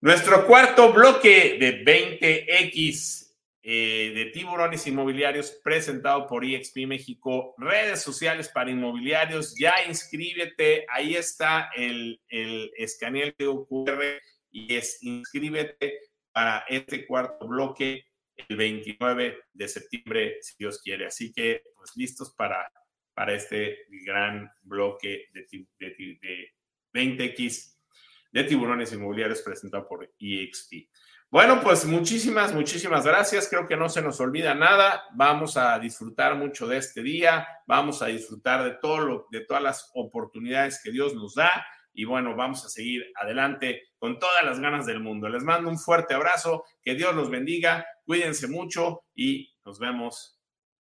Nuestro 0.00 0.46
cuarto 0.46 0.90
bloque 0.92 1.58
de 1.60 1.84
20X 1.84 3.31
eh, 3.64 4.12
de 4.14 4.26
tiburones 4.26 4.86
inmobiliarios 4.88 5.52
presentado 5.62 6.26
por 6.26 6.44
EXP 6.44 6.86
México, 6.86 7.54
redes 7.58 8.02
sociales 8.02 8.48
para 8.48 8.70
inmobiliarios, 8.70 9.54
ya 9.56 9.74
inscríbete, 9.88 10.84
ahí 10.88 11.14
está 11.14 11.70
el, 11.76 12.20
el 12.28 12.72
escaneo 12.76 13.32
QR 13.66 14.02
y 14.50 14.74
es 14.74 15.02
inscríbete 15.02 16.00
para 16.32 16.64
este 16.68 17.06
cuarto 17.06 17.46
bloque 17.46 18.04
el 18.34 18.56
29 18.56 19.38
de 19.52 19.68
septiembre, 19.68 20.38
si 20.40 20.54
Dios 20.58 20.80
quiere. 20.82 21.06
Así 21.06 21.32
que, 21.32 21.62
pues 21.76 21.92
listos 21.94 22.34
para, 22.34 22.68
para 23.14 23.34
este 23.34 23.78
gran 24.04 24.50
bloque 24.62 25.26
de, 25.32 25.46
de, 25.78 26.18
de 26.20 26.54
20X 26.92 27.76
de 28.32 28.44
tiburones 28.44 28.92
inmobiliarios 28.92 29.42
presentado 29.42 29.86
por 29.86 30.10
EXP. 30.18 30.88
Bueno, 31.32 31.62
pues 31.62 31.86
muchísimas, 31.86 32.52
muchísimas 32.52 33.06
gracias. 33.06 33.48
Creo 33.48 33.66
que 33.66 33.74
no 33.74 33.88
se 33.88 34.02
nos 34.02 34.20
olvida 34.20 34.54
nada. 34.54 35.04
Vamos 35.14 35.56
a 35.56 35.78
disfrutar 35.78 36.36
mucho 36.36 36.68
de 36.68 36.76
este 36.76 37.02
día. 37.02 37.48
Vamos 37.66 38.02
a 38.02 38.08
disfrutar 38.08 38.62
de 38.64 38.72
todo 38.72 38.98
lo, 38.98 39.28
de 39.30 39.40
todas 39.40 39.62
las 39.62 39.90
oportunidades 39.94 40.78
que 40.84 40.90
Dios 40.90 41.14
nos 41.14 41.34
da. 41.34 41.50
Y 41.94 42.04
bueno, 42.04 42.36
vamos 42.36 42.66
a 42.66 42.68
seguir 42.68 43.10
adelante 43.14 43.80
con 43.96 44.18
todas 44.18 44.44
las 44.44 44.60
ganas 44.60 44.84
del 44.84 45.00
mundo. 45.00 45.26
Les 45.30 45.42
mando 45.42 45.70
un 45.70 45.78
fuerte 45.78 46.12
abrazo. 46.12 46.64
Que 46.82 46.94
Dios 46.96 47.14
los 47.14 47.30
bendiga. 47.30 47.86
Cuídense 48.04 48.46
mucho 48.46 49.04
y 49.14 49.56
nos 49.64 49.78
vemos 49.78 50.38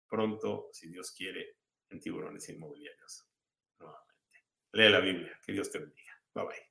pronto, 0.07 0.69
si 0.73 0.89
Dios 0.89 1.11
quiere, 1.15 1.57
en 1.91 1.99
Tiburones 1.99 2.49
Inmobiliarios. 2.49 3.27
Nuevamente. 3.77 4.39
Lee 4.71 4.89
la 4.89 4.99
Biblia. 4.99 5.39
Que 5.45 5.51
Dios 5.51 5.69
te 5.69 5.77
bendiga. 5.77 6.19
Bye 6.33 6.45
bye. 6.45 6.68